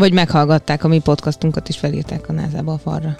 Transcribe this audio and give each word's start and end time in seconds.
Vagy 0.00 0.12
meghallgatták 0.12 0.84
a 0.84 0.88
mi 0.88 0.98
podcastunkat, 0.98 1.68
és 1.68 1.76
felírták 1.76 2.28
a 2.28 2.32
názába 2.32 2.72
a 2.72 2.78
falra. 2.78 3.16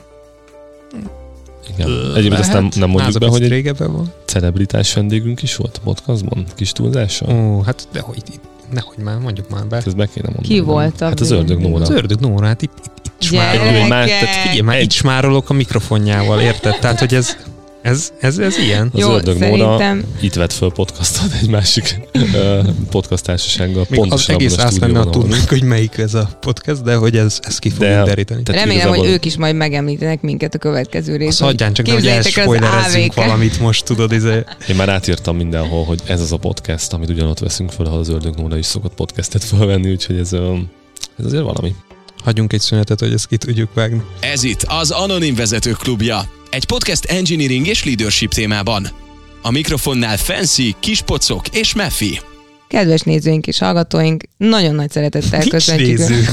Igen. 1.75 1.88
Egyébként 2.17 2.41
azt 2.41 2.53
nem, 2.53 2.68
nem 2.76 2.91
mondjuk 2.91 3.18
be, 3.18 3.29
hogy 3.29 3.42
egy 3.42 3.49
régebben 3.49 3.92
van. 3.92 4.12
celebritás 4.25 4.95
vendégünk 4.95 5.43
is 5.43 5.57
volt 5.57 5.77
a 5.77 5.81
podcastban? 5.85 6.45
Kis 6.55 6.73
túlzással? 6.73 7.35
Ó, 7.35 7.61
hát 7.61 7.89
dehogy, 7.93 8.16
itt, 8.16 8.41
nehogy 8.73 8.98
már, 8.98 9.19
mondjuk 9.19 9.51
már 9.51 9.66
be. 9.66 9.77
Ezt 9.77 9.96
be 9.96 10.07
kéne 10.07 10.27
mondani. 10.27 10.55
Ki 10.55 10.61
volt 10.61 11.01
a 11.01 11.05
Hát 11.05 11.21
az 11.21 11.30
ördög 11.30 11.61
Nóra. 11.61 11.82
Az 11.82 11.91
ördög 11.91 12.21
Nóra, 12.21 12.46
hát 12.46 12.62
itt, 12.62 12.73
itt, 12.85 13.12
itt! 13.21 13.31
Már- 13.89 14.07
tehát 14.09 14.35
Figyelj, 14.43 14.61
már 14.61 14.81
itt 14.81 14.91
smárolok 14.91 15.51
a 15.51 15.53
mikrofonjával, 15.53 16.41
érted? 16.41 16.79
Tehát, 16.79 16.99
hogy 16.99 17.15
ez, 17.15 17.37
ez, 17.83 18.12
ez, 18.21 18.39
ez 18.39 18.59
ilyen. 18.59 18.91
Az 18.93 19.01
Jó, 19.01 19.13
ördög 19.15 19.39
szerintem 19.39 20.05
itt 20.21 20.35
vett 20.35 20.53
föl 20.53 20.71
podcastot 20.73 21.33
egy 21.43 21.49
másik 21.49 22.01
ö, 22.35 22.61
podcast 22.91 23.25
társasággal. 23.25 23.87
Még 23.89 24.13
az 24.13 24.29
egész 24.29 24.53
abban 24.53 24.64
a 24.64 24.69
ász 24.69 24.79
lenne, 24.79 24.99
ha 24.99 25.11
tudnánk, 25.11 25.49
hogy 25.49 25.63
melyik 25.63 25.99
ez 25.99 26.14
a 26.14 26.29
podcast, 26.41 26.82
de 26.82 26.95
hogy 26.95 27.17
ez, 27.17 27.39
ez 27.43 27.59
ki 27.59 27.71
fogjuk 27.71 27.89
De- 27.89 28.03
deríteni. 28.05 28.43
remélem, 28.45 28.71
igazából- 28.71 28.96
hogy 28.99 29.09
ők 29.09 29.25
is 29.25 29.37
majd 29.37 29.54
megemlítenek 29.57 30.21
minket 30.21 30.54
a 30.54 30.59
következő 30.59 31.13
Azt 31.13 31.21
részben. 31.21 31.49
hagyján 31.49 31.73
csak, 31.73 31.87
az 31.87 32.04
elspoilerezzünk 32.04 33.14
valamit 33.14 33.60
most, 33.60 33.84
tudod, 33.84 34.12
izé. 34.12 34.45
Én 34.68 34.76
már 34.76 34.88
átírtam 34.88 35.37
mindenhol, 35.37 35.84
hogy 35.84 36.01
ez 36.06 36.20
az 36.20 36.32
a 36.32 36.37
podcast, 36.37 36.92
amit 36.92 37.09
ugyanott 37.10 37.38
veszünk 37.38 37.70
föl, 37.70 37.87
ahol 37.87 37.98
az 37.98 38.09
Ördög 38.09 38.34
Nóra 38.37 38.56
is 38.56 38.66
szokott 38.66 38.95
podcastet 38.95 39.45
felvenni, 39.45 39.90
úgyhogy 39.90 40.16
ez, 40.18 40.32
ez 41.18 41.24
azért 41.24 41.42
valami. 41.42 41.74
Hagyjunk 42.24 42.52
egy 42.52 42.60
szünetet, 42.60 43.01
hogy 43.01 43.12
ezt 43.12 43.26
ki 43.26 43.37
tudjuk 43.37 43.74
vágni. 43.74 44.02
Ez 44.20 44.42
itt 44.42 44.65
az 44.68 44.90
Anonim 44.90 45.34
Vezetők 45.34 45.76
Klubja. 45.76 46.28
Egy 46.50 46.64
podcast 46.64 47.04
engineering 47.04 47.66
és 47.66 47.84
leadership 47.84 48.32
témában. 48.32 48.88
A 49.42 49.50
mikrofonnál 49.50 50.16
Fancy, 50.16 50.74
Kispocok 50.80 51.48
és 51.48 51.74
Meffi. 51.74 52.20
Kedves 52.68 53.00
nézőink 53.00 53.46
és 53.46 53.59
hallgatóink, 53.59 54.23
nagyon 54.36 54.74
nagy 54.74 54.90
szeretettel 54.90 55.38
Nincs 55.38 55.50
köszöntjük. 55.50 55.98
nézők. 55.98 56.28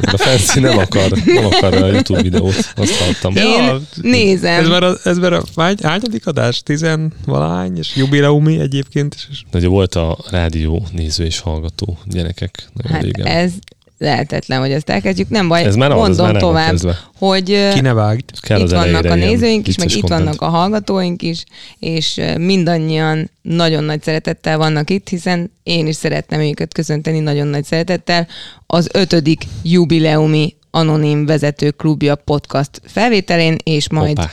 A 0.00 0.16
Fancy 0.16 0.60
nem 0.60 0.78
akar, 0.78 1.10
nem 1.24 1.44
akar 1.46 1.74
a 1.74 1.86
YouTube 1.86 2.22
videót, 2.22 2.72
azt 2.76 2.94
hallottam. 2.96 3.36
Én 3.36 3.42
Ja, 3.42 3.80
nézem. 4.02 4.60
Ez 4.62 4.68
már 4.68 4.82
a, 4.82 4.96
ez 5.04 5.18
már 5.18 5.32
a 5.32 5.42
hány, 5.56 5.76
hányadik 5.82 6.26
adás? 6.26 6.62
Tizen 6.62 7.12
valahány, 7.26 7.78
és 7.78 7.96
jubileumi 7.96 8.58
egyébként 8.60 9.16
is. 9.30 9.42
Ugye 9.52 9.66
volt 9.68 9.94
a 9.94 10.18
rádió 10.30 10.86
néző 10.92 11.24
és 11.24 11.38
hallgató 11.38 11.98
gyerekek 12.04 12.68
nagyon 12.74 12.92
Hát 12.92 13.02
régen. 13.02 13.26
ez 13.26 13.52
lehetetlen, 13.98 14.60
hogy 14.60 14.70
ezt 14.70 14.90
elkezdjük. 14.90 15.28
Nem 15.28 15.48
baj, 15.48 15.64
ez 15.64 15.76
már 15.76 15.90
az, 15.90 16.08
ez 16.08 16.16
mondom 16.16 16.26
már 16.26 16.40
tovább, 16.40 16.96
hogy 17.18 17.70
ki 17.72 17.80
ne 17.80 17.92
vágd. 17.92 18.40
Kell 18.40 18.58
itt 18.58 18.64
az 18.64 18.72
vannak 18.72 19.04
a 19.04 19.14
nézőink 19.14 19.68
is, 19.68 19.76
meg 19.78 19.90
itt 19.90 20.00
content. 20.00 20.24
vannak 20.24 20.40
a 20.40 20.48
hallgatóink 20.48 21.22
is, 21.22 21.44
és 21.78 22.20
mindannyian 22.36 23.30
nagyon 23.42 23.84
nagy 23.84 24.02
szeretettel 24.02 24.56
vannak 24.58 24.90
itt, 24.90 25.08
hiszen 25.08 25.52
én 25.62 25.86
is 25.86 25.96
szeretném 25.96 26.40
őket 26.40 26.72
köszönteni 26.72 27.18
nagyon 27.18 27.46
nagy 27.46 27.64
szeretettel. 27.64 28.26
Az 28.66 28.88
ötödik 28.92 29.42
jubileumi 29.62 30.56
Anonim 30.70 31.26
Vezető 31.26 31.70
Klubja 31.70 32.14
podcast 32.14 32.80
felvételén, 32.84 33.56
és 33.62 33.88
majd 33.90 34.18
Hoppá. 34.18 34.32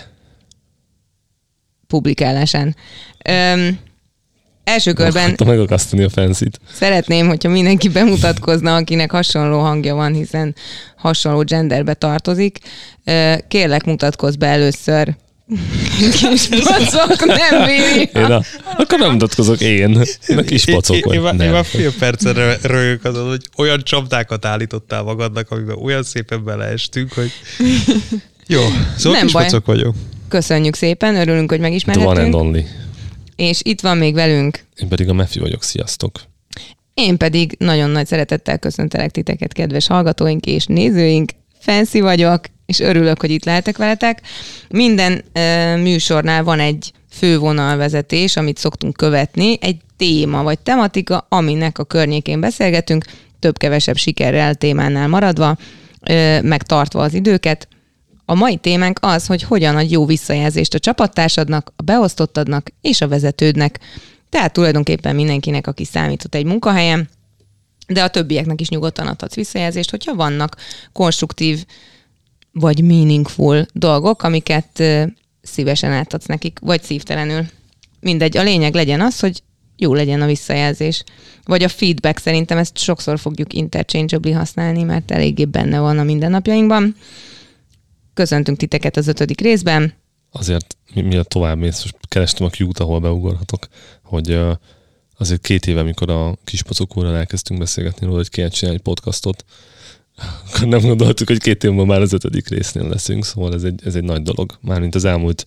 publikálásán. 1.87 2.75
Öm, 3.25 3.79
első 4.65 4.93
körben 4.93 5.23
Akartam 5.23 5.47
megakasztani 5.47 6.03
a 6.03 6.09
fancy-t. 6.09 6.59
Szeretném, 6.73 7.27
hogyha 7.27 7.49
mindenki 7.49 7.89
bemutatkozna, 7.89 8.75
akinek 8.75 9.11
hasonló 9.11 9.59
hangja 9.59 9.95
van, 9.95 10.13
hiszen 10.13 10.55
hasonló 10.97 11.43
genderbe 11.43 11.93
tartozik. 11.93 12.57
Kérlek, 13.47 13.83
mutatkozz 13.85 14.35
be 14.35 14.47
először. 14.47 15.15
Kis 16.19 16.47
pacok, 16.47 17.25
nem 17.25 17.65
véri. 17.65 18.09
Én 18.13 18.23
a, 18.23 18.41
akkor 18.77 18.99
nem 18.99 19.11
mutatkozok 19.11 19.61
én. 19.61 20.01
Én 20.27 20.37
a 20.37 20.41
kis 20.41 20.65
pacok 20.65 20.95
Én, 20.95 21.03
én, 21.13 21.23
én, 21.23 21.39
én 21.39 21.51
már 21.51 21.65
fél 21.65 21.93
percre 21.99 22.57
rögök 22.61 23.05
azon, 23.05 23.27
hogy 23.27 23.41
olyan 23.57 23.81
csapdákat 23.83 24.45
állítottál 24.45 25.03
magadnak, 25.03 25.51
amiben 25.51 25.77
olyan 25.77 26.03
szépen 26.03 26.43
beleestünk, 26.43 27.13
hogy... 27.13 27.31
Jó, 28.47 28.61
szóval 28.97 29.11
Nem 29.17 29.21
kis 29.21 29.31
baj. 29.31 29.43
pacok 29.43 29.65
vagyok. 29.65 29.95
Köszönjük 30.27 30.75
szépen, 30.75 31.15
örülünk, 31.15 31.49
hogy 31.49 31.59
The 31.59 31.67
one 31.67 31.75
and 31.75 31.85
megismerhetünk. 31.85 32.35
only. 32.35 32.65
És 33.35 33.59
itt 33.63 33.81
van 33.81 33.97
még 33.97 34.13
velünk. 34.13 34.63
Én 34.75 34.87
pedig 34.87 35.09
a 35.09 35.13
Mefi 35.13 35.39
vagyok, 35.39 35.63
sziasztok. 35.63 36.21
Én 36.93 37.17
pedig 37.17 37.55
nagyon 37.59 37.89
nagy 37.89 38.07
szeretettel 38.07 38.57
köszöntelek 38.57 39.11
titeket, 39.11 39.53
kedves 39.53 39.87
hallgatóink 39.87 40.45
és 40.45 40.65
nézőink. 40.65 41.31
Fancy 41.59 41.99
vagyok, 41.99 42.45
és 42.65 42.79
örülök, 42.79 43.21
hogy 43.21 43.31
itt 43.31 43.45
lehetek 43.45 43.77
veletek. 43.77 44.21
Minden 44.69 45.23
ö, 45.33 45.77
műsornál 45.77 46.43
van 46.43 46.59
egy 46.59 46.91
fővonalvezetés, 47.11 48.37
amit 48.37 48.57
szoktunk 48.57 48.97
követni, 48.97 49.57
egy 49.61 49.77
téma 49.97 50.43
vagy 50.43 50.59
tematika, 50.59 51.25
aminek 51.29 51.77
a 51.77 51.83
környékén 51.83 52.39
beszélgetünk, 52.39 53.05
több-kevesebb 53.39 53.97
sikerrel 53.97 54.55
témánál 54.55 55.07
maradva, 55.07 55.57
ö, 56.09 56.41
megtartva 56.41 57.01
az 57.01 57.13
időket. 57.13 57.67
A 58.25 58.33
mai 58.33 58.57
témánk 58.57 58.99
az, 59.01 59.25
hogy 59.25 59.43
hogyan 59.43 59.75
adj 59.75 59.91
jó 59.91 60.05
visszajelzést 60.05 60.73
a 60.73 60.79
csapattársadnak, 60.79 61.73
a 61.75 61.83
beosztottadnak 61.83 62.71
és 62.81 63.01
a 63.01 63.07
vezetődnek. 63.07 63.79
Tehát 64.29 64.53
tulajdonképpen 64.53 65.15
mindenkinek, 65.15 65.67
aki 65.67 65.85
számított 65.85 66.35
egy 66.35 66.45
munkahelyen, 66.45 67.09
de 67.87 68.03
a 68.03 68.09
többieknek 68.09 68.61
is 68.61 68.69
nyugodtan 68.69 69.07
adhatsz 69.07 69.35
visszajelzést, 69.35 69.89
hogyha 69.89 70.15
vannak 70.15 70.55
konstruktív 70.93 71.65
vagy 72.51 72.83
meaningful 72.83 73.65
dolgok, 73.73 74.23
amiket 74.23 74.83
szívesen 75.41 75.91
átadsz 75.91 76.25
nekik, 76.25 76.59
vagy 76.61 76.83
szívtelenül. 76.83 77.45
Mindegy, 77.99 78.37
a 78.37 78.43
lényeg 78.43 78.73
legyen 78.73 79.01
az, 79.01 79.19
hogy 79.19 79.43
jó 79.77 79.93
legyen 79.93 80.21
a 80.21 80.25
visszajelzés. 80.25 81.03
Vagy 81.43 81.63
a 81.63 81.67
feedback, 81.67 82.19
szerintem 82.19 82.57
ezt 82.57 82.77
sokszor 82.77 83.19
fogjuk 83.19 83.53
interchangeably 83.53 84.31
használni, 84.31 84.83
mert 84.83 85.11
eléggé 85.11 85.45
benne 85.45 85.79
van 85.79 85.99
a 85.99 86.03
mindennapjainkban. 86.03 86.95
Köszöntünk 88.15 88.57
titeket 88.57 88.97
az 88.97 89.07
ötödik 89.07 89.41
részben. 89.41 89.93
Azért 90.31 90.77
mi, 90.93 91.01
miatt 91.01 91.27
tovább 91.29 91.57
mész, 91.57 91.83
most 91.83 91.97
kerestem 92.07 92.47
a 92.47 92.49
Q-t, 92.59 92.79
ahol 92.79 92.99
beugorhatok, 92.99 93.67
hogy 94.03 94.39
azért 95.17 95.41
két 95.41 95.67
éve, 95.67 95.79
amikor 95.79 96.09
a 96.09 96.37
kis 96.43 96.63
pacok 96.63 96.97
úrral 96.97 97.15
elkezdtünk 97.15 97.59
beszélgetni 97.59 98.05
róla, 98.05 98.17
hogy 98.17 98.29
kéne 98.29 98.47
csinálni 98.47 98.77
egy 98.77 98.83
podcastot, 98.83 99.45
akkor 100.47 100.67
nem 100.67 100.79
gondoltuk, 100.81 101.27
hogy 101.27 101.37
két 101.37 101.63
év 101.63 101.69
múlva 101.69 101.85
már 101.85 102.01
az 102.01 102.13
ötödik 102.13 102.49
résznél 102.49 102.87
leszünk, 102.87 103.25
szóval 103.25 103.53
ez 103.53 103.63
egy, 103.63 103.81
ez 103.85 103.95
egy 103.95 104.03
nagy 104.03 104.21
dolog. 104.21 104.57
Mármint 104.61 104.95
az 104.95 105.05
elmúlt 105.05 105.45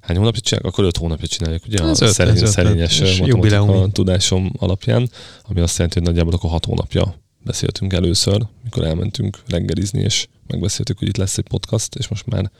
hány 0.00 0.16
hónapja 0.16 0.40
csináljuk? 0.40 0.72
Akkor 0.72 0.84
öt 0.84 0.96
hónapja 0.96 1.26
csináljuk, 1.26 1.62
ugye? 1.66 1.84
Ez 1.84 2.00
a 2.00 2.06
öt, 2.06 2.12
szerény, 2.12 2.34
ez 2.34 2.42
öt, 2.42 2.48
szerényes 2.48 3.00
és 3.00 3.18
matematika 3.18 3.56
jubileumi. 3.56 3.92
tudásom 3.92 4.52
alapján, 4.58 5.10
ami 5.42 5.60
azt 5.60 5.76
jelenti, 5.76 5.98
hogy 5.98 6.08
nagyjából 6.08 6.32
akkor 6.32 6.50
hat 6.50 6.64
hónapja 6.64 7.14
beszéltünk 7.44 7.92
először, 7.92 8.40
mikor 8.64 8.84
elmentünk 8.84 9.38
reggelizni, 9.48 10.00
és 10.00 10.26
megbeszéltük, 10.46 10.98
hogy 10.98 11.08
itt 11.08 11.16
lesz 11.16 11.38
egy 11.38 11.48
podcast, 11.48 11.94
és 11.94 12.08
most 12.08 12.26
már 12.26 12.50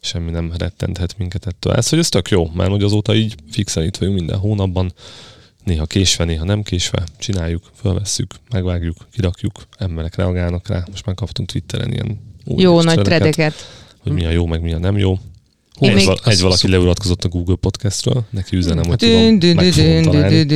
semmi 0.00 0.30
nem 0.30 0.52
rettenthet 0.58 1.18
minket 1.18 1.46
ettől. 1.46 1.72
Ez, 1.72 1.88
hogy 1.88 1.98
ez 1.98 2.08
tök 2.08 2.28
jó, 2.28 2.50
már 2.54 2.68
hogy 2.68 2.82
azóta 2.82 3.14
így 3.14 3.34
fixen 3.50 3.84
itt 3.84 3.96
vagyunk 3.96 4.16
minden 4.18 4.38
hónapban, 4.38 4.92
néha 5.64 5.86
késve, 5.86 6.24
néha 6.24 6.44
nem 6.44 6.62
késve, 6.62 7.02
csináljuk, 7.18 7.70
fölvesszük, 7.80 8.34
megvágjuk, 8.50 8.96
kirakjuk, 9.12 9.66
emberek 9.78 10.14
reagálnak 10.14 10.68
rá. 10.68 10.84
Most 10.90 11.06
már 11.06 11.14
kaptunk 11.14 11.48
Twitteren 11.50 11.92
ilyen 11.92 12.20
új 12.44 12.62
Jó 12.62 12.80
nagy 12.82 13.00
tredeket. 13.02 13.54
hogy 13.98 14.12
mi 14.12 14.24
a 14.24 14.30
jó, 14.30 14.46
meg 14.46 14.62
mi 14.62 14.72
a 14.72 14.78
nem 14.78 14.98
jó. 14.98 15.18
Én 15.80 15.96
Egy, 15.96 16.04
val- 16.04 16.26
egy 16.26 16.40
valaki 16.40 16.68
leuratkozott 16.68 17.24
a 17.24 17.28
Google 17.28 17.54
Podcastről, 17.54 18.24
neki 18.30 18.56
üzenem, 18.56 18.84
hogy 18.84 18.96
tudom, 18.96 19.38
dün, 19.38 19.54
meg 19.54 19.64
dün, 19.64 19.72
fogom 19.72 19.92
dün, 19.92 20.02
találni. 20.02 20.46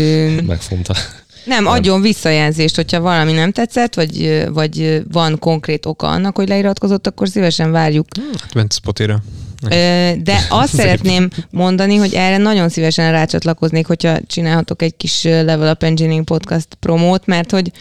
találni. 0.82 1.08
Nem, 1.44 1.66
adjon 1.66 2.00
visszajelzést, 2.00 2.76
hogyha 2.76 3.00
valami 3.00 3.32
nem 3.32 3.52
tetszett, 3.52 3.94
vagy, 3.94 4.44
vagy 4.52 5.02
van 5.12 5.38
konkrét 5.38 5.86
oka 5.86 6.06
annak, 6.06 6.36
hogy 6.36 6.48
leiratkozott, 6.48 7.06
akkor 7.06 7.28
szívesen 7.28 7.70
várjuk. 7.70 8.06
Hát 8.40 8.54
ment 8.54 8.72
Spotira. 8.72 9.22
De 10.22 10.46
azt 10.48 10.74
szeretném 10.74 11.28
mondani, 11.50 11.96
hogy 11.96 12.14
erre 12.14 12.36
nagyon 12.36 12.68
szívesen 12.68 13.12
rácsatlakoznék, 13.12 13.86
hogyha 13.86 14.18
csinálhatok 14.26 14.82
egy 14.82 14.96
kis 14.96 15.22
Level 15.22 15.72
Up 15.72 15.82
Engineering 15.82 16.24
Podcast 16.24 16.68
promót, 16.80 17.26
mert 17.26 17.50
hogy 17.50 17.72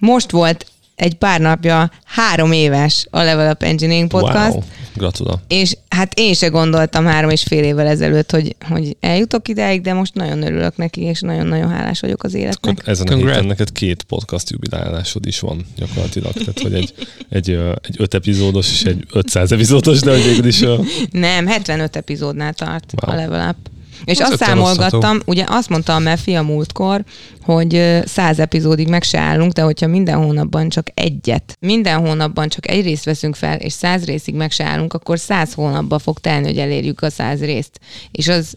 most 0.00 0.30
volt 0.30 0.66
egy 0.94 1.14
pár 1.14 1.40
napja 1.40 1.90
három 2.04 2.52
éves 2.52 3.06
a 3.10 3.22
Level 3.22 3.52
Up 3.52 3.62
Engineering 3.62 4.08
Podcast, 4.08 4.52
Wow, 4.52 4.62
gratula. 4.96 5.40
és 5.48 5.76
hát 5.88 6.18
én 6.18 6.34
se 6.34 6.48
gondoltam 6.48 7.06
három 7.06 7.30
és 7.30 7.42
fél 7.42 7.64
évvel 7.64 7.86
ezelőtt, 7.86 8.30
hogy, 8.30 8.56
hogy 8.68 8.96
eljutok 9.00 9.48
idáig, 9.48 9.80
de 9.80 9.92
most 9.92 10.14
nagyon 10.14 10.42
örülök 10.42 10.76
neki, 10.76 11.00
és 11.00 11.20
nagyon-nagyon 11.20 11.70
hálás 11.70 12.00
vagyok 12.00 12.22
az 12.22 12.34
életnek. 12.34 12.72
Akkor 12.78 12.88
ezen 12.88 13.06
a 13.06 13.10
Congrats. 13.10 13.32
héten 13.34 13.48
neked 13.48 13.72
két 13.72 14.02
podcast 14.02 14.50
jubilálásod 14.50 15.26
is 15.26 15.40
van 15.40 15.66
gyakorlatilag. 15.76 16.32
Tehát, 16.32 16.60
hogy 16.60 16.74
egy, 16.74 16.94
egy, 17.28 17.50
egy 17.82 17.96
öt 17.98 18.14
epizódos 18.14 18.70
és 18.70 18.82
egy 18.82 19.06
500 19.12 19.52
epizódos, 19.52 20.00
de 20.00 20.12
végül 20.12 20.46
is 20.46 20.60
ö, 20.62 20.76
Nem, 21.10 21.46
75 21.46 21.96
epizódnál 21.96 22.52
tart 22.52 22.92
wow. 23.02 23.14
a 23.14 23.16
Level 23.16 23.48
Up. 23.48 23.70
És 24.04 24.18
Az 24.18 24.30
azt 24.30 24.42
számolgattam, 24.42 25.18
ugye 25.26 25.44
azt 25.48 25.68
mondta 25.68 25.94
a 25.94 25.98
Mefi 25.98 26.34
a 26.34 26.42
múltkor, 26.42 27.04
hogy 27.42 28.00
100 28.04 28.38
epizódig 28.38 28.88
meg 28.88 29.02
se 29.02 29.18
állunk, 29.18 29.52
de 29.52 29.62
hogyha 29.62 29.86
minden 29.86 30.16
hónapban 30.16 30.68
csak 30.68 30.86
egyet, 30.94 31.56
minden 31.60 32.06
hónapban 32.06 32.48
csak 32.48 32.68
egy 32.68 32.84
részt 32.84 33.04
veszünk 33.04 33.34
fel, 33.34 33.56
és 33.56 33.72
100 33.72 34.04
részig 34.04 34.34
meg 34.34 34.50
se 34.50 34.64
állunk, 34.64 34.92
akkor 34.92 35.18
100 35.18 35.54
hónapba 35.54 35.98
fog 35.98 36.18
telni, 36.18 36.46
hogy 36.46 36.58
elérjük 36.58 37.02
a 37.02 37.10
100 37.10 37.40
részt. 37.40 37.80
És 38.10 38.28
az 38.28 38.56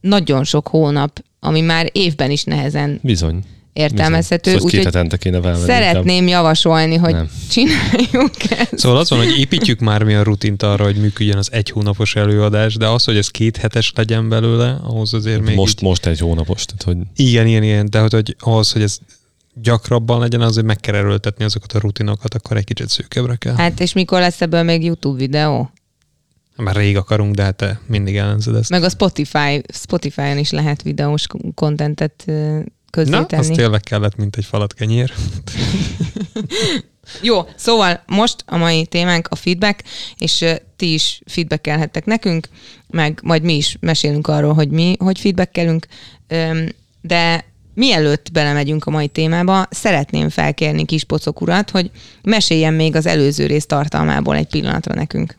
nagyon 0.00 0.44
sok 0.44 0.68
hónap, 0.68 1.24
ami 1.40 1.60
már 1.60 1.88
évben 1.92 2.30
is 2.30 2.44
nehezen 2.44 2.98
bizony. 3.02 3.44
Értelmezhető. 3.74 4.52
Szóval 4.52 4.68
két 4.70 4.84
hetente 4.84 5.16
kéne 5.16 5.40
felvenni. 5.40 5.64
szeretném 5.64 6.26
javasolni, 6.26 6.96
hogy 6.96 7.12
Nem. 7.12 7.30
csináljuk 7.50 8.50
ezt. 8.50 8.78
Szóval 8.78 8.98
az 8.98 9.10
van, 9.10 9.18
hogy 9.18 9.38
építjük 9.38 9.80
már 9.80 10.02
mi 10.02 10.14
a 10.14 10.22
rutint 10.22 10.62
arra, 10.62 10.84
hogy 10.84 10.96
működjön 10.96 11.36
az 11.36 11.52
egy 11.52 11.70
hónapos 11.70 12.16
előadás, 12.16 12.74
de 12.74 12.88
az, 12.88 13.04
hogy 13.04 13.16
ez 13.16 13.28
két 13.28 13.56
hetes 13.56 13.92
legyen 13.94 14.28
belőle, 14.28 14.78
ahhoz 14.82 15.14
azért 15.14 15.40
még 15.40 15.56
Most, 15.56 15.78
így... 15.78 15.88
most 15.88 16.06
egy 16.06 16.18
hónapos, 16.18 16.64
tehát 16.64 16.82
hogy 16.82 17.26
Igen, 17.26 17.46
igen, 17.46 17.62
igen, 17.62 17.90
de 17.90 18.00
hogy, 18.00 18.12
hogy 18.12 18.36
ahhoz, 18.38 18.72
hogy 18.72 18.82
ez 18.82 18.98
gyakrabban 19.54 20.20
legyen, 20.20 20.40
azért 20.40 20.66
meg 20.66 20.76
kell 20.76 20.94
erőltetni 20.94 21.44
azokat 21.44 21.72
a 21.72 21.78
rutinokat, 21.78 22.34
akkor 22.34 22.56
egy 22.56 22.64
kicsit 22.64 22.88
szűkebbre 22.88 23.36
kell. 23.36 23.54
Hát, 23.54 23.60
Hát 23.60 23.80
és 23.80 23.92
mikor 23.92 24.20
lesz 24.20 24.40
ebből 24.40 24.62
még 24.62 24.84
YouTube 24.84 25.18
videó? 25.18 25.70
már 26.56 26.76
rég 26.76 26.96
akarunk, 26.96 27.34
de 27.34 27.42
hát 27.42 27.56
te 27.56 27.80
mindig 27.86 28.16
ellenzed 28.16 28.54
ezt. 28.54 28.70
Meg 28.70 28.82
a 28.82 28.88
Spotify, 28.88 29.62
Spotify-on 29.72 30.38
is 30.38 30.50
lehet 30.50 30.82
videós 30.82 31.26
kontentet 31.54 32.24
ö, 32.96 33.00
közzé 33.00 33.10
Na, 33.10 33.18
az 33.18 33.26
tenni. 33.26 33.56
tényleg 33.56 33.80
kellett, 33.80 34.16
mint 34.16 34.36
egy 34.36 34.44
falat 34.44 34.74
kenyér. 34.74 35.12
Jó, 37.22 37.48
szóval 37.56 38.02
most 38.06 38.44
a 38.46 38.56
mai 38.56 38.86
témánk 38.86 39.28
a 39.30 39.34
feedback, 39.34 39.84
és 40.18 40.44
ti 40.76 40.92
is 40.92 41.20
feedbackelhettek 41.26 42.04
nekünk, 42.04 42.48
meg 42.86 43.20
majd 43.22 43.42
mi 43.42 43.56
is 43.56 43.76
mesélünk 43.80 44.26
arról, 44.26 44.54
hogy 44.54 44.68
mi, 44.68 44.96
hogy 44.98 45.20
feedbackelünk, 45.20 45.86
de 47.00 47.44
mielőtt 47.74 48.32
belemegyünk 48.32 48.84
a 48.84 48.90
mai 48.90 49.08
témába, 49.08 49.66
szeretném 49.70 50.28
felkérni 50.28 50.84
kis 50.84 51.04
pocok 51.04 51.40
urat, 51.40 51.70
hogy 51.70 51.90
meséljen 52.22 52.74
még 52.74 52.96
az 52.96 53.06
előző 53.06 53.46
rész 53.46 53.66
tartalmából 53.66 54.36
egy 54.36 54.48
pillanatra 54.48 54.94
nekünk. 54.94 55.36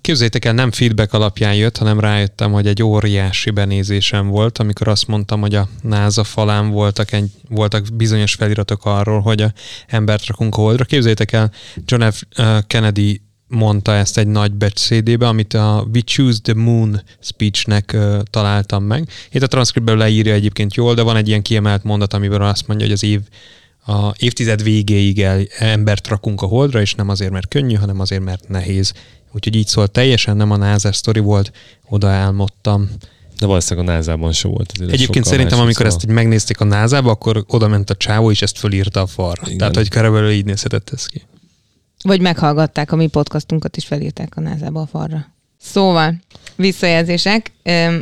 Képzeljétek 0.00 0.44
el, 0.44 0.52
nem 0.52 0.70
feedback 0.70 1.12
alapján 1.12 1.54
jött, 1.54 1.76
hanem 1.76 2.00
rájöttem, 2.00 2.52
hogy 2.52 2.66
egy 2.66 2.82
óriási 2.82 3.50
benézésem 3.50 4.28
volt, 4.28 4.58
amikor 4.58 4.88
azt 4.88 5.06
mondtam, 5.06 5.40
hogy 5.40 5.54
a 5.54 5.68
NASA 5.82 6.24
falán 6.24 6.70
voltak, 6.70 7.12
egy, 7.12 7.30
voltak 7.48 7.86
bizonyos 7.94 8.34
feliratok 8.34 8.84
arról, 8.84 9.20
hogy 9.20 9.42
a 9.42 9.52
embert 9.86 10.26
rakunk 10.26 10.56
a 10.56 10.60
holdra. 10.60 10.84
Képzeljétek 10.84 11.32
el, 11.32 11.52
John 11.84 12.10
F. 12.10 12.22
Kennedy 12.66 13.20
mondta 13.48 13.94
ezt 13.94 14.18
egy 14.18 14.26
nagy 14.26 14.52
becsédébe, 14.52 15.28
amit 15.28 15.54
a 15.54 15.86
We 15.94 16.00
Choose 16.00 16.38
the 16.42 16.54
Moon 16.54 17.02
speechnek 17.20 17.96
találtam 18.30 18.84
meg. 18.84 19.08
Itt 19.30 19.42
a 19.42 19.46
transzkriptben 19.46 19.96
leírja 19.96 20.32
egyébként 20.32 20.74
jól, 20.74 20.94
de 20.94 21.02
van 21.02 21.16
egy 21.16 21.28
ilyen 21.28 21.42
kiemelt 21.42 21.84
mondat, 21.84 22.14
amiben 22.14 22.42
azt 22.42 22.66
mondja, 22.66 22.86
hogy 22.86 22.94
az 22.94 23.04
év 23.04 23.20
a 23.86 24.12
évtized 24.18 24.62
végéig 24.62 25.20
el, 25.20 25.42
embert 25.58 26.08
rakunk 26.08 26.42
a 26.42 26.46
holdra, 26.46 26.80
és 26.80 26.94
nem 26.94 27.08
azért, 27.08 27.30
mert 27.30 27.48
könnyű, 27.48 27.74
hanem 27.74 28.00
azért, 28.00 28.22
mert 28.22 28.48
nehéz. 28.48 28.92
Úgyhogy 29.34 29.56
így 29.56 29.66
szólt, 29.66 29.90
teljesen 29.90 30.36
nem 30.36 30.50
a 30.50 30.56
NASA 30.56 30.92
sztori 30.92 31.20
volt, 31.20 31.52
oda 31.88 32.08
álmodtam. 32.08 32.90
de 33.38 33.46
valószínűleg 33.46 33.88
a 33.88 33.92
názában 33.92 34.32
se 34.32 34.48
volt. 34.48 34.72
Ez 34.80 34.88
Egyébként 34.88 35.24
szerintem, 35.24 35.58
amikor 35.58 35.74
szóval- 35.76 35.92
ezt 35.92 36.04
így 36.04 36.14
megnézték 36.14 36.60
a 36.60 36.64
NASA-ba, 36.64 37.10
akkor 37.10 37.44
oda 37.46 37.68
ment 37.68 37.90
a 37.90 37.94
csávó, 37.94 38.30
és 38.30 38.42
ezt 38.42 38.58
fölírta 38.58 39.00
a 39.00 39.06
falra. 39.06 39.42
Igen. 39.44 39.58
Tehát, 39.58 39.76
hogy 39.76 39.88
körülbelül 39.88 40.30
így 40.30 40.44
nézhetett 40.44 40.90
ez 40.92 41.06
ki. 41.06 41.22
Vagy 42.04 42.20
meghallgatták 42.20 42.92
a 42.92 42.96
mi 42.96 43.06
podcastunkat, 43.06 43.76
és 43.76 43.84
felírták 43.86 44.36
a 44.36 44.40
názába 44.40 44.80
a 44.80 44.86
falra. 44.86 45.26
Szóval, 45.60 46.14
visszajelzések. 46.56 47.52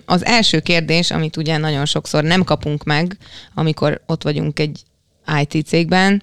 Az 0.05 0.25
első 0.25 0.61
kérdés, 0.61 1.11
amit 1.11 1.37
ugye 1.37 1.56
nagyon 1.56 1.85
sokszor 1.87 2.25
nem 2.25 2.44
kapunk 2.44 2.85
meg, 2.85 3.17
amikor 3.55 4.00
ott 4.06 4.23
vagyunk 4.23 4.59
egy 4.59 4.83
IT 5.43 5.67
cégben, 5.67 6.23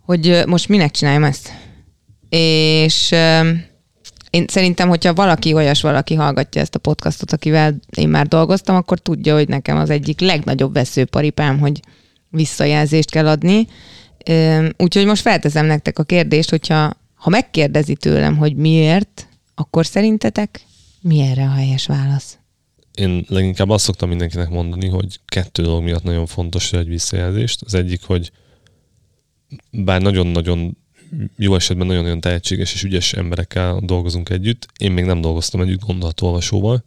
hogy 0.00 0.42
most 0.46 0.68
minek 0.68 0.90
csináljam 0.90 1.24
ezt? 1.24 1.52
És 2.28 3.14
én 4.32 4.44
szerintem, 4.48 4.88
hogyha 4.88 5.14
valaki, 5.14 5.52
olyas 5.52 5.82
valaki 5.82 6.14
hallgatja 6.14 6.60
ezt 6.60 6.74
a 6.74 6.78
podcastot, 6.78 7.32
akivel 7.32 7.74
én 7.96 8.08
már 8.08 8.26
dolgoztam, 8.26 8.76
akkor 8.76 8.98
tudja, 8.98 9.34
hogy 9.34 9.48
nekem 9.48 9.76
az 9.76 9.90
egyik 9.90 10.20
legnagyobb 10.20 10.72
veszőparipám, 10.72 11.58
hogy 11.58 11.80
visszajelzést 12.28 13.10
kell 13.10 13.28
adni. 13.28 13.66
Úgyhogy 14.76 15.06
most 15.06 15.22
felteszem 15.22 15.66
nektek 15.66 15.98
a 15.98 16.02
kérdést, 16.02 16.50
hogyha 16.50 16.92
ha 17.14 17.30
megkérdezi 17.30 17.94
tőlem, 17.94 18.36
hogy 18.36 18.56
miért, 18.56 19.28
akkor 19.54 19.86
szerintetek 19.86 20.60
mi 21.00 21.20
erre 21.20 21.44
a 21.44 21.52
helyes 21.52 21.86
válasz? 21.86 22.38
Én 22.94 23.24
leginkább 23.28 23.70
azt 23.70 23.84
szoktam 23.84 24.08
mindenkinek 24.08 24.48
mondani, 24.48 24.88
hogy 24.88 25.20
kettő 25.26 25.62
dolog 25.62 25.82
miatt 25.82 26.02
nagyon 26.02 26.26
fontos 26.26 26.70
hogy 26.70 26.78
egy 26.78 26.88
visszajelzést. 26.88 27.62
Az 27.62 27.74
egyik, 27.74 28.02
hogy 28.04 28.30
bár 29.70 30.02
nagyon-nagyon 30.02 30.76
jó 31.36 31.54
esetben 31.54 31.86
nagyon-nagyon 31.86 32.20
tehetséges 32.20 32.74
és 32.74 32.82
ügyes 32.82 33.12
emberekkel 33.12 33.80
dolgozunk 33.84 34.28
együtt, 34.28 34.66
én 34.78 34.92
még 34.92 35.04
nem 35.04 35.20
dolgoztam 35.20 35.60
együtt 35.60 35.80
gondolatolvasóval, 35.80 36.84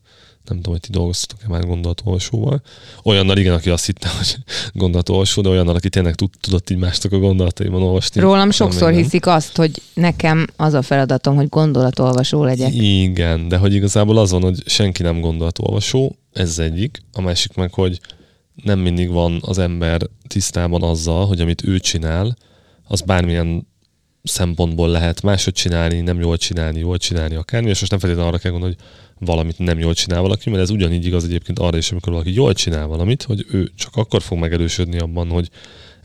nem 0.48 0.58
tudom, 0.58 0.72
hogy 0.72 0.82
ti 0.82 0.92
dolgoztatok-e 0.92 1.48
már 1.48 1.66
gondolatolvasóval. 1.66 2.62
Olyannal 3.04 3.38
igen, 3.38 3.54
aki 3.54 3.70
azt 3.70 3.86
hitte, 3.86 4.10
hogy 4.18 4.36
gondolatolvasó, 4.74 5.42
de 5.42 5.50
olyannal, 5.50 5.76
aki 5.76 5.90
tényleg 5.90 6.16
tud, 6.16 6.30
tudott 6.40 6.70
így 6.70 6.78
másnak 6.78 7.12
a 7.12 7.20
gondolataiban 7.20 7.82
olvasni. 7.82 8.22
Rólam 8.22 8.52
sokszor 8.52 8.92
nem. 8.92 9.02
hiszik 9.02 9.28
azt, 9.28 9.56
hogy 9.56 9.82
nekem 9.94 10.48
az 10.56 10.74
a 10.74 10.82
feladatom, 10.82 11.36
hogy 11.36 11.50
gondolatolvasó 11.50 12.44
legyek. 12.44 12.74
Igen, 12.74 13.48
de 13.48 13.58
hogy 13.58 13.74
igazából 13.74 14.18
az 14.18 14.32
van, 14.32 14.42
hogy 14.42 14.64
senki 14.66 15.04
nem 15.04 15.20
gondolatolvasó, 15.20 16.16
ez 16.34 16.60
egyik. 16.60 17.02
A 17.14 17.22
másik 17.22 17.54
meg, 17.54 17.74
hogy 17.74 18.00
nem 18.64 18.80
mindig 18.80 19.10
van 19.10 19.40
az 19.42 19.58
ember 19.58 20.02
tisztában 20.28 20.84
azzal, 20.84 21.28
hogy 21.28 21.42
amit 21.42 21.64
ő 21.64 21.80
csinál, 21.80 22.38
az 22.88 23.02
bármilyen 23.02 23.68
szempontból 24.26 24.90
lehet 24.90 25.22
máshogy 25.22 25.54
csinálni, 25.54 26.00
nem 26.00 26.20
jól 26.20 26.38
csinálni, 26.38 26.80
jól 26.80 26.98
csinálni, 26.98 27.36
akármi, 27.36 27.70
és 27.70 27.80
most 27.80 27.92
nem 27.92 28.00
feltétlenül 28.00 28.32
arra 28.32 28.42
kell 28.42 28.52
gondolni, 28.52 28.76
hogy 28.78 28.86
valamit 29.28 29.60
nem 29.60 29.80
jól 29.80 29.94
csinál 29.94 30.22
valaki, 30.22 30.50
mert 30.50 30.62
ez 30.62 30.70
ugyanígy 30.70 31.06
igaz 31.06 31.24
egyébként 31.24 31.60
arra 31.60 31.78
is, 31.78 31.92
amikor 31.92 32.12
valaki 32.12 32.34
jól 32.34 32.54
csinál 32.54 32.88
valamit, 32.88 33.24
hogy 33.24 33.46
ő 33.52 33.72
csak 33.76 33.96
akkor 33.96 34.22
fog 34.22 34.38
megerősödni 34.38 35.00
abban, 35.00 35.30
hogy 35.30 35.50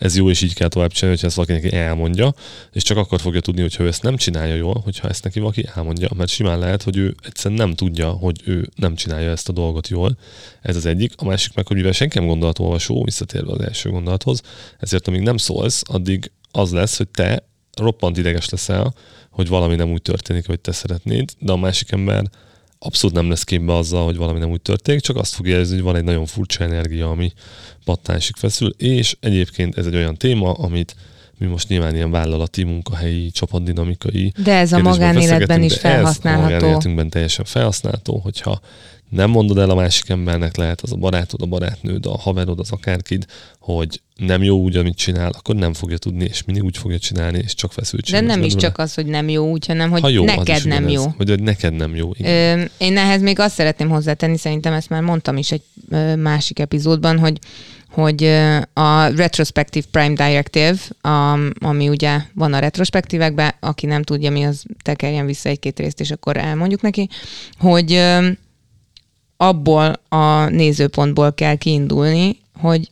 ez 0.01 0.17
jó, 0.17 0.31
és 0.31 0.43
így 0.43 0.55
kell 0.55 0.69
tovább 0.69 0.93
csinálni, 0.93 1.21
hogyha 1.21 1.27
ezt 1.27 1.37
valaki 1.37 1.67
neki 1.67 1.77
elmondja, 1.77 2.35
és 2.73 2.83
csak 2.83 2.97
akkor 2.97 3.21
fogja 3.21 3.41
tudni, 3.41 3.61
hogyha 3.61 3.83
ő 3.85 3.87
ezt 3.87 4.03
nem 4.03 4.17
csinálja 4.17 4.55
jól, 4.55 4.81
hogyha 4.85 5.09
ezt 5.09 5.25
neki 5.25 5.41
valaki 5.41 5.67
elmondja, 5.75 6.09
mert 6.17 6.31
simán 6.31 6.59
lehet, 6.59 6.83
hogy 6.83 6.97
ő 6.97 7.15
egyszerűen 7.23 7.61
nem 7.61 7.75
tudja, 7.75 8.11
hogy 8.11 8.41
ő 8.45 8.69
nem 8.75 8.95
csinálja 8.95 9.31
ezt 9.31 9.49
a 9.49 9.53
dolgot 9.53 9.89
jól. 9.89 10.17
Ez 10.63 10.77
az 10.77 10.87
egyik. 10.87 11.13
A 11.17 11.25
másik 11.25 11.55
meg, 11.55 11.67
hogy 11.67 11.77
mivel 11.77 11.93
senki 11.93 12.19
nem 12.19 12.27
gondolatolvasó, 12.27 13.05
visszatérve 13.05 13.53
az 13.53 13.61
első 13.61 13.91
gondolathoz, 13.91 14.43
ezért 14.79 15.09
amíg 15.09 15.21
nem 15.21 15.37
szólsz, 15.37 15.83
addig 15.87 16.31
az 16.51 16.73
lesz, 16.73 16.97
hogy 16.97 17.09
te 17.09 17.50
roppant 17.81 18.17
ideges 18.19 18.49
leszel, 18.49 18.95
hogy 19.31 19.49
valami 19.49 19.75
nem 19.75 19.91
úgy 19.91 20.03
történik, 20.03 20.47
hogy 20.47 20.61
te 20.61 20.73
szeretnéd, 20.73 21.31
de 21.39 21.53
a 21.53 21.57
másik 21.57 21.91
ember 21.91 22.25
abszolút 22.79 23.17
nem 23.17 23.29
lesz 23.29 23.45
képbe 23.45 23.75
azzal, 23.75 24.05
hogy 24.05 24.17
valami 24.17 24.39
nem 24.39 24.51
úgy 24.51 24.61
történik, 24.61 25.01
csak 25.01 25.17
azt 25.17 25.35
fogja 25.35 25.55
érezni, 25.55 25.75
hogy 25.75 25.85
van 25.85 25.97
egy 25.97 26.05
nagyon 26.05 26.27
furcsa 26.27 26.65
energia, 26.65 27.11
ami 27.11 27.33
pattásig 27.85 28.37
feszül, 28.37 28.75
és 28.79 29.17
egyébként 29.21 29.79
ez 29.79 29.87
egy 29.87 29.95
olyan 29.95 30.17
téma, 30.17 30.53
amit 30.53 30.97
mi 31.39 31.47
most 31.47 31.69
nyilván 31.69 31.95
ilyen 31.95 32.11
vállalati, 32.11 32.63
munkahelyi, 32.63 33.31
csapatdinamikai 33.31 34.33
De 34.45 34.55
ez 34.55 34.73
a 34.73 34.79
magánéletben 34.79 35.63
is 35.63 35.73
beszélgetünk, 35.73 35.83
de 35.83 35.89
Ez 35.89 35.95
a 35.95 35.97
felhasználható. 35.97 36.43
magánéletünkben 36.43 37.11
teljesen 37.11 37.45
felhasználható, 37.45 38.19
hogyha 38.19 38.61
nem 39.11 39.31
mondod 39.31 39.59
el 39.59 39.71
a 39.71 39.75
másik 39.75 40.09
embernek, 40.09 40.57
lehet 40.57 40.81
az 40.81 40.93
a 40.93 40.97
barátod, 40.97 41.43
a 41.43 41.47
barátnőd, 41.47 42.07
a 42.07 42.19
haverod, 42.19 42.59
az 42.59 42.71
akárkid, 42.71 43.25
hogy 43.61 44.01
nem 44.17 44.43
jó 44.43 44.59
úgy, 44.61 44.77
amit 44.77 44.97
csinál, 44.97 45.31
akkor 45.39 45.55
nem 45.55 45.73
fogja 45.73 45.99
tudni, 45.99 46.25
és 46.25 46.45
mindig 46.45 46.65
úgy 46.65 46.77
fogja 46.77 46.99
csinálni, 46.99 47.39
és 47.39 47.55
csak 47.55 47.71
De 47.75 47.77
feszültség. 47.81 48.21
nem 48.21 48.41
lesz 48.41 48.47
is 48.47 48.55
csak 48.55 48.79
az, 48.79 48.95
hogy 48.95 49.07
nem 49.07 49.29
jó 49.29 49.51
úgy, 49.51 49.67
hanem 49.67 49.91
hogy 49.91 50.01
ha 50.01 50.09
jó, 50.09 50.25
neked 50.25 50.67
nem 50.67 50.83
ugyanez. 50.85 50.93
jó. 51.05 51.15
Vagy 51.17 51.29
hogy 51.29 51.43
neked 51.43 51.73
nem 51.75 51.97
jó. 51.97 52.11
Igen. 52.17 52.59
Ö, 52.59 52.65
én 52.79 52.97
ehhez 52.97 53.23
még 53.23 53.39
azt 53.39 53.55
szeretném 53.55 53.89
hozzátenni, 53.89 54.37
szerintem 54.39 54.73
ezt 54.73 54.89
már 54.89 55.03
mondtam 55.03 55.37
is 55.37 55.53
egy 55.53 55.63
ö, 55.91 56.17
másik 56.17 56.59
epizódban, 56.59 57.19
hogy 57.19 57.39
hogy 57.91 58.25
a 58.73 59.07
Retrospective 59.07 59.87
Prime 59.91 60.15
Directive, 60.27 60.77
a, 61.01 61.39
ami 61.59 61.89
ugye 61.89 62.19
van 62.35 62.53
a 62.53 62.59
retrospektívekben, 62.59 63.55
aki 63.61 63.87
nem 63.87 64.03
tudja 64.03 64.31
mi 64.31 64.43
az, 64.43 64.65
tekerjen 64.83 65.27
vissza 65.27 65.49
egy-két 65.49 65.79
részt, 65.79 66.01
és 66.01 66.11
akkor 66.11 66.37
elmondjuk 66.37 66.81
neki, 66.81 67.09
hogy 67.59 68.03
abból 69.43 70.01
a 70.09 70.49
nézőpontból 70.49 71.35
kell 71.35 71.55
kiindulni, 71.55 72.41
hogy 72.61 72.91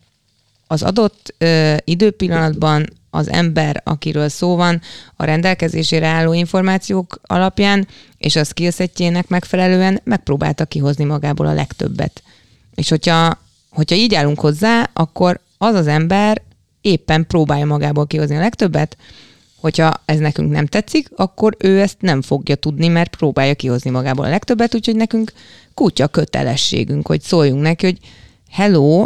az 0.67 0.83
adott 0.83 1.35
ö, 1.39 1.75
időpillanatban 1.85 2.87
az 3.11 3.29
ember, 3.29 3.81
akiről 3.85 4.29
szó 4.29 4.57
van, 4.57 4.81
a 5.17 5.25
rendelkezésére 5.25 6.07
álló 6.07 6.33
információk 6.33 7.21
alapján 7.23 7.89
és 8.19 8.37
a 8.37 8.45
skillsetjének 8.45 9.29
megfelelően 9.29 10.01
megpróbálta 10.05 10.65
kihozni 10.65 11.05
magából 11.05 11.47
a 11.47 11.55
legtöbbet. 11.55 12.23
És 12.75 12.89
hogyha, 12.89 13.39
hogyha 13.71 13.97
így 13.97 14.15
állunk 14.15 14.41
hozzá, 14.41 14.91
akkor 14.93 15.41
az 15.59 15.75
az 15.75 15.87
ember 15.87 16.43
éppen 16.81 17.27
próbálja 17.27 17.67
magából 17.67 18.07
kihozni 18.07 18.37
a 18.37 18.41
legtöbbet, 18.41 18.97
hogyha 19.61 20.03
ez 20.05 20.19
nekünk 20.19 20.51
nem 20.51 20.67
tetszik, 20.67 21.09
akkor 21.17 21.57
ő 21.59 21.81
ezt 21.81 21.97
nem 22.01 22.23
fogja 22.23 22.55
tudni, 22.55 22.89
mert 22.89 23.17
próbálja 23.17 23.55
kihozni 23.55 23.91
magából 23.91 24.25
a 24.25 24.29
legtöbbet, 24.29 24.75
úgyhogy 24.75 24.97
nekünk 24.97 25.33
kutya 25.75 26.09
kötelességünk, 26.09 27.07
hogy 27.07 27.21
szóljunk 27.21 27.63
neki, 27.63 27.87
hogy 27.87 27.99
hello, 28.51 29.05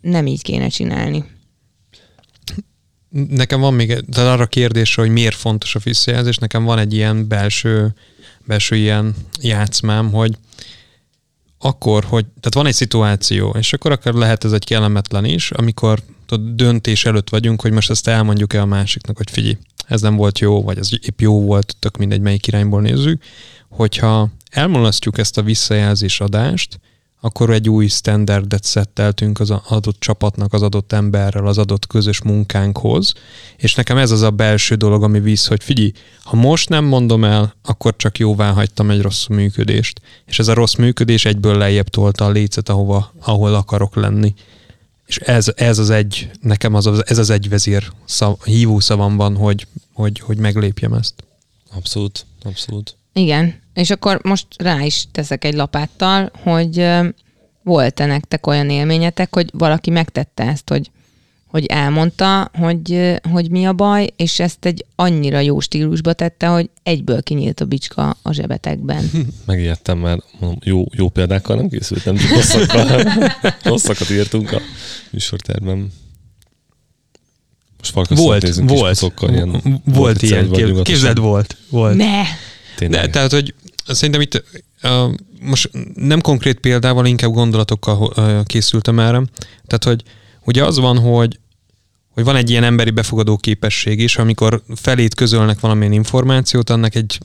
nem 0.00 0.26
így 0.26 0.42
kéne 0.42 0.68
csinálni. 0.68 1.24
Nekem 3.28 3.60
van 3.60 3.74
még 3.74 3.86
tehát 3.86 4.32
arra 4.32 4.46
kérdésre, 4.46 5.02
hogy 5.02 5.10
miért 5.10 5.36
fontos 5.36 5.74
a 5.74 5.80
visszajelzés, 5.84 6.36
nekem 6.36 6.64
van 6.64 6.78
egy 6.78 6.94
ilyen 6.94 7.28
belső, 7.28 7.94
belső 8.44 8.76
ilyen 8.76 9.14
játszmám, 9.40 10.12
hogy 10.12 10.36
akkor, 11.58 12.04
hogy, 12.04 12.24
tehát 12.24 12.54
van 12.54 12.66
egy 12.66 12.74
szituáció, 12.74 13.54
és 13.58 13.72
akkor 13.72 13.92
akár 13.92 14.12
lehet 14.12 14.44
ez 14.44 14.52
egy 14.52 14.64
kellemetlen 14.64 15.24
is, 15.24 15.50
amikor 15.50 16.02
tudod, 16.26 16.54
döntés 16.54 17.04
előtt 17.04 17.28
vagyunk, 17.28 17.60
hogy 17.60 17.72
most 17.72 17.90
ezt 17.90 18.08
elmondjuk-e 18.08 18.60
a 18.60 18.66
másiknak, 18.66 19.16
hogy 19.16 19.30
figyelj, 19.30 19.56
ez 19.86 20.00
nem 20.00 20.16
volt 20.16 20.38
jó, 20.38 20.62
vagy 20.62 20.78
ez 20.78 20.88
épp 21.00 21.20
jó 21.20 21.40
volt, 21.40 21.76
tök 21.78 21.96
mindegy, 21.96 22.20
melyik 22.20 22.46
irányból 22.46 22.80
nézzük, 22.80 23.22
hogyha 23.68 24.28
elmulasztjuk 24.50 25.18
ezt 25.18 25.38
a 25.38 25.42
visszajelzés 25.42 26.20
adást, 26.20 26.80
akkor 27.24 27.50
egy 27.50 27.68
új 27.68 27.86
standardet 27.86 28.64
szetteltünk 28.64 29.40
az 29.40 29.50
adott 29.50 30.00
csapatnak, 30.00 30.52
az 30.52 30.62
adott 30.62 30.92
emberrel, 30.92 31.46
az 31.46 31.58
adott 31.58 31.86
közös 31.86 32.22
munkánkhoz, 32.22 33.12
és 33.56 33.74
nekem 33.74 33.96
ez 33.96 34.10
az 34.10 34.22
a 34.22 34.30
belső 34.30 34.74
dolog, 34.74 35.02
ami 35.02 35.20
visz, 35.20 35.46
hogy 35.46 35.64
figyelj, 35.64 35.92
ha 36.22 36.36
most 36.36 36.68
nem 36.68 36.84
mondom 36.84 37.24
el, 37.24 37.54
akkor 37.62 37.96
csak 37.96 38.18
jóvá 38.18 38.50
hagytam 38.50 38.90
egy 38.90 39.00
rossz 39.00 39.26
működést, 39.26 40.00
és 40.26 40.38
ez 40.38 40.48
a 40.48 40.54
rossz 40.54 40.74
működés 40.74 41.24
egyből 41.24 41.56
lejjebb 41.56 41.88
tolta 41.88 42.24
a 42.24 42.30
lécet, 42.30 42.68
ahova, 42.68 43.12
ahol 43.20 43.54
akarok 43.54 43.94
lenni. 43.96 44.34
És 45.06 45.16
ez, 45.16 45.52
ez 45.56 45.78
az 45.78 45.90
egy, 45.90 46.30
nekem 46.40 46.74
az, 46.74 47.02
ez 47.06 47.18
az 47.18 47.30
egy 47.30 47.48
vezér 47.48 47.92
szav, 48.04 48.36
hívó 48.44 48.80
szavam 48.80 49.16
van, 49.16 49.36
hogy, 49.36 49.66
hogy, 49.92 50.20
hogy 50.20 50.36
meglépjem 50.36 50.92
ezt. 50.92 51.14
Abszolút, 51.76 52.26
abszolút. 52.42 52.96
Igen, 53.12 53.60
és 53.74 53.90
akkor 53.90 54.20
most 54.22 54.46
rá 54.56 54.80
is 54.82 55.06
teszek 55.12 55.44
egy 55.44 55.54
lapáttal, 55.54 56.30
hogy 56.42 56.88
volt-e 57.62 58.06
nektek 58.06 58.46
olyan 58.46 58.70
élményetek, 58.70 59.34
hogy 59.34 59.50
valaki 59.52 59.90
megtette 59.90 60.44
ezt, 60.44 60.68
hogy, 60.68 60.90
hogy 61.54 61.66
elmondta, 61.66 62.50
hogy, 62.54 63.12
hogy 63.30 63.50
mi 63.50 63.64
a 63.64 63.72
baj, 63.72 64.12
és 64.16 64.40
ezt 64.40 64.64
egy 64.64 64.84
annyira 64.94 65.40
jó 65.40 65.60
stílusba 65.60 66.12
tette, 66.12 66.46
hogy 66.46 66.70
egyből 66.82 67.22
kinyílt 67.22 67.60
a 67.60 67.64
bicska 67.64 68.16
a 68.22 68.32
zsebetekben. 68.32 69.10
Megijedtem, 69.46 69.98
mert 69.98 70.24
mondom, 70.40 70.58
jó, 70.62 70.84
jó 70.92 71.08
példákkal 71.08 71.56
nem 71.56 71.68
készültem, 71.68 72.16
csak 72.16 72.30
rosszakkal, 72.30 73.02
rosszakat 73.62 74.10
írtunk 74.18 74.52
a 74.52 74.60
műsorterben. 75.10 75.92
Most 77.78 78.08
volt, 78.08 78.42
nézünk 78.42 78.68
volt, 78.68 79.12
ilyen 79.20 79.60
volt 79.84 80.22
ilyen, 80.22 80.82
képzeld, 80.82 81.18
volt, 81.18 81.56
volt. 81.70 81.96
Ne! 81.96 82.22
Tényleg. 82.76 83.00
De, 83.00 83.10
tehát, 83.10 83.32
hogy 83.32 83.54
szerintem 83.86 84.20
itt 84.20 84.44
uh, 84.82 85.14
most 85.40 85.70
nem 85.94 86.20
konkrét 86.20 86.58
példával, 86.58 87.06
inkább 87.06 87.30
gondolatokkal 87.30 88.12
uh, 88.16 88.44
készültem 88.44 88.98
erre. 88.98 89.22
Tehát, 89.66 89.84
hogy 89.84 90.02
ugye 90.44 90.64
az 90.64 90.78
van, 90.78 90.98
hogy 90.98 91.38
hogy 92.14 92.24
van 92.24 92.36
egy 92.36 92.50
ilyen 92.50 92.64
emberi 92.64 92.90
befogadó 92.90 93.36
képesség 93.36 94.00
is, 94.00 94.16
amikor 94.16 94.62
felét 94.74 95.14
közölnek 95.14 95.60
valamilyen 95.60 95.92
információt, 95.92 96.70
annak 96.70 96.94
egy 96.94 97.18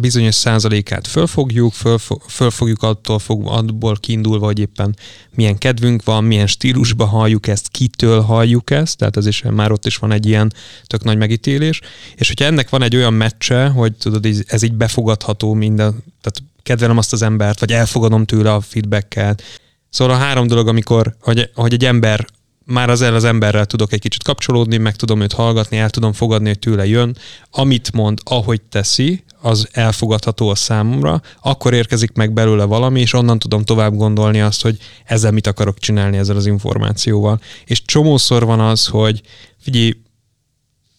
bizonyos 0.00 0.34
százalékát 0.34 1.06
fölfogjuk, 1.06 1.72
föl, 1.72 1.98
fölfogjuk 2.28 2.82
attól 2.82 3.18
fog, 3.18 3.46
abból 3.46 3.96
kiindulva, 4.00 4.46
hogy 4.46 4.58
éppen 4.58 4.96
milyen 5.34 5.58
kedvünk 5.58 6.04
van, 6.04 6.24
milyen 6.24 6.46
stílusba 6.46 7.04
halljuk 7.04 7.46
ezt, 7.46 7.68
kitől 7.68 8.20
halljuk 8.20 8.70
ezt, 8.70 8.96
tehát 8.96 9.16
ez 9.16 9.26
is 9.26 9.42
már 9.50 9.72
ott 9.72 9.86
is 9.86 9.96
van 9.96 10.12
egy 10.12 10.26
ilyen 10.26 10.52
tök 10.86 11.04
nagy 11.04 11.16
megítélés, 11.16 11.80
és 12.14 12.28
hogyha 12.28 12.44
ennek 12.44 12.68
van 12.68 12.82
egy 12.82 12.96
olyan 12.96 13.14
meccse, 13.14 13.66
hogy 13.66 13.92
tudod, 13.92 14.26
ez 14.46 14.62
így 14.62 14.74
befogadható 14.74 15.54
minden, 15.54 15.90
tehát 16.20 16.42
kedvelem 16.62 16.98
azt 16.98 17.12
az 17.12 17.22
embert, 17.22 17.60
vagy 17.60 17.72
elfogadom 17.72 18.24
tőle 18.24 18.52
a 18.52 18.60
feedbacket, 18.60 19.42
Szóval 19.90 20.14
a 20.14 20.18
három 20.18 20.46
dolog, 20.46 20.68
amikor, 20.68 21.16
hogy, 21.20 21.50
hogy 21.54 21.72
egy 21.72 21.84
ember 21.84 22.26
már 22.66 22.90
az 22.90 23.02
el 23.02 23.14
az 23.14 23.24
emberrel 23.24 23.66
tudok 23.66 23.92
egy 23.92 24.00
kicsit 24.00 24.22
kapcsolódni, 24.22 24.76
meg 24.76 24.96
tudom 24.96 25.20
őt 25.20 25.32
hallgatni, 25.32 25.76
el 25.76 25.90
tudom 25.90 26.12
fogadni, 26.12 26.48
hogy 26.48 26.58
tőle 26.58 26.86
jön. 26.86 27.16
Amit 27.50 27.92
mond, 27.92 28.18
ahogy 28.24 28.60
teszi, 28.62 29.24
az 29.40 29.68
elfogadható 29.72 30.48
a 30.48 30.54
számomra, 30.54 31.22
akkor 31.42 31.74
érkezik 31.74 32.12
meg 32.12 32.32
belőle 32.32 32.64
valami, 32.64 33.00
és 33.00 33.12
onnan 33.12 33.38
tudom 33.38 33.64
tovább 33.64 33.96
gondolni 33.96 34.40
azt, 34.40 34.62
hogy 34.62 34.78
ezzel 35.04 35.30
mit 35.30 35.46
akarok 35.46 35.78
csinálni 35.78 36.16
ezzel 36.16 36.36
az 36.36 36.46
információval. 36.46 37.40
És 37.64 37.84
csomószor 37.84 38.44
van 38.44 38.60
az, 38.60 38.86
hogy 38.86 39.20
figyelj, 39.60 39.92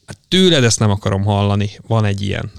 hát 0.05 0.17
tőled 0.27 0.63
ezt 0.63 0.79
nem 0.79 0.89
akarom 0.89 1.23
hallani, 1.23 1.69
van 1.87 2.05
egy 2.05 2.21
ilyen. 2.21 2.51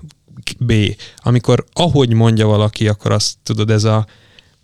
B. 0.58 0.72
Amikor 1.16 1.64
ahogy 1.72 2.12
mondja 2.12 2.46
valaki, 2.46 2.88
akkor 2.88 3.12
azt 3.12 3.34
tudod, 3.42 3.70
ez 3.70 3.84
a 3.84 4.06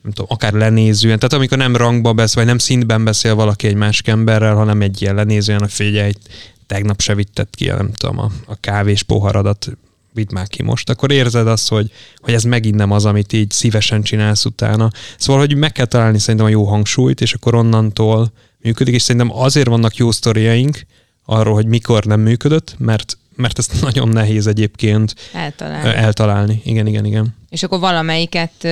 nem 0.04 0.12
tudom, 0.12 0.30
akár 0.30 0.52
lenézően, 0.52 1.18
tehát 1.18 1.32
amikor 1.32 1.58
nem 1.58 1.76
rangba 1.76 2.12
beszél, 2.12 2.36
vagy 2.36 2.46
nem 2.46 2.58
szintben 2.58 3.04
beszél 3.04 3.34
valaki 3.34 3.66
egy 3.66 3.74
másik 3.74 4.08
emberrel, 4.08 4.54
hanem 4.54 4.80
egy 4.80 5.02
ilyen 5.02 5.14
lenézően, 5.14 5.60
hogy 5.60 5.72
figyelj, 5.72 6.12
tegnap 6.66 7.00
se 7.00 7.14
vitted 7.14 7.48
ki, 7.50 7.66
nem 7.66 7.92
tudom, 7.92 8.18
a, 8.18 8.30
a 8.46 8.56
kávés 8.60 9.02
poharadat, 9.02 9.68
vidd 10.12 10.32
már 10.32 10.46
ki 10.46 10.62
most, 10.62 10.90
akkor 10.90 11.10
érzed 11.10 11.46
azt, 11.46 11.68
hogy, 11.68 11.90
hogy 12.16 12.34
ez 12.34 12.42
megint 12.42 12.74
nem 12.74 12.90
az, 12.90 13.04
amit 13.04 13.32
így 13.32 13.50
szívesen 13.50 14.02
csinálsz 14.02 14.44
utána. 14.44 14.90
Szóval, 15.18 15.46
hogy 15.46 15.56
meg 15.56 15.72
kell 15.72 15.86
találni 15.86 16.18
szerintem 16.18 16.46
a 16.46 16.50
jó 16.50 16.64
hangsúlyt, 16.64 17.20
és 17.20 17.32
akkor 17.32 17.54
onnantól 17.54 18.32
működik, 18.58 18.94
és 18.94 19.02
szerintem 19.02 19.36
azért 19.36 19.68
vannak 19.68 19.96
jó 19.96 20.10
sztoriaink 20.10 20.86
arról, 21.24 21.54
hogy 21.54 21.66
mikor 21.66 22.04
nem 22.04 22.20
működött, 22.20 22.74
mert 22.78 23.18
mert 23.36 23.58
ezt 23.58 23.80
nagyon 23.82 24.08
nehéz 24.08 24.46
egyébként 24.46 25.14
eltalálni. 25.32 25.88
eltalálni. 25.88 26.60
Igen, 26.64 26.86
igen, 26.86 27.04
igen. 27.04 27.34
És 27.50 27.62
akkor 27.62 27.80
valamelyiket 27.80 28.68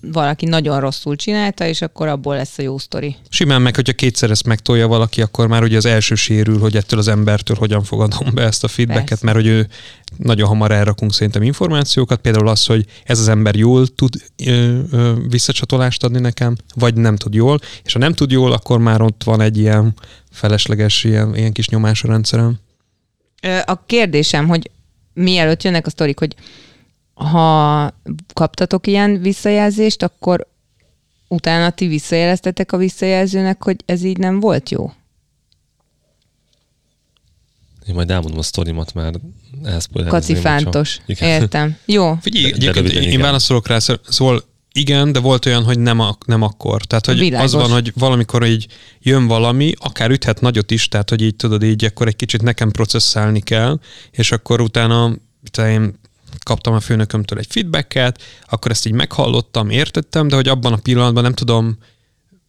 valaki 0.00 0.46
nagyon 0.46 0.80
rosszul 0.80 1.16
csinálta, 1.16 1.66
és 1.66 1.82
akkor 1.82 2.08
abból 2.08 2.36
lesz 2.36 2.58
a 2.58 2.62
jó 2.62 2.78
sztori. 2.78 3.16
Simán 3.28 3.62
meg, 3.62 3.74
hogyha 3.74 3.92
kétszer 3.92 4.30
ezt 4.30 4.46
megtolja 4.46 4.88
valaki, 4.88 5.22
akkor 5.22 5.46
már 5.46 5.62
ugye 5.62 5.76
az 5.76 5.86
első 5.86 6.14
sérül, 6.14 6.58
hogy 6.58 6.76
ettől 6.76 6.98
az 6.98 7.08
embertől 7.08 7.56
hogyan 7.56 7.82
fogadom 7.82 8.34
be 8.34 8.42
ezt 8.42 8.64
a 8.64 8.68
feedbacket, 8.68 9.08
Persze. 9.08 9.24
mert 9.24 9.36
hogy 9.36 9.46
ő 9.46 9.68
nagyon 10.16 10.48
hamar 10.48 10.70
elrakunk 10.70 11.12
szerintem 11.12 11.42
információkat, 11.42 12.20
például 12.20 12.48
az, 12.48 12.66
hogy 12.66 12.84
ez 13.04 13.18
az 13.18 13.28
ember 13.28 13.54
jól 13.54 13.86
tud 13.86 14.14
ö, 14.46 14.78
ö, 14.90 15.12
visszacsatolást 15.28 16.04
adni 16.04 16.20
nekem, 16.20 16.56
vagy 16.74 16.94
nem 16.94 17.16
tud 17.16 17.34
jól, 17.34 17.58
és 17.84 17.92
ha 17.92 17.98
nem 17.98 18.12
tud 18.12 18.30
jól, 18.30 18.52
akkor 18.52 18.78
már 18.78 19.02
ott 19.02 19.22
van 19.24 19.40
egy 19.40 19.58
ilyen 19.58 19.94
felesleges 20.30 21.04
ilyen, 21.04 21.36
ilyen 21.36 21.52
kis 21.52 21.68
nyomás 21.68 22.02
a 22.04 22.08
rendszerem. 22.08 22.58
A 23.64 23.84
kérdésem, 23.86 24.48
hogy 24.48 24.70
mielőtt 25.12 25.62
jönnek 25.62 25.86
a 25.86 25.90
sztorik, 25.90 26.18
hogy 26.18 26.34
ha 27.14 27.94
kaptatok 28.32 28.86
ilyen 28.86 29.20
visszajelzést, 29.20 30.02
akkor 30.02 30.46
utána 31.28 31.70
ti 31.70 31.86
visszajeleztetek 31.86 32.72
a 32.72 32.76
visszajelzőnek, 32.76 33.62
hogy 33.62 33.76
ez 33.86 34.02
így 34.02 34.18
nem 34.18 34.40
volt 34.40 34.70
jó? 34.70 34.92
Én 37.88 37.94
majd 37.94 38.10
elmondom 38.10 38.38
a 38.38 38.42
sztorimat, 38.42 38.94
mert 38.94 39.18
ehhez 39.64 39.88
Kacifántos. 40.08 41.00
Értem. 41.06 41.76
Jó. 41.84 42.14
Figyelj, 42.20 42.52
egyébként 42.52 42.88
én 42.88 43.02
igen. 43.02 43.20
válaszolok 43.20 43.66
rá, 43.66 43.78
szóval 44.08 44.44
igen, 44.80 45.12
de 45.12 45.18
volt 45.18 45.46
olyan, 45.46 45.64
hogy 45.64 45.78
nem, 45.78 46.00
a, 46.00 46.16
nem 46.26 46.42
akkor. 46.42 46.84
Tehát, 46.84 47.06
hogy 47.06 47.18
Világos. 47.18 47.44
az 47.44 47.60
van, 47.60 47.70
hogy 47.70 47.92
valamikor 47.94 48.46
így 48.46 48.66
jön 49.00 49.26
valami, 49.26 49.72
akár 49.78 50.10
üthet 50.10 50.40
nagyot 50.40 50.70
is, 50.70 50.88
tehát, 50.88 51.10
hogy 51.10 51.22
így 51.22 51.36
tudod, 51.36 51.62
így 51.62 51.84
akkor 51.84 52.06
egy 52.06 52.16
kicsit 52.16 52.42
nekem 52.42 52.70
processzálni 52.70 53.40
kell, 53.40 53.78
és 54.10 54.32
akkor 54.32 54.60
utána 54.60 55.14
én 55.58 55.98
kaptam 56.42 56.74
a 56.74 56.80
főnökömtől 56.80 57.38
egy 57.38 57.46
feedbacket, 57.48 58.22
akkor 58.48 58.70
ezt 58.70 58.86
így 58.86 58.92
meghallottam, 58.92 59.70
értettem, 59.70 60.28
de 60.28 60.34
hogy 60.34 60.48
abban 60.48 60.72
a 60.72 60.76
pillanatban 60.76 61.22
nem 61.22 61.34
tudom 61.34 61.78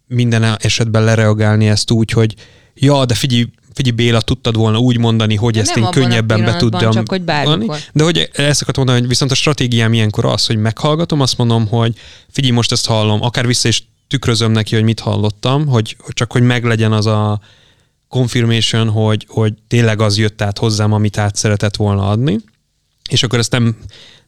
minden 0.07 0.43
esetben 0.57 1.03
lereagálni 1.03 1.67
ezt 1.67 1.91
úgy, 1.91 2.11
hogy 2.11 2.35
ja, 2.73 3.05
de 3.05 3.13
figyelj, 3.13 3.45
figyelj 3.81 3.95
Béla, 3.95 4.21
tudtad 4.21 4.55
volna 4.55 4.77
úgy 4.77 4.97
mondani, 4.97 5.35
hogy 5.35 5.53
de 5.53 5.59
ezt 5.59 5.77
én 5.77 5.89
könnyebben 5.89 6.45
be 6.45 6.55
tudjam. 6.55 6.91
Csak 6.91 7.09
hogy 7.09 7.21
bármikor. 7.21 7.77
De 7.93 8.03
hogy 8.03 8.29
ezt 8.33 8.61
akartam 8.61 8.83
mondani, 8.83 8.99
hogy 8.99 9.07
viszont 9.07 9.31
a 9.31 9.35
stratégiám 9.35 9.93
ilyenkor 9.93 10.25
az, 10.25 10.45
hogy 10.45 10.57
meghallgatom, 10.57 11.21
azt 11.21 11.37
mondom, 11.37 11.67
hogy 11.67 11.95
figyelj, 12.29 12.53
most 12.53 12.71
ezt 12.71 12.87
hallom, 12.87 13.21
akár 13.21 13.47
vissza 13.47 13.67
is 13.67 13.83
tükrözöm 14.07 14.51
neki, 14.51 14.75
hogy 14.75 14.83
mit 14.83 14.99
hallottam, 14.99 15.67
hogy, 15.67 15.95
hogy 15.99 16.13
csak 16.13 16.31
hogy 16.31 16.41
meglegyen 16.41 16.91
az 16.91 17.05
a 17.05 17.39
confirmation, 18.09 18.89
hogy, 18.89 19.25
hogy 19.29 19.53
tényleg 19.67 20.01
az 20.01 20.17
jött 20.17 20.41
át 20.41 20.57
hozzám, 20.57 20.93
amit 20.93 21.17
át 21.17 21.35
szeretett 21.35 21.75
volna 21.75 22.09
adni. 22.09 22.37
És 23.09 23.23
akkor 23.23 23.39
ezt 23.39 23.51
nem 23.51 23.75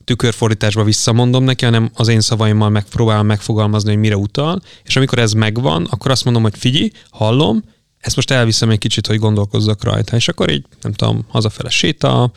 tükörfordításba 0.03 0.83
visszamondom 0.83 1.43
neki, 1.43 1.65
hanem 1.65 1.91
az 1.93 2.07
én 2.07 2.21
szavaimmal 2.21 2.69
megpróbálom 2.69 3.25
megfogalmazni, 3.25 3.89
hogy 3.89 3.99
mire 3.99 4.17
utal, 4.17 4.61
és 4.83 4.95
amikor 4.95 5.19
ez 5.19 5.31
megvan, 5.31 5.87
akkor 5.89 6.11
azt 6.11 6.23
mondom, 6.23 6.43
hogy 6.43 6.57
figyelj, 6.57 6.91
hallom, 7.09 7.63
ezt 8.03 8.15
most 8.15 8.31
elviszem 8.31 8.69
egy 8.69 8.77
kicsit, 8.77 9.07
hogy 9.07 9.19
gondolkozzak 9.19 9.83
rajta, 9.83 10.15
és 10.15 10.27
akkor 10.27 10.51
így, 10.51 10.65
nem 10.81 10.93
tudom, 10.93 11.25
hazafele 11.27 11.69
séta, 11.69 12.31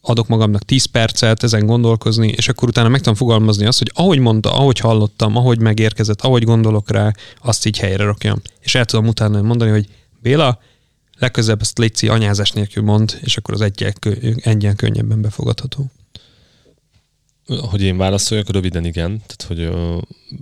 adok 0.00 0.28
magamnak 0.28 0.62
10 0.62 0.84
percet 0.84 1.42
ezen 1.42 1.66
gondolkozni, 1.66 2.28
és 2.28 2.48
akkor 2.48 2.68
utána 2.68 2.88
meg 2.88 3.00
tudom 3.00 3.14
fogalmazni 3.14 3.66
azt, 3.66 3.78
hogy 3.78 3.90
ahogy 3.94 4.18
mondta, 4.18 4.54
ahogy 4.54 4.78
hallottam, 4.78 5.36
ahogy 5.36 5.58
megérkezett, 5.58 6.20
ahogy 6.20 6.44
gondolok 6.44 6.90
rá, 6.90 7.12
azt 7.42 7.66
így 7.66 7.78
helyre 7.78 8.04
rakjam. 8.04 8.42
És 8.60 8.74
el 8.74 8.84
tudom 8.84 9.06
utána 9.06 9.42
mondani, 9.42 9.70
hogy 9.70 9.88
Béla, 10.22 10.58
legközelebb 11.18 11.60
ezt 11.60 11.78
létszi 11.78 12.08
anyázás 12.08 12.50
nélkül 12.50 12.82
mond, 12.82 13.18
és 13.22 13.36
akkor 13.36 13.54
az 13.54 13.60
egyen, 13.60 13.92
egyen 14.36 14.76
könnyebben 14.76 15.20
befogadható. 15.20 15.90
Hogy 17.70 17.82
én 17.82 17.96
válaszoljak, 17.96 18.50
röviden 18.50 18.84
igen. 18.84 19.22
Tehát, 19.26 19.42
hogy 19.42 19.90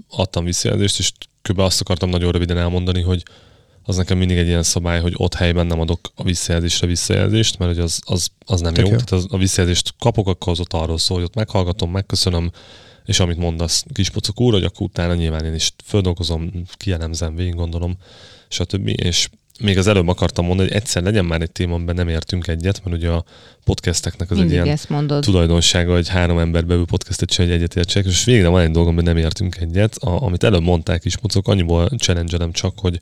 adtam 0.09 0.45
visszajelzést, 0.45 0.99
és 0.99 1.12
kb. 1.42 1.59
azt 1.59 1.81
akartam 1.81 2.09
nagyon 2.09 2.33
röviden 2.33 2.59
elmondani, 2.59 3.02
hogy 3.02 3.23
az 3.85 3.97
nekem 3.97 4.19
mindig 4.19 4.37
egy 4.37 4.47
ilyen 4.47 4.62
szabály, 4.62 5.01
hogy 5.01 5.15
ott 5.17 5.35
helyben 5.35 5.67
nem 5.67 5.81
adok 5.81 6.01
a 6.15 6.23
visszajelzésre 6.23 6.87
visszajelzést, 6.87 7.59
mert 7.59 7.75
hogy 7.75 7.81
az, 7.81 8.01
az, 8.05 8.29
az 8.47 8.61
nem 8.61 8.75
Tök 8.75 8.85
jó. 8.85 8.91
jó. 8.91 8.97
Tehát 8.97 9.12
az, 9.12 9.27
a 9.31 9.39
visszajelzést 9.39 9.95
kapok, 9.99 10.29
akkor 10.29 10.53
az 10.53 10.61
ott 10.61 10.73
arról 10.73 10.99
szól, 10.99 11.17
hogy 11.17 11.27
ott 11.27 11.35
meghallgatom, 11.35 11.91
megköszönöm, 11.91 12.51
és 13.05 13.21
amit 13.21 13.37
mondasz 13.37 13.85
kispocok 13.93 14.41
úr, 14.41 14.53
hogy 14.53 14.65
akkor 14.65 14.87
utána 14.87 15.15
nyilván 15.15 15.45
én 15.45 15.55
is 15.55 15.73
földolgozom, 15.85 16.53
kielemzem, 16.77 17.35
végig 17.35 17.55
gondolom, 17.55 17.97
stb. 18.49 18.89
És 18.89 19.29
még 19.61 19.79
az 19.79 19.87
előbb 19.87 20.09
akartam 20.09 20.47
mondani, 20.47 20.69
hogy 20.69 20.77
egyszer 20.77 21.03
legyen 21.03 21.25
már 21.25 21.41
egy 21.41 21.51
téma, 21.51 21.75
amiben 21.75 21.95
nem 21.95 22.09
értünk 22.09 22.47
egyet, 22.47 22.85
mert 22.85 22.97
ugye 22.97 23.09
a 23.09 23.25
podcasteknek 23.65 24.31
az 24.31 24.37
Mindig 24.37 24.57
egy 24.57 24.65
ilyen 24.65 24.79
mondod. 24.89 25.23
tulajdonsága, 25.23 25.93
hogy 25.93 26.09
három 26.09 26.39
ember 26.39 26.67
belül 26.67 26.85
podcastet 26.85 27.29
csinálja, 27.31 27.53
hogy 27.55 27.62
egyet 27.62 27.77
értsek, 27.77 28.05
és 28.05 28.25
végre 28.25 28.49
van 28.49 28.61
egy 28.61 28.71
dolgom, 28.71 28.93
amiben 28.93 29.15
nem 29.15 29.25
értünk 29.25 29.57
egyet. 29.57 29.97
A, 29.97 30.23
amit 30.23 30.45
előbb 30.45 30.62
mondták 30.62 31.05
is, 31.05 31.19
mocok, 31.19 31.49
annyiból 31.49 31.89
challenge 31.97 32.49
csak, 32.53 32.79
hogy, 32.79 33.01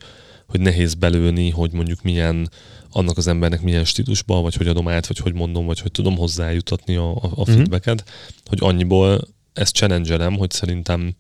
hogy 0.51 0.61
nehéz 0.61 0.95
belőni, 0.95 1.51
hogy 1.51 1.73
mondjuk 1.73 2.03
milyen 2.03 2.51
annak 2.93 3.17
az 3.17 3.27
embernek 3.27 3.63
milyen 3.63 3.85
stílusban, 3.85 4.43
vagy 4.43 4.55
hogy 4.55 4.67
adom 4.67 4.89
át, 4.89 5.07
vagy 5.07 5.19
hogy 5.19 5.35
mondom, 5.35 5.67
vagy 5.67 5.81
hogy 5.81 5.91
tudom 5.91 6.17
hozzájutatni 6.17 6.97
a, 6.97 7.11
a, 7.11 7.31
a 7.35 7.45
feedbacket, 7.45 8.05
hogy 8.45 8.59
annyiból 8.63 9.29
ezt 9.53 9.75
challenge 9.75 10.25
hogy 10.25 10.51
szerintem 10.51 11.15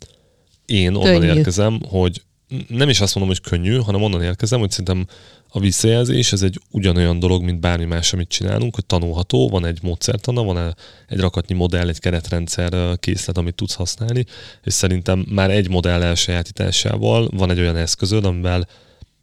én 0.66 0.94
onnan 0.94 1.20
Könnyű. 1.20 1.36
érkezem, 1.36 1.80
hogy 1.88 2.22
nem 2.68 2.88
is 2.88 3.00
azt 3.00 3.14
mondom, 3.14 3.34
hogy 3.34 3.50
könnyű, 3.50 3.76
hanem 3.76 4.02
onnan 4.02 4.22
érkezem, 4.22 4.60
hogy 4.60 4.70
szerintem 4.70 5.06
a 5.48 5.60
visszajelzés 5.60 6.32
ez 6.32 6.42
egy 6.42 6.60
ugyanolyan 6.70 7.18
dolog, 7.18 7.42
mint 7.42 7.60
bármi 7.60 7.84
más, 7.84 8.12
amit 8.12 8.28
csinálunk, 8.28 8.74
hogy 8.74 8.86
tanulható, 8.86 9.48
van 9.48 9.64
egy 9.64 9.78
módszertana, 9.82 10.42
van 10.42 10.74
egy 11.08 11.18
rakatnyi 11.18 11.54
modell, 11.54 11.88
egy 11.88 11.98
keretrendszer 11.98 12.98
készlet, 12.98 13.38
amit 13.38 13.54
tudsz 13.54 13.74
használni, 13.74 14.24
és 14.64 14.72
szerintem 14.72 15.26
már 15.28 15.50
egy 15.50 15.68
modell 15.68 16.02
elsajátításával 16.02 17.28
van 17.32 17.50
egy 17.50 17.58
olyan 17.58 17.76
eszközöd, 17.76 18.24
amivel 18.24 18.66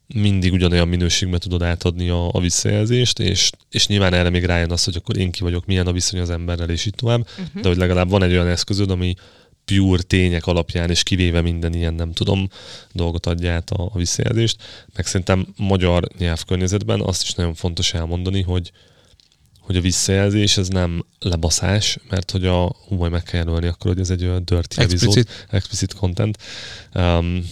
mindig 0.07 0.53
ugyanolyan 0.53 0.87
minőségben 0.87 1.39
tudod 1.39 1.61
átadni 1.61 2.09
a, 2.09 2.29
a 2.31 2.39
visszajelzést, 2.39 3.19
és, 3.19 3.49
és 3.69 3.87
nyilván 3.87 4.13
erre 4.13 4.29
még 4.29 4.45
rájön 4.45 4.71
az, 4.71 4.83
hogy 4.83 4.95
akkor 4.95 5.17
én 5.17 5.31
ki 5.31 5.41
vagyok, 5.41 5.65
milyen 5.65 5.87
a 5.87 5.91
viszony 5.91 6.19
az 6.19 6.29
emberrel, 6.29 6.69
és 6.69 6.85
így 6.85 6.95
tovább, 6.95 7.27
uh-huh. 7.29 7.61
de 7.61 7.67
hogy 7.67 7.77
legalább 7.77 8.09
van 8.09 8.23
egy 8.23 8.31
olyan 8.31 8.47
eszközöd, 8.47 8.91
ami 8.91 9.13
pure 9.65 10.01
tények 10.01 10.45
alapján, 10.45 10.89
és 10.89 11.03
kivéve 11.03 11.41
minden 11.41 11.73
ilyen, 11.73 11.93
nem 11.93 12.11
tudom, 12.11 12.49
dolgot 12.91 13.25
adja 13.25 13.53
át 13.53 13.69
a, 13.69 13.89
a 13.93 13.97
visszajelzést. 13.97 14.63
Meg 14.95 15.05
szerintem 15.05 15.47
magyar 15.57 16.07
nyelvkörnyezetben 16.17 17.01
azt 17.01 17.21
is 17.21 17.33
nagyon 17.33 17.53
fontos 17.53 17.93
elmondani, 17.93 18.41
hogy 18.41 18.71
hogy 19.67 19.75
a 19.75 19.81
visszajelzés 19.81 20.57
ez 20.57 20.67
nem 20.67 21.05
lebaszás, 21.19 21.97
mert 22.09 22.31
hogy 22.31 22.45
a, 22.45 22.75
hú, 22.87 22.95
majd 22.95 23.11
meg 23.11 23.23
kell 23.23 23.39
jelölni 23.39 23.67
akkor, 23.67 23.91
hogy 23.91 23.99
ez 23.99 24.09
egy 24.09 24.23
olyan 24.23 24.45
dirty 24.45 24.77
Explicit. 24.77 25.17
episode, 25.17 25.29
explicit 25.49 25.93
content. 25.93 26.37
Um, 26.93 27.45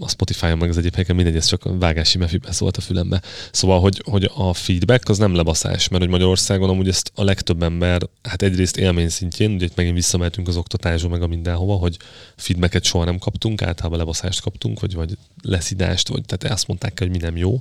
a 0.00 0.08
Spotify-on 0.08 0.58
meg 0.58 0.68
az 0.68 0.78
egyéb 0.78 0.92
helyeken 0.92 1.16
mindegy, 1.16 1.36
ez 1.36 1.46
csak 1.46 1.64
a 1.64 1.78
vágási 1.78 2.18
mefibe 2.18 2.52
szólt 2.52 2.76
a 2.76 2.80
fülembe. 2.80 3.22
Szóval, 3.52 3.80
hogy, 3.80 4.02
hogy 4.04 4.30
a 4.34 4.52
feedback 4.52 5.08
az 5.08 5.18
nem 5.18 5.34
lebaszás, 5.34 5.88
mert 5.88 6.02
hogy 6.02 6.12
Magyarországon 6.12 6.68
amúgy 6.68 6.88
ezt 6.88 7.10
a 7.14 7.24
legtöbb 7.24 7.62
ember, 7.62 8.02
hát 8.22 8.42
egyrészt 8.42 8.76
élmény 8.76 9.08
szintjén, 9.08 9.50
ugye 9.50 9.64
itt 9.64 9.76
megint 9.76 9.94
visszamehetünk 9.94 10.48
az 10.48 10.56
oktatásba, 10.56 11.08
meg 11.08 11.22
a 11.22 11.26
mindenhova, 11.26 11.74
hogy 11.74 11.96
feedbacket 12.36 12.84
soha 12.84 13.04
nem 13.04 13.18
kaptunk, 13.18 13.62
általában 13.62 13.98
lebaszást 13.98 14.40
kaptunk, 14.40 14.80
vagy, 14.80 14.94
vagy 14.94 15.18
leszidást, 15.42 16.08
vagy 16.08 16.22
tehát 16.26 16.56
azt 16.56 16.66
mondták, 16.66 16.98
hogy 16.98 17.10
mi 17.10 17.18
nem 17.18 17.36
jó. 17.36 17.60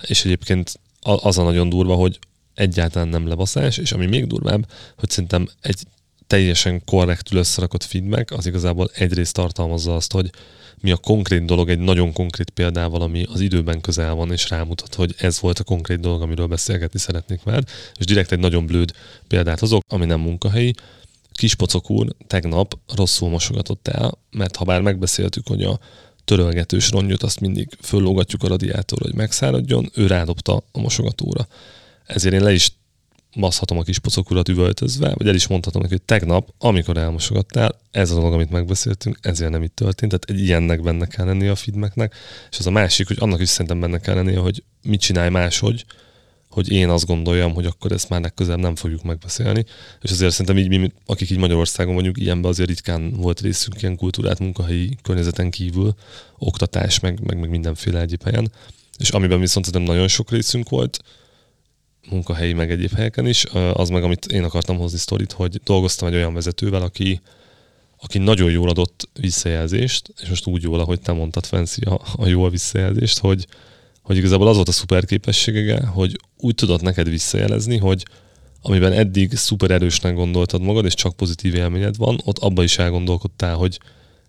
És 0.00 0.24
egyébként 0.24 0.80
az 1.00 1.38
a 1.38 1.42
nagyon 1.42 1.68
durva, 1.68 1.94
hogy 1.94 2.18
egyáltalán 2.54 3.08
nem 3.08 3.28
lebaszás, 3.28 3.78
és 3.78 3.92
ami 3.92 4.06
még 4.06 4.26
durvább, 4.26 4.66
hogy 4.96 5.10
szerintem 5.10 5.48
egy 5.60 5.82
teljesen 6.26 6.84
korrektül 6.84 7.38
összerakott 7.38 7.84
feedback, 7.84 8.30
az 8.30 8.46
igazából 8.46 8.90
egyrészt 8.94 9.34
tartalmazza 9.34 9.94
azt, 9.94 10.12
hogy 10.12 10.30
mi 10.84 10.90
a 10.90 10.96
konkrét 10.96 11.44
dolog 11.44 11.70
egy 11.70 11.78
nagyon 11.78 12.12
konkrét 12.12 12.50
példával, 12.50 13.00
ami 13.02 13.26
az 13.32 13.40
időben 13.40 13.80
közel 13.80 14.14
van, 14.14 14.32
és 14.32 14.50
rámutat, 14.50 14.94
hogy 14.94 15.14
ez 15.18 15.40
volt 15.40 15.58
a 15.58 15.64
konkrét 15.64 16.00
dolog, 16.00 16.22
amiről 16.22 16.46
beszélgetni 16.46 16.98
szeretnék 16.98 17.42
veled, 17.42 17.68
és 17.98 18.04
direkt 18.04 18.32
egy 18.32 18.38
nagyon 18.38 18.66
blőd 18.66 18.92
példát 19.28 19.58
hozok, 19.58 19.82
ami 19.88 20.04
nem 20.04 20.20
munkahelyi. 20.20 20.74
Kispocok 21.32 21.90
úr 21.90 22.14
tegnap 22.26 22.78
rosszul 22.94 23.28
mosogatott 23.28 23.88
el, 23.88 24.18
mert 24.30 24.56
ha 24.56 24.64
bár 24.64 24.80
megbeszéltük, 24.80 25.46
hogy 25.46 25.62
a 25.62 25.78
törölgetős 26.24 26.90
rongyot 26.90 27.22
azt 27.22 27.40
mindig 27.40 27.68
föllógatjuk 27.80 28.42
a 28.42 28.48
radiátorra, 28.48 29.04
hogy 29.04 29.14
megszáradjon, 29.14 29.90
ő 29.94 30.06
rádobta 30.06 30.62
a 30.72 30.80
mosogatóra. 30.80 31.46
Ezért 32.06 32.34
én 32.34 32.42
le 32.42 32.52
is 32.52 32.72
baszhatom 33.34 33.78
a 33.78 33.82
kis 33.82 33.98
pocokurat 33.98 34.48
üvöltözve, 34.48 35.14
vagy 35.14 35.28
el 35.28 35.34
is 35.34 35.46
mondhatom 35.46 35.82
neki, 35.82 35.94
hogy 35.94 36.02
tegnap, 36.02 36.54
amikor 36.58 36.96
elmosogattál, 36.96 37.78
ez 37.90 38.10
a 38.10 38.14
dolog, 38.14 38.32
amit 38.32 38.50
megbeszéltünk, 38.50 39.18
ezért 39.22 39.50
nem 39.50 39.62
itt 39.62 39.74
történt. 39.74 40.12
Tehát 40.12 40.30
egy 40.30 40.46
ilyennek 40.46 40.82
benne 40.82 41.06
kell 41.06 41.26
lennie 41.26 41.50
a 41.50 41.54
feedbacknek. 41.54 42.14
És 42.50 42.58
az 42.58 42.66
a 42.66 42.70
másik, 42.70 43.06
hogy 43.06 43.16
annak 43.20 43.40
is 43.40 43.48
szerintem 43.48 43.80
benne 43.80 43.98
kell 43.98 44.14
lennie, 44.14 44.38
hogy 44.38 44.62
mit 44.82 45.00
csinálj 45.00 45.30
máshogy, 45.30 45.84
hogy 46.54 46.70
én 46.70 46.88
azt 46.88 47.06
gondoljam, 47.06 47.54
hogy 47.54 47.66
akkor 47.66 47.92
ezt 47.92 48.08
már 48.08 48.20
legközelebb 48.20 48.60
nem 48.60 48.76
fogjuk 48.76 49.02
megbeszélni. 49.02 49.64
És 50.00 50.10
azért 50.10 50.30
szerintem 50.30 50.58
így 50.58 50.68
mi, 50.68 50.92
akik 51.06 51.30
így 51.30 51.38
Magyarországon 51.38 51.94
vagyunk, 51.94 52.18
ilyenben 52.18 52.50
azért 52.50 52.68
ritkán 52.68 53.12
volt 53.12 53.40
részünk 53.40 53.82
ilyen 53.82 53.96
kultúrát 53.96 54.38
munkahelyi 54.38 54.96
környezeten 55.02 55.50
kívül, 55.50 55.94
oktatás, 56.38 57.00
meg, 57.00 57.20
meg, 57.20 57.38
meg 57.38 57.50
mindenféle 57.50 58.00
egyéb 58.00 58.22
helyen. 58.22 58.52
És 58.98 59.10
amiben 59.10 59.40
viszont 59.40 59.66
szerintem 59.66 59.94
nagyon 59.94 60.08
sok 60.08 60.30
részünk 60.30 60.68
volt, 60.68 60.98
munkahelyi, 62.10 62.52
meg 62.52 62.70
egyéb 62.70 62.92
helyeken 62.92 63.26
is, 63.26 63.44
az 63.72 63.88
meg, 63.88 64.02
amit 64.02 64.26
én 64.26 64.44
akartam 64.44 64.76
hozni 64.76 64.98
sztorit, 64.98 65.32
hogy 65.32 65.60
dolgoztam 65.64 66.08
egy 66.08 66.14
olyan 66.14 66.34
vezetővel, 66.34 66.82
aki, 66.82 67.20
aki 68.00 68.18
nagyon 68.18 68.50
jól 68.50 68.68
adott 68.68 69.08
visszajelzést, 69.20 70.12
és 70.22 70.28
most 70.28 70.46
úgy 70.46 70.62
jól, 70.62 70.80
ahogy 70.80 71.00
te 71.00 71.12
mondtad, 71.12 71.46
Fancy, 71.46 71.84
a, 71.84 72.00
a 72.16 72.26
jó 72.26 72.44
a 72.44 72.50
visszajelzést, 72.50 73.18
hogy, 73.18 73.46
hogy 74.02 74.16
igazából 74.16 74.48
az 74.48 74.56
volt 74.56 74.68
a 74.68 74.72
szuper 74.72 75.04
képessége, 75.04 75.86
hogy 75.86 76.18
úgy 76.36 76.54
tudott 76.54 76.80
neked 76.80 77.08
visszajelezni, 77.08 77.76
hogy 77.78 78.04
amiben 78.62 78.92
eddig 78.92 79.36
szuper 79.36 79.70
erősnek 79.70 80.14
gondoltad 80.14 80.62
magad, 80.62 80.84
és 80.84 80.94
csak 80.94 81.16
pozitív 81.16 81.54
élményed 81.54 81.96
van, 81.96 82.20
ott 82.24 82.38
abba 82.38 82.62
is 82.62 82.78
elgondolkodtál, 82.78 83.54
hogy 83.54 83.78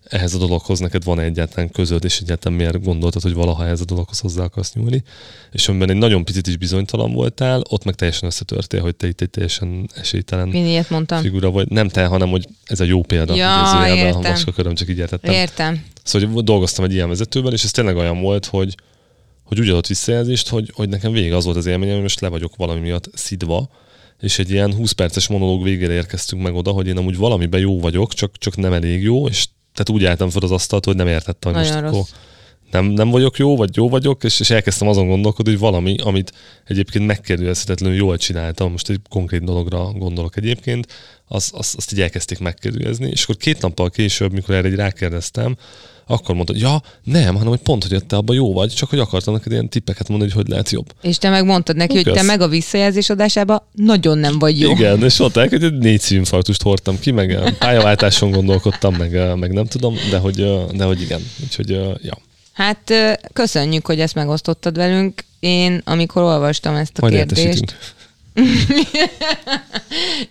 ehhez 0.08 0.34
a 0.34 0.38
dologhoz 0.38 0.78
neked 0.78 1.04
van 1.04 1.20
egyáltalán 1.20 1.70
közöd, 1.70 2.04
és 2.04 2.20
egyáltalán 2.20 2.58
miért 2.58 2.84
gondoltad, 2.84 3.22
hogy 3.22 3.34
valaha 3.34 3.64
ehhez 3.64 3.80
a 3.80 3.84
dologhoz 3.84 4.18
hozzá 4.18 4.44
akarsz 4.44 4.72
nyúlni. 4.72 5.02
És 5.52 5.68
amiben 5.68 5.90
egy 5.90 5.96
nagyon 5.96 6.24
picit 6.24 6.46
is 6.46 6.56
bizonytalan 6.56 7.12
voltál, 7.12 7.62
ott 7.68 7.84
meg 7.84 7.94
teljesen 7.94 8.28
összetörtél, 8.28 8.80
hogy 8.80 8.96
te 8.96 9.06
itt 9.06 9.20
egy 9.20 9.30
teljesen 9.30 9.90
esélytelen 9.94 10.52
Én 10.52 10.66
ilyet 10.66 10.90
mondtam. 10.90 11.22
figura 11.22 11.50
vagy. 11.50 11.68
Nem 11.68 11.88
te, 11.88 12.06
hanem 12.06 12.28
hogy 12.28 12.46
ez 12.64 12.80
a 12.80 12.84
jó 12.84 13.02
példa. 13.02 13.34
Ja, 13.34 13.94
értem. 13.94 14.24
A 14.24 14.28
macskaköröm 14.28 14.74
csak 14.74 14.88
így 14.88 14.98
értettem. 14.98 15.32
Értem. 15.32 15.84
Szóval 16.02 16.28
hogy 16.28 16.44
dolgoztam 16.44 16.84
egy 16.84 16.92
ilyen 16.92 17.08
vezetővel, 17.08 17.52
és 17.52 17.64
ez 17.64 17.70
tényleg 17.70 17.96
olyan 17.96 18.20
volt, 18.20 18.46
hogy, 18.46 18.74
hogy 19.44 19.60
úgy 19.60 19.68
adott 19.68 19.86
visszajelzést, 19.86 20.48
hogy, 20.48 20.70
hogy 20.74 20.88
nekem 20.88 21.12
vége 21.12 21.36
az 21.36 21.44
volt 21.44 21.56
az 21.56 21.66
élményem, 21.66 21.94
hogy 21.94 22.02
most 22.02 22.20
le 22.20 22.28
vagyok 22.28 22.56
valami 22.56 22.80
miatt 22.80 23.10
szidva, 23.14 23.68
és 24.20 24.38
egy 24.38 24.50
ilyen 24.50 24.74
20 24.74 24.92
perces 24.92 25.28
monológ 25.28 25.62
végére 25.62 25.92
érkeztünk 25.92 26.42
meg 26.42 26.54
oda, 26.54 26.70
hogy 26.70 26.86
én 26.86 26.96
amúgy 26.96 27.16
valamiben 27.16 27.60
jó 27.60 27.80
vagyok, 27.80 28.14
csak, 28.14 28.38
csak 28.38 28.56
nem 28.56 28.72
elég 28.72 29.02
jó, 29.02 29.28
és 29.28 29.46
tehát 29.76 30.00
úgy 30.00 30.04
álltam 30.04 30.30
fel 30.30 30.42
az 30.42 30.50
asztalt, 30.50 30.84
hogy 30.84 30.96
nem 30.96 31.06
értettem, 31.06 31.52
hogy 31.52 31.62
most 31.62 31.74
akkor 31.74 32.02
nem, 32.70 32.84
nem 32.84 33.10
vagyok 33.10 33.36
jó, 33.36 33.56
vagy 33.56 33.76
jó 33.76 33.88
vagyok, 33.88 34.24
és, 34.24 34.40
és 34.40 34.50
elkezdtem 34.50 34.88
azon 34.88 35.08
gondolkodni, 35.08 35.50
hogy 35.50 35.60
valami, 35.60 35.96
amit 36.02 36.32
egyébként 36.64 37.06
megkérdőjelezhetetlenül 37.06 37.96
jól 37.96 38.16
csináltam, 38.16 38.70
most 38.70 38.88
egy 38.88 39.00
konkrét 39.08 39.44
dologra 39.44 39.92
gondolok 39.92 40.36
egyébként, 40.36 40.86
az, 41.26 41.50
az, 41.54 41.74
azt 41.76 41.92
így 41.92 42.00
elkezdték 42.00 42.38
megkérdőjelezni, 42.38 43.10
és 43.10 43.22
akkor 43.22 43.36
két 43.36 43.60
nappal 43.60 43.90
később, 43.90 44.32
mikor 44.32 44.54
erre 44.54 44.68
egy 44.68 44.74
rákérdeztem, 44.74 45.56
akkor 46.08 46.34
mondta, 46.34 46.52
hogy 46.52 46.62
ja, 46.62 46.82
nem, 47.04 47.34
hanem 47.34 47.48
hogy 47.48 47.58
pont, 47.58 47.84
hogy 47.84 48.04
te 48.04 48.16
abban 48.16 48.36
jó 48.36 48.52
vagy, 48.52 48.72
csak 48.72 48.90
hogy 48.90 48.98
akartam 48.98 49.34
neked 49.34 49.52
ilyen 49.52 49.68
tippeket 49.68 50.08
mondani, 50.08 50.30
hogy 50.30 50.42
hogy 50.42 50.50
lehet 50.50 50.70
jobb. 50.70 50.92
És 51.02 51.18
te 51.18 51.30
megmondtad 51.30 51.76
neki, 51.76 51.94
hogy 51.94 52.04
te 52.04 52.10
Kösz. 52.10 52.26
meg 52.26 52.40
a 52.40 52.48
visszajelzés 52.48 53.10
adásában 53.10 53.62
nagyon 53.72 54.18
nem 54.18 54.38
vagy 54.38 54.60
jó. 54.60 54.70
Igen, 54.70 55.02
és 55.02 55.18
mondták, 55.18 55.50
hogy 55.50 55.62
egy 55.62 55.78
négy 55.78 56.00
szívinfarktust 56.00 56.62
hordtam 56.62 56.98
ki, 56.98 57.10
meg 57.10 57.32
eh, 57.32 57.52
pályaváltáson 57.52 58.30
gondolkodtam, 58.30 58.94
meg, 58.94 59.16
eh, 59.16 59.34
meg 59.34 59.52
nem 59.52 59.66
tudom, 59.66 59.94
de 60.10 60.18
hogy, 60.18 60.40
eh, 60.40 60.66
de 60.66 60.84
hogy 60.84 61.00
igen. 61.00 61.20
Úgyhogy, 61.42 61.70
ja. 62.02 62.18
Hát 62.52 62.92
köszönjük, 63.32 63.86
hogy 63.86 64.00
ezt 64.00 64.14
megosztottad 64.14 64.76
velünk. 64.76 65.24
Én, 65.40 65.82
amikor 65.84 66.22
olvastam 66.22 66.74
ezt 66.74 66.98
a 66.98 67.00
Majd 67.00 67.14
kérdést, 67.14 67.76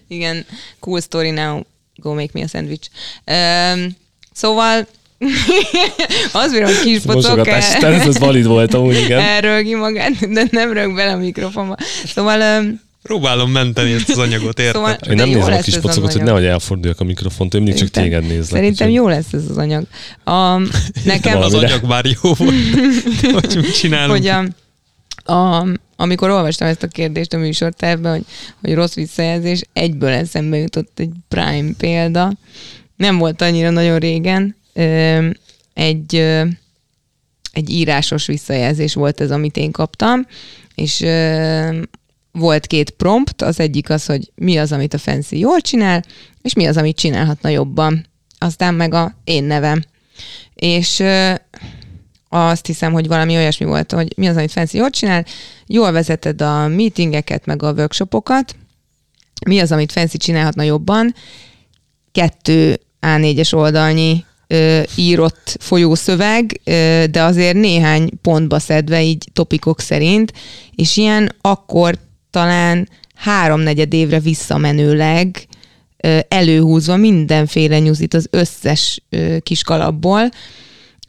igen, 0.07 0.45
cool 0.79 1.01
story 1.01 1.29
now, 1.29 1.59
go 1.95 2.13
make 2.13 2.29
me 2.33 2.41
a 2.41 2.47
sandwich. 2.47 2.89
Um, 3.25 3.95
szóval 4.33 4.87
az 6.33 6.51
bírom, 6.51 6.67
hogy 6.67 6.79
kis 6.79 6.99
pocok 6.99 7.21
Mosogatás, 7.21 7.77
tehát 7.77 8.07
ez 8.07 8.17
valid 8.19 8.45
volt 8.45 8.73
amúgy, 8.73 8.95
igen. 8.97 9.19
elrögi 9.35 9.75
magát, 9.75 10.31
de 10.31 10.47
nem 10.51 10.73
rög 10.73 10.95
bele 10.95 11.11
a 11.11 11.17
mikrofonba. 11.17 11.75
Szóval, 12.05 12.61
um, 12.61 12.83
Próbálom 13.03 13.51
menteni 13.51 13.91
ezt 13.91 14.09
az 14.09 14.17
anyagot, 14.17 14.59
érted? 14.59 14.73
Szóval- 14.73 14.97
Én 15.09 15.15
nem 15.15 15.29
nézem 15.29 15.53
a 15.53 15.59
kis 15.59 15.77
pocokat, 15.77 16.11
hogy 16.11 16.23
nehogy 16.23 16.45
elforduljak 16.45 16.99
a 16.99 17.03
mikrofont, 17.03 17.53
én 17.53 17.61
mindig 17.61 17.79
csak 17.79 17.89
téged 17.89 18.21
nézlek. 18.21 18.45
szerintem 18.45 18.87
úgyhogy- 18.87 18.93
jó 18.93 19.07
lesz 19.07 19.33
ez 19.33 19.43
az 19.49 19.57
anyag. 19.57 19.83
A, 20.23 20.57
nekem 21.05 21.41
az 21.41 21.53
anyag 21.53 21.83
már 21.83 22.05
jó 22.05 22.33
volt. 22.33 22.53
hogy 23.31 23.55
mit 23.55 23.77
csinálunk? 23.77 24.11
hogy 24.11 24.27
a, 24.27 24.43
a, 25.33 25.67
amikor 25.95 26.29
olvastam 26.29 26.67
ezt 26.67 26.83
a 26.83 26.87
kérdést 26.87 27.33
a 27.33 27.37
műsortervben, 27.37 28.11
hogy, 28.11 28.23
hogy 28.61 28.73
rossz 28.73 28.93
visszajelzés, 28.93 29.61
egyből 29.73 30.09
eszembe 30.09 30.57
jutott 30.57 30.99
egy 30.99 31.11
Prime 31.27 31.71
példa. 31.77 32.33
Nem 32.95 33.17
volt 33.17 33.41
annyira 33.41 33.69
nagyon 33.69 33.97
régen. 33.97 34.55
Egy, 35.73 36.15
egy 37.51 37.69
írásos 37.69 38.25
visszajelzés 38.25 38.93
volt 38.93 39.21
ez, 39.21 39.31
amit 39.31 39.57
én 39.57 39.71
kaptam, 39.71 40.27
és 40.75 41.05
volt 42.31 42.67
két 42.67 42.89
prompt, 42.89 43.41
az 43.41 43.59
egyik 43.59 43.89
az, 43.89 44.05
hogy 44.05 44.31
mi 44.35 44.57
az, 44.57 44.71
amit 44.71 44.93
a 44.93 44.97
Fancy 44.97 45.39
jól 45.39 45.61
csinál, 45.61 46.03
és 46.41 46.53
mi 46.53 46.65
az, 46.65 46.77
amit 46.77 46.97
csinálhatna 46.97 47.49
jobban. 47.49 48.05
Aztán 48.37 48.73
meg 48.73 48.93
a 48.93 49.15
én 49.23 49.43
nevem. 49.43 49.83
És 50.53 51.03
azt 52.29 52.65
hiszem, 52.65 52.91
hogy 52.91 53.07
valami 53.07 53.35
olyasmi 53.35 53.65
volt, 53.65 53.91
hogy 53.91 54.13
mi 54.17 54.27
az, 54.27 54.35
amit 54.35 54.51
Fancy 54.51 54.77
jól 54.77 54.89
csinál, 54.89 55.25
jól 55.65 55.91
vezeted 55.91 56.41
a 56.41 56.67
meetingeket, 56.67 57.45
meg 57.45 57.63
a 57.63 57.71
workshopokat, 57.71 58.55
mi 59.45 59.59
az, 59.59 59.71
amit 59.71 59.91
Fancy 59.91 60.17
csinálhatna 60.17 60.63
jobban, 60.63 61.15
kettő 62.11 62.79
A4-es 63.01 63.53
oldalnyi 63.53 64.25
ö, 64.47 64.81
írott 64.95 65.57
folyószöveg, 65.59 66.61
ö, 66.63 67.03
de 67.11 67.23
azért 67.23 67.55
néhány 67.55 68.09
pontba 68.21 68.59
szedve, 68.59 69.03
így 69.03 69.29
topikok 69.33 69.79
szerint, 69.79 70.33
és 70.75 70.97
ilyen 70.97 71.35
akkor 71.41 71.97
talán 72.31 72.89
háromnegyed 73.15 73.93
évre 73.93 74.19
visszamenőleg 74.19 75.47
ö, 75.97 76.19
előhúzva 76.27 76.95
mindenféle 76.95 77.79
nyuzit 77.79 78.13
az 78.13 78.27
összes 78.29 79.01
ö, 79.09 79.37
kis 79.39 79.63
kalapból. 79.63 80.29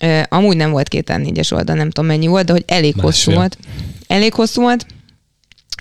Ö, 0.01 0.21
amúgy 0.29 0.57
nem 0.57 0.71
volt 0.71 0.89
két 0.89 1.17
négyes 1.17 1.51
oldal, 1.51 1.77
nem 1.77 1.91
tudom 1.91 2.11
mennyi 2.11 2.27
volt, 2.27 2.47
de 2.47 2.53
hogy 2.53 2.65
elég 2.67 2.95
Másfél. 2.95 3.11
hosszú 3.11 3.33
volt. 3.33 3.59
Elég 4.07 4.33
hosszú 4.35 4.63
volt, 4.63 4.87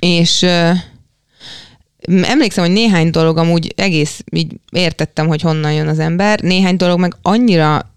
és 0.02 0.42
ö, 0.42 0.72
emlékszem, 2.08 2.64
hogy 2.64 2.74
néhány 2.74 3.10
dolog 3.10 3.38
amúgy 3.38 3.74
egész 3.76 4.24
így 4.32 4.52
értettem, 4.72 5.28
hogy 5.28 5.42
honnan 5.42 5.74
jön 5.74 5.88
az 5.88 6.00
ember, 6.00 6.40
néhány 6.40 6.76
dolog 6.76 7.00
meg 7.00 7.16
annyira 7.22 7.94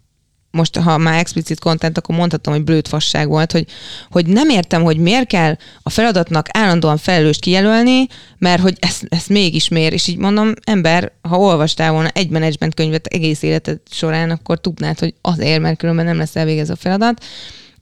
most 0.50 0.78
ha 0.78 0.98
már 0.98 1.18
explicit 1.18 1.60
content, 1.60 1.98
akkor 1.98 2.16
mondhatom, 2.16 2.54
hogy 2.54 2.64
blödfasság 2.64 3.28
volt, 3.28 3.52
hogy, 3.52 3.66
hogy 4.10 4.26
nem 4.26 4.48
értem, 4.48 4.82
hogy 4.82 4.96
miért 4.96 5.26
kell 5.26 5.56
a 5.82 5.90
feladatnak 5.90 6.46
állandóan 6.50 6.96
felelőst 6.96 7.40
kijelölni, 7.40 8.06
mert 8.38 8.62
hogy 8.62 8.76
ezt, 8.80 9.06
ezt 9.08 9.28
mégis 9.28 9.68
miért, 9.68 9.92
és 9.92 10.06
így 10.06 10.16
mondom, 10.16 10.52
ember, 10.64 11.12
ha 11.22 11.36
olvastál 11.36 11.92
volna 11.92 12.08
egy 12.08 12.30
management 12.30 12.74
könyvet 12.74 13.06
egész 13.06 13.42
életed 13.42 13.80
során, 13.90 14.30
akkor 14.30 14.60
tudnád, 14.60 14.98
hogy 14.98 15.14
azért, 15.20 15.60
mert 15.60 15.78
különben 15.78 16.04
nem 16.04 16.18
lesz 16.18 16.36
elvégez 16.36 16.70
a 16.70 16.76
feladat. 16.76 17.24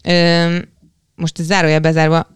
Ö, 0.05 0.57
most 1.15 1.39
ez 1.39 1.47
zárójel 1.47 1.81
bezárva, 1.81 2.36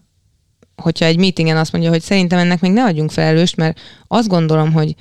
hogyha 0.81 1.05
egy 1.05 1.17
meetingen 1.17 1.57
azt 1.57 1.71
mondja, 1.71 1.89
hogy 1.89 2.01
szerintem 2.01 2.39
ennek 2.39 2.61
még 2.61 2.71
ne 2.71 2.83
adjunk 2.83 3.11
felelőst, 3.11 3.55
mert 3.55 3.79
azt 4.07 4.27
gondolom, 4.27 4.71
hogy 4.71 4.95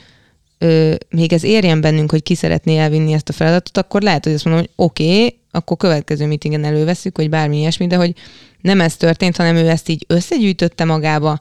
ö, 0.58 0.94
még 1.10 1.32
ez 1.32 1.44
érjen 1.44 1.80
bennünk, 1.80 2.10
hogy 2.10 2.22
ki 2.22 2.34
szeretné 2.34 2.78
elvinni 2.78 3.12
ezt 3.12 3.28
a 3.28 3.32
feladatot, 3.32 3.76
akkor 3.76 4.02
lehet, 4.02 4.24
hogy 4.24 4.34
azt 4.34 4.44
mondom, 4.44 4.62
hogy 4.62 4.84
oké, 4.86 5.16
okay, 5.16 5.38
akkor 5.50 5.76
következő 5.76 6.26
meetingen 6.26 6.64
előveszük, 6.64 7.16
vagy 7.16 7.28
bármi 7.28 7.58
ilyesmi, 7.58 7.86
de 7.86 7.96
hogy 7.96 8.14
nem 8.60 8.80
ez 8.80 8.96
történt, 8.96 9.36
hanem 9.36 9.56
ő 9.56 9.68
ezt 9.68 9.88
így 9.88 10.04
összegyűjtötte 10.08 10.84
magába, 10.84 11.38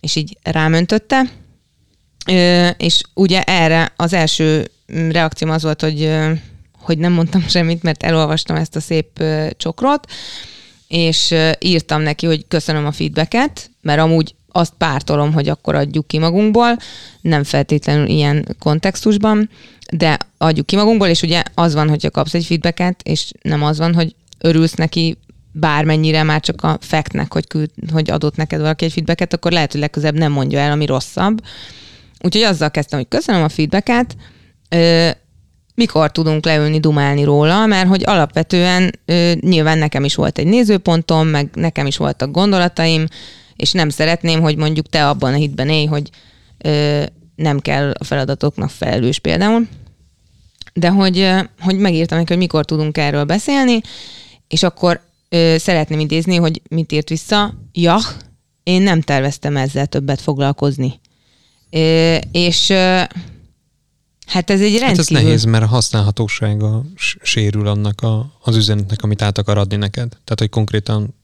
és 0.00 0.16
így 0.16 0.38
rámöntötte, 0.42 1.22
ö, 2.26 2.68
és 2.76 3.00
ugye 3.14 3.42
erre 3.42 3.92
az 3.96 4.12
első 4.12 4.70
reakcióm 4.86 5.50
az 5.50 5.62
volt, 5.62 5.80
hogy, 5.80 6.02
ö, 6.02 6.32
hogy 6.78 6.98
nem 6.98 7.12
mondtam 7.12 7.48
semmit, 7.48 7.82
mert 7.82 8.02
elolvastam 8.02 8.56
ezt 8.56 8.76
a 8.76 8.80
szép 8.80 9.20
ö, 9.20 9.46
csokrot, 9.56 10.06
és 10.88 11.34
írtam 11.58 12.02
neki, 12.02 12.26
hogy 12.26 12.44
köszönöm 12.48 12.86
a 12.86 12.92
feedbacket, 12.92 13.70
mert 13.88 14.00
amúgy 14.00 14.34
azt 14.52 14.72
pártolom, 14.78 15.32
hogy 15.32 15.48
akkor 15.48 15.74
adjuk 15.74 16.06
ki 16.06 16.18
magunkból, 16.18 16.76
nem 17.20 17.44
feltétlenül 17.44 18.06
ilyen 18.06 18.56
kontextusban, 18.58 19.50
de 19.92 20.18
adjuk 20.38 20.66
ki 20.66 20.76
magunkból, 20.76 21.08
és 21.08 21.22
ugye 21.22 21.42
az 21.54 21.74
van, 21.74 21.88
hogyha 21.88 22.10
kapsz 22.10 22.34
egy 22.34 22.44
feedbacket, 22.44 23.00
és 23.02 23.32
nem 23.42 23.62
az 23.62 23.78
van, 23.78 23.94
hogy 23.94 24.14
örülsz 24.38 24.74
neki 24.74 25.18
bármennyire 25.52 26.22
már 26.22 26.40
csak 26.40 26.62
a 26.62 26.78
factnek, 26.80 27.32
hogy, 27.32 27.46
küld, 27.46 27.70
hogy 27.92 28.10
adott 28.10 28.36
neked 28.36 28.60
valaki 28.60 28.84
egy 28.84 28.92
feedbacket, 28.92 29.32
akkor 29.32 29.52
lehet, 29.52 29.72
hogy 29.72 29.80
legközelebb 29.80 30.18
nem 30.18 30.32
mondja 30.32 30.58
el, 30.58 30.70
ami 30.70 30.86
rosszabb. 30.86 31.40
Úgyhogy 32.20 32.42
azzal 32.42 32.70
kezdtem, 32.70 32.98
hogy 32.98 33.08
köszönöm 33.08 33.42
a 33.42 33.48
feedbacket, 33.48 34.16
ö, 34.68 35.08
mikor 35.74 36.12
tudunk 36.12 36.44
leülni, 36.44 36.80
dumálni 36.80 37.24
róla, 37.24 37.66
mert 37.66 37.88
hogy 37.88 38.02
alapvetően 38.06 38.90
ö, 39.04 39.32
nyilván 39.40 39.78
nekem 39.78 40.04
is 40.04 40.14
volt 40.14 40.38
egy 40.38 40.46
nézőpontom, 40.46 41.26
meg 41.26 41.48
nekem 41.54 41.86
is 41.86 41.96
voltak 41.96 42.30
gondolataim, 42.30 43.06
és 43.58 43.72
nem 43.72 43.88
szeretném, 43.88 44.40
hogy 44.40 44.56
mondjuk 44.56 44.88
te 44.88 45.08
abban 45.08 45.32
a 45.32 45.36
hitben 45.36 45.68
élj, 45.68 45.84
hogy 45.84 46.10
ö, 46.58 47.02
nem 47.34 47.58
kell 47.58 47.90
a 47.98 48.04
feladatoknak 48.04 48.70
felelős 48.70 49.18
például, 49.18 49.68
de 50.72 50.88
hogy, 50.88 51.30
hogy 51.60 51.78
megírtam 51.78 52.18
neki, 52.18 52.32
hogy 52.32 52.42
mikor 52.42 52.64
tudunk 52.64 52.98
erről 52.98 53.24
beszélni, 53.24 53.80
és 54.48 54.62
akkor 54.62 55.00
ö, 55.28 55.54
szeretném 55.58 56.00
idézni, 56.00 56.36
hogy 56.36 56.62
mit 56.68 56.92
írt 56.92 57.08
vissza. 57.08 57.54
Ja, 57.72 57.98
én 58.62 58.82
nem 58.82 59.00
terveztem 59.00 59.56
ezzel 59.56 59.86
többet 59.86 60.20
foglalkozni. 60.20 61.00
Ö, 61.70 62.16
és 62.32 62.70
ö, 62.70 63.02
hát 64.26 64.50
ez 64.50 64.60
egy 64.60 64.78
rendkívül... 64.78 64.86
Hát 64.86 64.98
ez 64.98 65.08
nehéz, 65.08 65.44
mert 65.44 65.64
a 65.64 65.66
használhatósága 65.66 66.84
sérül 67.22 67.66
annak 67.66 68.00
a, 68.00 68.38
az 68.40 68.56
üzenetnek, 68.56 69.02
amit 69.02 69.22
át 69.22 69.38
akar 69.38 69.58
adni 69.58 69.76
neked. 69.76 70.08
Tehát, 70.08 70.38
hogy 70.38 70.48
konkrétan 70.48 71.14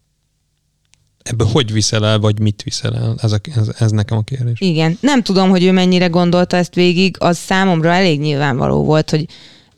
ebből 1.25 1.47
hogy 1.47 1.73
viszel 1.73 2.07
el, 2.07 2.19
vagy 2.19 2.41
mit 2.41 2.63
viszel 2.63 2.97
el? 2.97 3.15
Ez, 3.23 3.33
a, 3.33 3.39
ez, 3.57 3.69
ez 3.79 3.91
nekem 3.91 4.19
a 4.19 4.23
kérdés. 4.23 4.61
Igen. 4.61 4.99
Nem 5.01 5.23
tudom, 5.23 5.51
hogy 5.51 5.65
ő 5.65 5.73
mennyire 5.73 6.07
gondolta 6.07 6.57
ezt 6.57 6.75
végig, 6.75 7.17
az 7.19 7.39
számomra 7.39 7.93
elég 7.93 8.21
nyilvánvaló 8.21 8.85
volt, 8.85 9.11
hogy 9.11 9.27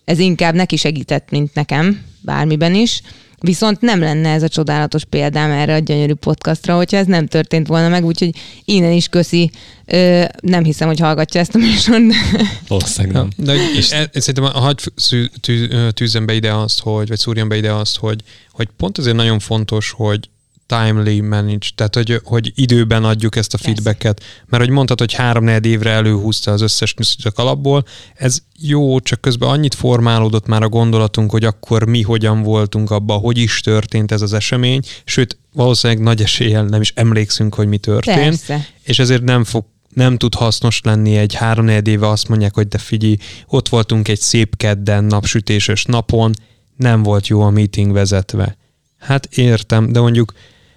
ez 0.05 0.19
inkább 0.19 0.55
neki 0.55 0.77
segített, 0.77 1.31
mint 1.31 1.55
nekem, 1.55 2.03
bármiben 2.21 2.75
is. 2.75 3.03
Viszont 3.41 3.81
nem 3.81 4.01
lenne 4.01 4.33
ez 4.33 4.43
a 4.43 4.49
csodálatos 4.49 5.05
példám 5.05 5.51
erre 5.51 5.75
a 5.75 5.79
gyönyörű 5.79 6.15
podcastra, 6.15 6.77
hogyha 6.77 6.97
ez 6.97 7.07
nem 7.07 7.27
történt 7.27 7.67
volna 7.67 7.89
meg, 7.89 8.05
úgyhogy 8.05 8.31
innen 8.65 8.93
is 8.93 9.09
köszi. 9.09 9.51
Ö, 9.87 10.25
nem 10.41 10.65
hiszem, 10.65 10.89
hogy 10.89 10.99
hallgatja 10.99 11.41
ezt 11.41 11.55
a 11.55 11.59
műsort, 11.59 12.03
Valószínűleg 12.69 13.17
nem. 13.17 13.29
De 13.37 13.55
és 13.77 13.93
e, 13.93 14.11
szerintem 14.13 14.45
hagyj 14.45 14.89
szű- 14.95 15.33
tű, 15.41 15.69
tűzzen 15.91 16.27
be 16.27 16.35
ide 16.35 16.53
azt, 16.53 16.81
hogy, 16.81 17.09
vagy 17.09 17.19
szúrjon 17.19 17.49
be 17.49 17.57
ide 17.57 17.73
azt, 17.73 17.97
hogy, 17.97 18.21
hogy 18.51 18.69
pont 18.77 18.99
azért 18.99 19.17
nagyon 19.17 19.39
fontos, 19.39 19.91
hogy 19.91 20.29
timely 20.67 21.21
manage, 21.21 21.67
tehát 21.75 21.95
hogy, 21.95 22.21
hogy 22.25 22.53
időben 22.55 23.05
adjuk 23.05 23.37
ezt 23.37 23.55
a 23.55 23.59
feedbacket, 23.59 24.23
mert 24.47 24.63
hogy 24.63 24.73
mondtad, 24.73 24.99
hogy 24.99 25.13
három 25.13 25.49
évre 25.49 25.91
előhúzta 25.91 26.53
az 26.53 26.61
összes 26.61 26.95
nyuszit 26.95 27.25
a 27.25 27.31
kalapból, 27.31 27.85
ez 28.15 28.39
jó, 28.59 29.01
csak 29.01 29.21
közben 29.21 29.49
annyit 29.49 29.75
formálódott 29.75 30.47
már 30.47 30.63
a 30.63 30.69
gondolatunk, 30.69 31.31
hogy 31.31 31.45
akkor 31.45 31.85
mi 31.85 32.03
hogyan 32.03 32.43
voltunk 32.43 32.91
abban, 32.91 33.21
hogy 33.21 33.39
is 33.39 33.61
történt 33.61 34.13
ez 34.13 34.23
az 34.23 34.33
esemény, 34.33 34.81
sőt, 35.05 35.39
valószínűleg 35.53 36.03
nagy 36.03 36.23
eséllyel 36.23 36.65
nem 36.65 36.81
is 36.81 36.93
emlékszünk, 36.97 37.55
hogy 37.55 37.69
mi 37.69 37.79
történt, 37.79 38.47
Persze. 38.47 38.67
és 38.83 38.99
ezért 38.99 39.23
nem 39.23 39.45
fog 39.45 39.65
nem 39.95 40.17
tud 40.17 40.35
hasznos 40.35 40.81
lenni 40.85 41.17
egy 41.17 41.35
három 41.35 41.69
éve 41.69 42.09
azt 42.09 42.29
mondják, 42.29 42.55
hogy 42.55 42.69
de 42.69 42.79
figyelj, 42.79 43.17
ott 43.47 43.69
voltunk 43.69 44.09
egy 44.09 44.21
szép 44.21 44.57
kedden, 44.57 45.05
napsütéses 45.05 45.85
napon, 45.85 46.33
nem 46.77 47.03
volt 47.03 47.27
jó 47.27 47.41
a 47.41 47.51
meeting 47.51 47.93
vezetve. 47.93 48.57
Hát 48.99 49.27
értem, 49.35 49.93
de 49.93 50.01
mondjuk 50.01 50.33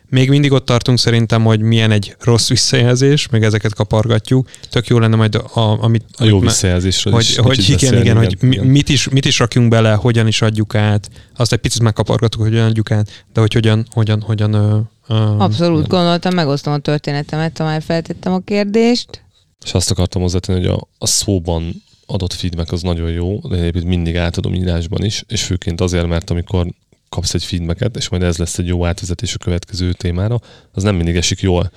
még 0.10 0.30
mindig 0.30 0.52
ott 0.52 0.66
tartunk 0.66 0.98
szerintem, 0.98 1.44
hogy 1.44 1.60
milyen 1.60 1.92
egy 1.92 2.16
rossz 2.20 2.50
visszajelzés, 2.50 3.28
meg 3.28 3.44
ezeket 3.44 3.74
kapargatjuk. 3.74 4.50
Tök 4.70 4.88
jó 4.88 5.00
lenne 5.00 5.16
majd, 5.16 5.36
a, 5.36 5.84
amit... 5.84 6.04
A 6.18 6.24
jó 6.24 6.40
visszajelzésről 6.40 7.14
hogy, 7.14 7.24
is 7.24 7.38
hogy 7.38 7.70
igen, 7.70 7.98
igen, 7.98 8.18
hogy 8.18 8.38
mi, 8.42 8.58
mit, 8.58 8.90
is, 8.90 9.10
mit 9.10 9.26
is 9.26 9.40
rakjunk 9.40 9.70
bele, 9.70 9.94
hogyan 9.94 10.28
is 10.28 10.42
adjuk 10.42 10.76
át. 10.76 11.10
Azt 11.36 11.54
egy 11.54 11.60
picit 11.60 11.82
megkapargatok, 11.82 12.42
hogy 12.42 12.50
hogyan 12.50 12.66
adjuk 12.66 12.92
át, 12.92 13.26
de 13.34 13.40
hogy 13.40 13.54
hogyan, 13.54 13.88
hogyan, 13.92 14.22
hogyan 14.22 14.54
ö, 14.54 14.80
ö, 15.08 15.14
abszolút 15.16 15.88
gondoltam, 15.88 16.34
megosztom 16.34 16.74
a 16.74 16.78
történetemet, 16.78 17.58
ha 17.58 17.64
már 17.64 17.82
feltettem 17.82 18.34
a 18.34 18.40
kérdést. 18.40 19.24
És 19.66 19.74
azt 19.74 19.92
akartam 19.92 20.22
hozzátenni, 20.22 20.60
hogy 20.60 20.70
a, 20.70 20.88
a 20.98 21.08
szóban 21.08 21.84
adott 22.06 22.34
feedback 22.34 22.72
az 22.72 22.82
nagyon 22.82 23.10
jó, 23.10 23.40
de 23.50 23.56
egyébként 23.56 23.86
mindig 23.86 24.18
átadom 24.18 24.54
írásban 24.54 25.04
is, 25.04 25.24
és 25.28 25.44
főként 25.44 25.82
azért, 25.82 26.08
mert 26.08 26.30
amikor 26.30 26.68
kapsz 27.10 27.34
egy 27.34 27.44
feedbacket, 27.44 27.98
és 27.98 28.10
majd 28.10 28.24
ez 28.24 28.38
lesz 28.38 28.58
egy 28.58 28.68
jó 28.68 28.86
átvezetés 28.86 29.34
a 29.34 29.38
következő 29.38 29.94
témára, 29.94 30.40
az 30.72 30.84
nem 30.84 30.96
mindig 30.96 31.16
esik 31.16 31.40
jól. 31.40 31.72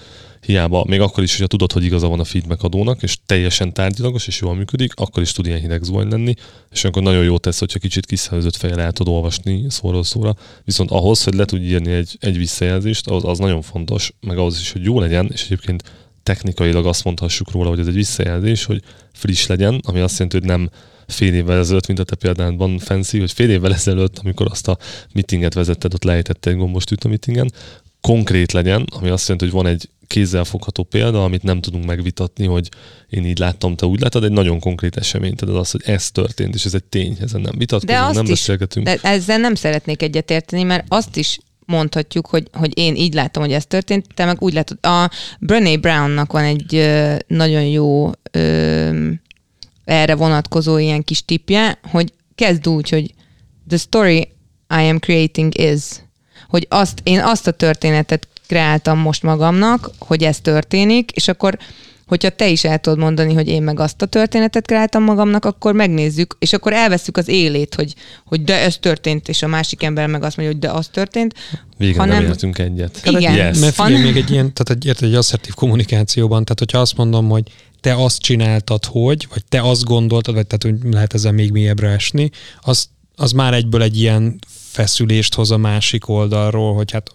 Hiába, 0.47 0.85
még 0.89 1.01
akkor 1.01 1.23
is, 1.23 1.31
hogyha 1.31 1.47
tudod, 1.47 1.73
hogy 1.73 1.85
igaza 1.85 2.09
van 2.09 2.21
a 2.21 2.25
feedback 2.25 2.63
adónak, 2.63 3.03
és 3.03 3.17
teljesen 3.27 3.73
tárgyalagos, 3.73 4.27
és 4.27 4.41
jól 4.41 4.55
működik, 4.55 4.93
akkor 4.95 5.23
is 5.23 5.33
tud 5.33 5.47
ilyen 5.47 5.61
hideg 5.61 5.83
zuhany 5.83 6.09
lenni, 6.09 6.35
és 6.71 6.85
akkor 6.85 7.03
nagyon 7.03 7.25
jó 7.25 7.39
tesz, 7.39 7.59
hogyha 7.59 7.79
kicsit 7.79 8.07
kiszervezett 8.07 8.57
fejjel 8.57 8.81
el 8.81 8.93
tud 8.93 9.09
olvasni 9.09 9.65
szóról 9.69 10.05
szóra. 10.05 10.37
Viszont 10.65 10.91
ahhoz, 10.91 11.25
hogy 11.25 11.35
le 11.35 11.45
tudj 11.45 11.65
írni 11.65 11.93
egy, 11.93 12.17
egy 12.21 12.37
visszajelzést, 12.37 13.09
az, 13.09 13.25
az 13.25 13.39
nagyon 13.39 13.63
fontos, 13.63 14.13
meg 14.21 14.39
ahhoz 14.39 14.59
is, 14.61 14.73
hogy 14.73 14.85
jó 14.85 15.01
legyen, 15.01 15.31
és 15.33 15.45
egyébként 15.45 15.83
technikailag 16.23 16.87
azt 16.87 17.05
mondhassuk 17.05 17.51
róla, 17.51 17.69
hogy 17.69 17.79
ez 17.79 17.87
egy 17.87 17.95
visszajelzés, 17.95 18.65
hogy 18.65 18.83
friss 19.13 19.47
legyen, 19.47 19.81
ami 19.85 20.01
azt 20.01 20.19
jelenti, 20.19 20.39
hogy 20.39 20.47
nem 20.47 20.71
fél 21.07 21.35
évvel 21.35 21.59
ezelőtt, 21.59 21.87
mint 21.87 21.99
a 21.99 22.05
te 22.05 22.15
példádban 22.15 22.79
fancy, 22.79 23.19
hogy 23.19 23.33
fél 23.33 23.51
évvel 23.51 23.73
ezelőtt, 23.73 24.19
amikor 24.19 24.47
azt 24.51 24.69
a 24.69 24.79
meetinget 25.13 25.55
vezetted, 25.55 25.95
ott 25.95 26.05
lejtette 26.05 26.51
egy 26.51 26.57
gombostűt 26.57 27.05
a 27.05 27.09
meetingen, 27.09 27.53
konkrét 28.01 28.53
legyen, 28.53 28.87
ami 28.91 29.09
azt 29.09 29.29
jelenti, 29.29 29.45
hogy 29.45 29.63
van 29.63 29.73
egy 29.73 29.89
kézzelfogható 30.07 30.83
példa, 30.83 31.25
amit 31.25 31.43
nem 31.43 31.61
tudunk 31.61 31.85
megvitatni, 31.85 32.47
hogy 32.47 32.69
én 33.09 33.25
így 33.25 33.39
láttam, 33.39 33.77
te 33.77 33.87
úgy 33.87 34.01
látod, 34.01 34.25
egy 34.25 34.31
nagyon 34.31 34.61
konkrét 34.61 34.97
esemény. 34.97 35.35
Tehát 35.35 35.55
az, 35.55 35.71
hogy 35.71 35.83
ez 35.85 36.11
történt, 36.11 36.55
és 36.55 36.65
ez 36.65 36.75
egy 36.75 36.85
tény, 36.85 37.17
ezen 37.21 37.41
nem 37.41 37.53
De 37.53 37.59
vitatkozunk, 37.59 38.07
azt 38.07 38.15
nem 38.15 38.25
is, 38.25 38.31
beszélgetünk. 38.31 38.87
de 38.87 38.99
ezzel 39.03 39.39
nem 39.39 39.55
szeretnék 39.55 40.03
egyetérteni, 40.03 40.63
mert 40.63 40.85
azt 40.89 41.17
is 41.17 41.39
mondhatjuk, 41.67 42.27
hogy, 42.27 42.49
hogy 42.53 42.79
én 42.79 42.95
így 42.97 43.15
látom, 43.15 43.43
hogy 43.43 43.53
ez 43.53 43.67
történt, 43.67 44.07
te 44.15 44.25
meg 44.25 44.43
úgy 44.43 44.53
látod. 44.53 44.79
A 44.85 45.11
Brené 45.41 45.77
Brownnak 45.77 46.33
van 46.33 46.45
egy 46.45 46.91
nagyon 47.27 47.65
jó 47.65 48.11
ö, 48.31 49.11
erre 49.85 50.15
vonatkozó 50.15 50.79
ilyen 50.79 51.03
kis 51.05 51.25
tipje, 51.25 51.79
hogy 51.91 52.13
kezd 52.35 52.69
úgy, 52.69 52.89
hogy 52.89 53.15
the 53.69 53.77
story 53.77 54.19
I 54.69 54.89
am 54.89 54.99
creating 54.99 55.59
is. 55.59 55.81
hogy 56.49 56.67
azt, 56.71 57.01
én 57.03 57.21
azt 57.21 57.47
a 57.47 57.51
történetet 57.51 58.29
kreáltam 58.47 58.99
most 58.99 59.23
magamnak, 59.23 59.91
hogy 59.99 60.23
ez 60.23 60.41
történik, 60.41 61.11
és 61.11 61.29
akkor 61.29 61.59
hogyha 62.07 62.29
te 62.31 62.49
is 62.49 62.65
el 62.65 62.79
tudod 62.79 62.99
mondani, 62.99 63.35
hogy 63.35 63.49
én 63.49 63.63
meg 63.63 63.81
azt 63.81 64.03
a 64.03 64.07
történetet 64.07 64.67
kreáltam 64.67 65.03
magamnak, 65.03 65.45
akkor 65.45 65.73
megnézzük, 65.75 66.37
és 66.39 66.53
akkor 66.53 66.73
elveszük 66.73 67.17
az 67.17 67.29
élét, 67.29 67.75
hogy, 67.75 67.95
hogy 68.25 68.45
de 68.45 68.61
ez 68.61 68.77
történt, 68.77 69.29
és 69.29 69.43
a 69.43 69.47
másik 69.47 69.83
ember 69.83 70.07
meg 70.07 70.23
azt 70.23 70.37
mondja, 70.37 70.55
hogy 70.55 70.65
de 70.65 70.71
az 70.77 70.89
történt. 70.89 71.35
Végre 71.77 72.01
hanem- 72.01 72.21
nem 72.23 72.31
értünk 72.31 72.59
egyet. 72.59 73.01
Igen. 73.05 73.35
Yes. 73.35 73.59
Mert 73.59 73.75
figyelj, 73.75 74.03
még 74.03 74.17
egy 74.17 74.31
ilyen, 74.31 74.53
tehát 74.53 74.71
egy, 74.71 74.87
érted, 74.87 75.09
egy 75.09 75.15
asszertív 75.15 75.55
kommunikációban, 75.55 76.43
tehát 76.43 76.59
hogyha 76.59 76.79
azt 76.79 76.97
mondom, 76.97 77.29
hogy 77.29 77.43
te 77.83 77.95
azt 77.95 78.21
csináltad, 78.21 78.85
hogy, 78.85 79.27
vagy 79.31 79.45
te 79.49 79.63
azt 79.63 79.85
gondoltad, 79.85 80.35
vagy 80.35 80.47
tehát 80.47 80.81
hogy 80.81 80.93
lehet 80.93 81.15
ezzel 81.15 81.33
még 81.33 81.51
mélyebbre 81.51 81.89
esni, 81.89 82.31
az, 82.61 82.89
az 83.15 83.33
már 83.33 83.55
egyből 83.55 83.83
egy 83.83 84.01
ilyen 84.01 84.39
feszülést 84.49 85.35
hoz 85.35 85.51
a 85.51 85.57
másik 85.57 86.09
oldalról, 86.09 86.75
hogy 86.75 86.91
hát 86.91 87.15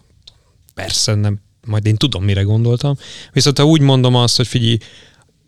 persze 0.74 1.14
nem, 1.14 1.40
majd 1.66 1.86
én 1.86 1.96
tudom, 1.96 2.24
mire 2.24 2.42
gondoltam. 2.42 2.96
Viszont 3.32 3.58
ha 3.58 3.64
úgy 3.64 3.80
mondom 3.80 4.14
azt, 4.14 4.36
hogy 4.36 4.46
figyelj, 4.46 4.78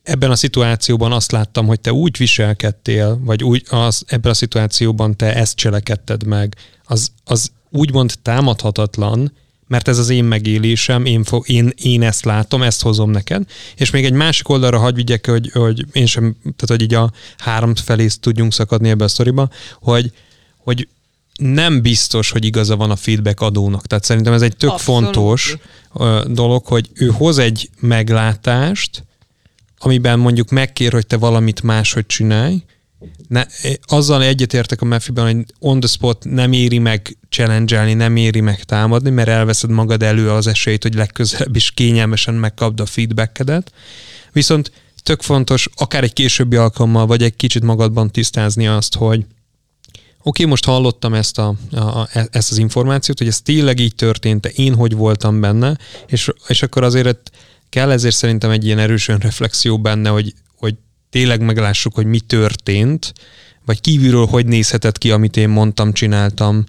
ebben 0.03 0.31
a 0.31 0.37
szituációban 0.37 1.13
azt 1.13 1.33
láttam, 1.33 1.67
hogy 1.67 1.81
te 1.81 1.93
úgy 1.93 2.17
viselkedtél, 2.17 3.21
vagy 3.25 3.45
úgy 3.45 3.65
az, 3.69 4.05
ebben 4.07 4.31
a 4.31 4.35
szituációban 4.35 5.17
te 5.17 5.35
ezt 5.35 5.57
cselekedted 5.57 6.25
meg, 6.25 6.57
az, 6.85 7.13
az 7.25 7.53
úgymond 7.71 8.15
támadhatatlan, 8.23 9.33
mert 9.71 9.89
ez 9.89 9.99
az 9.99 10.09
én 10.09 10.25
megélésem, 10.25 11.05
én, 11.05 11.25
fo- 11.25 11.49
én, 11.49 11.73
én 11.77 12.03
ezt 12.03 12.25
látom, 12.25 12.63
ezt 12.63 12.83
hozom 12.83 13.11
neked, 13.11 13.43
és 13.77 13.91
még 13.91 14.05
egy 14.05 14.13
másik 14.13 14.49
oldalra 14.49 14.79
hagy 14.79 14.95
vigyek, 14.95 15.27
hogy, 15.27 15.51
hogy 15.53 15.87
én 15.93 16.07
sem, 16.07 16.37
tehát 16.43 16.67
hogy 16.67 16.83
így 16.83 16.95
a 16.95 17.13
három 17.39 17.75
felé 17.75 18.07
tudjunk 18.21 18.53
szakadni 18.53 18.89
ebbe 18.89 19.05
a 19.05 19.09
sztoriba, 19.09 19.49
hogy, 19.81 20.13
hogy 20.57 20.89
nem 21.35 21.83
biztos, 21.83 22.31
hogy 22.31 22.45
igaza 22.45 22.77
van 22.77 22.91
a 22.91 22.97
feedback 22.97 23.41
adónak. 23.41 23.87
Tehát 23.87 24.05
szerintem 24.05 24.33
ez 24.33 24.43
egy 24.43 24.57
tök 24.57 24.71
Abszolút. 24.71 25.03
fontos 25.03 25.57
dolog, 26.27 26.67
hogy 26.67 26.91
ő 26.95 27.07
hoz 27.07 27.39
egy 27.39 27.71
meglátást, 27.81 29.05
amiben 29.79 30.19
mondjuk 30.19 30.51
megkér, 30.51 30.93
hogy 30.93 31.07
te 31.07 31.17
valamit 31.17 31.63
máshogy 31.63 32.07
csinálj, 32.07 32.63
ne, 33.29 33.45
azzal 33.83 34.23
egyetértek 34.23 34.81
a 34.81 34.85
Mefiben, 34.85 35.25
hogy 35.25 35.45
on 35.59 35.81
the 35.81 35.89
spot 35.89 36.25
nem 36.25 36.53
éri 36.53 36.79
meg 36.79 37.17
challenge 37.29 37.95
nem 37.95 38.17
éri 38.17 38.41
meg 38.41 38.65
támadni, 38.65 39.11
mert 39.11 39.29
elveszed 39.29 39.71
magad 39.71 40.03
elő 40.03 40.31
az 40.31 40.47
esélyt, 40.47 40.83
hogy 40.83 40.95
legközelebb 40.95 41.57
is 41.57 41.71
kényelmesen 41.71 42.35
megkapd 42.35 42.81
a 42.81 42.87
feedbackedet. 42.87 43.73
Viszont 44.33 44.73
tök 45.03 45.23
fontos, 45.23 45.69
akár 45.75 46.03
egy 46.03 46.13
későbbi 46.13 46.57
alkalommal, 46.57 47.07
vagy 47.07 47.23
egy 47.23 47.37
kicsit 47.37 47.63
magadban 47.63 48.11
tisztázni 48.11 48.67
azt, 48.67 48.95
hogy 48.95 49.25
oké, 50.23 50.45
most 50.45 50.65
hallottam 50.65 51.15
ezt, 51.15 51.39
a, 51.39 51.55
a, 51.71 52.09
ezt 52.31 52.51
az 52.51 52.59
információt, 52.59 53.19
hogy 53.19 53.27
ez 53.27 53.41
tényleg 53.41 53.81
így 53.81 53.95
történt, 53.95 54.47
én 54.47 54.75
hogy 54.75 54.95
voltam 54.95 55.41
benne, 55.41 55.79
és, 56.07 56.31
és 56.47 56.63
akkor 56.63 56.85
azért 56.85 57.31
kell 57.69 57.91
ezért 57.91 58.15
szerintem 58.15 58.51
egy 58.51 58.65
ilyen 58.65 58.79
erősön 58.79 59.19
reflexió 59.19 59.79
benne, 59.79 60.09
hogy 60.09 60.35
tényleg 61.11 61.41
meglássuk, 61.41 61.95
hogy 61.95 62.07
mi 62.07 62.21
történt, 62.21 63.13
vagy 63.65 63.81
kívülről 63.81 64.27
hogy 64.27 64.47
nézhetett 64.47 64.99
ki, 64.99 65.11
amit 65.11 65.37
én 65.37 65.49
mondtam, 65.49 65.93
csináltam, 65.93 66.65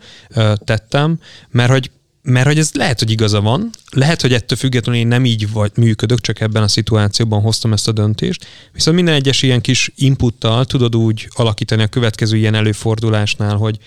tettem, 0.63 1.19
mert 1.49 1.71
hogy 1.71 1.91
mert 2.23 2.45
hogy 2.45 2.57
ez 2.57 2.71
lehet, 2.73 2.99
hogy 2.99 3.11
igaza 3.11 3.41
van, 3.41 3.69
lehet, 3.91 4.21
hogy 4.21 4.33
ettől 4.33 4.57
függetlenül 4.57 5.01
én 5.01 5.07
nem 5.07 5.25
így 5.25 5.51
vagy 5.51 5.71
működök, 5.75 6.21
csak 6.21 6.39
ebben 6.39 6.63
a 6.63 6.67
szituációban 6.67 7.41
hoztam 7.41 7.73
ezt 7.73 7.87
a 7.87 7.91
döntést, 7.91 8.45
viszont 8.73 8.95
minden 8.95 9.13
egyes 9.13 9.41
ilyen 9.41 9.61
kis 9.61 9.91
inputtal 9.95 10.65
tudod 10.65 10.95
úgy 10.95 11.27
alakítani 11.33 11.83
a 11.83 11.87
következő 11.87 12.37
ilyen 12.37 12.53
előfordulásnál, 12.53 13.55
hogy 13.55 13.77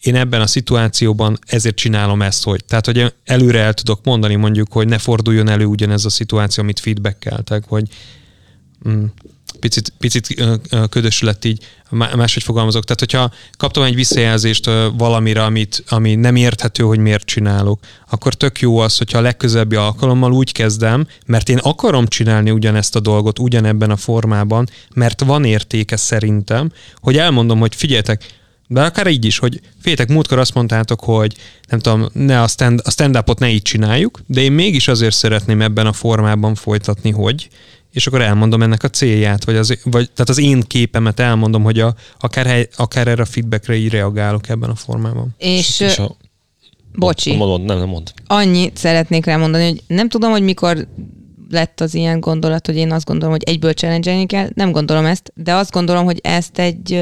én 0.00 0.14
ebben 0.14 0.40
a 0.40 0.46
szituációban 0.46 1.38
ezért 1.46 1.76
csinálom 1.76 2.22
ezt, 2.22 2.44
hogy. 2.44 2.64
Tehát, 2.64 2.86
hogy 2.86 3.14
előre 3.24 3.60
el 3.60 3.74
tudok 3.74 4.04
mondani 4.04 4.34
mondjuk, 4.34 4.72
hogy 4.72 4.88
ne 4.88 4.98
forduljon 4.98 5.48
elő 5.48 5.64
ugyanez 5.64 6.04
a 6.04 6.10
szituáció, 6.10 6.62
amit 6.62 6.80
feedbackeltek, 6.80 7.64
hogy 7.66 7.88
mm, 8.88 9.04
picit, 9.62 9.92
picit 9.98 10.42
ködös 10.90 11.22
lett 11.22 11.44
így, 11.44 11.66
máshogy 11.90 12.42
fogalmazok. 12.42 12.84
Tehát, 12.84 13.00
hogyha 13.00 13.32
kaptam 13.56 13.82
egy 13.82 13.94
visszajelzést 13.94 14.70
valamire, 14.96 15.44
amit, 15.44 15.84
ami 15.88 16.14
nem 16.14 16.36
érthető, 16.36 16.82
hogy 16.82 16.98
miért 16.98 17.24
csinálok, 17.24 17.80
akkor 18.10 18.34
tök 18.34 18.60
jó 18.60 18.78
az, 18.78 18.98
hogyha 18.98 19.18
a 19.18 19.22
legközelebbi 19.22 19.76
alkalommal 19.76 20.32
úgy 20.32 20.52
kezdem, 20.52 21.06
mert 21.26 21.48
én 21.48 21.58
akarom 21.58 22.06
csinálni 22.06 22.50
ugyanezt 22.50 22.96
a 22.96 23.00
dolgot, 23.00 23.38
ugyanebben 23.38 23.90
a 23.90 23.96
formában, 23.96 24.68
mert 24.94 25.20
van 25.20 25.44
értéke 25.44 25.96
szerintem, 25.96 26.70
hogy 27.00 27.16
elmondom, 27.16 27.58
hogy 27.58 27.74
figyeljetek, 27.74 28.40
de 28.66 28.82
akár 28.82 29.06
így 29.06 29.24
is, 29.24 29.38
hogy 29.38 29.60
féltek, 29.80 30.08
múltkor 30.08 30.38
azt 30.38 30.54
mondtátok, 30.54 31.00
hogy 31.00 31.36
nem 31.68 31.78
tudom, 31.78 32.08
ne 32.12 32.42
a, 32.42 32.48
stand, 32.48 32.80
a 32.84 32.90
stand-upot 32.90 33.38
ne 33.38 33.50
így 33.50 33.62
csináljuk, 33.62 34.20
de 34.26 34.40
én 34.40 34.52
mégis 34.52 34.88
azért 34.88 35.14
szeretném 35.14 35.62
ebben 35.62 35.86
a 35.86 35.92
formában 35.92 36.54
folytatni, 36.54 37.10
hogy, 37.10 37.48
és 37.92 38.06
akkor 38.06 38.20
elmondom 38.20 38.62
ennek 38.62 38.82
a 38.82 38.88
célját, 38.88 39.44
vagy, 39.44 39.56
az, 39.56 39.78
vagy 39.84 40.10
tehát 40.10 40.28
az 40.28 40.38
én 40.38 40.60
képemet 40.60 41.20
elmondom, 41.20 41.62
hogy 41.62 41.80
a, 41.80 41.94
akár, 42.20 42.68
akár 42.76 43.06
erre 43.06 43.22
a 43.22 43.26
feedbackre 43.26 43.74
így 43.74 43.90
reagálok 43.90 44.48
ebben 44.48 44.70
a 44.70 44.74
formában. 44.74 45.34
És, 45.38 45.80
és 45.80 45.98
a, 45.98 46.16
bocsi, 46.94 47.36
mond, 47.36 47.50
mond, 47.50 47.64
nem, 47.64 47.78
nem 47.78 47.88
mond. 47.88 48.12
annyit 48.26 48.76
szeretnék 48.76 49.24
rámondani, 49.24 49.68
hogy 49.68 49.82
nem 49.86 50.08
tudom, 50.08 50.30
hogy 50.30 50.42
mikor 50.42 50.86
lett 51.50 51.80
az 51.80 51.94
ilyen 51.94 52.20
gondolat, 52.20 52.66
hogy 52.66 52.76
én 52.76 52.92
azt 52.92 53.04
gondolom, 53.04 53.34
hogy 53.34 53.42
egyből 53.42 53.72
challenge 53.72 54.26
kell, 54.26 54.48
nem 54.54 54.72
gondolom 54.72 55.04
ezt, 55.04 55.32
de 55.34 55.54
azt 55.54 55.70
gondolom, 55.70 56.04
hogy 56.04 56.20
ezt 56.22 56.58
egy 56.58 57.00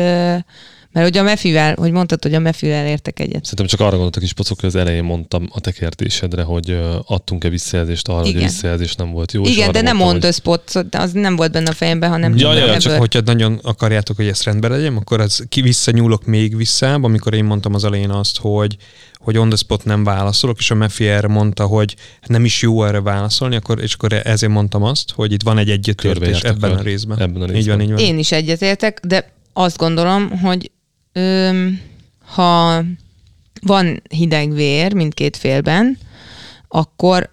mert 0.92 1.06
hogy 1.06 1.16
a 1.18 1.22
Mefivel, 1.22 1.74
hogy 1.78 1.92
mondtad, 1.92 2.22
hogy 2.22 2.34
a 2.34 2.38
Mefivel 2.38 2.86
értek 2.86 3.20
egyet. 3.20 3.44
Szerintem 3.44 3.66
csak 3.66 3.80
arra 3.80 3.90
gondoltak 3.90 4.22
is, 4.22 4.32
pocok, 4.32 4.60
hogy 4.60 4.68
az 4.68 4.74
elején 4.74 5.04
mondtam 5.04 5.48
a 5.52 5.60
te 5.60 5.72
kérdésedre, 5.72 6.42
hogy 6.42 6.78
adtunk-e 7.06 7.48
visszajelzést 7.48 8.08
arra, 8.08 8.20
Igen. 8.20 8.32
hogy 8.32 8.42
a 8.42 8.46
visszajelzés 8.46 8.94
nem 8.94 9.10
volt 9.10 9.32
jó. 9.32 9.44
Igen, 9.44 9.72
de 9.72 9.80
nem 9.80 9.96
mondtam, 9.96 10.14
on 10.14 10.20
the 10.20 10.32
spot, 10.32 10.86
az 10.90 11.12
nem 11.12 11.36
volt 11.36 11.52
benne 11.52 11.70
a 11.70 11.72
fejemben, 11.72 12.10
hanem... 12.10 12.36
Ja, 12.36 12.54
ja, 12.54 12.66
ja 12.66 12.78
csak 12.78 12.98
hogyha 12.98 13.20
nagyon 13.20 13.58
akarjátok, 13.62 14.16
hogy 14.16 14.26
ezt 14.26 14.44
rendben 14.44 14.70
legyen, 14.70 14.96
akkor 14.96 15.20
az 15.20 15.44
ki 15.48 15.60
visszanyúlok 15.60 16.24
még 16.24 16.56
vissza, 16.56 16.92
amikor 16.92 17.34
én 17.34 17.44
mondtam 17.44 17.74
az 17.74 17.84
elején 17.84 18.10
azt, 18.10 18.38
hogy 18.38 18.76
hogy 19.20 19.38
on 19.38 19.48
the 19.48 19.56
spot 19.56 19.84
nem 19.84 20.04
válaszolok, 20.04 20.58
és 20.58 20.70
a 20.70 20.74
Mefi 20.74 21.08
erre 21.08 21.28
mondta, 21.28 21.66
hogy 21.66 21.96
nem 22.26 22.44
is 22.44 22.62
jó 22.62 22.84
erre 22.84 23.00
válaszolni, 23.00 23.56
akkor, 23.56 23.82
és 23.82 23.94
akkor 23.94 24.12
ezért 24.24 24.52
mondtam 24.52 24.82
azt, 24.82 25.10
hogy 25.10 25.32
itt 25.32 25.42
van 25.42 25.58
egy 25.58 25.70
egyetértés 25.70 26.40
ebben 26.40 26.70
a 26.70 26.82
részben. 26.82 27.20
Ebben 27.20 27.42
a 27.42 27.46
részben. 27.46 27.60
Így 27.60 27.68
van, 27.68 27.80
így 27.80 27.90
van. 27.90 27.98
Én 27.98 28.18
is 28.18 28.32
egyetértek, 28.32 29.00
de 29.06 29.32
azt 29.52 29.76
gondolom, 29.76 30.30
hogy 30.30 30.70
öm, 31.12 31.80
ha 32.24 32.82
van 33.60 34.02
hideg 34.08 34.52
vér 34.54 34.94
mindkét 34.94 35.36
félben, 35.36 35.98
akkor 36.68 37.30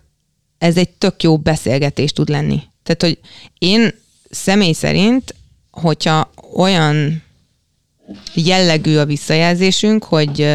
ez 0.57 0.77
egy 0.77 0.89
tök 0.89 1.23
jó 1.23 1.37
beszélgetés 1.37 2.11
tud 2.11 2.29
lenni. 2.29 2.61
Tehát, 2.83 3.01
hogy 3.01 3.19
én 3.57 3.93
személy 4.29 4.73
szerint, 4.73 5.35
hogyha 5.71 6.31
olyan 6.55 7.23
jellegű 8.33 8.97
a 8.97 9.05
visszajelzésünk, 9.05 10.03
hogy, 10.03 10.47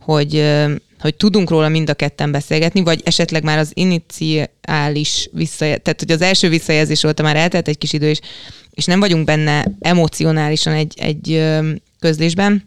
hogy, 0.00 0.52
hogy 1.00 1.14
tudunk 1.14 1.50
róla 1.50 1.68
mind 1.68 1.90
a 1.90 1.94
ketten 1.94 2.32
beszélgetni, 2.32 2.82
vagy 2.82 3.00
esetleg 3.04 3.42
már 3.42 3.58
az 3.58 3.70
iniciális 3.74 5.28
visszajelzés, 5.32 5.82
tehát 5.82 6.00
hogy 6.00 6.10
az 6.10 6.20
első 6.20 6.48
visszajelzés 6.48 7.02
volt, 7.02 7.22
már 7.22 7.36
eltelt 7.36 7.68
egy 7.68 7.78
kis 7.78 7.92
idő, 7.92 8.08
és, 8.08 8.20
és 8.70 8.84
nem 8.84 9.00
vagyunk 9.00 9.24
benne 9.24 9.66
emocionálisan 9.80 10.72
egy, 10.72 10.94
egy 10.96 11.44
közlésben, 12.04 12.64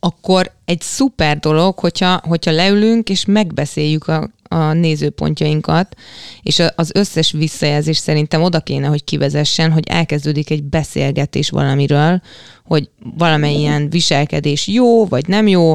akkor 0.00 0.52
egy 0.64 0.80
szuper 0.80 1.38
dolog, 1.38 1.78
hogyha, 1.78 2.20
hogyha 2.22 2.50
leülünk 2.50 3.08
és 3.08 3.24
megbeszéljük 3.24 4.08
a, 4.08 4.30
a 4.48 4.72
nézőpontjainkat, 4.72 5.96
és 6.42 6.62
az 6.74 6.90
összes 6.94 7.32
visszajelzés 7.32 7.96
szerintem 7.96 8.42
oda 8.42 8.60
kéne, 8.60 8.86
hogy 8.86 9.04
kivezessen, 9.04 9.72
hogy 9.72 9.84
elkezdődik 9.88 10.50
egy 10.50 10.64
beszélgetés 10.64 11.50
valamiről, 11.50 12.20
hogy 12.64 12.90
valamilyen 13.16 13.90
viselkedés 13.90 14.66
jó, 14.66 15.06
vagy 15.06 15.28
nem 15.28 15.46
jó, 15.46 15.74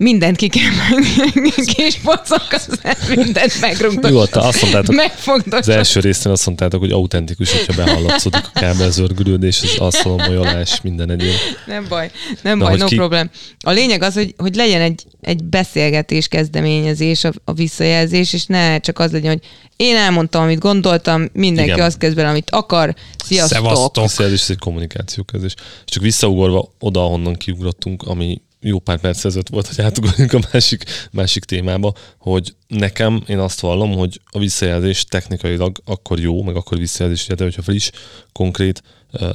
mindent 0.00 0.36
ki 0.36 0.48
kell 0.48 0.70
menni, 0.90 1.50
kis 1.64 1.94
pocok, 2.02 2.46
az 2.50 2.68
mindent 3.14 3.60
megrugtok. 3.60 4.10
Nyugodtan, 4.10 4.42
azt 4.42 4.62
mondtátok, 4.62 5.58
az 5.58 5.68
első 5.68 6.00
részén 6.00 6.32
azt 6.32 6.46
mondtátok, 6.46 6.80
hogy 6.80 6.90
autentikus, 6.90 7.52
hogyha 7.52 7.84
behallatszódik 7.84 8.44
a 8.54 8.60
kábelzörgülődés, 8.60 9.62
az 9.62 9.76
asztalomajolás, 9.78 10.80
minden 10.80 11.10
egyéb. 11.10 11.34
Nem 11.66 11.86
baj, 11.88 12.10
nem 12.42 12.58
Na, 12.58 12.64
baj, 12.64 12.76
no 12.76 12.86
ki... 12.86 12.94
problem. 12.94 13.30
A 13.60 13.70
lényeg 13.70 14.02
az, 14.02 14.14
hogy, 14.14 14.34
hogy 14.36 14.54
legyen 14.54 14.80
egy, 14.80 15.04
egy 15.20 15.44
beszélgetés 15.44 16.28
kezdeményezés, 16.28 17.24
a, 17.24 17.32
a 17.44 17.52
visszajelzés, 17.52 18.32
és 18.32 18.46
ne 18.46 18.78
csak 18.78 18.98
az 18.98 19.12
legyen, 19.12 19.30
hogy 19.32 19.42
én 19.76 19.96
elmondtam, 19.96 20.42
amit 20.42 20.58
gondoltam, 20.58 21.28
mindenki 21.32 21.70
Igen. 21.70 21.84
azt 21.84 21.98
kezd 21.98 22.14
bele, 22.14 22.28
amit 22.28 22.50
akar. 22.50 22.94
Sziasztok! 23.24 23.58
Szevasztok! 23.58 24.04
Visszajelzés 24.04 24.48
egy 24.48 24.58
kommunikációkezdés. 24.58 25.54
Csak 25.84 26.02
visszaugorva 26.02 26.72
oda, 26.78 27.04
ahonnan 27.04 27.34
kiugrottunk, 27.34 28.02
ami 28.02 28.40
jó 28.62 28.78
pár 28.78 29.00
perc 29.00 29.24
ezelőtt 29.24 29.48
volt, 29.48 29.66
hogy 29.66 29.84
átugorjunk 29.84 30.32
a 30.32 30.40
másik, 30.52 30.84
másik 31.10 31.44
témába, 31.44 31.94
hogy 32.18 32.54
nekem, 32.66 33.22
én 33.26 33.38
azt 33.38 33.60
vallom, 33.60 33.92
hogy 33.92 34.20
a 34.30 34.38
visszajelzés 34.38 35.04
technikailag 35.04 35.76
akkor 35.84 36.20
jó, 36.20 36.42
meg 36.42 36.56
akkor 36.56 36.78
visszajelzés, 36.78 37.26
illetve 37.26 37.44
hogyha 37.44 37.62
friss, 37.62 37.90
konkrét, 38.32 38.82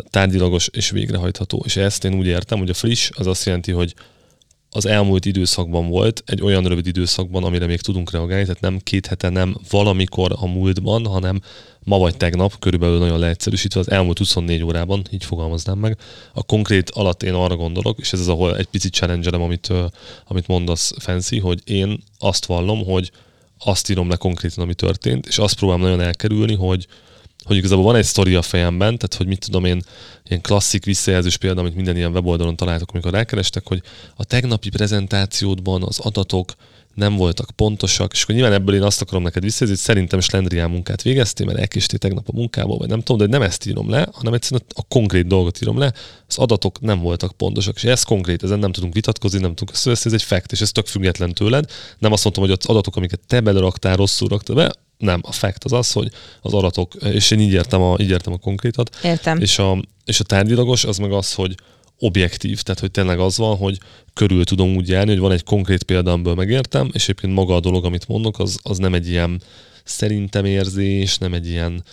tárgyilagos 0.09 0.67
és 0.67 0.89
végrehajtható. 0.89 1.63
És 1.65 1.75
ezt 1.75 2.03
én 2.03 2.13
úgy 2.13 2.25
értem, 2.25 2.57
hogy 2.57 2.69
a 2.69 2.73
friss 2.73 3.09
az 3.13 3.27
azt 3.27 3.45
jelenti, 3.45 3.71
hogy 3.71 3.93
az 4.71 4.86
elmúlt 4.86 5.25
időszakban 5.25 5.88
volt, 5.88 6.23
egy 6.25 6.41
olyan 6.41 6.63
rövid 6.63 6.88
időszakban, 6.88 7.43
amire 7.43 7.65
még 7.65 7.82
tudunk 7.82 8.12
reagálni, 8.12 8.45
tehát 8.45 8.62
nem 8.62 8.80
két 8.84 9.06
hete, 9.06 9.30
nem 9.30 9.58
valamikor 9.69 10.36
a 10.39 10.47
múltban, 10.47 11.06
hanem 11.06 11.41
ma 11.84 11.97
vagy 11.97 12.17
tegnap, 12.17 12.60
körülbelül 12.60 12.97
nagyon 12.97 13.19
leegyszerűsítve, 13.19 13.80
az 13.80 13.91
elmúlt 13.91 14.17
24 14.17 14.63
órában, 14.63 15.06
így 15.12 15.25
fogalmaznám 15.25 15.77
meg. 15.77 15.97
A 16.34 16.43
konkrét 16.43 16.89
alatt 16.89 17.23
én 17.23 17.34
arra 17.34 17.56
gondolok, 17.56 17.99
és 17.99 18.13
ez 18.13 18.19
az, 18.19 18.27
ahol 18.27 18.58
egy 18.58 18.65
picit 18.65 18.93
challenge 18.93 19.30
amit, 19.30 19.73
amit 20.25 20.47
mondasz, 20.47 20.93
Fancy, 20.99 21.39
hogy 21.39 21.62
én 21.65 22.03
azt 22.19 22.45
vallom, 22.45 22.86
hogy 22.86 23.12
azt 23.60 23.89
írom 23.89 24.10
le 24.10 24.15
konkrétan, 24.15 24.63
ami 24.63 24.73
történt, 24.73 25.25
és 25.25 25.38
azt 25.38 25.56
próbálom 25.56 25.82
nagyon 25.82 26.01
elkerülni, 26.01 26.56
hogy, 26.56 26.88
hogy 27.47 27.55
igazából 27.55 27.83
van 27.83 27.95
egy 27.95 28.05
sztori 28.05 28.36
a 28.36 28.41
fejemben, 28.41 28.97
tehát 28.97 29.15
hogy 29.15 29.27
mit 29.27 29.45
tudom 29.45 29.65
én, 29.65 29.81
ilyen 30.29 30.41
klasszik 30.41 30.86
visszajelzős 30.86 31.38
példa, 31.38 31.60
amit 31.60 31.75
minden 31.75 31.95
ilyen 31.95 32.12
weboldalon 32.12 32.55
találtok, 32.55 32.89
amikor 32.91 33.12
rákerestek, 33.12 33.67
hogy 33.67 33.81
a 34.15 34.23
tegnapi 34.23 34.69
prezentációdban 34.69 35.83
az 35.83 35.99
adatok 35.99 36.53
nem 36.93 37.15
voltak 37.15 37.49
pontosak, 37.55 38.13
és 38.13 38.23
akkor 38.23 38.36
nyilván 38.36 38.53
ebből 38.53 38.75
én 38.75 38.81
azt 38.81 39.01
akarom 39.01 39.23
neked 39.23 39.43
visszajelzni, 39.43 39.77
hogy 39.77 39.88
szerintem 39.95 40.19
slendrián 40.19 40.69
munkát 40.69 41.01
végeztél, 41.01 41.45
mert 41.45 41.57
elkéstél 41.57 41.99
tegnap 41.99 42.29
a 42.29 42.31
munkából, 42.36 42.77
vagy 42.77 42.89
nem 42.89 43.01
tudom, 43.01 43.17
de 43.17 43.38
nem 43.38 43.47
ezt 43.47 43.65
írom 43.65 43.89
le, 43.89 44.07
hanem 44.12 44.33
egyszerűen 44.33 44.65
a 44.75 44.81
konkrét 44.88 45.27
dolgot 45.27 45.62
írom 45.62 45.77
le, 45.77 45.93
az 46.27 46.38
adatok 46.38 46.81
nem 46.81 46.99
voltak 46.99 47.31
pontosak, 47.31 47.75
és 47.75 47.83
ez 47.83 48.03
konkrét, 48.03 48.43
ezen 48.43 48.60
nem 48.60 48.71
tudunk 48.71 48.93
vitatkozni, 48.93 49.39
nem 49.39 49.49
tudunk 49.49 49.71
összeveszni, 49.71 50.10
ez 50.10 50.21
egy 50.21 50.27
fact, 50.27 50.51
és 50.51 50.62
ez 50.62 50.71
tök 50.71 50.86
független 50.86 51.33
tőled. 51.33 51.71
Nem 51.99 52.12
azt 52.12 52.23
mondtam, 52.23 52.45
hogy 52.45 52.57
az 52.60 52.65
adatok, 52.65 52.95
amiket 52.95 53.19
te 53.27 53.39
beleraktál, 53.39 53.95
rosszul 53.95 54.27
raktad 54.27 54.55
be, 54.55 54.73
nem, 54.97 55.19
a 55.23 55.31
fact 55.31 55.63
az 55.63 55.71
az, 55.71 55.91
hogy 55.91 56.12
az 56.41 56.53
adatok, 56.53 56.93
és 56.95 57.31
én 57.31 57.39
így 57.39 57.53
értem 57.53 57.81
a, 57.81 57.95
így 57.99 58.10
értem 58.10 58.33
a 58.33 58.38
konkrétat. 58.38 58.97
Értem. 59.03 59.39
És 59.39 59.60
a, 59.60 59.81
és 60.05 60.19
a 60.19 60.23
tárgyilagos 60.23 60.83
az 60.83 60.97
meg 60.97 61.12
az, 61.12 61.33
hogy 61.33 61.55
objektív, 61.99 62.62
tehát 62.62 62.79
hogy 62.79 62.91
tényleg 62.91 63.19
az 63.19 63.38
van, 63.38 63.57
hogy 63.57 63.79
körül 64.13 64.43
tudom 64.43 64.75
úgy 64.75 64.88
járni, 64.88 65.12
hogy 65.12 65.19
van 65.19 65.31
egy 65.31 65.43
konkrét 65.43 65.83
példa, 65.83 66.12
amiből 66.12 66.36
megértem, 66.36 66.89
és 66.93 67.03
egyébként 67.03 67.33
maga 67.33 67.55
a 67.55 67.60
dolog, 67.60 67.86
amit 67.86 68.07
mondok, 68.07 68.39
az, 68.39 68.60
az 68.63 68.77
nem 68.77 68.93
egy 68.93 69.10
ilyen 69.10 69.41
szerintem 69.83 70.45
érzés, 70.45 71.17
nem 71.17 71.33
egy 71.33 71.47
ilyen 71.47 71.83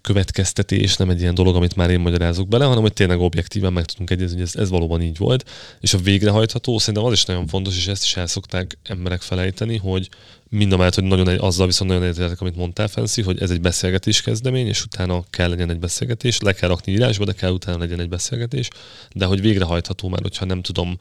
következtetés, 0.00 0.96
nem 0.96 1.10
egy 1.10 1.20
ilyen 1.20 1.34
dolog, 1.34 1.56
amit 1.56 1.76
már 1.76 1.90
én 1.90 2.00
magyarázok 2.00 2.48
bele, 2.48 2.64
hanem 2.64 2.82
hogy 2.82 2.92
tényleg 2.92 3.20
objektíven 3.20 3.72
meg 3.72 3.84
tudunk 3.84 4.10
egyezni, 4.10 4.36
hogy 4.36 4.44
ez, 4.44 4.56
ez 4.56 4.68
valóban 4.68 5.02
így 5.02 5.16
volt. 5.16 5.50
És 5.80 5.94
a 5.94 5.98
végrehajtható, 5.98 6.78
szerintem 6.78 7.04
az 7.04 7.12
is 7.12 7.24
nagyon 7.24 7.46
fontos, 7.46 7.76
és 7.76 7.86
ezt 7.86 8.04
is 8.04 8.16
el 8.16 8.26
szokták 8.26 8.78
emberek 8.82 9.20
felejteni, 9.20 9.76
hogy 9.76 10.08
mind 10.52 10.72
a 10.72 10.76
mellett, 10.76 10.94
hogy 10.94 11.04
nagyon 11.04 11.28
egy, 11.28 11.38
azzal 11.40 11.66
viszont 11.66 11.90
nagyon 11.90 12.06
egyetértek, 12.06 12.40
amit 12.40 12.56
mondtál, 12.56 12.88
Fancy, 12.88 13.22
hogy 13.22 13.42
ez 13.42 13.50
egy 13.50 13.60
beszélgetés 13.60 14.22
kezdemény, 14.22 14.66
és 14.66 14.84
utána 14.84 15.24
kell 15.30 15.48
legyen 15.48 15.70
egy 15.70 15.78
beszélgetés, 15.78 16.40
le 16.40 16.52
kell 16.52 16.68
rakni 16.68 16.92
írásba, 16.92 17.24
de 17.24 17.32
kell 17.32 17.50
utána 17.50 17.78
legyen 17.78 18.00
egy 18.00 18.08
beszélgetés, 18.08 18.68
de 19.12 19.24
hogy 19.24 19.40
végrehajtható 19.40 20.08
már, 20.08 20.20
hogyha 20.22 20.44
nem 20.44 20.62
tudom, 20.62 20.98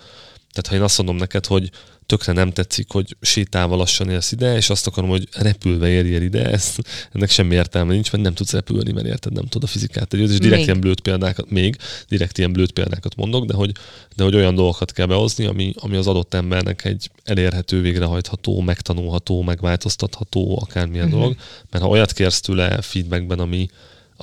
tehát 0.51 0.67
ha 0.67 0.75
én 0.75 0.81
azt 0.81 0.97
mondom 0.97 1.15
neked, 1.15 1.45
hogy 1.45 1.69
tökre 2.05 2.33
nem 2.33 2.51
tetszik, 2.51 2.91
hogy 2.91 3.15
sétálva 3.21 3.75
lassan 3.75 4.09
élsz 4.09 4.31
ide, 4.31 4.55
és 4.55 4.69
azt 4.69 4.87
akarom, 4.87 5.09
hogy 5.09 5.27
repülve 5.31 5.89
érjél 5.89 6.21
ide, 6.21 6.49
ez, 6.49 6.75
ennek 7.11 7.29
semmi 7.29 7.55
értelme 7.55 7.93
nincs, 7.93 8.11
mert 8.11 8.23
nem 8.23 8.33
tudsz 8.33 8.51
repülni, 8.51 8.91
mert 8.91 9.05
érted, 9.05 9.33
nem 9.33 9.43
tudod 9.43 9.69
a 9.69 9.71
fizikát. 9.71 10.13
És 10.13 10.37
direkt 10.37 10.57
még. 10.57 10.65
ilyen 10.65 10.79
blőtt 10.79 11.01
példákat, 11.01 11.49
még 11.49 11.77
direkt 12.07 12.37
ilyen 12.37 12.51
blőtt 12.51 12.71
példákat 12.71 13.15
mondok, 13.15 13.45
de 13.45 13.53
hogy, 13.53 13.71
de 14.15 14.23
hogy 14.23 14.35
olyan 14.35 14.55
dolgokat 14.55 14.91
kell 14.91 15.05
behozni, 15.05 15.45
ami, 15.45 15.73
ami 15.79 15.95
az 15.95 16.07
adott 16.07 16.33
embernek 16.33 16.85
egy 16.85 17.09
elérhető, 17.23 17.81
végrehajtható, 17.81 18.61
megtanulható, 18.61 19.41
megváltoztatható, 19.41 20.59
akármilyen 20.61 21.05
uh-huh. 21.05 21.21
dolog. 21.21 21.35
Mert 21.69 21.83
ha 21.83 21.89
olyat 21.89 22.13
kérsz 22.13 22.41
tőle 22.41 22.81
feedbackben, 22.81 23.39
ami, 23.39 23.69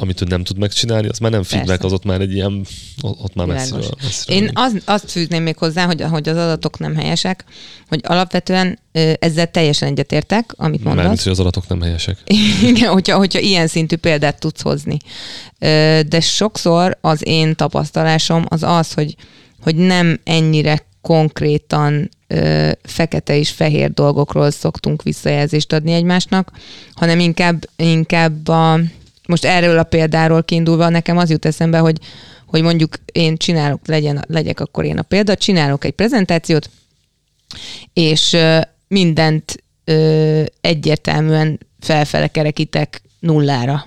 amit 0.01 0.21
ő 0.21 0.25
nem 0.25 0.45
tud 0.45 0.59
megcsinálni, 0.59 1.09
az 1.09 1.19
már 1.19 1.31
nem 1.31 1.43
feedback, 1.43 1.81
Persze. 1.81 1.87
az 1.87 1.93
ott 1.93 2.05
már 2.05 2.21
egy 2.21 2.33
ilyen, 2.33 2.67
ott 3.03 3.35
már 3.35 3.47
messziről, 3.47 3.89
messziről 4.03 4.43
Én 4.43 4.51
az, 4.55 4.77
azt 4.85 5.11
fűzném 5.11 5.43
még 5.43 5.57
hozzá, 5.57 5.85
hogy, 5.85 6.03
hogy 6.03 6.29
az 6.29 6.37
adatok 6.37 6.79
nem 6.79 6.97
helyesek, 6.97 7.45
hogy 7.89 8.01
alapvetően 8.03 8.79
ezzel 9.19 9.51
teljesen 9.51 9.89
egyetértek, 9.89 10.53
amit 10.57 10.85
mondasz. 10.85 11.03
Mármint, 11.03 11.23
hogy 11.23 11.33
az 11.33 11.41
adatok 11.41 11.69
nem 11.69 11.81
helyesek. 11.81 12.19
Igen, 12.63 12.93
hogyha, 12.93 13.17
hogyha 13.17 13.39
ilyen 13.39 13.67
szintű 13.67 13.97
példát 13.97 14.41
tudsz 14.41 14.63
hozni. 14.63 14.97
De 16.09 16.21
sokszor 16.21 16.99
az 17.01 17.27
én 17.27 17.55
tapasztalásom 17.55 18.45
az 18.49 18.63
az, 18.63 18.93
hogy, 18.93 19.15
hogy 19.61 19.77
nem 19.77 20.21
ennyire 20.25 20.87
konkrétan 21.01 22.09
ö, 22.27 22.71
fekete 22.83 23.37
és 23.37 23.51
fehér 23.51 23.93
dolgokról 23.93 24.51
szoktunk 24.51 25.03
visszajelzést 25.03 25.73
adni 25.73 25.93
egymásnak, 25.93 26.53
hanem 26.93 27.19
inkább, 27.19 27.69
inkább 27.77 28.49
a, 28.49 28.81
most 29.29 29.45
erről 29.45 29.79
a 29.79 29.83
példáról 29.83 30.43
kiindulva 30.43 30.89
nekem 30.89 31.17
az 31.17 31.31
jut 31.31 31.45
eszembe, 31.45 31.79
hogy, 31.79 31.99
hogy 32.47 32.63
mondjuk 32.63 32.95
én 33.13 33.37
csinálok, 33.37 33.81
legyen, 33.87 34.25
legyek 34.29 34.61
akkor 34.61 34.85
én 34.85 34.99
a 34.99 35.03
példa, 35.03 35.37
csinálok 35.37 35.85
egy 35.85 35.93
prezentációt, 35.93 36.71
és 37.93 38.37
mindent 38.89 39.63
ö, 39.85 40.43
egyértelműen 40.61 41.59
felfele 41.81 42.29
kerekítek 42.29 43.03
nullára. 43.19 43.87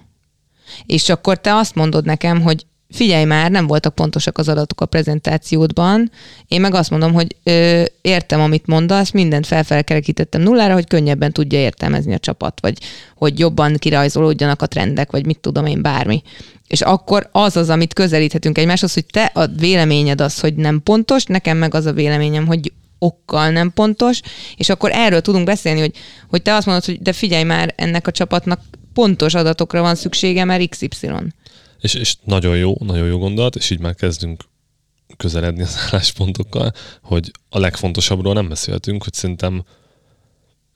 És 0.86 1.10
akkor 1.10 1.42
te 1.42 1.56
azt 1.56 1.76
mondod 1.76 2.06
nekem, 2.06 2.42
hogy 2.42 2.66
figyelj 2.92 3.24
már, 3.24 3.52
nem 3.52 3.68
voltak 3.68 3.96
pontosak 3.96 4.38
az 4.38 4.50
adatok 4.50 4.82
a 4.82 4.86
prezentációdban, 4.86 6.12
én 6.48 6.62
meg 6.62 6.74
azt 6.74 6.90
mondom, 6.90 7.14
hogy 7.14 7.36
ö, 7.44 7.84
értem, 8.02 8.42
amit 8.42 8.66
mondasz, 8.66 9.12
mindent 9.12 9.48
felfelkerekítettem 9.48 10.42
nullára, 10.42 10.74
hogy 10.74 10.88
könnyebben 10.88 11.32
tudja 11.32 11.60
értelmezni 11.60 12.14
a 12.14 12.20
csapat, 12.20 12.60
vagy 12.62 12.78
hogy 13.16 13.40
jobban 13.40 13.76
kirajzolódjanak 13.76 14.62
a 14.62 14.68
trendek, 14.68 15.12
vagy 15.12 15.26
mit 15.26 15.40
tudom 15.40 15.66
én, 15.66 15.82
bármi. 15.82 16.22
És 16.68 16.82
akkor 16.82 17.30
az 17.32 17.58
az, 17.58 17.70
amit 17.70 17.94
közelíthetünk 17.94 18.58
egymáshoz, 18.58 18.94
hogy 18.94 19.06
te 19.06 19.32
a 19.34 19.48
véleményed 19.48 20.22
az, 20.22 20.40
hogy 20.40 20.56
nem 20.56 20.82
pontos, 20.84 21.24
nekem 21.24 21.58
meg 21.58 21.74
az 21.74 21.86
a 21.86 21.94
véleményem, 21.94 22.46
hogy 22.46 22.72
okkal 23.00 23.50
nem 23.50 23.72
pontos, 23.74 24.22
és 24.56 24.70
akkor 24.70 24.92
erről 24.94 25.22
tudunk 25.22 25.46
beszélni, 25.46 25.80
hogy, 25.80 25.96
hogy 26.30 26.42
te 26.42 26.56
azt 26.56 26.66
mondod, 26.66 26.86
hogy 26.86 27.02
de 27.02 27.14
figyelj 27.14 27.44
már, 27.44 27.74
ennek 27.78 28.08
a 28.08 28.12
csapatnak 28.12 28.60
pontos 28.94 29.34
adatokra 29.34 29.82
van 29.82 29.96
szüksége, 29.96 30.44
mert 30.44 30.70
XY. 30.70 31.08
És, 31.82 31.94
és 31.94 32.16
nagyon 32.24 32.58
jó, 32.58 32.76
nagyon 32.80 33.08
jó 33.08 33.18
gondolat, 33.18 33.56
és 33.56 33.70
így 33.70 33.80
már 33.80 33.96
kezdünk 33.96 34.44
közeledni 35.18 35.62
az 35.62 35.78
álláspontokkal, 35.92 36.72
hogy 37.02 37.32
a 37.50 37.60
legfontosabbról 37.60 38.34
nem 38.34 38.50
beszéltünk, 38.50 39.04
hogy 39.04 39.14
szerintem 39.14 39.64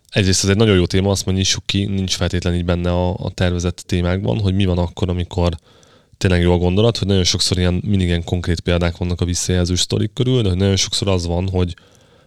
egyrészt 0.09 0.43
ez 0.43 0.49
egy 0.49 0.57
nagyon 0.57 0.75
jó 0.75 0.85
téma, 0.85 1.11
azt 1.11 1.25
mondjuk 1.25 1.65
ki, 1.65 1.85
nincs 1.85 2.15
feltétlenül 2.15 2.59
így 2.59 2.65
benne 2.65 2.91
a, 2.91 3.17
a 3.17 3.31
tervezett 3.31 3.83
témákban, 3.87 4.39
hogy 4.39 4.55
mi 4.55 4.65
van 4.65 4.77
akkor, 4.77 5.09
amikor 5.09 5.57
tényleg 6.17 6.41
jó 6.41 6.53
a 6.53 6.57
gondolat, 6.57 6.97
hogy 6.97 7.07
nagyon 7.07 7.23
sokszor 7.23 7.57
ilyen 7.57 7.81
mindig 7.85 8.07
ilyen 8.07 8.23
konkrét 8.23 8.59
példák 8.59 8.97
vannak 8.97 9.21
a 9.21 9.25
visszajelző 9.25 9.75
sztorik 9.75 10.13
körül, 10.13 10.41
de 10.41 10.49
hogy 10.49 10.57
nagyon 10.57 10.75
sokszor 10.75 11.07
az 11.07 11.25
van, 11.25 11.49
hogy 11.49 11.75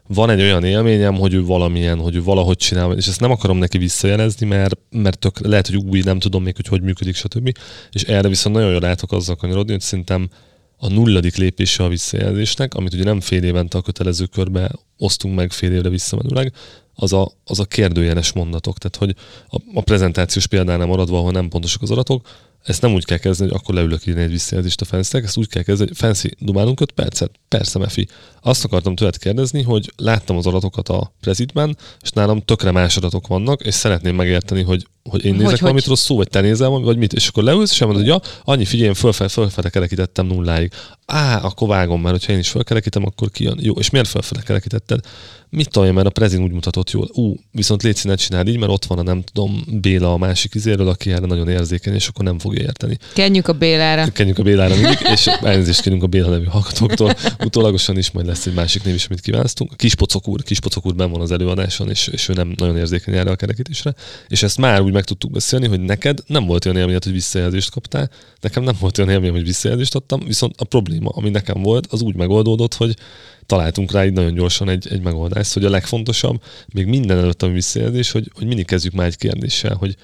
van 0.09 0.31
egy 0.31 0.41
olyan 0.41 0.65
élményem, 0.65 1.15
hogy 1.15 1.35
ő 1.35 1.45
valamilyen, 1.45 1.99
hogy 1.99 2.15
ő 2.15 2.23
valahogy 2.23 2.57
csinál, 2.57 2.93
és 2.93 3.07
ezt 3.07 3.21
nem 3.21 3.31
akarom 3.31 3.59
neki 3.59 3.79
visszajelezni, 3.79 4.47
mert, 4.47 4.79
mert 4.91 5.19
tök, 5.19 5.47
lehet, 5.47 5.67
hogy 5.67 5.77
új, 5.77 6.01
nem 6.01 6.19
tudom 6.19 6.43
még, 6.43 6.57
hogy 6.57 6.67
hogy 6.67 6.83
működik, 6.83 7.15
stb. 7.15 7.59
És 7.91 8.03
erre 8.03 8.29
viszont 8.29 8.55
nagyon 8.55 8.71
jól 8.71 8.81
látok 8.81 9.13
azzal 9.13 9.37
kanyarodni, 9.37 9.73
hogy 9.73 9.81
szerintem 9.81 10.29
a 10.77 10.89
nulladik 10.89 11.37
lépése 11.37 11.85
a 11.85 11.89
visszajelzésnek, 11.89 12.75
amit 12.75 12.95
ugye 12.95 13.05
nem 13.05 13.21
fél 13.21 13.43
évente 13.43 13.79
a 13.79 13.83
kötelező 13.83 14.25
körbe 14.25 14.71
osztunk 14.99 15.35
meg 15.35 15.53
fél 15.53 15.73
évre 15.73 15.89
visszamenőleg, 15.89 16.53
az 16.95 17.13
a, 17.13 17.33
az 17.45 17.59
a 17.59 17.65
kérdőjeles 17.65 18.33
mondatok. 18.33 18.79
Tehát, 18.79 18.97
hogy 18.97 19.15
a, 19.49 19.79
a 19.79 19.83
prezentációs 19.83 20.47
példánál 20.47 20.87
maradva, 20.87 21.19
ahol 21.19 21.31
nem 21.31 21.49
pontosak 21.49 21.83
az 21.83 21.91
adatok, 21.91 22.29
ezt 22.65 22.83
nem 22.83 22.93
úgy 22.95 23.05
kell 23.05 23.19
kezdeni, 23.19 23.51
hogy 23.51 23.61
akkor 23.61 23.75
leülök 23.75 24.07
írni 24.07 24.23
egy 24.23 24.31
visszajelzést 24.31 24.81
a 24.81 24.85
fensznek, 24.85 25.25
ezt 25.25 25.37
úgy 25.37 25.49
kell 25.49 25.63
kezdeni, 25.63 25.89
hogy 25.89 25.99
Fancy, 25.99 26.31
dumálunk 26.39 26.81
5 26.81 26.91
percet? 26.93 27.31
Persze, 27.49 27.79
Mefi. 27.79 28.09
Azt 28.41 28.65
akartam 28.65 28.95
tőled 28.95 29.19
kérdezni, 29.19 29.63
hogy 29.63 29.93
láttam 29.97 30.37
az 30.37 30.47
adatokat 30.47 30.89
a 30.89 31.13
prezitben, 31.21 31.77
és 32.01 32.11
nálam 32.11 32.41
tökre 32.41 32.71
más 32.71 32.97
adatok 32.97 33.27
vannak, 33.27 33.65
és 33.65 33.75
szeretném 33.75 34.15
megérteni, 34.15 34.63
hogy, 34.63 34.87
hogy 35.11 35.25
én 35.25 35.33
nézek 35.33 35.51
hogy, 35.51 35.61
valamit 35.61 35.83
hogy? 35.83 35.91
rosszul, 35.91 36.17
vagy 36.17 36.29
te 36.29 36.41
nézel 36.41 36.69
vagy 36.69 36.97
mit, 36.97 37.13
és 37.13 37.29
akkor 37.29 37.43
leülsz, 37.43 37.71
és 37.71 37.81
elmondod, 37.81 38.07
hogy 38.07 38.15
ja, 38.15 38.31
annyi 38.45 38.65
figyelj, 38.65 38.95
fölfele, 38.95 39.29
fölfele 39.29 39.69
kerekítettem 39.69 40.27
nulláig. 40.27 40.73
Á, 41.07 41.41
akkor 41.43 41.69
vágom, 41.69 42.01
mert 42.01 42.15
hogyha 42.15 42.33
én 42.33 42.39
is 42.39 42.49
fölkerekítem, 42.49 43.05
akkor 43.05 43.31
kijön. 43.31 43.59
Jó, 43.61 43.73
és 43.73 43.91
miért 43.91 44.09
fölfele 44.09 44.43
kerekítetted? 44.43 45.01
mit 45.51 45.71
tudom 45.71 45.95
mert 45.95 46.07
a 46.07 46.11
prezin 46.11 46.43
úgy 46.43 46.53
mutatott 46.53 46.91
jól. 46.91 47.09
Ú, 47.13 47.35
viszont 47.53 47.83
légy 47.83 47.99
ne 48.03 48.15
csináld 48.15 48.49
így, 48.49 48.59
mert 48.59 48.73
ott 48.73 48.85
van 48.85 48.99
a 48.99 49.03
nem 49.03 49.23
tudom, 49.23 49.65
Béla 49.81 50.13
a 50.13 50.17
másik 50.17 50.55
izéről, 50.55 50.89
aki 50.89 51.13
erre 51.13 51.27
nagyon 51.27 51.49
érzékeny, 51.49 51.95
és 51.95 52.09
akkor 52.09 52.25
nem 52.25 52.39
fogja 52.39 52.63
érteni. 52.63 52.99
Kenjük 53.15 53.49
a 53.49 53.53
Bélára. 53.53 54.07
Kenjük 54.13 54.39
a 54.39 54.43
Bélára 54.43 54.75
mindig, 54.75 54.99
és 55.13 55.27
elnézést 55.27 55.81
kérünk 55.81 56.03
a 56.03 56.07
Béla 56.07 56.29
nevű 56.29 56.45
hallgatóktól. 56.45 57.15
Utólagosan 57.45 57.99
is 57.99 58.11
majd 58.11 58.27
lesz 58.27 58.47
egy 58.47 58.55
másik 58.55 58.85
név 58.85 58.95
is, 58.95 59.07
amit 59.07 59.21
kívánztunk. 59.21 59.77
Kispocok 59.77 60.29
úr, 60.29 60.43
Kispocok 60.43 60.87
úr 60.87 60.95
ben 60.95 61.11
van 61.11 61.21
az 61.21 61.31
előadáson, 61.31 61.91
és, 61.91 62.07
és 62.07 62.29
ő 62.29 62.33
nem 62.33 62.53
nagyon 62.57 62.77
érzékeny 62.77 63.15
erre 63.15 63.31
a 63.31 63.37
kerekítésre. 63.37 63.95
És 64.29 64.43
ezt 64.43 64.59
már 64.59 64.81
úgy 64.81 64.93
meg 64.99 65.07
tudtuk 65.07 65.31
beszélni, 65.31 65.67
hogy 65.67 65.81
neked 65.81 66.19
nem 66.27 66.47
volt 66.47 66.65
olyan 66.65 66.79
élményed, 66.79 67.05
hogy 67.05 67.13
visszajelzést 67.13 67.71
kaptál, 67.71 68.11
nekem 68.41 68.63
nem 68.63 68.77
volt 68.81 68.99
olyan 68.99 69.11
élményem, 69.11 69.35
hogy 69.35 69.45
visszajelzést 69.45 69.95
adtam, 69.95 70.21
viszont 70.25 70.55
a 70.61 70.65
probléma, 70.65 71.11
ami 71.11 71.31
nekem 71.31 71.63
volt, 71.63 71.87
az 71.91 72.03
úgy 72.03 72.15
megoldódott, 72.15 72.75
hogy 72.75 72.97
találtunk 73.47 73.93
rá 73.93 74.05
így 74.05 74.13
nagyon 74.13 74.35
gyorsan 74.35 74.69
egy, 74.69 74.87
egy 74.91 75.01
megoldást, 75.01 75.53
hogy 75.53 75.65
a 75.65 75.71
legfontosabb, 75.71 76.43
még 76.73 76.87
minden 76.87 77.19
előtt 77.19 77.43
a 77.43 77.49
visszajelzés, 77.49 78.11
hogy, 78.11 78.31
hogy 78.35 78.47
mindig 78.47 78.67
kezdjük 78.67 78.93
már 78.93 79.07
egy 79.07 79.17
kérdéssel, 79.17 79.75
hogy 79.75 79.97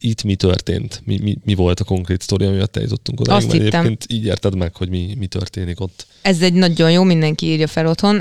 itt 0.00 0.22
mi 0.22 0.34
történt? 0.34 1.02
Mi, 1.04 1.18
mi, 1.22 1.36
mi 1.44 1.54
volt 1.54 1.80
a 1.80 1.84
konkrét 1.84 2.22
sztori, 2.22 2.44
amiatt 2.44 2.76
eljutottunk 2.76 3.20
oda? 3.20 3.34
Azt 3.34 3.52
hittem. 3.52 3.66
egyébként 3.66 4.06
így 4.08 4.24
érted 4.24 4.56
meg, 4.56 4.76
hogy 4.76 4.88
mi, 4.88 5.14
mi 5.18 5.26
történik 5.26 5.80
ott. 5.80 6.06
Ez 6.22 6.40
egy 6.42 6.54
nagyon 6.54 6.90
jó, 6.90 7.02
mindenki 7.02 7.46
írja 7.46 7.66
fel 7.66 7.86
otthon, 7.86 8.20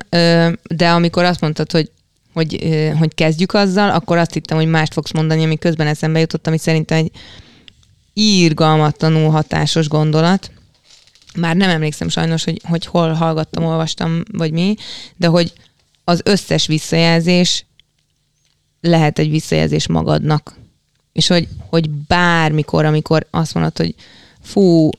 de 0.64 0.90
amikor 0.90 1.24
azt 1.24 1.42
mondtad, 1.42 1.72
hogy 1.72 1.92
hogy, 2.38 2.82
hogy 2.98 3.14
kezdjük 3.14 3.54
azzal, 3.54 3.90
akkor 3.90 4.18
azt 4.18 4.34
hittem, 4.34 4.58
hogy 4.58 4.68
mást 4.68 4.94
fogsz 4.94 5.12
mondani, 5.12 5.44
ami 5.44 5.58
közben 5.58 5.88
eszembe 5.88 6.20
jutott, 6.20 6.48
ami 6.48 6.58
szerintem 6.58 6.98
egy 6.98 7.12
írgalmatlanul 8.14 9.30
hatásos 9.30 9.88
gondolat. 9.88 10.52
Már 11.36 11.56
nem 11.56 11.70
emlékszem 11.70 12.10
sajnos, 12.10 12.44
hogy, 12.44 12.62
hogy 12.64 12.86
hol 12.86 13.14
hallgattam, 13.14 13.64
olvastam, 13.64 14.24
vagy 14.32 14.52
mi, 14.52 14.76
de 15.16 15.28
hogy 15.28 15.54
az 16.04 16.22
összes 16.24 16.68
visszajelzés 16.68 17.66
lehet 18.82 19.20
egy 19.20 19.30
visszajelzés 19.30 19.88
magadnak. 19.88 20.56
És 21.14 21.28
hogy, 21.28 21.48
hogy 21.70 21.90
bármikor, 21.90 22.86
amikor 22.86 23.28
azt 23.32 23.54
mondod, 23.54 23.78
hogy 23.78 23.96
fú, 24.42 24.90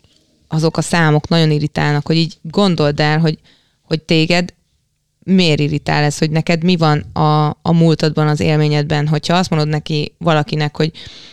azok 0.48 0.76
a 0.76 0.82
számok 0.82 1.28
nagyon 1.28 1.50
irritálnak, 1.50 2.06
hogy 2.06 2.16
így 2.16 2.38
gondold 2.42 3.00
el, 3.00 3.18
hogy, 3.18 3.38
hogy 3.82 4.00
téged 4.00 4.52
miért 5.28 5.60
irritál 5.60 6.02
ez, 6.02 6.18
hogy 6.18 6.30
neked 6.30 6.64
mi 6.64 6.76
van 6.76 6.98
a, 6.98 7.46
a 7.62 7.72
múltadban, 7.72 8.28
az 8.28 8.40
élményedben, 8.40 9.08
hogyha 9.08 9.36
azt 9.36 9.50
mondod 9.50 9.68
neki 9.68 10.14
valakinek, 10.18 10.76
hogy, 10.76 10.90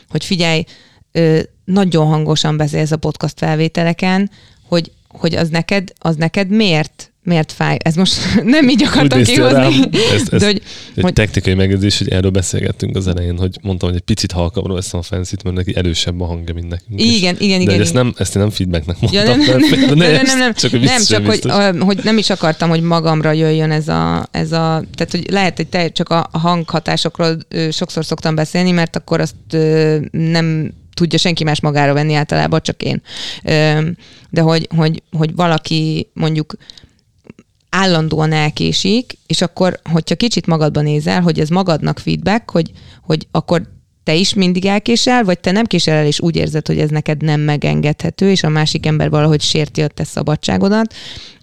hogy 0.09 0.25
figyelj, 0.25 0.63
ö, 1.11 1.39
nagyon 1.65 2.07
hangosan 2.07 2.57
beszélsz 2.57 2.91
a 2.91 2.97
podcast 2.97 3.39
felvételeken, 3.39 4.31
hogy, 4.67 4.91
hogy 5.19 5.35
az 5.35 5.49
neked, 5.49 5.91
az 5.99 6.15
neked 6.15 6.49
miért 6.49 7.09
miért 7.25 7.51
fáj? 7.51 7.77
Ez 7.79 7.95
most 7.95 8.17
nem 8.43 8.69
így 8.69 8.83
akartam 8.83 9.23
kihozni. 9.23 9.57
rám. 9.57 9.73
Ez, 10.13 10.21
ez 10.31 10.39
De 10.39 10.45
hogy, 10.45 10.61
egy 10.95 11.03
hogy, 11.03 11.13
technikai 11.13 11.53
megjegyzés, 11.53 11.97
hogy 11.97 12.09
erről 12.09 12.31
beszélgettünk 12.31 12.95
az 12.95 13.07
elején, 13.07 13.37
hogy 13.37 13.57
mondtam, 13.61 13.89
hogy 13.89 13.97
egy 13.97 14.03
picit 14.03 14.31
halkabbra 14.31 14.73
veszem 14.73 14.99
a 14.99 15.03
fancy 15.03 15.35
mert 15.43 15.55
neki 15.55 15.75
erősebb 15.75 16.21
a 16.21 16.25
hangja, 16.25 16.53
mint 16.53 16.69
nekünk. 16.69 17.01
Igen, 17.01 17.35
igen, 17.39 17.57
de 17.57 17.63
igen. 17.63 17.81
ezt, 17.81 17.91
igen. 17.91 18.05
nem, 18.05 18.13
ezt 18.17 18.35
én 18.35 18.41
nem 18.41 18.51
feedbacknek 18.51 18.99
mondtam. 18.99 19.25
Ja, 19.25 19.35
nem, 19.35 19.59
nem, 19.59 19.79
de 19.79 19.85
nem, 19.85 19.97
nem, 19.97 20.25
ezt 20.25 20.37
nem, 20.37 20.53
csak, 20.53 20.71
hogy 20.71 20.81
nem 20.81 21.03
csak, 21.03 21.25
hogy, 21.25 21.41
hogy 21.79 21.99
nem 22.03 22.17
is 22.17 22.29
akartam, 22.29 22.69
hogy 22.69 22.81
magamra 22.81 23.31
jöjjön 23.31 23.71
ez 23.71 23.87
a, 23.87 24.27
ez 24.31 24.51
a 24.51 24.83
tehát 24.95 25.11
hogy 25.11 25.25
lehet, 25.29 25.55
hogy 25.55 25.67
te 25.67 25.89
csak 25.89 26.09
a 26.09 26.29
hanghatásokról 26.31 27.37
sokszor 27.71 28.05
szoktam 28.05 28.35
beszélni, 28.35 28.71
mert 28.71 28.95
akkor 28.95 29.19
azt 29.19 29.35
nem 30.11 30.73
tudja 30.95 31.17
senki 31.17 31.43
más 31.43 31.61
magára 31.61 31.93
venni 31.93 32.13
általában, 32.13 32.61
csak 32.61 32.83
én. 32.83 33.01
De 34.29 34.41
hogy, 34.41 34.67
hogy, 34.75 35.03
hogy 35.11 35.35
valaki 35.35 36.09
mondjuk 36.13 36.55
állandóan 37.69 38.31
elkésik, 38.31 39.17
és 39.27 39.41
akkor, 39.41 39.79
hogyha 39.91 40.15
kicsit 40.15 40.47
magadban 40.47 40.83
nézel, 40.83 41.21
hogy 41.21 41.39
ez 41.39 41.49
magadnak 41.49 41.99
feedback, 41.99 42.49
hogy, 42.51 42.71
hogy 43.01 43.27
akkor 43.31 43.73
te 44.03 44.15
is 44.15 44.33
mindig 44.33 44.65
elkésel, 44.65 45.23
vagy 45.23 45.39
te 45.39 45.51
nem 45.51 45.65
késel 45.65 45.95
el, 45.95 46.05
és 46.05 46.19
úgy 46.19 46.35
érzed, 46.35 46.67
hogy 46.67 46.79
ez 46.79 46.89
neked 46.89 47.21
nem 47.21 47.41
megengedhető, 47.41 48.29
és 48.29 48.43
a 48.43 48.49
másik 48.49 48.85
ember 48.85 49.09
valahogy 49.09 49.41
sérti 49.41 49.81
a 49.81 49.87
te 49.87 50.03
szabadságodat, 50.03 50.93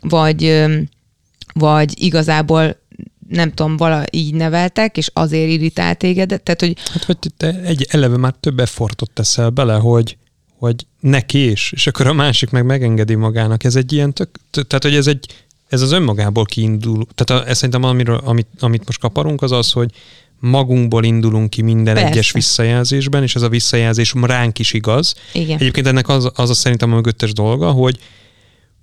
vagy, 0.01 0.65
vagy 1.55 2.03
igazából 2.03 2.82
nem 3.33 3.53
tudom, 3.53 3.77
vala 3.77 4.05
így 4.11 4.35
neveltek, 4.35 4.97
és 4.97 5.11
azért 5.13 5.51
irritál 5.51 5.95
téged, 5.95 6.29
tehát, 6.43 6.61
hogy 6.61 6.77
Hát 6.93 7.05
vagy 7.05 7.17
te 7.37 7.61
egy 7.61 7.87
eleve 7.91 8.17
már 8.17 8.35
több 8.41 8.61
effortot 8.61 9.11
teszel 9.11 9.51
bele, 9.51 9.75
hogy, 9.75 10.17
hogy 10.59 10.87
ne 11.01 11.21
kés, 11.21 11.73
és 11.73 11.87
akkor 11.87 12.07
a 12.07 12.13
másik 12.13 12.51
meg 12.51 12.65
megengedi 12.65 13.15
magának. 13.15 13.65
Ez 13.65 13.77
egy 13.77 13.93
ilyen 13.93 14.13
tök, 14.13 14.29
tehát 14.51 14.83
hogy 14.83 14.95
ez 14.95 15.07
egy, 15.07 15.27
ez 15.69 15.81
az 15.81 15.93
önmagából 15.93 16.45
kiindul, 16.45 17.07
tehát 17.15 17.45
a, 17.45 17.49
ez 17.49 17.57
szerintem 17.57 17.83
amiről, 17.83 18.21
amit, 18.25 18.49
amit 18.61 18.87
most 18.87 19.01
kaparunk, 19.01 19.43
az 19.43 19.53
az, 19.53 19.73
hogy 19.73 19.91
magunkból 20.39 21.05
indulunk 21.05 21.51
ki 21.51 21.63
minden 21.63 21.95
Persze. 21.95 22.11
egyes 22.11 22.33
visszajelzésben, 22.33 23.23
és 23.23 23.35
ez 23.35 23.43
a 23.43 23.49
visszajelzés 23.49 24.15
ránk 24.21 24.59
is 24.59 24.73
igaz. 24.73 25.15
igen. 25.33 25.59
Egyébként 25.59 25.87
ennek 25.87 26.09
az, 26.09 26.31
az 26.35 26.51
a 26.51 26.55
szerintem 26.55 26.93
a 26.93 26.95
mögöttes 26.95 27.33
dolga, 27.33 27.71
hogy, 27.71 27.99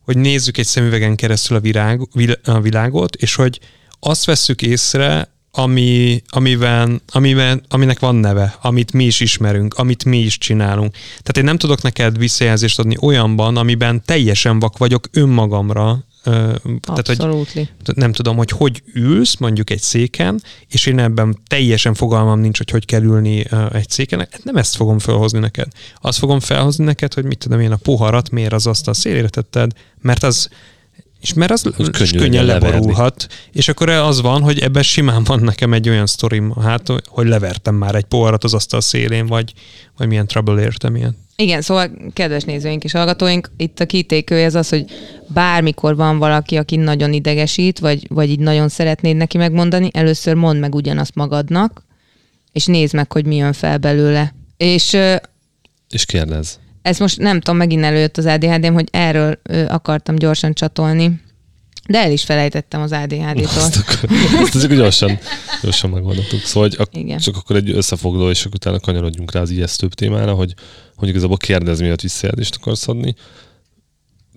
hogy 0.05 0.17
nézzük 0.17 0.57
egy 0.57 0.65
szemüvegen 0.65 1.15
keresztül 1.15 1.57
a, 1.57 1.59
virág, 1.59 2.07
vil- 2.13 2.47
a 2.47 2.61
világot, 2.61 3.15
és 3.15 3.35
hogy 3.35 3.59
azt 3.99 4.25
vesszük 4.25 4.61
észre, 4.61 5.29
ami, 5.51 6.21
amiben, 6.27 7.01
amiben, 7.11 7.63
aminek 7.69 7.99
van 7.99 8.15
neve, 8.15 8.57
amit 8.61 8.93
mi 8.93 9.03
is 9.03 9.19
ismerünk, 9.19 9.73
amit 9.73 10.05
mi 10.05 10.17
is 10.17 10.37
csinálunk. 10.37 10.93
Tehát 10.93 11.37
én 11.37 11.43
nem 11.43 11.57
tudok 11.57 11.81
neked 11.81 12.17
visszajelzést 12.17 12.79
adni 12.79 12.95
olyanban, 13.01 13.57
amiben 13.57 14.01
teljesen 14.05 14.59
vak 14.59 14.77
vagyok 14.77 15.07
önmagamra. 15.11 16.03
Tehát, 16.81 17.07
hogy 17.07 17.67
nem 17.95 18.11
tudom, 18.11 18.37
hogy 18.37 18.49
hogy 18.51 18.83
ülsz 18.93 19.35
mondjuk 19.35 19.69
egy 19.69 19.81
széken, 19.81 20.41
és 20.67 20.85
én 20.85 20.99
ebben 20.99 21.37
teljesen 21.47 21.93
fogalmam 21.93 22.39
nincs, 22.39 22.57
hogy 22.57 22.69
hogy 22.69 22.85
kell 22.85 23.03
ülni 23.03 23.45
egy 23.71 23.89
széken. 23.89 24.27
Nem 24.43 24.55
ezt 24.55 24.75
fogom 24.75 24.99
felhozni 24.99 25.39
neked. 25.39 25.67
Azt 26.01 26.17
fogom 26.17 26.39
felhozni 26.39 26.83
neked, 26.83 27.13
hogy 27.13 27.25
mit 27.25 27.37
tudom 27.37 27.59
én, 27.59 27.71
a 27.71 27.75
poharat 27.75 28.29
miért 28.29 28.53
az 28.53 28.67
asztal 28.67 28.93
szélére 28.93 29.29
tetted, 29.29 29.71
mert 30.01 30.23
az 30.23 30.49
és 31.21 31.33
mert 31.33 31.51
az 31.51 31.61
Hogy 31.61 31.73
könnyű 31.73 31.89
könnyű 31.91 32.09
könnyen 32.11 32.29
legyen 32.29 32.45
leverni. 32.45 32.75
leborulhat, 32.75 33.27
és 33.51 33.67
akkor 33.67 33.89
az 33.89 34.21
van, 34.21 34.41
hogy 34.41 34.59
ebben 34.59 34.83
simán 34.83 35.23
van 35.23 35.39
nekem 35.39 35.73
egy 35.73 35.89
olyan 35.89 36.05
sztorim, 36.05 36.53
hát, 36.61 36.87
hogy 37.05 37.27
levertem 37.27 37.75
már 37.75 37.95
egy 37.95 38.03
poharat 38.03 38.43
az 38.43 38.53
asztal 38.53 38.81
szélén, 38.81 39.25
vagy, 39.25 39.53
vagy 39.97 40.07
milyen 40.07 40.27
trouble 40.27 40.61
értem 40.61 40.95
ilyen. 40.95 41.17
Igen, 41.35 41.61
szóval 41.61 41.91
kedves 42.13 42.43
nézőink 42.43 42.83
és 42.83 42.91
hallgatóink, 42.91 43.51
itt 43.57 43.79
a 43.79 43.85
kitékője 43.85 44.45
az 44.45 44.55
az, 44.55 44.69
hogy 44.69 44.85
bármikor 45.27 45.95
van 45.95 46.17
valaki, 46.17 46.55
aki 46.57 46.75
nagyon 46.75 47.13
idegesít, 47.13 47.79
vagy, 47.79 48.05
vagy 48.09 48.29
így 48.29 48.39
nagyon 48.39 48.69
szeretnéd 48.69 49.15
neki 49.15 49.37
megmondani, 49.37 49.89
először 49.93 50.33
mondd 50.35 50.59
meg 50.59 50.75
ugyanazt 50.75 51.15
magadnak, 51.15 51.83
és 52.51 52.65
nézd 52.65 52.93
meg, 52.93 53.11
hogy 53.11 53.25
mi 53.25 53.35
jön 53.35 53.53
fel 53.53 53.77
belőle. 53.77 54.33
És 54.57 54.97
És 55.89 56.05
kérdez. 56.05 56.59
Ez 56.81 56.97
most 56.97 57.17
nem 57.17 57.39
tudom, 57.39 57.57
megint 57.57 57.83
előjött 57.83 58.17
az 58.17 58.25
ADHD-m, 58.25 58.73
hogy 58.73 58.87
erről 58.91 59.39
ö, 59.43 59.65
akartam 59.67 60.15
gyorsan 60.15 60.53
csatolni, 60.53 61.21
de 61.87 61.97
el 61.97 62.11
is 62.11 62.23
felejtettem 62.23 62.81
az 62.81 62.91
Azt, 62.91 63.03
ADHD-tól. 63.03 63.63
akkor, 63.63 64.09
azt 64.41 64.55
azért 64.55 64.75
gyorsan, 64.75 65.19
gyorsan 65.61 65.89
megoldottuk. 65.89 66.39
Szóval 66.41 66.69
hogy 66.69 66.77
ak- 66.79 66.95
Igen. 66.95 67.17
csak 67.17 67.35
akkor 67.37 67.55
egy 67.55 67.69
összefoglaló, 67.69 68.29
és 68.29 68.39
akkor 68.39 68.55
utána 68.55 68.79
kanyarodjunk 68.79 69.31
rá 69.31 69.41
az 69.41 69.49
ijesztőbb 69.49 69.93
témára, 69.93 70.33
hogy, 70.33 70.53
hogy 70.95 71.07
igazából 71.07 71.37
kérdez, 71.37 71.79
miért 71.79 72.01
visszajelzést 72.01 72.55
akarsz 72.55 72.87
adni. 72.87 73.15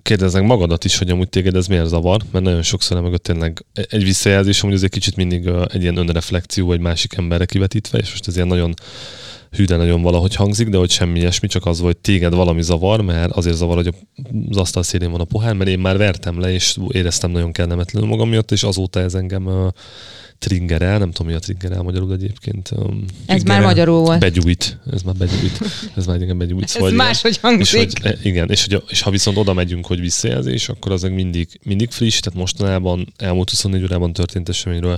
Kérdezz 0.01 0.33
meg 0.33 0.43
magadat 0.45 0.85
is, 0.85 0.97
hogy 0.97 1.09
amúgy 1.09 1.29
téged 1.29 1.55
ez 1.55 1.67
miért 1.67 1.87
zavar, 1.87 2.21
mert 2.31 2.45
nagyon 2.45 2.61
sokszor 2.61 3.01
mögött 3.01 3.23
tényleg 3.23 3.65
egy 3.73 4.03
visszajelzés, 4.03 4.63
amúgy 4.63 4.75
az 4.75 4.83
egy 4.83 4.89
kicsit 4.89 5.15
mindig 5.15 5.49
egy 5.67 5.81
ilyen 5.81 5.97
önreflexió, 5.97 6.65
vagy 6.65 6.79
másik 6.79 7.13
emberre 7.13 7.45
kivetítve, 7.45 7.97
és 7.97 8.09
most 8.09 8.27
ez 8.27 8.35
ilyen 8.35 8.47
nagyon 8.47 8.73
hű, 9.55 9.65
de 9.65 9.75
nagyon 9.75 10.01
valahogy 10.01 10.35
hangzik, 10.35 10.67
de 10.69 10.77
hogy 10.77 10.89
semmi 10.89 11.19
ilyesmi, 11.19 11.47
csak 11.47 11.65
az, 11.65 11.79
hogy 11.79 11.97
téged 11.97 12.33
valami 12.33 12.61
zavar, 12.61 13.01
mert 13.01 13.31
azért 13.31 13.55
zavar, 13.55 13.75
hogy 13.75 13.93
az 14.49 14.57
asztal 14.57 14.83
szélén 14.83 15.11
van 15.11 15.19
a 15.21 15.23
pohár, 15.23 15.53
mert 15.53 15.69
én 15.69 15.79
már 15.79 15.97
vertem 15.97 16.39
le, 16.39 16.51
és 16.53 16.77
éreztem 16.91 17.31
nagyon 17.31 17.51
kellemetlenül 17.51 18.09
magam 18.09 18.29
miatt, 18.29 18.51
és 18.51 18.63
azóta 18.63 18.99
ez 18.99 19.13
engem 19.13 19.45
uh, 19.45 19.67
triggerel, 20.39 20.97
nem 20.97 21.11
tudom 21.11 21.27
mi 21.31 21.37
a 21.37 21.39
triggerel 21.39 21.81
magyarul 21.81 22.13
egyébként. 22.13 22.71
Um, 22.75 23.05
Ez 23.25 23.43
már 23.43 23.61
magyarul 23.61 23.99
volt. 23.99 24.19
begyújt, 24.19 24.79
ez 24.91 25.01
már 25.01 25.15
begyújt, 25.15 25.59
ez 25.95 26.05
már 26.05 26.21
engem 26.21 26.37
begyújt. 26.37 26.63
Ez 26.67 26.69
Szóval 26.71 26.91
ilyen- 26.91 27.05
máshogy 27.05 27.31
és 27.31 27.39
hangzik. 27.39 27.79
hogy, 27.79 28.11
e, 28.11 28.17
igen, 28.23 28.49
és, 28.49 28.65
hogy, 28.67 28.83
és 28.89 29.01
ha 29.01 29.09
viszont 29.11 29.37
oda 29.37 29.53
megyünk, 29.53 29.85
hogy 29.85 29.99
visszajelzés, 29.99 30.69
akkor 30.69 30.91
az 30.91 31.01
mindig, 31.01 31.47
mindig 31.63 31.91
friss, 31.91 32.19
tehát 32.19 32.39
mostanában, 32.39 33.13
elmúlt 33.17 33.49
24 33.49 33.83
órában 33.83 34.13
történt 34.13 34.49
eseményről 34.49 34.97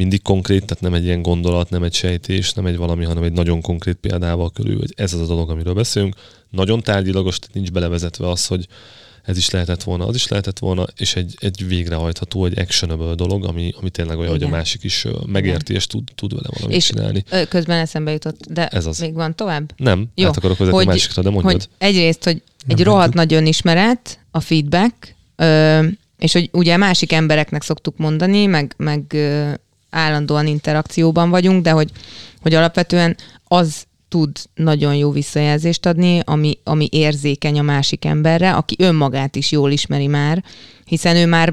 mindig 0.00 0.22
konkrét, 0.22 0.64
tehát 0.64 0.82
nem 0.82 0.94
egy 0.94 1.04
ilyen 1.04 1.22
gondolat, 1.22 1.70
nem 1.70 1.82
egy 1.82 1.94
sejtés, 1.94 2.52
nem 2.52 2.66
egy 2.66 2.76
valami, 2.76 3.04
hanem 3.04 3.22
egy 3.22 3.32
nagyon 3.32 3.60
konkrét 3.60 3.94
példával 3.94 4.50
körül, 4.50 4.78
hogy 4.78 4.92
ez 4.96 5.12
az 5.12 5.20
a 5.20 5.26
dolog, 5.26 5.50
amiről 5.50 5.74
beszélünk. 5.74 6.14
Nagyon 6.50 6.80
tárgyilagos, 6.82 7.38
tehát 7.38 7.54
nincs 7.54 7.70
belevezetve 7.70 8.28
az, 8.28 8.46
hogy 8.46 8.66
ez 9.24 9.36
is 9.36 9.50
lehetett 9.50 9.82
volna, 9.82 10.06
az 10.06 10.14
is 10.14 10.28
lehetett 10.28 10.58
volna, 10.58 10.86
és 10.96 11.16
egy, 11.16 11.34
egy 11.40 11.66
végrehajtható, 11.66 12.44
egy 12.44 12.58
actionable 12.58 13.14
dolog, 13.14 13.44
ami, 13.44 13.72
ami 13.80 13.90
tényleg 13.90 14.18
olyan, 14.18 14.30
hogy 14.30 14.42
a 14.42 14.46
Igen. 14.46 14.58
másik 14.58 14.84
is 14.84 15.06
megérti, 15.26 15.74
és 15.74 15.86
tud, 15.86 16.08
tud 16.14 16.34
vele 16.34 16.48
valamit 16.52 16.76
És 16.76 16.86
csinálni. 16.86 17.24
Közben 17.48 17.78
eszembe 17.78 18.12
jutott, 18.12 18.38
de 18.52 18.68
Ez 18.68 18.86
az. 18.86 18.98
még 18.98 19.14
van 19.14 19.34
tovább? 19.34 19.72
Nem, 19.76 20.08
Jó, 20.14 20.26
át 20.26 20.36
akarok 20.36 20.58
vezetni 20.58 20.82
a 20.82 20.84
másikra, 20.84 21.22
de 21.22 21.30
mondjad. 21.30 21.52
hogy 21.52 21.68
egyrészt, 21.78 22.24
hogy 22.24 22.42
egy 22.66 22.76
Nem 22.76 22.84
rohadt 22.84 23.14
nagy 23.14 23.34
önismeret, 23.34 24.18
a 24.30 24.40
feedback, 24.40 25.16
ö, 25.36 25.86
és 26.18 26.32
hogy 26.32 26.48
ugye 26.52 26.76
másik 26.76 27.12
embereknek 27.12 27.62
szoktuk 27.62 27.96
mondani, 27.96 28.46
meg, 28.46 28.74
meg 28.76 29.02
ö, 29.08 29.50
állandóan 29.90 30.46
interakcióban 30.46 31.30
vagyunk, 31.30 31.62
de 31.62 31.70
hogy, 31.70 31.90
hogy 32.40 32.54
alapvetően 32.54 33.16
az 33.44 33.84
tud 34.10 34.36
nagyon 34.54 34.94
jó 34.94 35.10
visszajelzést 35.10 35.86
adni, 35.86 36.20
ami, 36.24 36.58
ami 36.64 36.88
érzékeny 36.90 37.58
a 37.58 37.62
másik 37.62 38.04
emberre, 38.04 38.54
aki 38.54 38.76
önmagát 38.78 39.36
is 39.36 39.50
jól 39.50 39.70
ismeri 39.70 40.06
már, 40.06 40.44
hiszen 40.84 41.16
ő 41.16 41.26
már 41.26 41.52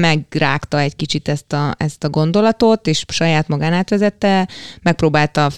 megrágta 0.00 0.80
egy 0.80 0.96
kicsit 0.96 1.28
ezt 1.28 1.52
a, 1.52 1.74
ezt 1.78 2.04
a 2.04 2.10
gondolatot, 2.10 2.86
és 2.86 3.04
saját 3.08 3.48
magán 3.48 3.72
átvezette, 3.72 4.48
megpróbálta 4.82 5.50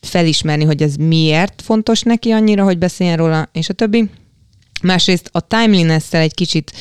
felismerni, 0.00 0.64
hogy 0.64 0.82
ez 0.82 0.94
miért 0.94 1.62
fontos 1.62 2.02
neki 2.02 2.30
annyira, 2.30 2.64
hogy 2.64 2.78
beszéljen 2.78 3.16
róla, 3.16 3.48
és 3.52 3.68
a 3.68 3.72
többi. 3.72 4.10
Másrészt 4.82 5.28
a 5.32 5.40
timeliness-tel 5.40 6.20
egy 6.20 6.34
kicsit 6.34 6.72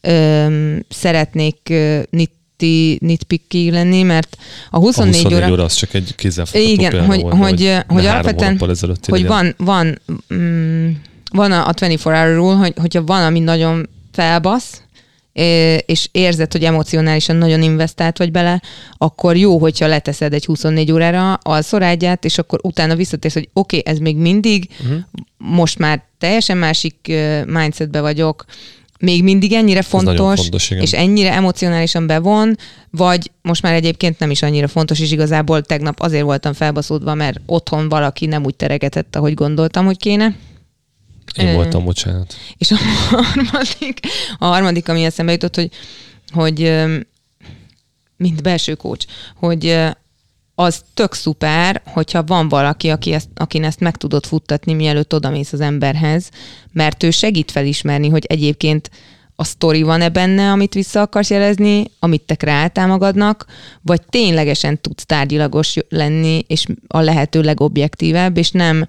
öm, 0.00 0.84
szeretnék 0.88 1.58
ö, 1.70 2.00
ti 2.58 2.98
nitpicky 3.00 3.70
lenni, 3.70 4.02
mert 4.02 4.36
a 4.70 4.76
A 4.76 4.78
24, 4.78 5.22
24 5.22 5.42
óra... 5.42 5.52
óra 5.52 5.64
az 5.64 5.74
csak 5.74 5.94
egy 5.94 6.14
kézzelfogható 6.14 6.72
Igen, 6.72 7.06
hogy, 7.06 7.20
volt, 7.20 7.34
hogy, 7.34 7.76
hogy 7.86 8.06
alapvetően, 8.06 8.60
hogy 9.06 9.26
van, 9.26 9.54
van, 9.56 10.00
mm, 10.34 10.90
van 11.30 11.52
a, 11.52 11.66
a 11.66 11.72
24 11.72 12.02
hour 12.02 12.34
rule, 12.34 12.54
hogy, 12.54 12.74
hogyha 12.76 13.04
van, 13.04 13.22
ami 13.22 13.40
nagyon 13.40 13.88
felbasz, 14.12 14.82
és 15.86 16.08
érzed, 16.12 16.52
hogy 16.52 16.64
emocionálisan 16.64 17.36
nagyon 17.36 17.62
investált 17.62 18.18
vagy 18.18 18.30
bele, 18.30 18.62
akkor 18.96 19.36
jó, 19.36 19.58
hogyha 19.58 19.86
leteszed 19.86 20.32
egy 20.32 20.44
24 20.44 20.92
órára 20.92 21.34
alszorágyát, 21.34 22.24
és 22.24 22.38
akkor 22.38 22.58
utána 22.62 22.94
visszatérsz, 22.94 23.34
hogy 23.34 23.48
oké, 23.52 23.78
okay, 23.78 23.92
ez 23.92 23.98
még 23.98 24.16
mindig, 24.16 24.68
uh-huh. 24.80 24.98
most 25.36 25.78
már 25.78 26.02
teljesen 26.18 26.56
másik 26.56 27.12
mindsetbe 27.46 28.00
vagyok, 28.00 28.44
még 28.98 29.22
mindig 29.22 29.52
ennyire 29.52 29.82
fontos, 29.82 30.40
fontos, 30.40 30.70
igen. 30.70 30.82
és 30.82 30.92
ennyire 30.92 31.32
emocionálisan 31.32 32.06
bevon, 32.06 32.56
vagy 32.90 33.30
most 33.42 33.62
már 33.62 33.74
egyébként 33.74 34.18
nem 34.18 34.30
is 34.30 34.42
annyira 34.42 34.68
fontos, 34.68 35.00
és 35.00 35.12
igazából 35.12 35.62
tegnap 35.62 36.00
azért 36.00 36.24
voltam 36.24 36.52
felbaszódva, 36.52 37.14
mert 37.14 37.40
otthon 37.46 37.88
valaki 37.88 38.26
nem 38.26 38.44
úgy 38.44 38.54
teregetett, 38.54 39.16
ahogy 39.16 39.34
gondoltam, 39.34 39.84
hogy 39.84 39.96
kéne. 39.96 40.36
Én 41.36 41.54
voltam, 41.54 41.84
bocsánat. 41.84 42.34
És 42.56 42.70
a 42.70 42.76
harmadik, 43.10 44.00
a 44.38 44.44
harmadik 44.44 44.88
ami 44.88 45.04
eszembe 45.04 45.32
jutott, 45.32 45.54
hogy, 45.54 45.70
hogy 46.32 46.74
mint 48.16 48.42
belső 48.42 48.74
kócs, 48.74 49.04
hogy 49.34 49.78
az 50.60 50.82
tök 50.94 51.14
szuper, 51.14 51.82
hogyha 51.84 52.22
van 52.22 52.48
valaki, 52.48 52.88
aki 52.88 53.12
ezt, 53.12 53.28
akin 53.34 53.64
ezt 53.64 53.80
meg 53.80 53.96
tudod 53.96 54.26
futtatni, 54.26 54.72
mielőtt 54.72 55.14
odamész 55.14 55.52
az 55.52 55.60
emberhez, 55.60 56.28
mert 56.72 57.02
ő 57.02 57.10
segít 57.10 57.50
felismerni, 57.50 58.08
hogy 58.08 58.24
egyébként 58.24 58.90
a 59.36 59.44
sztori 59.44 59.82
van-e 59.82 60.08
benne, 60.08 60.50
amit 60.50 60.74
vissza 60.74 61.00
akarsz 61.00 61.30
jelezni, 61.30 61.84
amit 61.98 62.22
te 62.22 62.34
kreáltál 62.34 62.86
magadnak, 62.86 63.46
vagy 63.82 64.00
ténylegesen 64.08 64.80
tudsz 64.80 65.06
tárgyilagos 65.06 65.76
lenni, 65.88 66.44
és 66.46 66.66
a 66.86 67.00
lehető 67.00 67.40
legobjektívebb, 67.40 68.36
és 68.36 68.50
nem 68.50 68.86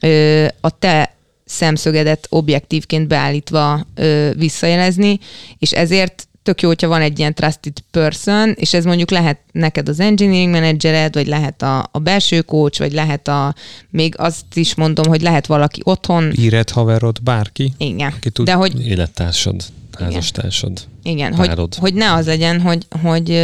ö, 0.00 0.46
a 0.60 0.78
te 0.78 1.16
szemszögedet 1.44 2.26
objektívként 2.30 3.08
beállítva 3.08 3.86
ö, 3.94 4.30
visszajelezni, 4.36 5.18
és 5.58 5.72
ezért 5.72 6.28
tök 6.42 6.60
jó, 6.62 6.68
hogyha 6.68 6.88
van 6.88 7.00
egy 7.00 7.18
ilyen 7.18 7.34
trusted 7.34 7.72
person, 7.90 8.50
és 8.56 8.74
ez 8.74 8.84
mondjuk 8.84 9.10
lehet 9.10 9.38
neked 9.52 9.88
az 9.88 10.00
engineering 10.00 10.50
managered, 10.54 11.14
vagy 11.14 11.26
lehet 11.26 11.62
a, 11.62 11.88
a 11.92 11.98
belső 11.98 12.40
coach, 12.40 12.78
vagy 12.78 12.92
lehet 12.92 13.28
a, 13.28 13.54
még 13.90 14.14
azt 14.18 14.44
is 14.54 14.74
mondom, 14.74 15.06
hogy 15.06 15.22
lehet 15.22 15.46
valaki 15.46 15.80
otthon, 15.84 16.32
Íret 16.36 16.70
haverod, 16.70 17.22
bárki. 17.22 17.72
igen. 17.78 18.12
Aki 18.16 18.30
tud- 18.30 18.46
De 18.46 18.52
hogy 18.52 18.86
Élettársad, 18.86 19.62
házastársad. 19.98 20.80
igen, 21.02 21.34
hogy, 21.34 21.46
párod. 21.46 21.74
hogy 21.74 21.94
ne 21.94 22.12
az 22.12 22.26
legyen, 22.26 22.60
hogy, 22.60 22.86
hogy 23.02 23.40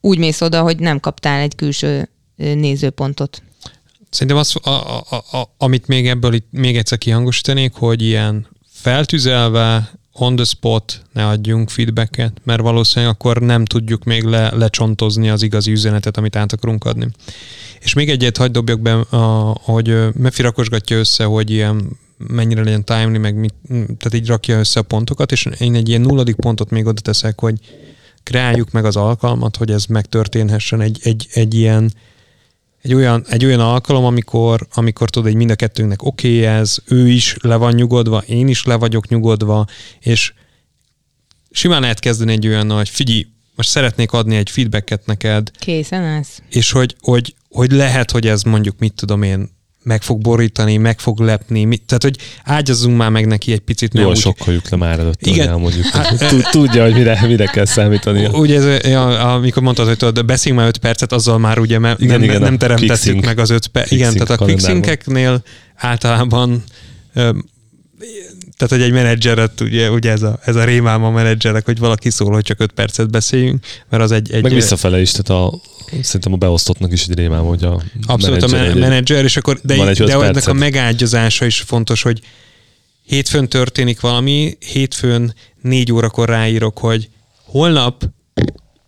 úgy 0.00 0.18
mész 0.18 0.40
oda, 0.40 0.62
hogy 0.62 0.78
nem 0.78 1.00
kaptál 1.00 1.40
egy 1.40 1.54
külső 1.54 2.08
nézőpontot. 2.36 3.42
Szerintem 4.10 4.36
az, 4.36 4.54
a, 4.62 4.70
a, 4.70 5.16
a, 5.38 5.54
amit 5.58 5.86
még 5.86 6.08
ebből 6.08 6.32
itt 6.34 6.46
még 6.50 6.76
egyszer 6.76 6.98
kihangosítanék, 6.98 7.72
hogy 7.74 8.02
ilyen 8.02 8.46
feltüzelve, 8.72 9.90
on 10.12 10.36
the 10.36 10.44
spot 10.44 11.02
ne 11.12 11.26
adjunk 11.26 11.70
feedbacket, 11.70 12.32
mert 12.44 12.60
valószínűleg 12.60 13.14
akkor 13.14 13.40
nem 13.40 13.64
tudjuk 13.64 14.04
még 14.04 14.22
le, 14.22 14.50
lecsontozni 14.54 15.30
az 15.30 15.42
igazi 15.42 15.70
üzenetet, 15.70 16.16
amit 16.16 16.36
át 16.36 16.52
akarunk 16.52 16.84
adni. 16.84 17.08
És 17.80 17.92
még 17.92 18.10
egyet 18.10 18.36
hagyd 18.36 18.52
dobjak 18.52 18.80
be, 18.80 18.92
a, 18.94 19.56
hogy 19.60 19.96
Mefi 20.14 20.44
össze, 20.88 21.24
hogy 21.24 21.50
ilyen 21.50 21.98
mennyire 22.16 22.62
legyen 22.62 22.84
timely, 22.84 23.18
meg 23.18 23.34
mit, 23.34 23.54
tehát 23.68 24.14
így 24.14 24.26
rakja 24.26 24.58
össze 24.58 24.80
a 24.80 24.82
pontokat, 24.82 25.32
és 25.32 25.48
én 25.58 25.74
egy 25.74 25.88
ilyen 25.88 26.00
nulladik 26.00 26.36
pontot 26.36 26.70
még 26.70 26.86
oda 26.86 27.00
teszek, 27.00 27.40
hogy 27.40 27.58
kreáljuk 28.22 28.70
meg 28.70 28.84
az 28.84 28.96
alkalmat, 28.96 29.56
hogy 29.56 29.70
ez 29.70 29.84
megtörténhessen 29.84 30.80
egy, 30.80 30.98
egy, 31.02 31.26
egy 31.32 31.54
ilyen 31.54 31.92
egy 32.82 32.94
olyan, 32.94 33.24
egy 33.28 33.44
olyan 33.44 33.60
alkalom, 33.60 34.04
amikor, 34.04 34.66
amikor 34.74 35.10
tudod, 35.10 35.28
hogy 35.28 35.36
mind 35.36 35.50
a 35.50 35.54
kettőnknek 35.54 36.02
oké 36.02 36.28
okay 36.28 36.44
ez, 36.44 36.78
ő 36.84 37.08
is 37.08 37.36
le 37.40 37.56
van 37.56 37.74
nyugodva, 37.74 38.22
én 38.26 38.48
is 38.48 38.64
le 38.64 38.74
vagyok 38.74 39.08
nyugodva, 39.08 39.66
és 40.00 40.32
simán 41.50 41.80
lehet 41.80 41.98
kezdeni 41.98 42.32
egy 42.32 42.46
olyan, 42.46 42.70
hogy 42.70 42.88
figyelj, 42.88 43.26
most 43.54 43.68
szeretnék 43.68 44.12
adni 44.12 44.36
egy 44.36 44.50
feedbacket 44.50 45.06
neked, 45.06 45.50
Készen 45.58 46.02
állsz? 46.02 46.42
és 46.48 46.70
hogy, 46.70 46.96
hogy, 47.00 47.34
hogy 47.48 47.72
lehet, 47.72 48.10
hogy 48.10 48.26
ez 48.26 48.42
mondjuk, 48.42 48.78
mit 48.78 48.94
tudom 48.94 49.22
én, 49.22 49.50
meg 49.82 50.02
fog 50.02 50.20
borítani, 50.20 50.76
meg 50.76 50.98
fog 51.00 51.20
lepni, 51.20 51.64
mit, 51.64 51.82
tehát 51.86 52.02
hogy 52.02 52.16
ágyazzunk 52.44 52.96
már 52.96 53.10
meg 53.10 53.26
neki 53.26 53.52
egy 53.52 53.60
picit. 53.60 53.94
Jól 53.94 54.06
úgy, 54.10 54.16
sokkoljuk 54.16 54.68
le 54.68 54.76
már 54.76 54.98
előtt, 54.98 55.26
Igen. 55.26 55.48
elmondjuk. 55.48 55.86
Tud- 56.28 56.50
Tudja, 56.50 56.82
hogy 56.82 56.94
mire, 56.94 57.24
mire 57.26 57.46
kell 57.46 57.64
számítani. 57.64 58.26
Ugye 58.26 58.60
ez, 58.60 58.86
ja, 58.86 59.32
amikor 59.34 59.62
mondtad, 59.62 59.86
hogy 59.86 59.96
tudod, 59.96 60.24
beszéljünk 60.24 60.62
már 60.62 60.72
5 60.74 60.80
percet, 60.80 61.12
azzal 61.12 61.38
már 61.38 61.58
ugye 61.58 61.76
Igen, 61.76 61.96
nem, 61.98 62.22
igen, 62.22 62.40
nem 62.40 62.58
teremtettük 62.58 63.24
meg 63.24 63.38
az 63.38 63.50
5 63.50 63.66
percet. 63.66 63.92
Igen, 63.92 64.12
tehát 64.12 64.30
a 64.30 64.36
quicksynkeknél 64.44 65.42
általában 65.76 66.64
tehát, 68.62 68.84
hogy 68.84 68.92
egy 68.92 69.02
menedzseret, 69.02 69.60
ugye, 69.60 69.90
ugye 69.90 70.10
ez, 70.10 70.22
a, 70.22 70.38
ez 70.44 70.56
a 70.56 70.64
rémálma 70.64 71.06
a 71.06 71.10
menedzserek, 71.10 71.64
hogy 71.64 71.78
valaki 71.78 72.10
szól, 72.10 72.32
hogy 72.32 72.42
csak 72.42 72.60
5 72.60 72.72
percet 72.72 73.10
beszéljünk, 73.10 73.64
mert 73.88 74.02
az 74.02 74.12
egy... 74.12 74.32
egy 74.32 74.42
Meg 74.42 74.52
visszafele 74.52 75.00
is, 75.00 75.10
tehát 75.10 75.42
a, 75.44 75.60
szerintem 76.02 76.32
a 76.32 76.36
beosztottnak 76.36 76.92
is 76.92 77.06
egy 77.06 77.16
rémám, 77.16 77.44
hogy 77.44 77.64
a 77.64 77.82
Abszolút 78.06 78.42
a 78.42 78.46
menedzser 78.46 78.60
men- 78.60 78.70
egy- 78.70 78.80
menedzser, 78.80 79.24
és 79.24 79.36
akkor, 79.36 79.60
de, 79.62 79.76
de 79.76 80.02
öt 80.02 80.10
ennek 80.10 80.48
a 80.48 80.52
megágyazása 80.52 81.44
is 81.44 81.60
fontos, 81.60 82.02
hogy 82.02 82.20
hétfőn 83.06 83.48
történik 83.48 84.00
valami, 84.00 84.56
hétfőn 84.72 85.34
négy 85.60 85.92
órakor 85.92 86.28
ráírok, 86.28 86.78
hogy 86.78 87.08
holnap 87.44 88.04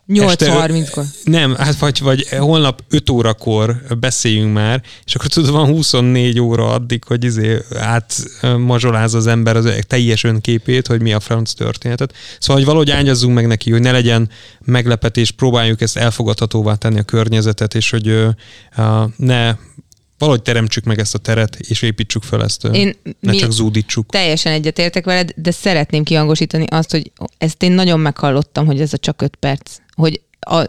8.30-kor. 0.09 1.05
nem, 1.24 1.55
hát 1.55 1.78
vagy, 1.78 2.00
vagy 2.00 2.28
holnap 2.28 2.82
5 2.90 3.11
órakor 3.11 3.82
beszéljünk 4.00 4.52
már, 4.52 4.82
és 5.05 5.14
akkor 5.14 5.26
tudod, 5.26 5.50
van 5.50 5.66
24 5.66 6.40
óra 6.40 6.72
addig, 6.72 7.05
hogy 7.05 7.24
izé 7.24 7.59
átmazsoláz 7.74 9.14
az 9.14 9.26
ember 9.26 9.57
az 9.57 9.68
teljes 9.86 10.24
önképét, 10.24 10.86
hogy 10.86 11.02
mi 11.02 11.12
a 11.12 11.20
franc 11.20 11.52
történetet. 11.52 12.14
Szóval, 12.38 12.57
hogy 12.57 12.64
valahogy 12.64 12.90
ágyazzunk 12.90 13.34
meg 13.34 13.46
neki, 13.46 13.70
hogy 13.70 13.80
ne 13.80 13.90
legyen 13.92 14.28
meglepetés, 14.64 15.30
próbáljuk 15.30 15.80
ezt 15.80 15.96
elfogadhatóvá 15.96 16.74
tenni 16.74 16.98
a 16.98 17.02
környezetet, 17.02 17.74
és 17.74 17.90
hogy 17.90 18.09
ö, 18.09 18.28
ne 19.16 19.57
valahogy 20.18 20.42
teremtsük 20.42 20.84
meg 20.84 20.98
ezt 20.98 21.14
a 21.14 21.18
teret, 21.18 21.57
és 21.57 21.82
építsük 21.82 22.22
fel 22.22 22.44
ezt, 22.44 22.64
Én 22.64 22.96
ne 23.20 23.30
mi- 23.30 23.38
csak 23.38 23.52
zúdítsuk. 23.52 24.11
Teljesen 24.11 24.52
egyetértek 24.52 25.05
veled, 25.05 25.32
de 25.36 25.50
szeretném 25.50 26.02
kihangosítani 26.02 26.64
azt, 26.68 26.90
hogy 26.90 27.12
ezt 27.38 27.62
én 27.62 27.72
nagyon 27.72 28.00
meghallottam, 28.00 28.66
hogy 28.66 28.80
ez 28.80 28.92
a 28.92 28.98
csak 28.98 29.22
öt 29.22 29.36
perc. 29.36 29.76
Hogy 29.95 30.20
a, 30.40 30.64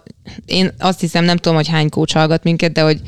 én 0.46 0.74
azt 0.80 1.00
hiszem, 1.00 1.24
nem 1.24 1.38
tudom, 1.38 1.56
hogy 1.58 1.68
hány 1.68 1.90
kócs 1.90 2.14
hallgat 2.14 2.44
minket, 2.44 2.72
de 2.72 2.82
hogy, 2.82 3.02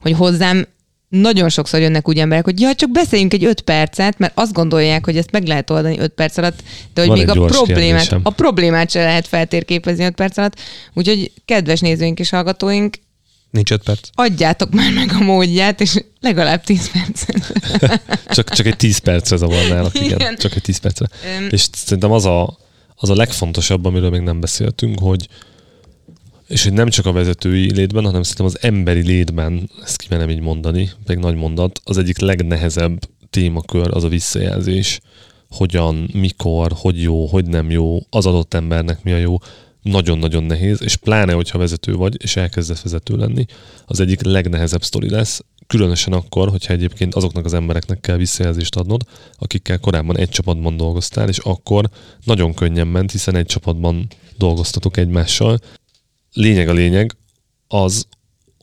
hogy 0.00 0.12
hozzám 0.12 0.66
nagyon 1.08 1.48
sokszor 1.48 1.80
jönnek 1.80 2.08
úgy 2.08 2.18
emberek, 2.18 2.44
hogy 2.44 2.60
ja, 2.60 2.74
csak 2.74 2.90
beszéljünk 2.90 3.32
egy 3.32 3.44
öt 3.44 3.60
percet, 3.60 4.18
mert 4.18 4.32
azt 4.34 4.52
gondolják, 4.52 5.04
hogy 5.04 5.16
ezt 5.16 5.30
meg 5.30 5.46
lehet 5.46 5.70
oldani 5.70 5.98
öt 5.98 6.12
perc 6.12 6.36
alatt, 6.36 6.62
de 6.94 7.00
hogy 7.00 7.08
Van 7.08 7.18
még 7.18 7.28
a 7.28 7.32
problémát, 7.32 7.66
kérdésem. 7.66 8.20
a 8.22 8.30
problémát 8.30 8.90
se 8.90 9.04
lehet 9.04 9.26
feltérképezni 9.26 10.04
öt 10.04 10.14
perc 10.14 10.36
alatt. 10.36 10.60
Úgyhogy 10.94 11.32
kedves 11.44 11.80
nézőink 11.80 12.18
és 12.18 12.30
hallgatóink, 12.30 12.96
Nincs 13.50 13.70
5 13.70 13.82
perc. 13.82 14.08
adjátok 14.12 14.70
már 14.70 14.92
meg 14.92 15.10
a 15.12 15.18
módját, 15.18 15.80
és 15.80 15.94
legalább 16.20 16.64
10 16.64 16.90
percet. 16.90 17.62
Csak, 18.34 18.50
csak 18.50 18.66
egy 18.66 18.76
10 18.76 18.98
percre 18.98 19.36
zavarnálak, 19.36 19.94
igen. 19.94 20.18
Igen. 20.18 20.36
Csak 20.36 20.54
egy 20.54 20.62
10 20.62 20.76
percre. 20.78 21.06
Öm. 21.38 21.48
És 21.50 21.66
szerintem 21.72 22.12
az 22.12 22.24
a, 22.24 22.58
az 22.94 23.10
a 23.10 23.14
legfontosabb, 23.14 23.84
amiről 23.84 24.10
még 24.10 24.20
nem 24.20 24.40
beszéltünk, 24.40 24.98
hogy 24.98 25.28
és 26.50 26.62
hogy 26.62 26.72
nem 26.72 26.88
csak 26.88 27.06
a 27.06 27.12
vezetői 27.12 27.72
létben, 27.72 28.04
hanem 28.04 28.22
szerintem 28.22 28.46
az 28.46 28.58
emberi 28.62 29.02
létben, 29.02 29.70
ezt 29.82 29.96
kimenem 29.96 30.30
így 30.30 30.40
mondani, 30.40 30.90
pedig 31.04 31.22
nagy 31.22 31.34
mondat, 31.34 31.80
az 31.84 31.98
egyik 31.98 32.18
legnehezebb 32.18 32.98
témakör 33.30 33.94
az 33.94 34.04
a 34.04 34.08
visszajelzés, 34.08 35.00
hogyan, 35.50 36.10
mikor, 36.12 36.72
hogy 36.74 37.02
jó, 37.02 37.26
hogy 37.26 37.46
nem 37.46 37.70
jó, 37.70 37.98
az 38.10 38.26
adott 38.26 38.54
embernek 38.54 39.02
mi 39.02 39.12
a 39.12 39.16
jó, 39.16 39.36
nagyon-nagyon 39.82 40.44
nehéz, 40.44 40.82
és 40.82 40.96
pláne, 40.96 41.32
hogyha 41.32 41.58
vezető 41.58 41.94
vagy, 41.94 42.16
és 42.22 42.36
elkezdesz 42.36 42.82
vezető 42.82 43.16
lenni, 43.16 43.44
az 43.86 44.00
egyik 44.00 44.22
legnehezebb 44.22 44.82
sztori 44.82 45.10
lesz, 45.10 45.40
különösen 45.66 46.12
akkor, 46.12 46.48
hogyha 46.48 46.72
egyébként 46.72 47.14
azoknak 47.14 47.44
az 47.44 47.54
embereknek 47.54 48.00
kell 48.00 48.16
visszajelzést 48.16 48.76
adnod, 48.76 49.02
akikkel 49.38 49.78
korábban 49.78 50.16
egy 50.18 50.28
csapatban 50.28 50.76
dolgoztál, 50.76 51.28
és 51.28 51.38
akkor 51.38 51.90
nagyon 52.24 52.54
könnyen 52.54 52.86
ment, 52.86 53.10
hiszen 53.10 53.36
egy 53.36 53.46
csapatban 53.46 54.06
dolgoztatok 54.38 54.96
egymással. 54.96 55.58
Lényeg 56.32 56.68
a 56.68 56.72
lényeg 56.72 57.16
az, 57.68 58.06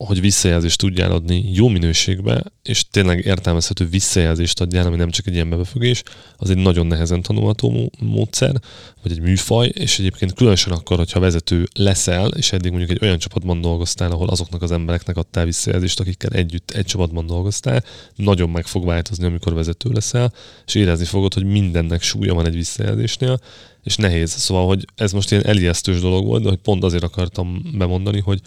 hogy 0.06 0.22
visszajelzést 0.22 0.78
tudjál 0.78 1.12
adni 1.12 1.50
jó 1.54 1.68
minőségbe, 1.68 2.44
és 2.64 2.86
tényleg 2.92 3.26
értelmezhető 3.26 3.86
visszajelzést 3.86 4.62
adjál, 4.62 4.86
ami 4.86 4.96
nem 4.96 5.10
csak 5.10 5.28
egy 5.28 5.34
ilyen 5.34 5.50
bebefögés, 5.50 6.04
az 6.38 6.50
egy 6.50 6.58
nagyon 6.58 6.88
nehezen 6.88 7.22
tanulható 7.22 7.92
módszer, 8.00 8.56
vagy 9.04 9.12
egy 9.12 9.22
műfaj, 9.22 9.72
és 9.74 10.00
egyébként 10.00 10.34
különösen 10.34 10.74
akkor, 10.74 10.98
hogyha 10.98 11.20
vezető 11.20 11.68
leszel, 11.74 12.28
és 12.28 12.52
eddig 12.52 12.72
mondjuk 12.72 12.92
egy 12.92 13.00
olyan 13.02 13.18
csapatban 13.18 13.62
dolgoztál, 13.62 14.12
ahol 14.12 14.30
azoknak 14.30 14.62
az 14.62 14.72
embereknek 14.72 15.18
adtál 15.18 15.46
visszajelzést, 15.46 16.00
akikkel 16.00 16.32
együtt 16.32 16.72
egy 16.72 16.86
csapatban 16.86 17.26
dolgoztál, 17.26 17.84
nagyon 18.16 18.50
meg 18.50 18.66
fog 18.66 18.86
változni, 18.86 19.26
amikor 19.26 19.54
vezető 19.54 19.90
leszel, 19.90 20.34
és 20.66 20.76
érezni 20.76 21.06
fogod, 21.06 21.34
hogy 21.34 21.46
mindennek 21.46 22.02
súlya 22.02 22.34
van 22.34 22.46
egy 22.46 22.56
visszajelzésnél, 22.56 23.40
és 23.84 23.96
nehéz. 23.96 24.32
Szóval, 24.32 24.68
hogy 24.68 24.86
ez 24.96 25.12
most 25.12 25.32
ilyen 25.32 25.46
elijesztős 25.46 26.00
dolog 26.00 26.26
volt, 26.26 26.44
de 26.44 26.50
hogy 26.50 26.58
pont 26.58 26.84
azért 26.84 27.04
akartam 27.04 27.62
bemondani, 27.78 28.20
hogy 28.20 28.40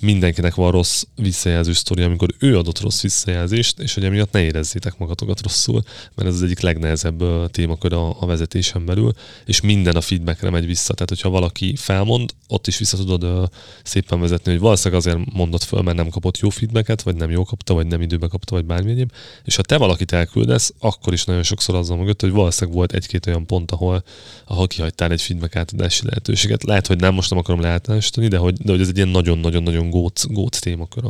mindenkinek 0.00 0.54
van 0.54 0.70
rossz 0.70 1.02
visszajelző 1.16 1.72
sztori, 1.72 2.02
amikor 2.02 2.28
ő 2.38 2.58
adott 2.58 2.80
rossz 2.80 3.02
visszajelzést, 3.02 3.78
és 3.78 3.94
hogy 3.94 4.04
emiatt 4.04 4.32
ne 4.32 4.42
érezzétek 4.42 4.98
magatokat 4.98 5.42
rosszul, 5.42 5.82
mert 6.14 6.28
ez 6.28 6.34
az 6.34 6.42
egyik 6.42 6.60
legnehezebb 6.60 7.50
témakör 7.50 7.92
a, 7.92 8.16
a 8.20 8.26
vezetésen 8.26 8.84
belül, 8.84 9.12
és 9.44 9.60
minden 9.60 9.96
a 9.96 10.00
feedbackre 10.00 10.50
megy 10.50 10.66
vissza. 10.66 10.92
Tehát, 10.94 11.08
hogyha 11.08 11.28
valaki 11.28 11.74
felmond, 11.76 12.34
ott 12.48 12.66
is 12.66 12.78
vissza 12.78 12.96
tudod 12.96 13.50
szépen 13.82 14.20
vezetni, 14.20 14.52
hogy 14.52 14.60
valószínűleg 14.60 15.04
azért 15.04 15.32
mondott 15.32 15.62
föl, 15.62 15.82
mert 15.82 15.96
nem 15.96 16.08
kapott 16.08 16.38
jó 16.38 16.48
feedbacket, 16.48 17.02
vagy 17.02 17.16
nem 17.16 17.30
jó 17.30 17.44
kapta, 17.44 17.74
vagy 17.74 17.86
nem 17.86 18.00
időbe 18.00 18.26
kapta, 18.26 18.54
vagy 18.54 18.64
bármi 18.64 18.90
egyéb. 18.90 19.12
És 19.44 19.56
ha 19.56 19.62
te 19.62 19.76
valakit 19.76 20.12
elküldesz, 20.12 20.74
akkor 20.78 21.12
is 21.12 21.24
nagyon 21.24 21.42
sokszor 21.42 21.74
azzal 21.74 21.96
mögött, 21.96 22.20
hogy 22.20 22.30
valószínűleg 22.30 22.76
volt 22.76 22.92
egy-két 22.92 23.26
olyan 23.26 23.46
pont, 23.46 23.70
ahol, 23.70 24.04
ahol 24.46 24.66
kihagytál 24.66 25.10
egy 25.10 25.22
feedback 25.22 25.56
átadási 25.56 26.04
lehetőséget. 26.04 26.64
Lehet, 26.64 26.86
hogy 26.86 27.00
nem, 27.00 27.14
most 27.14 27.30
nem 27.30 27.38
akarom 27.38 27.60
leáltalánosítani, 27.60 28.28
de 28.28 28.36
hogy, 28.36 28.54
de 28.54 28.72
hogy 28.72 28.80
ez 28.80 28.88
egy 28.88 28.96
ilyen 28.96 29.08
nagyon-nagyon-nagyon 29.08 29.85
góc, 29.90 30.26
góc 30.26 30.58
témakör 30.58 31.04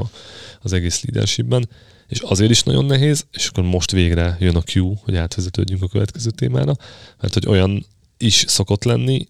az 0.61 0.73
egész 0.73 1.05
leadershipben 1.05 1.69
és 2.07 2.21
azért 2.21 2.51
is 2.51 2.63
nagyon 2.63 2.85
nehéz, 2.85 3.27
és 3.33 3.49
akkor 3.49 3.65
most 3.65 3.91
végre 3.91 4.37
jön 4.41 4.57
a 4.57 4.63
Q, 4.75 4.95
hogy 5.05 5.17
átvezetődjünk 5.17 5.83
a 5.83 5.89
következő 5.89 6.31
témára, 6.31 6.77
mert 7.21 7.35
hogy 7.35 7.47
olyan 7.47 7.87
is 8.19 8.45
szokott 8.47 8.85
lenni, 8.85 9.29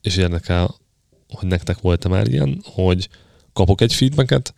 és 0.00 0.16
érdekel, 0.16 0.74
hogy 1.28 1.48
nektek 1.48 1.80
volt-e 1.80 2.08
már 2.08 2.28
ilyen, 2.28 2.60
hogy 2.64 3.08
kapok 3.52 3.80
egy 3.80 3.94
feedbacket, 3.94 4.54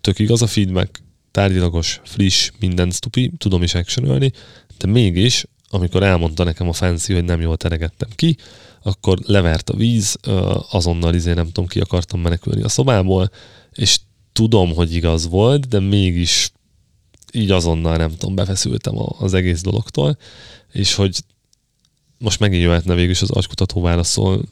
tök 0.00 0.18
igaz 0.18 0.42
a 0.42 0.46
feedback, 0.46 1.02
tárgyilagos, 1.30 2.00
friss, 2.04 2.50
minden 2.60 2.90
stupi, 2.90 3.32
tudom 3.38 3.62
is 3.62 3.74
actionölni, 3.74 4.32
de 4.78 4.86
mégis, 4.86 5.46
amikor 5.68 6.02
elmondta 6.02 6.44
nekem 6.44 6.68
a 6.68 6.72
fancy, 6.72 7.12
hogy 7.12 7.24
nem 7.24 7.40
jól 7.40 7.56
teregettem 7.56 8.08
ki, 8.14 8.36
akkor 8.82 9.18
levert 9.22 9.70
a 9.70 9.76
víz, 9.76 10.18
azonnal 10.70 11.14
izé 11.14 11.32
nem 11.32 11.46
tudom, 11.46 11.66
ki 11.66 11.80
akartam 11.80 12.20
menekülni 12.20 12.62
a 12.62 12.68
szobából, 12.68 13.30
és 13.72 13.98
tudom, 14.32 14.74
hogy 14.74 14.94
igaz 14.94 15.28
volt, 15.28 15.68
de 15.68 15.80
mégis 15.80 16.52
így 17.32 17.50
azonnal 17.50 17.96
nem 17.96 18.10
tudom, 18.10 18.34
befeszültem 18.34 18.94
az 19.18 19.34
egész 19.34 19.60
dologtól, 19.60 20.18
és 20.72 20.94
hogy 20.94 21.18
most 22.18 22.40
megint 22.40 22.62
jöhetne 22.62 22.94
végül 22.94 23.10
is 23.10 23.22
az 23.22 23.30
agykutató 23.30 23.80
válaszol 23.80 24.42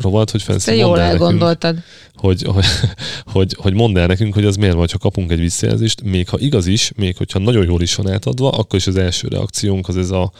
rovat, 0.00 0.30
hogy 0.30 0.44
Te 0.64 0.74
jól 0.74 1.00
elgondoltad. 1.00 1.74
Nekünk, 1.74 1.92
hogy, 2.14 2.42
hogy, 2.42 2.64
hogy, 3.24 3.56
hogy 3.58 3.74
mondd 3.74 3.98
el 3.98 4.06
nekünk, 4.06 4.34
hogy 4.34 4.44
az 4.44 4.56
miért 4.56 4.74
van, 4.74 4.86
ha 4.92 4.98
kapunk 4.98 5.30
egy 5.30 5.40
visszajelzést, 5.40 6.02
még 6.02 6.28
ha 6.28 6.38
igaz 6.38 6.66
is, 6.66 6.92
még 6.96 7.16
hogyha 7.16 7.38
nagyon 7.38 7.64
jól 7.64 7.82
is 7.82 7.94
van 7.94 8.10
átadva, 8.10 8.50
akkor 8.50 8.78
is 8.78 8.86
az 8.86 8.96
első 8.96 9.28
reakciónk 9.28 9.88
az 9.88 9.96
ez 9.96 10.10
a 10.10 10.32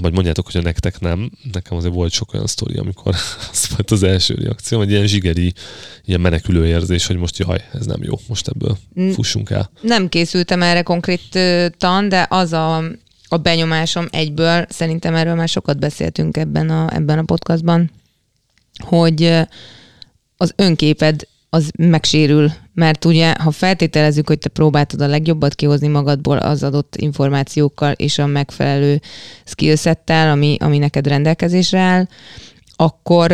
vagy 0.00 0.12
mondjátok, 0.12 0.46
hogy 0.46 0.60
a 0.60 0.64
nektek 0.64 1.00
nem. 1.00 1.30
Nekem 1.52 1.76
azért 1.76 1.94
volt 1.94 2.12
sok 2.12 2.34
olyan 2.34 2.46
sztori, 2.46 2.76
amikor 2.76 3.14
az 3.52 3.68
volt 3.68 3.90
az 3.90 4.02
első 4.02 4.34
reakció, 4.34 4.78
hogy 4.78 4.90
ilyen 4.90 5.06
zsigeri, 5.06 5.52
ilyen 6.04 6.20
menekülő 6.20 6.66
érzés, 6.66 7.06
hogy 7.06 7.16
most 7.16 7.38
jaj, 7.38 7.64
ez 7.72 7.86
nem 7.86 8.02
jó, 8.02 8.14
most 8.28 8.48
ebből 8.48 8.76
fussunk 9.12 9.50
el. 9.50 9.70
Nem 9.80 10.08
készültem 10.08 10.62
erre 10.62 10.82
konkrétan, 10.82 12.08
de 12.08 12.26
az 12.30 12.52
a, 12.52 12.76
a 13.28 13.36
benyomásom 13.36 14.06
egyből, 14.10 14.66
szerintem 14.68 15.14
erről 15.14 15.34
már 15.34 15.48
sokat 15.48 15.78
beszéltünk 15.78 16.36
ebben 16.36 16.70
a, 16.70 16.94
ebben 16.94 17.18
a 17.18 17.22
podcastban, 17.22 17.90
hogy 18.78 19.40
az 20.36 20.52
önképed 20.56 21.26
az 21.50 21.70
megsérül, 21.78 22.52
mert 22.74 23.04
ugye, 23.04 23.34
ha 23.38 23.50
feltételezzük, 23.50 24.28
hogy 24.28 24.38
te 24.38 24.48
próbáltad 24.48 25.00
a 25.00 25.06
legjobbat 25.06 25.54
kihozni 25.54 25.88
magadból 25.88 26.38
az 26.38 26.62
adott 26.62 26.96
információkkal 26.96 27.92
és 27.92 28.18
a 28.18 28.26
megfelelő 28.26 29.00
skillsettel, 29.44 30.30
ami, 30.30 30.56
ami 30.60 30.78
neked 30.78 31.06
rendelkezésre 31.06 31.78
áll, 31.78 32.06
akkor 32.76 33.32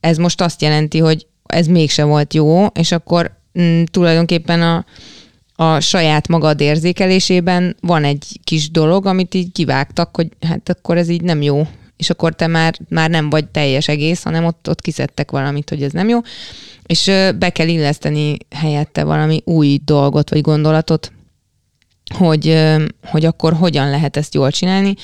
ez 0.00 0.16
most 0.16 0.40
azt 0.40 0.62
jelenti, 0.62 0.98
hogy 0.98 1.26
ez 1.46 1.66
mégse 1.66 2.04
volt 2.04 2.34
jó, 2.34 2.66
és 2.66 2.92
akkor 2.92 3.36
m, 3.52 3.62
mm, 3.62 3.82
tulajdonképpen 3.90 4.62
a, 4.62 4.84
a 5.56 5.80
saját 5.80 6.28
magad 6.28 6.60
érzékelésében 6.60 7.76
van 7.80 8.04
egy 8.04 8.40
kis 8.44 8.70
dolog, 8.70 9.06
amit 9.06 9.34
így 9.34 9.52
kivágtak, 9.52 10.16
hogy 10.16 10.28
hát 10.40 10.68
akkor 10.68 10.96
ez 10.96 11.08
így 11.08 11.22
nem 11.22 11.42
jó, 11.42 11.66
és 12.02 12.10
akkor 12.10 12.34
te 12.34 12.46
már, 12.46 12.74
már 12.88 13.10
nem 13.10 13.30
vagy 13.30 13.48
teljes 13.48 13.88
egész, 13.88 14.22
hanem 14.22 14.44
ott, 14.44 14.68
ott 14.68 14.80
kiszedtek 14.80 15.30
valamit, 15.30 15.68
hogy 15.68 15.82
ez 15.82 15.92
nem 15.92 16.08
jó, 16.08 16.18
és 16.86 17.10
be 17.38 17.50
kell 17.50 17.68
illeszteni 17.68 18.36
helyette 18.50 19.04
valami 19.04 19.42
új 19.44 19.80
dolgot 19.84 20.30
vagy 20.30 20.40
gondolatot, 20.40 21.12
hogy, 22.14 22.64
hogy 23.04 23.24
akkor 23.24 23.52
hogyan 23.52 23.90
lehet 23.90 24.16
ezt 24.16 24.34
jól 24.34 24.50
csinálni. 24.50 24.94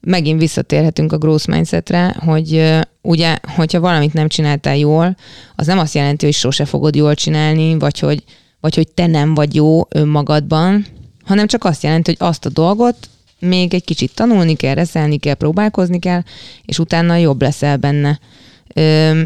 Megint 0.00 0.40
visszatérhetünk 0.40 1.12
a 1.12 1.18
growth 1.18 1.48
mindsetre, 1.48 2.16
hogy 2.18 2.80
ugye, 3.02 3.36
hogyha 3.54 3.80
valamit 3.80 4.12
nem 4.12 4.28
csináltál 4.28 4.76
jól, 4.76 5.16
az 5.54 5.66
nem 5.66 5.78
azt 5.78 5.94
jelenti, 5.94 6.24
hogy 6.24 6.34
sose 6.34 6.64
fogod 6.64 6.94
jól 6.94 7.14
csinálni, 7.14 7.78
vagy 7.78 7.98
hogy, 7.98 8.24
vagy 8.60 8.74
hogy 8.74 8.88
te 8.88 9.06
nem 9.06 9.34
vagy 9.34 9.54
jó 9.54 9.80
önmagadban, 9.88 10.86
hanem 11.24 11.46
csak 11.46 11.64
azt 11.64 11.82
jelenti, 11.82 12.16
hogy 12.16 12.28
azt 12.28 12.44
a 12.44 12.48
dolgot 12.48 12.96
még 13.44 13.74
egy 13.74 13.84
kicsit 13.84 14.14
tanulni 14.14 14.54
kell, 14.54 14.74
reszelni 14.74 15.18
kell, 15.18 15.34
próbálkozni 15.34 15.98
kell, 15.98 16.22
és 16.64 16.78
utána 16.78 17.16
jobb 17.16 17.42
leszel 17.42 17.76
benne. 17.76 18.18
Ö, 18.74 19.20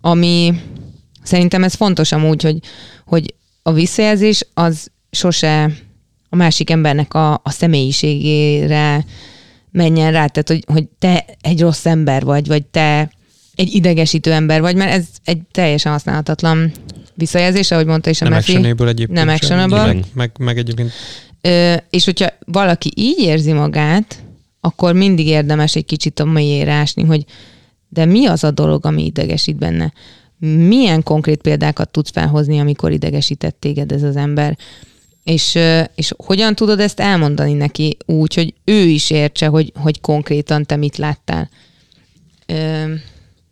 ami 0.00 0.54
szerintem 1.22 1.64
ez 1.64 1.74
fontos 1.74 2.12
amúgy, 2.12 2.42
hogy, 2.42 2.58
hogy 3.04 3.34
a 3.62 3.72
visszajelzés 3.72 4.46
az 4.54 4.90
sose 5.10 5.70
a 6.28 6.36
másik 6.36 6.70
embernek 6.70 7.14
a, 7.14 7.32
a 7.32 7.50
személyiségére 7.50 9.04
menjen 9.70 10.12
rá, 10.12 10.26
tehát 10.26 10.48
hogy, 10.48 10.64
hogy 10.66 10.84
te 10.98 11.24
egy 11.40 11.60
rossz 11.60 11.86
ember 11.86 12.24
vagy, 12.24 12.46
vagy 12.46 12.66
te 12.66 13.10
egy 13.54 13.74
idegesítő 13.74 14.32
ember 14.32 14.60
vagy, 14.60 14.76
mert 14.76 14.92
ez 14.92 15.06
egy 15.24 15.40
teljesen 15.50 15.92
használhatatlan 15.92 16.72
visszajelzés, 17.14 17.70
ahogy 17.70 17.86
mondta 17.86 18.10
is 18.10 18.20
a 18.20 18.24
Nem 18.24 18.32
Mefi. 18.32 18.52
actionable 18.52 18.88
egyébként. 18.88 19.18
Nem 19.18 19.28
actionable. 19.28 19.86
Meg, 19.86 20.04
meg, 20.12 20.30
meg 20.38 20.58
egyébként 20.58 20.92
Ö, 21.40 21.74
és 21.90 22.04
hogyha 22.04 22.28
valaki 22.44 22.92
így 22.94 23.18
érzi 23.18 23.52
magát, 23.52 24.22
akkor 24.60 24.94
mindig 24.94 25.26
érdemes 25.26 25.76
egy 25.76 25.84
kicsit 25.84 26.20
a 26.20 26.24
mélyére 26.24 26.72
ásni, 26.72 27.04
hogy 27.04 27.24
de 27.88 28.04
mi 28.04 28.26
az 28.26 28.44
a 28.44 28.50
dolog, 28.50 28.86
ami 28.86 29.04
idegesít 29.04 29.56
benne? 29.56 29.92
Milyen 30.38 31.02
konkrét 31.02 31.40
példákat 31.40 31.90
tudsz 31.90 32.10
felhozni, 32.10 32.58
amikor 32.58 32.92
idegesített 32.92 33.56
téged 33.60 33.92
ez 33.92 34.02
az 34.02 34.16
ember? 34.16 34.58
És, 35.24 35.58
és 35.94 36.12
hogyan 36.16 36.54
tudod 36.54 36.80
ezt 36.80 37.00
elmondani 37.00 37.52
neki 37.52 37.96
úgy, 38.06 38.34
hogy 38.34 38.54
ő 38.64 38.80
is 38.80 39.10
értse, 39.10 39.46
hogy, 39.46 39.72
hogy 39.74 40.00
konkrétan 40.00 40.64
te 40.64 40.76
mit 40.76 40.96
láttál? 40.96 41.50
Ö, 42.46 42.92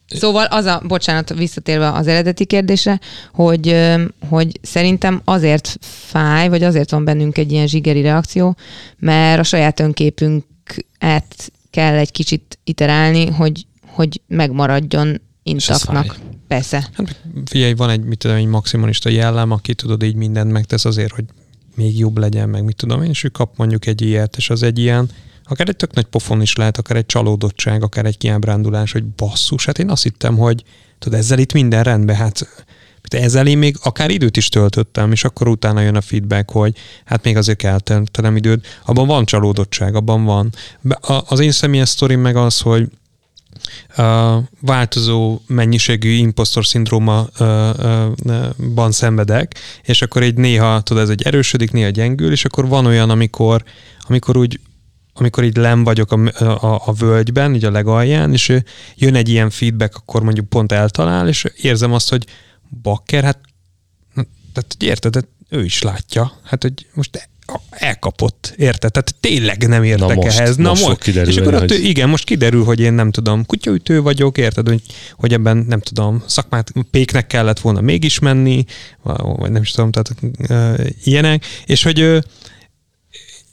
Szóval 0.09 0.45
az 0.45 0.65
a, 0.65 0.83
bocsánat, 0.87 1.35
visszatérve 1.35 1.93
az 1.93 2.07
eredeti 2.07 2.45
kérdésre, 2.45 3.01
hogy, 3.33 3.97
hogy 4.29 4.59
szerintem 4.63 5.21
azért 5.25 5.79
fáj, 5.81 6.49
vagy 6.49 6.63
azért 6.63 6.91
van 6.91 7.05
bennünk 7.05 7.39
egy 7.39 7.53
ilyen 7.53 7.67
zsigeri 7.67 8.01
reakció, 8.01 8.57
mert 8.99 9.41
a 9.41 9.43
saját 9.43 9.81
önképünket 9.81 11.53
kell 11.71 11.95
egy 11.95 12.11
kicsit 12.11 12.59
iterálni, 12.65 13.27
hogy, 13.27 13.67
hogy 13.87 14.21
megmaradjon 14.27 15.21
intaknak. 15.43 16.19
Persze. 16.49 16.89
Hát 16.93 17.21
figyelj, 17.45 17.75
van 17.75 17.91
egy, 17.91 18.05
mit 18.05 18.19
tudom, 18.19 18.37
egy 18.37 18.47
maximalista 18.47 19.09
jellem, 19.09 19.51
aki 19.51 19.75
tudod, 19.75 20.03
így 20.03 20.15
mindent 20.15 20.53
megtesz 20.53 20.85
azért, 20.85 21.13
hogy 21.13 21.25
még 21.75 21.99
jobb 21.99 22.19
legyen, 22.19 22.49
meg 22.49 22.65
mit 22.65 22.77
tudom 22.77 23.03
én, 23.03 23.09
és 23.09 23.25
ő 23.25 23.29
kap 23.29 23.57
mondjuk 23.57 23.87
egy 23.87 24.03
ilyet, 24.03 24.37
és 24.37 24.51
az 24.51 24.63
egy 24.63 24.79
ilyen, 24.79 25.11
akár 25.49 25.69
egy 25.69 25.77
tök 25.77 25.95
nagy 25.95 26.05
pofon 26.05 26.43
is 26.43 26.57
lehet, 26.57 26.79
akár 26.79 26.97
egy 26.97 27.07
csalódottság, 27.07 27.83
akár 27.83 28.05
egy 28.05 28.19
kiábrándulás, 28.19 28.93
hogy 28.93 29.05
basszus, 29.05 29.65
hát 29.65 29.79
én 29.79 29.91
azt 29.91 30.03
hittem, 30.03 30.37
hogy 30.37 30.65
tudod, 30.99 31.19
ezzel 31.19 31.39
itt 31.39 31.53
minden 31.53 31.83
rendben, 31.83 32.17
hát 32.17 32.67
ezzel 33.09 33.47
én 33.47 33.59
még 33.59 33.77
akár 33.83 34.11
időt 34.11 34.37
is 34.37 34.49
töltöttem, 34.49 35.13
és 35.13 35.25
akkor 35.25 35.49
utána 35.49 35.81
jön 35.81 35.97
a 35.97 36.01
feedback, 36.01 36.51
hogy 36.51 36.77
hát 37.05 37.25
még 37.25 37.37
azért 37.37 37.59
kell 37.59 37.79
tennem 38.11 38.37
időt. 38.37 38.81
Abban 38.85 39.07
van 39.07 39.25
csalódottság, 39.25 39.95
abban 39.95 40.25
van. 40.25 40.53
Az 41.29 41.41
én 41.41 41.51
személyes 41.51 41.89
sztorim 41.89 42.21
meg 42.21 42.37
az, 42.37 42.61
hogy 42.61 42.89
a 43.97 44.39
változó 44.61 45.41
mennyiségű 45.47 46.11
impostor 46.11 46.67
szindrómaban 46.67 47.33
szenvedek, 48.93 49.55
és 49.83 50.03
akkor 50.03 50.23
egy 50.23 50.35
néha, 50.35 50.81
tudod, 50.81 51.03
ez 51.03 51.09
egy 51.09 51.23
erősödik, 51.23 51.71
néha 51.71 51.89
gyengül, 51.89 52.33
és 52.33 52.45
akkor 52.45 52.69
van 52.69 52.87
olyan, 52.87 53.11
amikor, 53.11 53.65
amikor 54.09 54.37
úgy 54.37 54.61
amikor 55.21 55.45
így 55.45 55.57
lem 55.57 55.85
vagyok 55.85 56.13
a, 56.13 56.45
a, 56.45 56.83
a 56.87 56.93
völgyben, 56.93 57.55
így 57.55 57.65
a 57.65 57.71
legalján, 57.71 58.33
és 58.33 58.53
jön 58.97 59.15
egy 59.15 59.29
ilyen 59.29 59.51
feedback, 59.51 59.97
akkor 59.97 60.23
mondjuk 60.23 60.49
pont 60.49 60.73
eltalál, 60.73 61.29
és 61.29 61.45
érzem 61.63 61.93
azt, 61.93 62.09
hogy 62.11 62.25
bakker, 62.83 63.25
hát 63.25 63.39
Tehát, 64.53 64.75
hogy 64.79 64.89
érted, 64.89 65.13
tehát 65.13 65.29
ő 65.49 65.65
is 65.65 65.83
látja. 65.83 66.33
Hát, 66.45 66.63
hogy 66.63 66.87
most 66.95 67.29
elkapott, 67.71 68.55
érted? 68.57 68.93
Tehát 68.93 69.15
tényleg 69.21 69.69
nem 69.69 69.83
értek 69.83 70.09
Na 70.09 70.15
most, 70.15 70.39
ehhez. 70.39 70.57
Na 70.57 70.69
most 70.69 70.83
fog 70.83 70.99
kiderülni, 70.99 71.33
és 71.33 71.41
akkor 71.41 71.55
ott, 71.55 71.69
hogy- 71.69 71.85
igen, 71.85 72.09
most 72.09 72.25
kiderül, 72.25 72.65
hogy 72.65 72.81
én 72.81 72.93
nem 72.93 73.11
tudom, 73.11 73.47
kutyaütő 73.47 74.03
vagyok, 74.03 74.39
érted, 74.39 74.69
hogy, 74.69 74.83
hogy 75.13 75.33
ebben 75.33 75.57
nem 75.57 75.81
tudom, 75.81 76.23
szakmát 76.27 76.73
péknek 76.91 77.27
kellett 77.27 77.61
volna 77.61 77.81
mégis 77.81 78.19
menni, 78.19 78.65
vagy 79.37 79.51
nem 79.51 79.63
is 79.63 79.71
tudom, 79.71 79.91
tehát 79.91 80.15
uh, 80.49 80.87
ilyenek, 81.05 81.45
és 81.67 81.83
hogy 81.83 82.01
uh, 82.01 82.19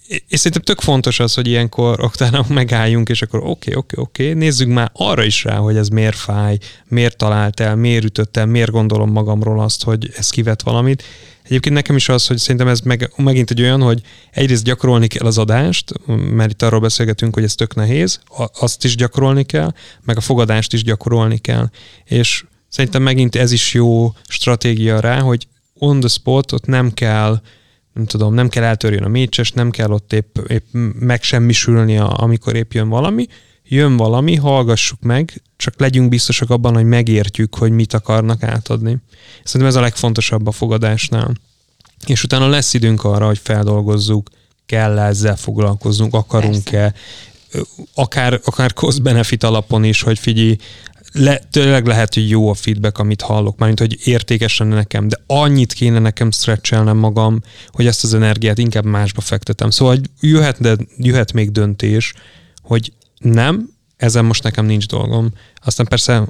és 0.08 0.40
szerintem 0.40 0.62
tök 0.62 0.82
fontos 0.82 1.20
az, 1.20 1.34
hogy 1.34 1.48
ilyenkor 1.48 2.04
utána 2.04 2.46
megálljunk, 2.50 3.10
és 3.10 3.22
akkor 3.22 3.40
oké, 3.40 3.50
okay, 3.50 3.76
oké, 3.76 3.76
okay, 3.78 4.04
oké, 4.04 4.24
okay, 4.30 4.40
nézzük 4.40 4.68
már 4.68 4.92
arra 4.94 5.24
is 5.24 5.44
rá, 5.44 5.56
hogy 5.56 5.78
ez 5.78 5.88
miért 5.88 6.16
fáj, 6.16 6.58
miért 6.88 7.18
talált 7.18 7.60
el, 7.60 7.76
miért 7.76 8.04
ütött 8.04 8.38
el, 8.38 8.46
miért 8.46 8.72
gondolom 8.72 9.12
magamról 9.12 9.60
azt, 9.62 9.84
hogy 9.84 10.12
ez 10.16 10.30
kivet 10.30 10.62
valamit. 10.62 11.04
Egyébként 11.44 11.76
nekem 11.76 11.96
is 11.96 12.10
az, 12.10 12.28
hogy 12.28 12.38
szerintem 12.38 12.68
ez 12.68 12.80
meg, 12.80 13.12
megint 13.16 13.52
egy 13.52 13.62
olyan, 13.62 13.82
hogy 13.82 14.02
egyrészt 14.32 14.64
gyakorolni 14.64 15.08
kell 15.08 15.28
az 15.28 15.38
adást, 15.38 15.92
mert 16.08 16.52
itt 16.52 16.62
arról 16.62 16.80
beszélgetünk, 16.80 17.34
hogy 17.34 17.44
ez 17.44 17.56
tök 17.56 17.76
nehéz, 17.76 18.20
azt 18.60 18.84
is 18.84 18.96
gyakorolni 18.96 19.44
kell, 19.44 19.74
meg 20.02 20.18
a 20.18 20.22
fogadást 20.22 20.74
is 20.74 20.84
gyakorolni 20.84 21.38
kell. 21.38 21.70
És 22.04 22.46
szerintem 22.70 23.02
megint 23.02 23.36
ez 23.36 23.52
is 23.52 23.74
jó 23.74 24.14
stratégia 24.28 25.00
rá, 25.00 25.20
hogy 25.20 25.48
on 25.74 26.00
the 26.00 26.10
spot 26.10 26.52
ott 26.52 26.66
nem 26.66 26.94
kell 26.94 27.42
nem 27.96 28.06
tudom, 28.06 28.34
nem 28.34 28.50
kell 28.50 28.64
eltörjön 28.64 29.04
a 29.04 29.08
mécses, 29.08 29.52
nem 29.52 29.70
kell 29.70 29.92
ott 29.92 30.14
épp, 30.14 30.38
épp 30.48 30.64
megsemmisülni, 31.00 31.98
amikor 31.98 32.56
épp 32.56 32.72
jön 32.72 32.90
valami, 32.90 33.28
jön 33.64 33.98
valami, 33.98 34.36
hallgassuk 34.36 35.02
meg, 35.02 35.42
csak 35.58 35.80
legyünk 35.80 36.10
biztosak 36.10 36.50
abban, 36.50 36.74
hogy 36.74 36.86
megértjük, 36.86 37.56
hogy 37.56 37.72
mit 37.72 37.94
akarnak 37.94 38.44
átadni. 38.44 38.98
Szerintem 39.44 39.70
ez 39.70 39.76
a 39.76 39.82
legfontosabb 39.82 40.48
a 40.48 40.52
fogadásnál. 40.52 41.34
És 42.06 42.24
utána 42.24 42.48
lesz 42.48 42.74
időnk 42.74 43.04
arra, 43.04 43.26
hogy 43.26 43.40
feldolgozzuk, 43.44 44.30
kell 44.66 45.00
ezzel 45.00 45.36
foglalkoznunk, 45.36 46.14
akarunk-e, 46.14 46.94
akár, 47.94 48.40
akár 48.44 48.74
cost-benefit 48.74 49.44
alapon 49.44 49.84
is, 49.84 50.02
hogy 50.02 50.20
figyelj, 50.20 50.58
le, 51.18 51.42
tényleg 51.52 51.86
lehet, 51.86 52.14
hogy 52.14 52.30
jó 52.30 52.50
a 52.50 52.54
feedback, 52.54 52.98
amit 52.98 53.22
hallok, 53.22 53.58
mármint, 53.58 53.80
hogy 53.80 54.08
értékes 54.08 54.58
lenne 54.58 54.76
nekem, 54.76 55.08
de 55.08 55.18
annyit 55.28 55.74
kéne 55.74 56.00
nekem 56.00 56.32
stretchelnem 56.32 56.98
magam, 56.98 57.42
hogy 57.68 57.88
ezt 57.88 58.04
az 58.04 58.14
energiát 58.14 58.58
inkább 58.58 58.86
másba 58.86 59.22
fektetem. 59.22 59.70
Szóval 59.70 59.98
jöhet, 60.20 60.62
de 60.62 60.76
jöhet 60.98 61.34
még 61.34 61.52
döntés, 61.52 62.14
hogy 62.62 62.94
nem, 63.18 63.70
ezen 63.98 64.26
most 64.26 64.44
nekem 64.44 64.66
nincs 64.66 64.88
dolgom. 64.88 65.34
Aztán 65.64 65.86
persze 65.86 66.28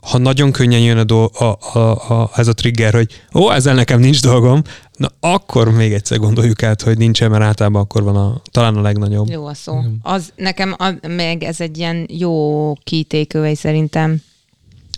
ha 0.00 0.18
nagyon 0.18 0.52
könnyen 0.52 0.80
jön 0.80 0.98
a, 0.98 1.04
do- 1.04 1.36
a, 1.36 1.58
a, 1.72 1.78
a, 2.20 2.30
ez 2.34 2.48
a 2.48 2.52
trigger, 2.52 2.94
hogy 2.94 3.22
ó, 3.34 3.50
ezzel 3.50 3.74
nekem 3.74 4.00
nincs 4.00 4.22
dolgom, 4.22 4.62
na 4.96 5.08
akkor 5.20 5.70
még 5.70 5.92
egyszer 5.92 6.18
gondoljuk 6.18 6.62
át, 6.62 6.82
hogy 6.82 6.98
nincsen, 6.98 7.30
mert 7.30 7.42
általában 7.42 7.82
akkor 7.82 8.02
van 8.02 8.16
a, 8.16 8.40
talán 8.50 8.76
a 8.76 8.80
legnagyobb. 8.80 9.28
Jó 9.28 9.46
a 9.46 9.54
szó. 9.54 9.78
Az 10.02 10.32
nekem 10.36 10.74
a, 10.78 10.90
meg 11.08 11.42
ez 11.42 11.60
egy 11.60 11.78
ilyen 11.78 12.06
jó 12.10 12.72
kitékövei 12.74 13.54
szerintem, 13.54 14.22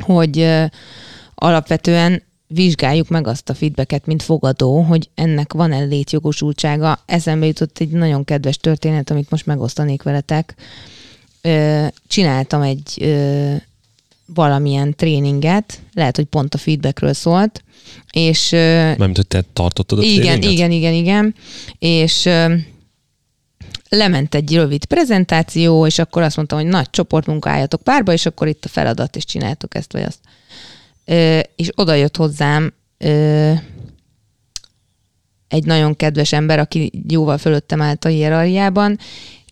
hogy 0.04 0.38
ö, 0.38 0.64
alapvetően 1.34 2.22
vizsgáljuk 2.46 3.08
meg 3.08 3.26
azt 3.26 3.48
a 3.48 3.54
feedbacket, 3.54 4.06
mint 4.06 4.22
fogadó, 4.22 4.80
hogy 4.80 5.10
ennek 5.14 5.52
van-e 5.52 5.78
létjogosultsága. 5.78 6.98
Eszembe 7.06 7.46
jutott 7.46 7.78
egy 7.78 7.88
nagyon 7.88 8.24
kedves 8.24 8.56
történet, 8.56 9.10
amit 9.10 9.30
most 9.30 9.46
megosztanék 9.46 10.02
veletek. 10.02 10.54
Ö, 11.40 11.86
Csináltam 12.06 12.62
egy 12.62 12.98
ö, 13.00 13.54
valamilyen 14.34 14.94
tréninget, 14.94 15.80
lehet, 15.94 16.16
hogy 16.16 16.24
pont 16.24 16.54
a 16.54 16.58
feedbackről 16.58 17.12
szólt, 17.12 17.64
és 18.12 18.50
Mármint, 18.50 19.16
hogy 19.16 19.26
te 19.26 19.44
tartottad 19.52 19.98
a 19.98 20.02
igen, 20.02 20.40
tréninget? 20.40 20.50
igen, 20.50 20.70
igen, 20.70 20.92
igen. 20.92 21.34
És 21.78 22.28
lement 23.88 24.34
egy 24.34 24.54
rövid 24.54 24.84
prezentáció, 24.84 25.86
és 25.86 25.98
akkor 25.98 26.22
azt 26.22 26.36
mondtam, 26.36 26.58
hogy 26.58 26.68
nagy 26.68 26.90
csoportmunka 26.90 27.50
álljatok 27.50 27.82
párba, 27.82 28.12
és 28.12 28.26
akkor 28.26 28.48
itt 28.48 28.64
a 28.64 28.68
feladat, 28.68 29.16
és 29.16 29.24
csináltok 29.24 29.74
ezt 29.74 29.92
vagy 29.92 30.02
azt. 30.02 30.18
Ö, 31.04 31.40
és 31.56 31.68
oda 31.74 31.94
jött 31.94 32.16
hozzám 32.16 32.72
ö, 32.98 33.52
egy 35.48 35.64
nagyon 35.64 35.96
kedves 35.96 36.32
ember, 36.32 36.58
aki 36.58 36.90
jóval 37.08 37.38
fölöttem 37.38 37.82
állt 37.82 38.04
a 38.04 38.08
hierarchiában, 38.08 38.98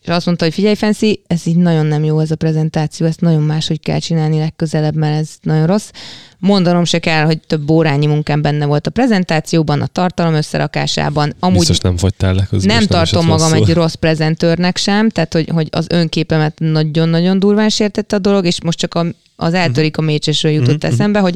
és 0.03 0.09
azt 0.09 0.27
mondta, 0.27 0.45
hogy 0.45 0.55
figyelj, 0.55 0.75
Fenszi, 0.75 1.23
ez 1.27 1.47
így 1.47 1.57
nagyon 1.57 1.87
nem 1.87 2.05
jó 2.05 2.21
ez 2.21 2.31
a 2.31 2.37
prezentáció, 2.37 3.07
ezt 3.07 3.21
nagyon 3.21 3.43
máshogy 3.43 3.81
kell 3.81 3.99
csinálni 3.99 4.39
legközelebb, 4.39 4.95
mert 4.95 5.19
ez 5.21 5.29
nagyon 5.43 5.67
rossz. 5.67 5.91
Mondanom 6.39 6.85
se 6.85 6.99
kell, 6.99 7.25
hogy 7.25 7.41
több 7.47 7.71
órányi 7.71 8.07
munkám 8.07 8.43
benne 8.43 8.67
volt 8.67 8.87
a 8.87 8.91
prezentációban, 8.91 9.81
a 9.81 9.87
tartalom 9.87 10.35
összerakásában. 10.35 11.33
Amúgy 11.41 11.59
Biztos 11.59 11.79
nem 11.79 11.97
fogytál 11.97 12.35
le 12.35 12.47
közben. 12.51 12.77
nem 12.77 12.87
tartom 12.87 13.27
magam 13.27 13.51
rosszul. 13.51 13.67
egy 13.69 13.75
rossz 13.75 13.95
prezentőrnek 13.95 14.77
sem, 14.77 15.09
tehát 15.09 15.33
hogy, 15.33 15.49
hogy 15.53 15.69
az 15.71 15.87
önképemet 15.89 16.59
nagyon-nagyon 16.59 17.39
durván 17.39 17.69
sértette 17.69 18.17
a 18.17 18.19
dolog, 18.19 18.45
és 18.45 18.63
most 18.63 18.79
csak 18.79 18.95
a, 18.95 19.07
az 19.37 19.55
eltörik 19.55 19.97
a 19.97 20.01
mécsesről 20.03 20.53
jutott 20.53 20.83
Mhm. 20.83 20.93
eszembe, 20.93 21.19
hogy 21.19 21.35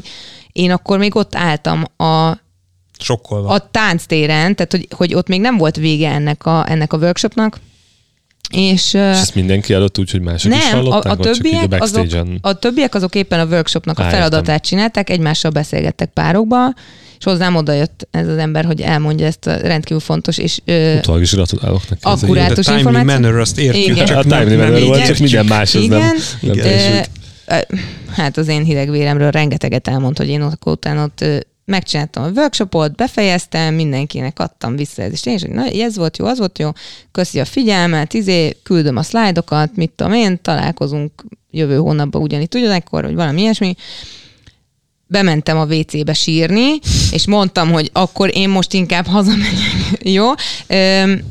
én 0.51 0.71
akkor 0.71 0.97
még 0.97 1.15
ott 1.15 1.35
álltam 1.35 1.83
a, 1.97 2.37
Sokkolva. 2.99 3.49
a 3.49 3.67
tánctéren, 3.71 4.55
tehát 4.55 4.71
hogy, 4.71 4.87
hogy 4.91 5.13
ott 5.13 5.27
még 5.27 5.41
nem 5.41 5.57
volt 5.57 5.75
vége 5.75 6.09
ennek 6.11 6.45
a, 6.45 6.69
ennek 6.69 6.93
a 6.93 6.97
workshopnak, 6.97 7.59
és, 8.51 8.93
És 8.93 8.99
ezt 8.99 9.35
mindenki 9.35 9.73
előtt 9.73 9.99
úgy, 9.99 10.11
hogy 10.11 10.21
mások 10.21 10.51
is 10.51 10.57
nem, 10.57 10.73
a, 10.73 10.81
hallották, 10.81 11.19
a, 11.19 11.21
a 11.21 11.31
többiek 11.31 11.55
azok, 11.63 11.69
backstage-en? 11.79 12.37
a 12.41 12.53
többiek 12.53 12.95
azok 12.95 13.15
éppen 13.15 13.39
a 13.39 13.45
workshopnak 13.45 13.99
a 13.99 14.03
Á, 14.03 14.09
feladatát 14.09 14.41
értem. 14.47 14.57
csinálták, 14.61 15.09
egymással 15.09 15.51
beszélgettek 15.51 16.09
párokba, 16.13 16.73
és 17.19 17.25
hozzám 17.25 17.55
oda 17.55 17.73
jött 17.73 18.07
ez 18.11 18.27
az 18.27 18.37
ember, 18.37 18.65
hogy 18.65 18.81
elmondja 18.81 19.25
ezt 19.25 19.47
a 19.47 19.57
rendkívül 19.57 19.99
fontos, 19.99 20.37
és 20.37 20.59
Utólag 20.97 21.21
is 21.21 21.31
gratulálok 21.31 21.81
neki. 21.89 22.01
ez 22.03 22.11
egy- 22.11 22.23
Akkurát- 22.23 22.43
The 22.45 22.49
Rátos 22.49 22.65
timely 22.65 22.79
információ? 22.79 23.13
manner, 23.13 23.39
azt 23.39 23.59
értjük, 23.59 23.85
Igen. 23.95 24.05
csak 24.05 24.17
a 24.17 24.23
nem, 24.27 24.39
timely 24.39 24.57
nem 24.57 24.65
manner 24.71 24.87
volt, 24.87 25.05
csak 25.05 25.17
minden 25.17 25.45
más, 25.45 25.75
az 25.75 25.85
nem, 25.85 25.99
Igen. 25.99 26.15
nem 26.41 26.53
Igen. 26.55 27.05
hát 28.11 28.37
az 28.37 28.47
én 28.47 28.63
hideg 28.63 28.91
véremről 28.91 29.31
rengeteget 29.31 29.87
elmond, 29.87 30.17
hogy 30.17 30.27
én 30.27 30.41
ott 30.41 30.65
utána 30.65 31.03
ott 31.03 31.25
megcsináltam 31.65 32.23
a 32.23 32.29
workshopot, 32.29 32.95
befejeztem, 32.95 33.73
mindenkinek 33.73 34.39
adtam 34.39 34.75
visszajelzést. 34.75 35.25
Én 35.25 35.33
is, 35.33 35.41
hogy 35.41 35.51
na, 35.51 35.65
ez 35.65 35.97
volt 35.97 36.17
jó, 36.17 36.25
az 36.25 36.37
volt 36.37 36.59
jó, 36.59 36.69
köszi 37.11 37.39
a 37.39 37.45
figyelmet, 37.45 38.13
izé, 38.13 38.57
küldöm 38.63 38.97
a 38.97 39.03
szlájdokat, 39.03 39.75
mit 39.75 39.91
tudom 39.95 40.13
én, 40.13 40.41
találkozunk 40.41 41.25
jövő 41.51 41.75
hónapban 41.75 42.21
ugyanitt 42.21 42.55
ugyanekkor, 42.55 43.03
vagy 43.03 43.15
valami 43.15 43.41
ilyesmi. 43.41 43.75
Bementem 45.07 45.57
a 45.57 45.65
WC-be 45.65 46.13
sírni, 46.13 46.79
és 47.11 47.27
mondtam, 47.27 47.71
hogy 47.71 47.89
akkor 47.93 48.29
én 48.33 48.49
most 48.49 48.73
inkább 48.73 49.05
hazamegyek, 49.05 49.99
jó? 50.17 50.25
Öm, 50.67 51.21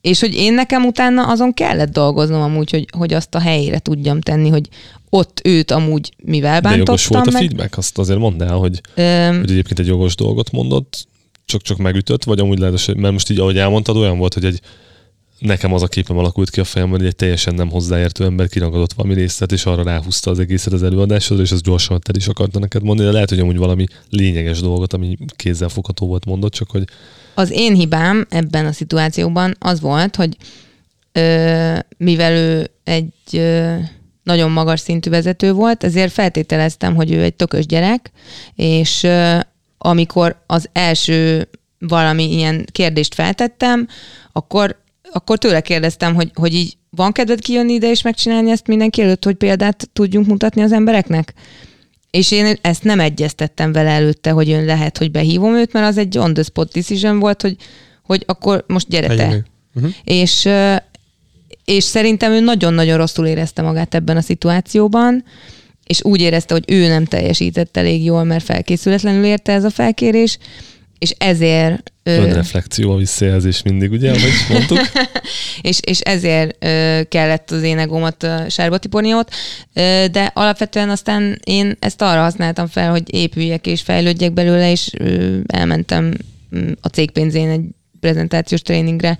és 0.00 0.20
hogy 0.20 0.34
én 0.34 0.52
nekem 0.54 0.84
utána 0.84 1.26
azon 1.26 1.54
kellett 1.54 1.92
dolgoznom 1.92 2.42
amúgy, 2.42 2.70
hogy, 2.70 2.86
hogy 2.96 3.14
azt 3.14 3.34
a 3.34 3.40
helyére 3.40 3.78
tudjam 3.78 4.20
tenni, 4.20 4.48
hogy 4.48 4.68
ott 5.14 5.40
őt 5.44 5.70
amúgy 5.70 6.12
mivel 6.24 6.60
De 6.60 6.60
bántottam 6.60 6.94
jogos 6.94 7.06
volt 7.06 7.26
a 7.26 7.30
meg. 7.30 7.42
feedback? 7.42 7.76
Azt 7.76 7.98
azért 7.98 8.18
mondd 8.18 8.42
el, 8.42 8.54
hogy, 8.54 8.80
Öm, 8.94 9.38
hogy 9.40 9.50
egyébként 9.50 9.78
egy 9.78 9.86
jogos 9.86 10.14
dolgot 10.14 10.50
mondott, 10.50 11.06
csak-csak 11.44 11.76
megütött, 11.78 12.24
vagy 12.24 12.40
amúgy 12.40 12.58
lehet, 12.58 12.94
mert 12.94 13.12
most 13.12 13.30
így, 13.30 13.38
ahogy 13.38 13.58
elmondtad, 13.58 13.96
olyan 13.96 14.18
volt, 14.18 14.34
hogy 14.34 14.44
egy 14.44 14.60
nekem 15.38 15.72
az 15.72 15.82
a 15.82 15.86
képem 15.86 16.18
alakult 16.18 16.50
ki 16.50 16.60
a 16.60 16.64
fejemben, 16.64 16.98
hogy 16.98 17.08
egy 17.08 17.16
teljesen 17.16 17.54
nem 17.54 17.70
hozzáértő 17.70 18.24
ember 18.24 18.48
kiragadott 18.48 18.92
valami 18.92 19.14
részlet, 19.14 19.52
és 19.52 19.66
arra 19.66 19.82
ráhúzta 19.82 20.30
az 20.30 20.38
egészet 20.38 20.72
az 20.72 20.82
előadáshoz, 20.82 21.40
és 21.40 21.52
az 21.52 21.62
gyorsan 21.62 22.00
te 22.00 22.12
is 22.16 22.26
akarta 22.26 22.58
neked 22.58 22.82
mondani, 22.82 23.08
de 23.08 23.14
lehet, 23.14 23.28
hogy 23.28 23.40
amúgy 23.40 23.56
valami 23.56 23.86
lényeges 24.10 24.60
dolgot, 24.60 24.92
ami 24.92 25.18
kézzelfogható 25.36 26.06
volt 26.06 26.24
mondott, 26.24 26.52
csak 26.52 26.70
hogy 26.70 26.84
az 27.34 27.50
én 27.50 27.74
hibám 27.74 28.26
ebben 28.28 28.66
a 28.66 28.72
szituációban 28.72 29.56
az 29.58 29.80
volt, 29.80 30.16
hogy 30.16 30.36
ö, 31.12 31.78
mivel 31.96 32.32
ő 32.32 32.70
egy 32.84 33.12
ö, 33.32 33.76
nagyon 34.22 34.50
magas 34.50 34.80
szintű 34.80 35.10
vezető 35.10 35.52
volt, 35.52 35.84
ezért 35.84 36.12
feltételeztem, 36.12 36.94
hogy 36.94 37.12
ő 37.12 37.22
egy 37.22 37.34
tökös 37.34 37.66
gyerek, 37.66 38.10
és 38.54 39.06
amikor 39.78 40.42
az 40.46 40.68
első 40.72 41.48
valami 41.78 42.32
ilyen 42.32 42.66
kérdést 42.72 43.14
feltettem, 43.14 43.88
akkor, 44.32 44.82
akkor 45.12 45.38
tőle 45.38 45.60
kérdeztem, 45.60 46.14
hogy, 46.14 46.30
hogy 46.34 46.54
így 46.54 46.76
van 46.90 47.12
kedved 47.12 47.40
kijönni 47.40 47.72
ide 47.72 47.90
és 47.90 48.02
megcsinálni 48.02 48.50
ezt 48.50 48.66
mindenki 48.66 49.02
előtt, 49.02 49.24
hogy 49.24 49.34
példát 49.34 49.88
tudjunk 49.92 50.26
mutatni 50.26 50.62
az 50.62 50.72
embereknek? 50.72 51.34
És 52.10 52.30
én 52.30 52.56
ezt 52.60 52.84
nem 52.84 53.00
egyeztettem 53.00 53.72
vele 53.72 53.90
előtte, 53.90 54.30
hogy 54.30 54.50
ön 54.50 54.64
lehet, 54.64 54.98
hogy 54.98 55.10
behívom 55.10 55.54
őt, 55.54 55.72
mert 55.72 55.86
az 55.86 55.98
egy 55.98 56.18
on 56.18 56.34
the 56.34 56.42
spot 56.42 56.72
decision 56.72 57.18
volt, 57.18 57.42
hogy, 57.42 57.56
hogy 58.02 58.22
akkor 58.26 58.64
most 58.66 58.88
gyere 58.88 59.14
te. 59.14 59.44
Uh-huh. 59.74 59.92
És, 60.04 60.48
és 61.72 61.84
szerintem 61.84 62.32
ő 62.32 62.40
nagyon-nagyon 62.40 62.96
rosszul 62.96 63.26
érezte 63.26 63.62
magát 63.62 63.94
ebben 63.94 64.16
a 64.16 64.20
szituációban, 64.20 65.24
és 65.84 66.04
úgy 66.04 66.20
érezte, 66.20 66.54
hogy 66.54 66.64
ő 66.66 66.86
nem 66.86 67.04
teljesített 67.04 67.76
elég 67.76 68.04
jól, 68.04 68.24
mert 68.24 68.44
felkészületlenül 68.44 69.24
érte 69.24 69.52
ez 69.52 69.64
a 69.64 69.70
felkérés, 69.70 70.38
és 70.98 71.14
ezért... 71.18 71.92
Önreflekció 72.02 72.92
a 72.92 72.96
visszajelzés 72.96 73.62
mindig, 73.62 73.90
ugye, 73.90 74.10
ahogy 74.10 74.30
mondtuk. 74.48 74.78
és, 75.70 75.80
és 75.84 76.00
ezért 76.00 76.64
ö, 76.64 77.00
kellett 77.08 77.50
az 77.50 77.62
én 77.62 77.78
egómat 77.78 78.26
sárba 78.48 78.78
tiporni 78.78 79.14
ott, 79.14 79.30
ö, 79.72 80.04
de 80.10 80.30
alapvetően 80.34 80.90
aztán 80.90 81.40
én 81.44 81.76
ezt 81.78 82.02
arra 82.02 82.22
használtam 82.22 82.66
fel, 82.66 82.90
hogy 82.90 83.14
épüljek 83.14 83.66
és 83.66 83.80
fejlődjek 83.80 84.32
belőle, 84.32 84.70
és 84.70 84.90
ö, 84.98 85.38
elmentem 85.46 86.14
a 86.80 86.88
cégpénzén 86.88 87.48
egy 87.48 87.64
prezentációs 88.00 88.62
tréningre, 88.62 89.18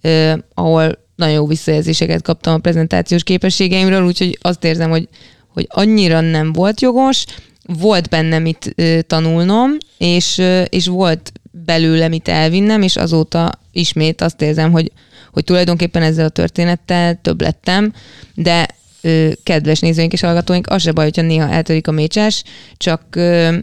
ö, 0.00 0.32
ahol 0.54 1.01
nagyon 1.16 1.34
jó 1.34 1.46
visszajelzéseket 1.46 2.22
kaptam 2.22 2.54
a 2.54 2.58
prezentációs 2.58 3.22
képességeimről, 3.22 4.04
úgyhogy 4.04 4.38
azt 4.40 4.64
érzem, 4.64 4.90
hogy, 4.90 5.08
hogy 5.48 5.66
annyira 5.68 6.20
nem 6.20 6.52
volt 6.52 6.80
jogos, 6.80 7.24
volt 7.66 8.08
benne 8.08 8.38
mit 8.38 8.72
ö, 8.76 8.98
tanulnom, 9.06 9.76
és, 9.98 10.42
és 10.68 10.86
volt 10.86 11.32
belőle 11.50 12.08
mit 12.08 12.28
elvinnem, 12.28 12.82
és 12.82 12.96
azóta 12.96 13.52
ismét 13.72 14.20
azt 14.20 14.42
érzem, 14.42 14.72
hogy, 14.72 14.92
hogy 15.32 15.44
tulajdonképpen 15.44 16.02
ezzel 16.02 16.24
a 16.24 16.28
történettel 16.28 17.20
több 17.20 17.40
lettem, 17.40 17.92
de 18.34 18.68
ö, 19.00 19.28
kedves 19.42 19.80
nézőink 19.80 20.12
és 20.12 20.20
hallgatóink, 20.20 20.66
az 20.66 20.82
se 20.82 20.92
baj, 20.92 21.04
hogyha 21.04 21.22
néha 21.22 21.48
eltörik 21.48 21.88
a 21.88 21.92
mécsás, 21.92 22.42
csak 22.76 23.02
ö, 23.10 23.56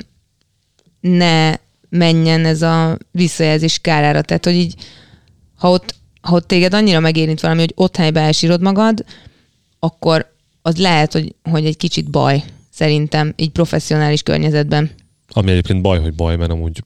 ne 1.01 1.53
menjen 1.89 2.45
ez 2.45 2.61
a 2.61 2.97
visszajelzés 3.11 3.79
kárára. 3.79 4.21
Tehát, 4.21 4.45
hogy 4.45 4.55
így, 4.55 4.75
ha 5.55 5.69
ott, 5.69 5.95
ha 6.21 6.39
téged 6.39 6.73
annyira 6.73 6.99
megérint 6.99 7.39
valami, 7.41 7.59
hogy 7.59 7.73
ott 7.75 7.95
helyben 7.95 8.23
elsírod 8.23 8.61
magad, 8.61 9.05
akkor 9.79 10.31
az 10.61 10.77
lehet, 10.77 11.13
hogy, 11.13 11.35
hogy 11.43 11.65
egy 11.65 11.77
kicsit 11.77 12.09
baj, 12.09 12.43
szerintem, 12.73 13.33
így 13.35 13.49
professzionális 13.49 14.21
környezetben. 14.21 14.91
Ami 15.29 15.51
egyébként 15.51 15.81
baj, 15.81 15.99
hogy 15.99 16.13
baj, 16.13 16.35
mert 16.35 16.51
amúgy 16.51 16.83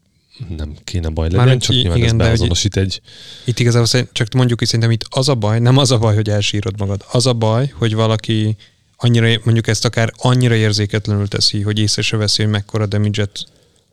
nem 0.57 0.73
kéne 0.83 1.09
baj 1.09 1.25
legyen, 1.25 1.39
Mármint 1.39 1.61
csak 1.61 1.75
nyilván 1.75 1.97
igen, 1.97 2.09
ez 2.09 2.27
beazonosít 2.27 2.77
egy... 2.77 3.01
Itt 3.45 3.59
igazából 3.59 4.07
csak 4.11 4.33
mondjuk 4.33 4.61
is 4.61 4.67
szerintem 4.67 4.91
itt 4.91 5.05
az 5.09 5.29
a 5.29 5.35
baj, 5.35 5.59
nem 5.59 5.77
az 5.77 5.91
a 5.91 5.97
baj, 5.97 6.15
hogy 6.15 6.29
elsírod 6.29 6.79
magad. 6.79 7.05
Az 7.11 7.25
a 7.25 7.33
baj, 7.33 7.73
hogy 7.77 7.93
valaki 7.93 8.55
annyira, 8.97 9.39
mondjuk 9.43 9.67
ezt 9.67 9.85
akár 9.85 10.13
annyira 10.17 10.55
érzéketlenül 10.55 11.27
teszi, 11.27 11.61
hogy 11.61 11.79
észre 11.79 12.01
se 12.01 12.17
veszi, 12.17 12.41
hogy 12.41 12.51
mekkora 12.51 12.85
damage 12.85 13.27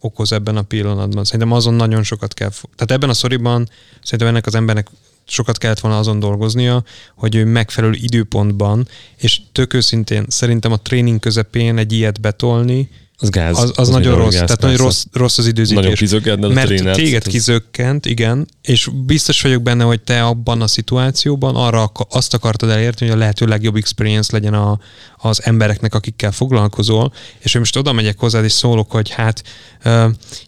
okoz 0.00 0.32
ebben 0.32 0.56
a 0.56 0.62
pillanatban. 0.62 1.24
Szerintem 1.24 1.52
azon 1.52 1.74
nagyon 1.74 2.02
sokat 2.02 2.34
kell. 2.34 2.50
fo- 2.50 2.70
Tehát 2.76 2.90
ebben 2.90 3.08
a 3.08 3.14
szoriban 3.14 3.68
szerintem 4.02 4.28
ennek 4.28 4.46
az 4.46 4.54
embernek 4.54 4.88
sokat 5.30 5.58
kellett 5.58 5.80
volna 5.80 5.98
azon 5.98 6.18
dolgoznia, 6.18 6.82
hogy 7.16 7.34
ő 7.34 7.44
megfelelő 7.44 7.94
időpontban, 7.96 8.88
és 9.16 9.40
tök 9.52 9.74
őszintén 9.74 10.24
szerintem 10.28 10.72
a 10.72 10.76
tréning 10.76 11.20
közepén 11.20 11.78
egy 11.78 11.92
ilyet 11.92 12.20
betolni, 12.20 12.88
Az 13.20 13.30
gáz. 13.30 13.58
az, 13.58 13.72
az 13.74 13.88
nagyon 13.88 14.00
nyilván 14.00 14.24
rossz. 14.24 14.34
gáz, 14.34 14.42
tehát 14.42 14.60
nagyon 14.60 14.76
persze. 14.76 14.84
rossz, 14.84 15.04
rossz 15.12 15.38
az 15.38 15.46
időzítés. 15.46 15.80
Nagyon 15.82 15.94
kizökkented 15.96 16.50
a 16.50 16.54
Mert 16.54 16.66
trénert, 16.66 16.96
téged 16.96 17.22
ez- 17.26 17.32
kizökkent, 17.32 18.06
igen, 18.06 18.46
és 18.62 18.88
biztos 19.06 19.42
vagyok 19.42 19.62
benne, 19.62 19.84
hogy 19.84 20.00
te 20.00 20.24
abban 20.24 20.62
a 20.62 20.66
szituációban 20.66 21.56
arra 21.56 21.84
azt 22.08 22.34
akartad 22.34 22.70
elérni, 22.70 23.06
hogy 23.06 23.14
a 23.16 23.18
lehető 23.18 23.46
legjobb 23.46 23.76
experience 23.76 24.28
legyen 24.32 24.54
a, 24.54 24.78
az 25.16 25.40
embereknek, 25.44 25.94
akikkel 25.94 26.32
foglalkozol, 26.32 27.12
és 27.38 27.54
én 27.54 27.60
most 27.60 27.76
oda 27.76 27.92
megyek 27.92 28.18
hozzád, 28.18 28.44
és 28.44 28.52
szólok, 28.52 28.90
hogy 28.90 29.10
hát, 29.10 29.42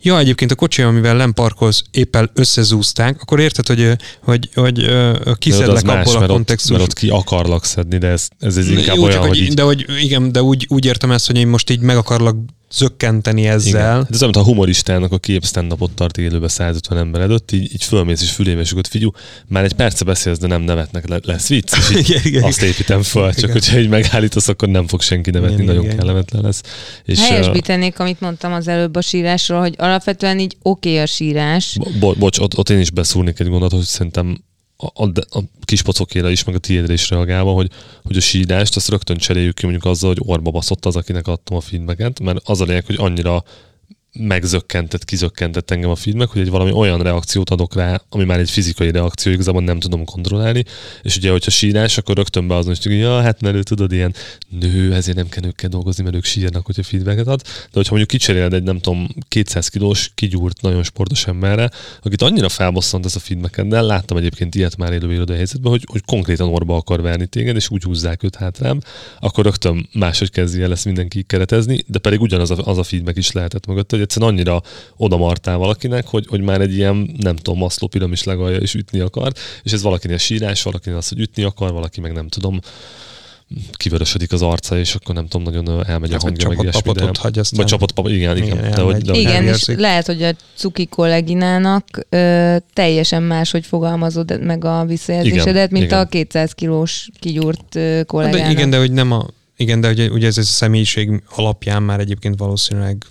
ja, 0.01 0.18
egyébként 0.18 0.51
a 0.51 0.55
kocsi, 0.55 0.83
amivel 0.83 1.16
nem 1.16 1.33
parkolsz, 1.33 1.83
éppen 1.91 2.31
összezúzták, 2.35 3.20
akkor 3.20 3.41
érted, 3.41 3.66
hogy, 3.66 3.97
hogy, 4.23 4.49
hogy 4.55 4.85
ott 5.25 5.39
kiszedlek 5.39 5.77
az 5.77 5.83
más, 5.83 6.07
abból 6.07 6.23
a 6.23 6.27
kontextusból. 6.27 6.79
mert 6.79 6.91
ott 6.91 6.99
ki 6.99 7.09
akarlak 7.09 7.64
szedni, 7.64 7.99
de 7.99 8.07
ez, 8.07 8.29
ez, 8.41 8.57
ez 8.57 8.68
inkább 8.68 8.97
Jó, 8.97 9.03
olyan, 9.03 9.14
csak, 9.14 9.20
hogy 9.20 9.39
hogy, 9.39 9.47
így... 9.47 9.55
de 9.55 9.62
hogy 9.62 9.85
igen, 10.01 10.33
de 10.33 10.43
úgy, 10.43 10.66
úgy 10.68 10.85
értem 10.85 11.11
ezt, 11.11 11.27
hogy 11.27 11.37
én 11.37 11.49
most 11.49 11.70
így 11.70 11.81
meg 11.81 11.97
akarlak 11.97 12.37
zökkenteni 12.75 13.47
ezzel. 13.47 13.99
Igen. 13.99 14.07
Ez 14.11 14.23
olyan, 14.23 14.35
a 14.35 14.43
humoristának, 14.43 15.12
aki 15.12 15.33
épp 15.33 15.43
stand 15.43 15.75
ott 15.79 16.16
élőbe 16.16 16.49
150 16.49 16.99
ember 16.99 17.20
előtt, 17.20 17.53
így, 17.53 17.73
így 17.73 17.85
fölmész 17.85 18.23
és 18.23 18.31
fülébe, 18.31 18.61
és 18.61 18.70
akkor 18.70 18.83
figyú, 18.89 19.11
már 19.49 19.64
egy 19.64 19.73
perce 19.73 20.05
beszélsz, 20.05 20.39
de 20.39 20.47
nem 20.47 20.62
nevetnek, 20.62 21.09
le, 21.09 21.18
lesz 21.23 21.49
vicc, 21.49 21.77
és 21.77 21.91
így 21.91 22.09
Igen, 22.09 22.23
igen. 22.25 22.43
azt 22.43 22.62
építem 22.62 23.03
föl, 23.03 23.29
csak 23.31 23.39
Igen. 23.39 23.53
hogyha 23.53 23.79
így 23.79 23.89
megállítasz, 23.89 24.49
akkor 24.49 24.68
nem 24.68 24.87
fog 24.87 25.01
senki 25.01 25.31
nevetni, 25.31 25.55
Igen, 25.55 25.66
nagyon 25.66 25.85
igen. 25.85 25.97
kellemetlen 25.97 26.43
lesz. 26.43 26.62
És, 27.05 27.20
Helyesbítenék, 27.29 27.99
amit 27.99 28.20
mondtam 28.20 28.53
az 28.53 28.68
előbb 28.68 28.97
a 28.97 29.01
sírásról, 29.01 29.61
hogy 29.61 29.75
alapvetően 29.79 30.39
így 30.39 30.57
oké 30.62 30.89
okay 30.89 31.03
a 31.03 31.07
sírás, 31.07 31.77
Bo- 31.79 31.99
bo- 31.99 32.18
bocs, 32.18 32.39
ott, 32.39 32.59
ott 32.59 32.70
én 32.70 32.79
is 32.79 32.91
beszúrnék 32.91 33.41
egy 33.41 33.49
gondot, 33.49 33.73
hogy 33.73 33.81
szerintem 33.81 34.39
a, 34.83 35.03
a, 35.05 35.39
a 35.39 35.43
kis 35.64 35.83
pocokéra 35.83 36.30
is, 36.30 36.45
meg 36.45 36.55
a 36.55 36.59
tiédre 36.59 36.93
is 36.93 37.11
reagálva, 37.11 37.53
hogy, 37.53 37.70
hogy 38.03 38.16
a 38.16 38.20
sírást 38.20 38.76
azt 38.76 38.89
rögtön 38.89 39.16
cseréljük 39.16 39.55
ki 39.55 39.62
mondjuk 39.66 39.85
azzal, 39.85 40.09
hogy 40.09 40.22
orba 40.26 40.51
baszott 40.51 40.87
az, 40.87 40.97
akinek 40.97 41.26
adtam 41.26 41.57
a 41.57 41.61
feedbacket, 41.61 42.20
mert 42.20 42.49
az 42.49 42.61
a 42.61 42.64
lényeg, 42.64 42.87
hogy 42.87 42.97
annyira 42.99 43.45
megzökkentett, 44.18 45.04
kizökkentett 45.04 45.70
engem 45.70 45.90
a 45.90 45.94
feedback, 45.94 46.32
hogy 46.32 46.40
egy 46.40 46.50
valami 46.50 46.72
olyan 46.72 47.02
reakciót 47.02 47.50
adok 47.50 47.74
rá, 47.74 48.02
ami 48.08 48.24
már 48.24 48.38
egy 48.38 48.50
fizikai 48.50 48.90
reakció, 48.90 49.32
igazából 49.32 49.62
nem 49.62 49.80
tudom 49.80 50.04
kontrollálni, 50.04 50.64
és 51.02 51.16
ugye, 51.16 51.30
hogyha 51.30 51.50
sírás, 51.50 51.98
akkor 51.98 52.16
rögtön 52.16 52.48
beazonosítjuk, 52.48 52.94
hogy 52.94 53.02
ja, 53.02 53.20
hát 53.20 53.40
mert 53.40 53.56
ő 53.56 53.62
tudod, 53.62 53.92
ilyen 53.92 54.14
nő, 54.48 54.94
ezért 54.94 55.16
nem 55.16 55.28
kell 55.28 55.42
nőkkel 55.42 55.68
dolgozni, 55.68 56.02
mert 56.02 56.14
ők 56.16 56.24
sírnak, 56.24 56.66
hogyha 56.66 56.82
feedbacket 56.82 57.26
ad. 57.26 57.42
De 57.42 57.70
hogyha 57.72 57.90
mondjuk 57.90 58.08
kicseréled 58.08 58.52
egy, 58.52 58.62
nem 58.62 58.78
tudom, 58.78 59.08
200 59.28 59.68
kilós, 59.68 60.10
kigyúrt, 60.14 60.60
nagyon 60.60 60.82
sportos 60.82 61.26
emberre, 61.26 61.70
akit 62.02 62.22
annyira 62.22 62.48
felbosszant 62.48 63.04
ez 63.04 63.16
a 63.16 63.20
feedbacket, 63.20 63.68
de 63.68 63.80
láttam 63.80 64.16
egyébként 64.16 64.54
ilyet 64.54 64.76
már 64.76 64.92
élő 64.92 65.12
irodai 65.12 65.36
helyzetben, 65.36 65.70
hogy, 65.70 65.86
hogy 65.90 66.02
konkrétan 66.04 66.48
orba 66.48 66.76
akar 66.76 67.02
verni 67.02 67.26
téged, 67.26 67.56
és 67.56 67.70
úgy 67.70 67.82
húzzák 67.82 68.22
őt 68.22 68.36
hátrább, 68.36 68.84
akkor 69.20 69.44
rögtön 69.44 69.88
máshogy 69.92 70.30
kezdi 70.30 70.62
el 70.62 70.72
ezt 70.72 70.84
mindenki 70.84 71.22
keretezni, 71.22 71.84
de 71.86 71.98
pedig 71.98 72.20
ugyanaz 72.20 72.50
a, 72.50 72.56
az 72.64 72.78
a 72.78 72.82
feedback 72.82 73.18
is 73.18 73.32
lehetett 73.32 73.66
mögött, 73.66 73.90
hogy 73.90 74.01
egyszerűen 74.03 74.30
annyira 74.30 74.62
odamartál 74.96 75.57
valakinek, 75.57 76.07
hogy, 76.07 76.26
hogy 76.28 76.40
már 76.40 76.61
egy 76.61 76.74
ilyen, 76.76 77.14
nem 77.18 77.36
tudom, 77.36 77.59
maszló 77.59 77.86
piramis 77.86 78.22
legalja 78.24 78.57
és 78.57 78.74
ütni 78.74 79.00
akar, 79.00 79.32
és 79.62 79.72
ez 79.72 79.82
valakinél 79.82 80.18
sírás, 80.18 80.62
valakinél 80.62 80.96
az, 80.98 81.09
hogy 81.09 81.20
ütni 81.20 81.42
akar, 81.42 81.72
valaki 81.72 82.00
meg 82.00 82.12
nem 82.12 82.28
tudom, 82.28 82.61
kivörösödik 83.72 84.32
az 84.32 84.42
arca, 84.42 84.78
és 84.78 84.94
akkor 84.94 85.14
nem 85.14 85.26
tudom, 85.28 85.53
nagyon 85.53 85.86
elmegy 85.86 86.11
a 86.12 86.12
Vagy 86.12 86.22
hangja, 86.22 86.48
meg 86.48 86.59
ilyesmi. 86.62 86.92
de- 86.92 87.11
hagy, 87.18 87.38
aztán- 87.38 87.59
Vagy 87.61 87.66
csapatpap, 87.66 88.09
igen, 88.09 88.36
igen. 88.36 88.57
Igen, 88.59 88.70
de, 88.70 88.80
hogy, 88.80 88.96
de, 89.03 89.11
hogy- 89.12 89.20
Igen, 89.20 89.44
és 89.44 89.66
lehet, 89.76 90.07
hogy 90.07 90.22
a 90.22 90.30
cuki 90.55 90.86
kolléginának 90.86 91.84
ö, 92.09 92.57
teljesen 92.72 93.22
máshogy 93.22 93.66
fogalmazod 93.66 94.42
meg 94.44 94.64
a 94.64 94.84
visszajelzésedet, 94.84 95.55
Igen, 95.55 95.68
mint 95.70 95.84
igen. 95.84 95.98
a 95.98 96.05
200 96.09 96.53
kilós 96.53 97.09
kigyúrt 97.20 97.74
ö, 97.76 98.00
kollégának. 98.07 98.46
De 98.46 98.50
igen, 98.50 98.70
de 98.70 98.78
hogy 98.78 98.92
nem 98.92 99.12
a, 99.12 99.26
igen, 99.57 99.80
de 99.80 99.88
ugye, 99.90 100.09
ugye 100.11 100.26
ez 100.26 100.38
a 100.38 100.42
személyiség 100.42 101.22
alapján 101.34 101.82
már 101.82 102.00
egyébként 102.00 102.38
valószínűleg 102.38 103.05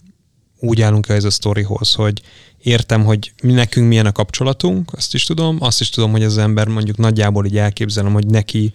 úgy 0.61 0.81
állunk 0.81 1.09
ez 1.09 1.23
a 1.23 1.29
sztorihoz, 1.29 1.93
hogy 1.93 2.21
értem, 2.61 3.03
hogy 3.03 3.33
mi 3.43 3.51
nekünk 3.51 3.87
milyen 3.87 4.05
a 4.05 4.11
kapcsolatunk, 4.11 4.93
azt 4.93 5.13
is 5.13 5.23
tudom, 5.23 5.57
azt 5.59 5.81
is 5.81 5.89
tudom, 5.89 6.11
hogy 6.11 6.23
az 6.23 6.37
ember 6.37 6.67
mondjuk 6.67 6.97
nagyjából 6.97 7.45
így 7.45 7.57
elképzelem, 7.57 8.13
hogy 8.13 8.25
neki 8.25 8.71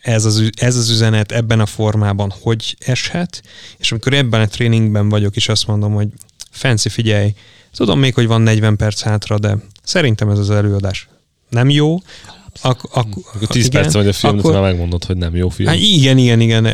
ez 0.00 0.24
az, 0.24 0.50
ez 0.56 0.76
az 0.76 0.90
üzenet 0.90 1.32
ebben 1.32 1.60
a 1.60 1.66
formában 1.66 2.32
hogy 2.40 2.76
eshet, 2.78 3.42
és 3.78 3.90
amikor 3.90 4.12
ebben 4.12 4.40
a 4.40 4.46
tréningben 4.46 5.08
vagyok, 5.08 5.36
és 5.36 5.48
azt 5.48 5.66
mondom, 5.66 5.92
hogy 5.94 6.08
Fancy, 6.50 6.88
figyelj, 6.88 7.34
tudom 7.72 7.98
még, 7.98 8.14
hogy 8.14 8.26
van 8.26 8.40
40 8.40 8.76
perc 8.76 9.02
hátra, 9.02 9.38
de 9.38 9.56
szerintem 9.82 10.28
ez 10.28 10.38
az 10.38 10.50
előadás 10.50 11.08
nem 11.48 11.70
jó, 11.70 11.98
ak- 12.60 12.88
ak- 12.92 13.16
Akkor 13.34 13.48
10 13.48 13.68
perc 13.68 13.92
vagy 13.92 14.08
a 14.08 14.12
film, 14.12 14.38
akkor- 14.38 14.52
már 14.52 14.62
megmondod, 14.62 15.04
hogy 15.04 15.16
nem 15.16 15.36
jó 15.36 15.48
film. 15.48 15.68
Hát 15.68 15.78
igen, 15.78 16.18
igen, 16.18 16.40
igen. 16.40 16.68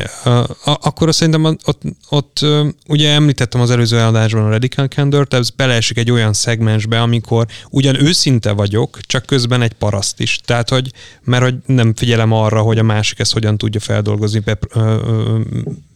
Akkor 0.63 1.07
azt 1.07 1.17
szerintem 1.17 1.43
ott, 1.43 1.61
ott, 1.65 1.81
ott 2.09 2.45
ugye 2.87 3.11
említettem 3.11 3.61
az 3.61 3.69
előző 3.71 3.97
adásban 3.97 4.45
a 4.45 4.49
Radical 4.49 4.87
Candor, 4.87 5.27
ez 5.29 5.49
beleesik 5.49 5.97
egy 5.97 6.11
olyan 6.11 6.33
szegmensbe, 6.33 7.01
amikor 7.01 7.45
ugyan 7.69 8.01
őszinte 8.01 8.51
vagyok, 8.51 8.99
csak 9.01 9.25
közben 9.25 9.61
egy 9.61 9.73
paraszt 9.73 10.19
is. 10.19 10.39
Tehát, 10.45 10.69
hogy, 10.69 10.91
mert 11.23 11.43
hogy 11.43 11.55
nem 11.65 11.93
figyelem 11.95 12.31
arra, 12.31 12.61
hogy 12.61 12.77
a 12.77 12.83
másik 12.83 13.19
ezt 13.19 13.33
hogyan 13.33 13.57
tudja 13.57 13.79
feldolgozni, 13.79 14.39
be, 14.39 14.57
uh, 14.75 14.83
uh, 14.83 15.39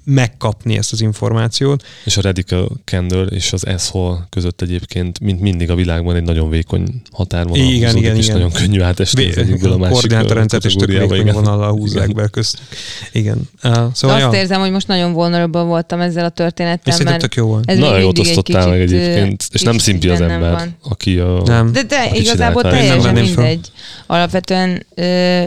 megkapni 0.10 0.78
ezt 0.78 0.92
az 0.92 1.02
információt. 1.02 1.84
És 2.06 2.18
a 2.18 2.22
Radical 2.22 2.70
Candor 2.86 3.34
és 3.34 3.54
az 3.54 3.64
Asshole 3.64 4.28
között 4.30 4.62
egyébként, 4.62 5.20
mint 5.20 5.42
mindig 5.42 5.70
a 5.70 5.76
világban 5.76 6.16
egy 6.16 6.24
nagyon 6.24 6.50
vékony 6.50 7.02
határvonal 7.12 7.66
Igen, 7.66 7.74
húzódik, 7.74 8.02
igen, 8.04 8.16
és 8.16 8.24
igen. 8.24 8.38
nagyon 8.38 8.52
könnyű 8.52 8.82
átesni 8.82 9.30
az 9.30 9.38
egyikből 9.38 9.72
a 9.72 9.78
másik 9.78 9.94
koordinátorrendszert 9.94 10.66
és 10.66 10.74
tök 10.74 10.88
vékony 10.88 11.32
vonallal 11.32 11.72
húzzák 11.72 12.10
Igen. 12.10 12.16
be 12.16 12.28
köztük. 12.28 12.66
Igen. 13.12 13.50
Uh, 13.64 13.72
szóval, 13.94 14.22
Azt 14.22 14.34
ja, 14.34 14.40
érzem, 14.40 14.60
hogy 14.60 14.72
most 14.72 14.88
nagyon 14.88 15.14
vulnerable 15.14 15.62
voltam 15.62 16.00
ezzel 16.00 16.26
a 16.26 16.28
és 16.28 16.34
történettel, 16.34 16.94
szerintem 16.94 17.06
mert 17.06 17.22
tök 17.22 17.36
jó 17.36 17.46
volt. 17.46 17.70
ez 17.70 17.78
Nagyon 17.78 18.00
jót 18.00 18.20
osztottál 18.20 18.68
meg 18.68 18.82
egyébként, 18.82 19.48
és 19.52 19.62
nem 19.62 19.78
szimpi 19.78 20.10
az 20.10 20.22
ember, 20.22 20.52
van. 20.52 20.76
aki 20.84 21.18
a... 21.18 21.42
Nem. 21.46 21.72
De, 21.72 21.84
de 21.84 22.10
igazából 22.14 22.62
teljesen 22.62 23.14
mindegy. 23.14 23.72
Alapvetően 24.08 24.86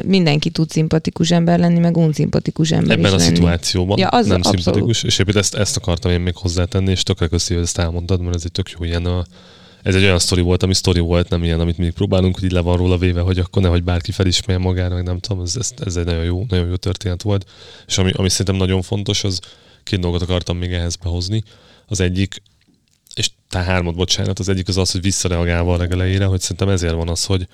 mindenki 0.05 0.51
tud 0.51 0.71
szimpatikus 0.71 1.31
ember 1.31 1.59
lenni, 1.59 1.79
meg 1.79 1.97
unszimpatikus 1.97 2.71
ember 2.71 2.99
Ebben 2.99 3.13
a 3.13 3.19
szituációban 3.19 3.99
Ja, 3.99 4.09
az. 4.09 4.27
Szimpatikus, 4.61 5.03
és 5.03 5.19
éppen 5.19 5.37
ezt, 5.37 5.55
ezt 5.55 5.77
akartam 5.77 6.11
én 6.11 6.21
még 6.21 6.37
hozzátenni, 6.37 6.91
és 6.91 7.03
tökre 7.03 7.27
köszi, 7.27 7.55
hogy 7.55 7.63
ezt 7.63 7.79
elmondtad, 7.79 8.21
mert 8.21 8.35
ez 8.35 8.43
egy 8.45 8.53
tök 8.53 8.71
jó 8.71 8.85
ilyen 8.85 9.07
a, 9.07 9.25
ez 9.83 9.95
egy 9.95 10.03
olyan 10.03 10.19
sztori 10.19 10.41
volt, 10.41 10.63
ami 10.63 10.75
sztori 10.75 11.01
volt, 11.01 11.29
nem 11.29 11.45
ilyen, 11.45 11.61
amit 11.61 11.77
mindig 11.77 11.95
próbálunk, 11.95 12.35
hogy 12.35 12.45
így 12.45 12.53
le 12.53 12.61
van 12.61 12.77
róla 12.77 12.99
véve, 12.99 13.21
hogy 13.21 13.39
akkor 13.39 13.63
nehogy 13.63 13.83
bárki 13.83 14.13
felismerje 14.13 14.63
magára, 14.63 14.95
meg 14.95 15.05
nem 15.05 15.19
tudom, 15.19 15.43
ez, 15.43 15.57
ez, 15.57 15.73
ez 15.85 15.97
egy 15.97 16.05
nagyon 16.05 16.25
jó, 16.25 16.45
nagyon 16.49 16.69
jó 16.69 16.77
történet 16.77 17.23
volt. 17.23 17.51
És 17.87 17.99
ami, 17.99 18.11
ami 18.15 18.29
szerintem 18.29 18.57
nagyon 18.57 18.83
fontos, 18.83 19.25
az 19.25 19.41
két 19.83 20.01
dolgot 20.01 20.23
akartam 20.23 20.57
még 20.57 20.73
ehhez 20.73 20.97
behozni. 20.97 21.43
Az 21.87 22.01
egyik, 22.01 22.43
és 23.15 23.31
tehát 23.49 23.67
hármat, 23.67 23.95
bocsánat. 23.95 24.39
Az 24.39 24.49
egyik 24.49 24.69
az 24.69 24.77
az, 24.77 24.91
hogy 24.91 25.01
visszareagálva 25.01 25.75
a 25.75 25.77
legelejére, 25.77 26.25
hogy 26.25 26.41
szerintem 26.41 26.69
ezért 26.69 26.95
van 26.95 27.09
az, 27.09 27.25
hogy, 27.25 27.49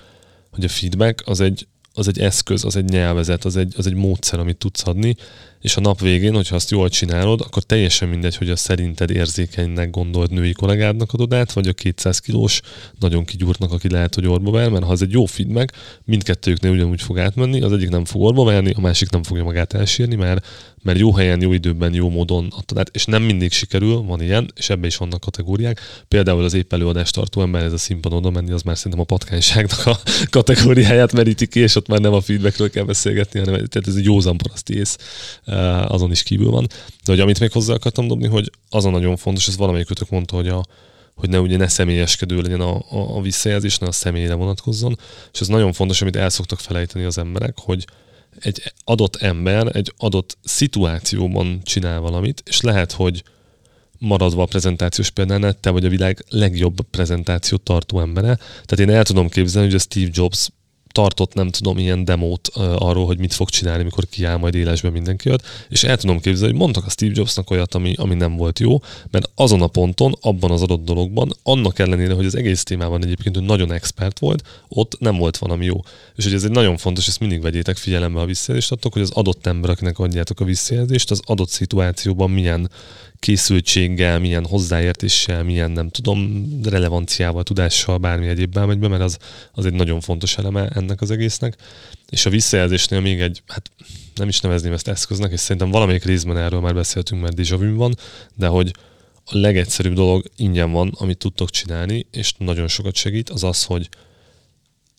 hogy 0.51 0.65
a 0.65 0.69
feedback 0.69 1.23
az 1.27 1.41
egy, 1.41 1.67
az 1.93 2.09
egy 2.09 2.19
eszköz, 2.19 2.65
az 2.65 2.77
egy 2.77 2.85
nyelvezet, 2.85 3.45
az 3.45 3.57
egy, 3.57 3.75
az 3.77 3.87
egy 3.87 3.95
módszer, 3.95 4.39
amit 4.39 4.57
tudsz 4.57 4.87
adni, 4.87 5.17
és 5.61 5.77
a 5.77 5.81
nap 5.81 6.01
végén, 6.01 6.35
hogyha 6.35 6.55
azt 6.55 6.71
jól 6.71 6.89
csinálod, 6.89 7.41
akkor 7.41 7.63
teljesen 7.63 8.09
mindegy, 8.09 8.37
hogy 8.37 8.51
a 8.51 8.57
szerinted 8.57 9.11
érzékenynek 9.11 9.91
gondolt 9.91 10.31
női 10.31 10.53
kollégádnak 10.53 11.13
adod 11.13 11.35
át, 11.35 11.53
vagy 11.53 11.69
a 11.69 11.73
200 11.73 12.19
kilós 12.19 12.61
nagyon 12.99 13.25
kigyúrtnak, 13.25 13.73
aki 13.73 13.91
lehet, 13.91 14.15
hogy 14.15 14.27
orba 14.27 14.51
ver, 14.51 14.71
mert 14.71 14.85
ha 14.85 14.93
ez 14.93 15.03
egy 15.03 15.13
jó 15.13 15.25
feedback, 15.25 15.77
mindkettőjüknél 16.05 16.73
ugyanúgy 16.73 17.03
fog 17.03 17.19
átmenni, 17.19 17.61
az 17.61 17.73
egyik 17.73 17.89
nem 17.89 18.05
fog 18.05 18.23
orba 18.23 18.45
verni, 18.45 18.73
a 18.77 18.81
másik 18.81 19.11
nem 19.11 19.23
fogja 19.23 19.45
magát 19.45 19.73
elsírni, 19.73 20.15
mert, 20.15 20.47
mert 20.83 20.99
jó 20.99 21.15
helyen, 21.15 21.41
jó 21.41 21.53
időben, 21.53 21.95
jó 21.95 22.09
módon 22.09 22.53
adtad 22.57 22.79
át, 22.79 22.91
és 22.93 23.05
nem 23.05 23.23
mindig 23.23 23.53
sikerül, 23.53 23.97
van 23.97 24.23
ilyen, 24.23 24.51
és 24.57 24.71
ebbe 24.71 24.87
is 24.87 24.97
vannak 24.97 25.21
kategóriák. 25.21 25.81
Például 26.09 26.45
az 26.45 26.55
épp 26.55 26.73
előadást 26.73 27.15
tartó 27.15 27.41
ember, 27.41 27.63
ez 27.63 27.73
a 27.73 27.79
színpadon 27.79 28.19
oda 28.19 28.31
menni, 28.31 28.53
az 28.53 28.63
már 28.63 28.77
szerintem 28.77 29.01
a 29.01 29.05
patkányságnak 29.05 29.87
a 29.87 29.99
kategóriáját 30.31 31.13
meríti 31.13 31.47
ki, 31.47 31.61
és 31.61 31.77
ott 31.77 31.89
már 31.89 32.01
nem 32.01 32.13
a 32.13 32.21
feedbackről 32.21 32.71
kell 32.71 32.85
beszélgetni, 32.85 33.39
hanem 33.39 33.55
tehát 33.55 33.89
ez 33.89 33.95
egy 33.95 34.05
józan 34.05 34.37
paraszti 34.37 34.77
ész 34.77 34.97
azon 35.87 36.11
is 36.11 36.23
kívül 36.23 36.51
van. 36.51 36.67
De 37.05 37.13
hogy 37.13 37.21
amit 37.21 37.41
még 37.41 37.53
hozzá 37.53 37.75
akartam 37.75 38.09
dobni, 38.09 38.27
hogy 38.27 38.51
az 38.71 38.85
a 38.85 38.91
nagyon 38.91 39.17
fontos, 39.17 39.49
ez 39.49 39.57
valamelyikőtök 39.57 40.11
mondta, 40.11 40.37
hogy 40.37 40.49
a, 40.49 40.65
hogy 41.15 41.29
ne 41.29 41.41
ugye 41.41 41.57
ne 41.57 41.69
személyeskedő 41.69 42.41
legyen 42.41 42.61
a, 42.61 42.77
a, 42.77 43.17
a 43.17 43.21
visszajelzés, 43.21 43.79
ne 43.79 43.87
a 43.87 43.93
személyre 43.93 44.35
vonatkozzon. 44.35 44.99
És 45.33 45.41
ez 45.41 45.49
nagyon 45.49 45.73
fontos, 45.73 46.03
amit 46.03 46.17
el 46.17 46.31
szoktak 46.31 46.61
felejteni 46.61 47.05
az 47.05 47.19
emberek, 47.19 47.59
hogy 47.59 47.85
egy 48.41 48.73
adott 48.85 49.17
ember 49.17 49.77
egy 49.77 49.93
adott 49.97 50.39
szituációban 50.45 51.61
csinál 51.63 52.01
valamit, 52.01 52.43
és 52.47 52.61
lehet, 52.61 52.93
hogy 52.93 53.23
maradva 53.99 54.43
a 54.43 54.47
prezentációs 54.47 55.11
példánál, 55.11 55.53
te 55.53 55.71
vagy 55.71 55.85
a 55.85 55.89
világ 55.89 56.25
legjobb 56.29 56.81
prezentációt 56.91 57.63
tartó 57.63 58.01
embere. 58.01 58.37
Tehát 58.37 58.79
én 58.79 58.91
el 58.91 59.05
tudom 59.05 59.29
képzelni, 59.29 59.69
hogy 59.69 59.77
a 59.77 59.83
Steve 59.83 60.11
Jobs 60.13 60.49
tartott, 60.99 61.35
nem 61.35 61.51
tudom, 61.51 61.79
ilyen 61.79 62.05
demót 62.05 62.49
uh, 62.55 62.83
arról, 62.83 63.07
hogy 63.07 63.19
mit 63.19 63.33
fog 63.33 63.49
csinálni, 63.49 63.83
mikor 63.83 64.05
kiáll 64.11 64.37
majd 64.37 64.55
élesbe 64.55 64.91
mindenki 64.91 65.29
jött, 65.29 65.43
és 65.69 65.85
el 65.85 65.97
tudom 65.97 66.21
képzelni, 66.21 66.51
hogy 66.51 66.61
mondtak 66.61 66.87
a 66.87 66.91
Steve 66.91 67.13
Jobsnak 67.15 67.51
olyat, 67.51 67.75
ami, 67.75 67.95
ami 67.97 68.15
nem 68.15 68.37
volt 68.37 68.59
jó, 68.59 68.81
mert 69.11 69.31
azon 69.35 69.63
a 69.63 69.67
ponton, 69.67 70.15
abban 70.21 70.51
az 70.51 70.63
adott 70.63 70.85
dologban, 70.85 71.33
annak 71.43 71.79
ellenére, 71.79 72.15
hogy 72.15 72.27
az 72.27 72.37
egész 72.37 72.63
témában 72.63 73.05
egyébként 73.05 73.37
ő 73.37 73.41
nagyon 73.41 73.73
expert 73.73 74.19
volt, 74.19 74.43
ott 74.69 74.99
nem 74.99 75.17
volt 75.17 75.37
valami 75.37 75.65
jó. 75.65 75.81
És 76.17 76.25
hogy 76.25 76.35
ez 76.35 76.45
egy 76.45 76.51
nagyon 76.51 76.77
fontos, 76.77 77.09
ezt 77.09 77.21
mindig 77.21 77.43
vegyétek 77.43 77.77
figyelembe 77.77 78.21
a 78.21 78.25
visszajelzést, 78.25 78.73
adtok, 78.73 78.93
hogy 78.93 79.03
az 79.03 79.11
adott 79.11 79.47
ember, 79.47 79.77
adjátok 79.95 80.41
a 80.41 80.45
visszajelzést, 80.45 81.11
az 81.11 81.21
adott 81.25 81.49
szituációban 81.49 82.31
milyen 82.31 82.71
készültséggel, 83.19 84.19
milyen 84.19 84.47
hozzáértéssel, 84.47 85.43
milyen 85.43 85.71
nem 85.71 85.89
tudom, 85.89 86.49
relevanciával, 86.63 87.43
tudással, 87.43 87.99
bármi 87.99 88.29
egyébben 88.29 88.67
megy 88.67 88.79
be, 88.79 88.89
mert 88.89 89.03
az, 89.03 89.19
az 89.53 89.67
egy 89.67 89.73
nagyon 89.73 90.01
fontos 90.01 90.39
eleme 90.39 90.69
ennek 90.69 91.01
az 91.01 91.11
egésznek. 91.11 91.57
És 92.09 92.27
a 92.27 92.31
visszajelzésnél 92.31 93.01
még 93.01 93.21
egy, 93.21 93.43
hát 93.47 93.71
nem 94.15 94.29
is 94.29 94.41
nevezném 94.41 94.73
ezt 94.73 94.89
eszköznek, 94.89 95.33
és 95.33 95.41
szerintem 95.41 95.71
valamelyik 95.71 96.05
részben 96.05 96.37
erről 96.37 96.61
már 96.61 96.75
beszéltünk, 96.75 97.23
mert 97.23 97.41
déjà 97.41 97.75
van, 97.75 97.95
de 98.35 98.47
hogy 98.47 98.73
a 99.25 99.39
legegyszerűbb 99.39 99.95
dolog 99.95 100.25
ingyen 100.37 100.73
van, 100.73 100.93
amit 100.99 101.19
tudtok 101.19 101.51
csinálni, 101.51 102.07
és 102.11 102.33
nagyon 102.39 102.69
sokat 102.69 102.95
segít, 102.95 103.31
az 103.31 103.45
az, 103.45 103.65
hogy 103.65 103.89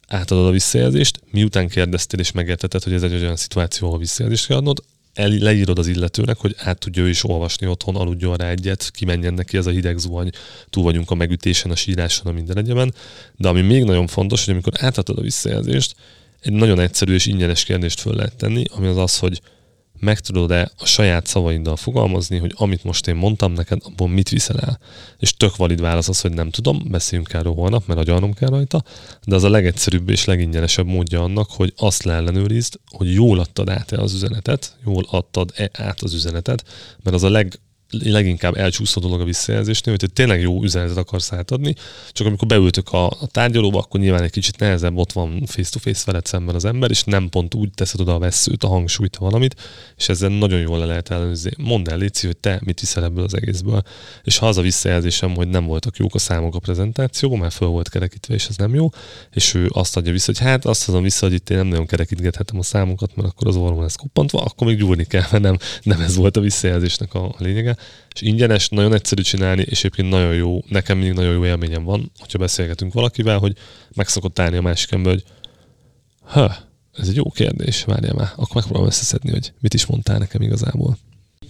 átadod 0.07 0.45
a 0.45 0.51
visszajelzést, 0.51 1.19
miután 1.31 1.67
kérdeztél 1.67 2.19
és 2.19 2.31
megértetted, 2.31 2.83
hogy 2.83 2.93
ez 2.93 3.03
egy 3.03 3.13
olyan 3.13 3.35
szituáció, 3.35 3.87
ahol 3.87 3.99
visszajelzést 3.99 4.47
kell 4.47 4.57
adnod, 4.57 4.83
el, 5.13 5.29
leírod 5.29 5.79
az 5.79 5.87
illetőnek, 5.87 6.37
hogy 6.37 6.55
át 6.57 6.79
tudja 6.79 7.03
ő 7.03 7.09
is 7.09 7.23
olvasni 7.23 7.67
otthon, 7.67 7.95
aludjon 7.95 8.35
rá 8.35 8.49
egyet, 8.49 8.91
kimenjen 8.91 9.33
neki 9.33 9.57
ez 9.57 9.65
a 9.65 9.71
hideg 9.71 9.97
zuhany, 9.97 10.29
túl 10.69 10.83
vagyunk 10.83 11.11
a 11.11 11.15
megütésen, 11.15 11.71
a 11.71 11.75
síráson, 11.75 12.31
a 12.31 12.35
minden 12.35 12.57
egyeben. 12.57 12.93
De 13.35 13.47
ami 13.47 13.61
még 13.61 13.83
nagyon 13.83 14.07
fontos, 14.07 14.45
hogy 14.45 14.53
amikor 14.53 14.73
átadod 14.75 15.17
a 15.17 15.21
visszajelzést, 15.21 15.95
egy 16.41 16.53
nagyon 16.53 16.79
egyszerű 16.79 17.13
és 17.13 17.25
ingyenes 17.25 17.63
kérdést 17.63 17.99
föl 17.99 18.15
lehet 18.15 18.35
tenni, 18.35 18.63
ami 18.69 18.87
az 18.87 18.97
az, 18.97 19.17
hogy 19.17 19.41
meg 19.99 20.19
tudod-e 20.19 20.71
a 20.77 20.85
saját 20.85 21.25
szavaiddal 21.25 21.75
fogalmazni, 21.75 22.37
hogy 22.37 22.53
amit 22.55 22.83
most 22.83 23.07
én 23.07 23.15
mondtam 23.15 23.53
neked, 23.53 23.81
abból 23.83 24.07
mit 24.07 24.29
viszel 24.29 24.59
el. 24.59 24.79
És 25.17 25.33
tök 25.33 25.55
valid 25.55 25.81
válasz 25.81 26.09
az, 26.09 26.21
hogy 26.21 26.31
nem 26.31 26.49
tudom, 26.49 26.83
beszéljünk 26.89 27.33
erről 27.33 27.53
holnap, 27.53 27.87
mert 27.87 27.99
agyalnom 27.99 28.33
kell 28.33 28.49
rajta, 28.49 28.83
de 29.25 29.35
az 29.35 29.43
a 29.43 29.49
legegyszerűbb 29.49 30.09
és 30.09 30.25
legingyenesebb 30.25 30.85
módja 30.85 31.23
annak, 31.23 31.49
hogy 31.51 31.73
azt 31.77 32.03
leellenőrizd, 32.03 32.79
hogy 32.89 33.13
jól 33.13 33.39
adtad 33.39 33.69
át-e 33.69 33.97
az 33.97 34.13
üzenetet, 34.13 34.75
jól 34.85 35.05
adtad-e 35.09 35.69
át 35.73 36.01
az 36.01 36.13
üzenetet, 36.13 36.63
mert 37.03 37.15
az 37.15 37.23
a 37.23 37.29
leg 37.29 37.59
leginkább 37.89 38.57
elcsúszó 38.57 39.01
dolog 39.01 39.21
a 39.21 39.23
visszajelzésnél, 39.23 39.95
hogy 39.99 40.13
tényleg 40.13 40.41
jó 40.41 40.63
üzenetet 40.63 40.97
akarsz 40.97 41.31
átadni, 41.31 41.75
csak 42.11 42.27
amikor 42.27 42.47
beültök 42.47 42.91
a, 42.91 43.05
a 43.05 43.27
tárgyalóba, 43.31 43.79
akkor 43.79 43.99
nyilván 43.99 44.23
egy 44.23 44.31
kicsit 44.31 44.59
nehezebb, 44.59 44.97
ott 44.97 45.11
van 45.11 45.43
face-to-face 45.45 46.03
veled 46.05 46.25
szemben 46.25 46.55
az 46.55 46.65
ember, 46.65 46.89
és 46.89 47.03
nem 47.03 47.29
pont 47.29 47.55
úgy 47.55 47.69
teszed 47.75 47.99
oda 47.99 48.13
a 48.13 48.19
veszőt, 48.19 48.63
a 48.63 48.67
hangsúlyt, 48.67 49.15
a 49.15 49.23
valamit, 49.23 49.55
és 49.97 50.09
ezzel 50.09 50.29
nagyon 50.29 50.59
jól 50.59 50.79
le 50.79 50.85
lehet 50.85 51.09
ellenőrizni. 51.09 51.51
Mondd 51.57 51.89
el, 51.89 51.97
Léci, 51.97 52.25
hogy 52.25 52.37
te 52.37 52.59
mit 52.63 52.79
viszel 52.79 53.03
ebből 53.03 53.23
az 53.23 53.35
egészből. 53.35 53.81
És 54.23 54.37
ha 54.37 54.47
az 54.47 54.57
a 54.57 54.61
visszajelzésem, 54.61 55.35
hogy 55.35 55.47
nem 55.47 55.65
voltak 55.65 55.97
jók 55.97 56.15
a 56.15 56.19
számok 56.19 56.55
a 56.55 56.59
prezentációban, 56.59 57.39
mert 57.39 57.53
föl 57.53 57.67
volt 57.67 57.89
kerekítve, 57.89 58.33
és 58.33 58.47
ez 58.47 58.55
nem 58.55 58.75
jó, 58.75 58.89
és 59.31 59.53
ő 59.53 59.69
azt 59.73 59.97
adja 59.97 60.11
vissza, 60.11 60.25
hogy 60.25 60.39
hát 60.39 60.65
azt 60.65 60.89
adom 60.89 61.03
vissza, 61.03 61.25
hogy 61.25 61.35
itt 61.35 61.49
én 61.49 61.57
nem 61.57 61.67
nagyon 61.67 61.85
kerekítgethetem 61.85 62.59
a 62.59 62.63
számokat, 62.63 63.15
mert 63.15 63.27
akkor 63.27 63.47
az 63.47 63.55
orvon 63.55 63.81
lesz 63.81 63.95
koppantva, 63.95 64.41
akkor 64.41 64.67
még 64.67 64.77
gyúrni 64.77 65.05
kell, 65.05 65.25
mert 65.31 65.43
nem, 65.43 65.57
nem 65.83 66.01
ez 66.01 66.15
volt 66.15 66.37
a 66.37 66.41
visszajelzésnek 66.41 67.13
a 67.13 67.35
lényege 67.37 67.77
és 68.13 68.21
ingyenes, 68.21 68.69
nagyon 68.69 68.93
egyszerű 68.93 69.21
csinálni, 69.21 69.61
és 69.61 69.79
egyébként 69.79 70.09
nagyon 70.09 70.33
jó, 70.33 70.63
nekem 70.67 70.97
mindig 70.97 71.15
nagyon 71.15 71.33
jó 71.33 71.45
élményem 71.45 71.83
van, 71.83 72.11
hogyha 72.19 72.37
beszélgetünk 72.37 72.93
valakivel, 72.93 73.37
hogy 73.37 73.53
meg 73.95 74.07
szokott 74.07 74.39
állni 74.39 74.57
a 74.57 74.61
másik 74.61 74.91
ember, 74.91 75.11
hogy 75.11 75.23
ha, 76.23 76.55
ez 76.97 77.07
egy 77.07 77.15
jó 77.15 77.29
kérdés, 77.29 77.83
várjál 77.83 78.13
már, 78.13 78.31
akkor 78.35 78.55
megpróbálom 78.55 78.87
összeszedni, 78.87 79.31
hogy 79.31 79.53
mit 79.59 79.73
is 79.73 79.85
mondtál 79.85 80.17
nekem 80.17 80.41
igazából. 80.41 80.97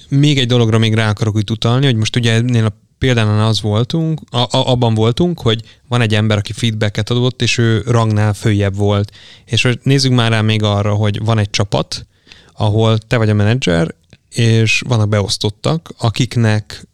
Még 0.09 0.37
egy 0.37 0.47
dologra 0.47 0.77
még 0.77 0.93
rá 0.93 1.09
akarok 1.09 1.35
úgy 1.35 1.51
utalni, 1.51 1.85
hogy 1.85 1.95
most 1.95 2.15
ugye 2.15 2.33
ennél 2.33 2.65
a 2.65 2.77
példánál 2.97 3.47
az 3.47 3.61
voltunk, 3.61 4.21
a, 4.29 4.37
a, 4.37 4.47
abban 4.51 4.93
voltunk, 4.93 5.41
hogy 5.41 5.61
van 5.87 6.01
egy 6.01 6.15
ember, 6.15 6.37
aki 6.37 6.53
feedbacket 6.53 7.09
adott, 7.09 7.41
és 7.41 7.57
ő 7.57 7.81
rangnál 7.85 8.33
följebb 8.33 8.75
volt. 8.75 9.11
És 9.45 9.67
nézzük 9.83 10.11
már 10.11 10.31
rá 10.31 10.41
még 10.41 10.63
arra, 10.63 10.93
hogy 10.93 11.19
van 11.23 11.37
egy 11.37 11.49
csapat, 11.49 12.07
ahol 12.53 12.97
te 12.97 13.17
vagy 13.17 13.29
a 13.29 13.33
menedzser, 13.33 13.95
és 14.29 14.81
vannak 14.87 15.09
beosztottak, 15.09 15.93
akiknek 15.97 16.87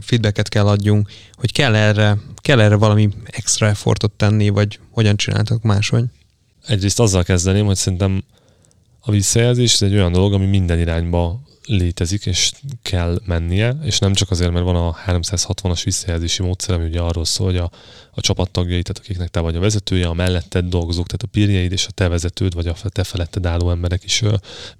feedbacket 0.00 0.48
kell 0.48 0.66
adjunk, 0.66 1.10
hogy 1.32 1.52
kell 1.52 1.74
erre, 1.74 2.18
kell 2.36 2.60
erre 2.60 2.74
valami 2.74 3.08
extra 3.24 3.66
effortot 3.66 4.12
tenni, 4.12 4.48
vagy 4.48 4.78
hogyan 4.90 5.16
csináltak 5.16 5.62
máshogy? 5.62 6.04
Egyrészt 6.66 7.00
azzal 7.00 7.22
kezdeném, 7.22 7.66
hogy 7.66 7.76
szerintem 7.76 8.24
a 9.00 9.10
visszajelzés 9.10 9.74
ez 9.74 9.82
egy 9.82 9.94
olyan 9.94 10.12
dolog, 10.12 10.32
ami 10.32 10.46
minden 10.46 10.78
irányba 10.78 11.42
létezik, 11.66 12.26
és 12.26 12.52
kell 12.82 13.20
mennie, 13.24 13.76
és 13.82 13.98
nem 13.98 14.14
csak 14.14 14.30
azért, 14.30 14.52
mert 14.52 14.64
van 14.64 14.76
a 14.76 14.96
360-as 15.06 15.80
visszajelzési 15.84 16.42
módszer, 16.42 16.74
ami 16.74 16.84
ugye 16.84 17.00
arról 17.00 17.24
szól, 17.24 17.46
hogy 17.46 17.56
a, 17.56 17.70
a 18.10 18.20
csapattagjai, 18.20 18.82
tehát 18.82 19.02
akiknek 19.02 19.28
te 19.28 19.40
vagy 19.40 19.56
a 19.56 19.60
vezetője, 19.60 20.06
a 20.06 20.14
melletted 20.14 20.64
dolgozók, 20.64 21.06
tehát 21.06 21.22
a 21.22 21.26
pirjeid 21.26 21.72
és 21.72 21.86
a 21.86 21.90
te 21.90 22.08
vezetőd, 22.08 22.54
vagy 22.54 22.66
a 22.66 22.74
te 22.88 23.04
feletted 23.04 23.46
álló 23.46 23.70
emberek 23.70 24.04
is 24.04 24.22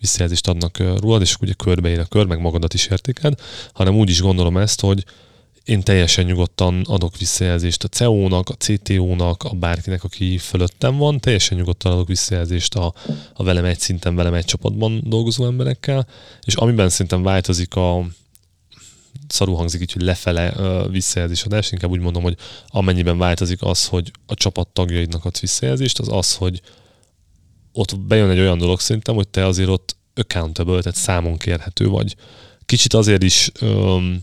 visszajelzést 0.00 0.48
adnak 0.48 0.78
rólad, 0.78 1.20
és 1.20 1.36
ugye 1.40 1.52
körbeír 1.52 1.98
a 1.98 2.04
kör, 2.04 2.26
meg 2.26 2.40
magadat 2.40 2.74
is 2.74 2.86
értéked, 2.86 3.40
hanem 3.72 3.94
úgy 3.94 4.10
is 4.10 4.20
gondolom 4.20 4.56
ezt, 4.56 4.80
hogy 4.80 5.04
én 5.64 5.82
teljesen 5.82 6.24
nyugodtan 6.24 6.82
adok 6.86 7.16
visszajelzést 7.16 7.84
a 7.84 7.88
CEO-nak, 7.88 8.48
a 8.48 8.54
CTO-nak, 8.54 9.42
a 9.42 9.54
bárkinek, 9.54 10.04
aki 10.04 10.38
fölöttem 10.38 10.96
van, 10.96 11.20
teljesen 11.20 11.58
nyugodtan 11.58 11.92
adok 11.92 12.06
visszajelzést 12.06 12.74
a, 12.74 12.94
a 13.34 13.42
velem 13.42 13.64
egy 13.64 13.78
szinten, 13.78 14.14
velem 14.14 14.34
egy 14.34 14.44
csapatban 14.44 15.02
dolgozó 15.04 15.44
emberekkel, 15.44 16.06
és 16.42 16.54
amiben 16.54 16.88
szerintem 16.88 17.22
változik 17.22 17.74
a, 17.74 18.06
szarú 19.28 19.54
hangzik 19.54 19.80
így, 19.80 19.92
hogy 19.92 20.02
lefele 20.02 20.52
uh, 20.56 20.90
visszajelzésadás, 20.90 21.72
inkább 21.72 21.90
úgy 21.90 22.00
mondom, 22.00 22.22
hogy 22.22 22.36
amennyiben 22.66 23.18
változik 23.18 23.62
az, 23.62 23.86
hogy 23.86 24.10
a 24.26 24.34
csapat 24.34 24.68
tagjaidnak 24.68 25.24
adsz 25.24 25.40
visszajelzést, 25.40 25.98
az 25.98 26.08
az, 26.10 26.34
hogy 26.34 26.60
ott 27.72 28.00
bejön 28.00 28.30
egy 28.30 28.38
olyan 28.38 28.58
dolog 28.58 28.80
szerintem, 28.80 29.14
hogy 29.14 29.28
te 29.28 29.46
azért 29.46 29.68
ott 29.68 29.96
accountable, 30.14 30.80
tehát 30.80 30.98
számon 30.98 31.36
kérhető 31.36 31.88
vagy. 31.88 32.16
Kicsit 32.66 32.94
azért 32.94 33.22
is 33.22 33.50
um, 33.60 34.22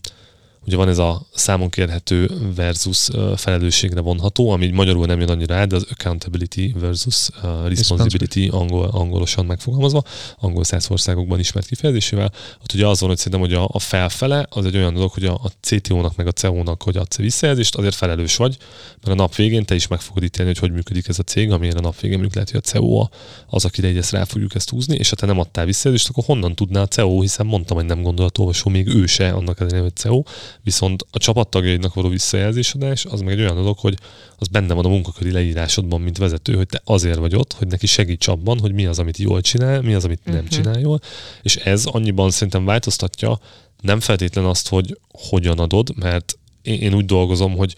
ugye 0.66 0.76
van 0.76 0.88
ez 0.88 0.97
a 0.97 1.28
számon 1.34 1.70
kérhető 1.70 2.30
versus 2.55 3.09
felelősségre 3.36 3.99
vonható, 3.99 4.49
ami 4.49 4.68
magyarul 4.68 5.05
nem 5.05 5.20
jön 5.20 5.30
annyira 5.30 5.55
át, 5.55 5.68
de 5.68 5.76
az 5.76 5.88
accountability 5.89 6.74
versus 6.80 7.30
responsibility 7.66 8.47
angol, 8.47 8.86
angolosan 8.86 9.45
megfogalmazva, 9.45 10.03
angol 10.39 10.64
száz 10.64 10.89
országokban 10.89 11.39
ismert 11.39 11.68
kifejezésével. 11.68 12.32
Ott 12.62 12.74
ugye 12.74 12.88
az 12.88 12.99
van, 12.99 13.09
hogy 13.09 13.18
szerintem, 13.18 13.41
hogy 13.41 13.53
a, 13.53 13.68
a 13.72 13.80
felfele 13.80 14.47
az 14.49 14.66
egy 14.66 14.76
olyan 14.76 14.93
dolog, 14.93 15.12
hogy 15.12 15.26
a, 15.26 15.34
a 15.34 15.51
CTO-nak 15.62 16.16
meg 16.16 16.28
a 16.28 16.32
CEO-nak, 16.32 16.84
hogy 16.84 16.97
adsz 16.97 17.18
visszajelzést, 17.18 17.76
azért 17.76 17.95
felelős 17.95 18.36
vagy, 18.36 18.57
mert 19.03 19.20
a 19.20 19.22
nap 19.22 19.36
végén 19.36 19.66
te 19.66 19.76
is 19.76 19.88
meg 19.88 19.99
fogod 19.99 20.24
ítélni, 20.24 20.51
hogy 20.51 20.59
hogy 20.59 20.72
működik 20.72 21.07
ez 21.07 21.20
a 21.20 21.24
cég, 21.24 21.51
amilyen 21.51 21.78
a 21.78 21.82
nap 21.82 21.99
végén 21.99 22.20
mondjuk 22.20 22.34
lehet, 22.34 22.51
hogy 22.51 22.62
a 22.64 22.70
CEO 22.70 23.07
az, 23.47 23.66
akire 23.66 23.88
egy 23.88 23.97
ezt 23.97 24.12
rá 24.12 24.24
fogjuk 24.24 24.55
ezt 24.55 24.70
húzni, 24.70 24.95
és 24.95 25.09
ha 25.09 25.16
te 25.16 25.26
nem 25.26 25.39
adtál 25.39 25.66
visszajelzést, 25.66 26.09
akkor 26.09 26.24
honnan 26.24 26.55
tudná 26.55 26.82
a 26.82 26.88
CEO, 26.88 27.22
hiszen 27.22 27.45
mondtam, 27.45 27.78
hogy 27.78 27.86
nem 27.86 28.01
gondolat 28.01 28.38
olvasó, 28.38 28.70
még 28.70 28.88
ő 28.88 29.05
se 29.05 29.32
annak 29.32 29.59
ellenére, 29.59 29.82
hogy 29.82 29.95
CEO, 29.95 30.24
Viszont 30.64 31.05
a 31.12 31.18
csapattagjaidnak 31.18 31.93
való 31.93 32.09
visszajelzésadás 32.09 33.05
az 33.05 33.22
meg 33.22 33.34
egy 33.34 33.39
olyan 33.39 33.55
dolog, 33.55 33.78
hogy 33.78 33.97
az 34.38 34.47
benne 34.47 34.74
van 34.74 34.86
a 34.86 34.89
munkaköri 34.89 35.32
leírásodban, 35.32 36.01
mint 36.01 36.18
vezető, 36.18 36.55
hogy 36.55 36.68
te 36.68 36.82
azért 36.84 37.18
vagy 37.18 37.36
ott, 37.36 37.53
hogy 37.53 37.68
neki 37.68 37.86
segíts 37.86 38.28
abban, 38.28 38.59
hogy 38.59 38.74
mi 38.74 38.86
az, 38.86 38.99
amit 38.99 39.18
jól 39.18 39.41
csinál, 39.41 39.82
mi 39.82 39.93
az, 39.93 40.05
amit 40.05 40.26
nem 40.26 40.36
uh-huh. 40.36 40.49
csinál 40.49 40.80
jól, 40.80 40.99
és 41.41 41.55
ez 41.55 41.86
annyiban 41.86 42.32
szerintem 42.32 42.66
változtatja 42.66 43.39
nem 43.82 43.99
feltétlen 43.99 44.45
azt, 44.45 44.68
hogy 44.68 44.97
hogyan 45.12 45.59
adod, 45.59 45.89
mert 45.95 46.38
én, 46.62 46.80
én 46.82 46.93
úgy 46.93 47.05
dolgozom, 47.05 47.55
hogy 47.57 47.76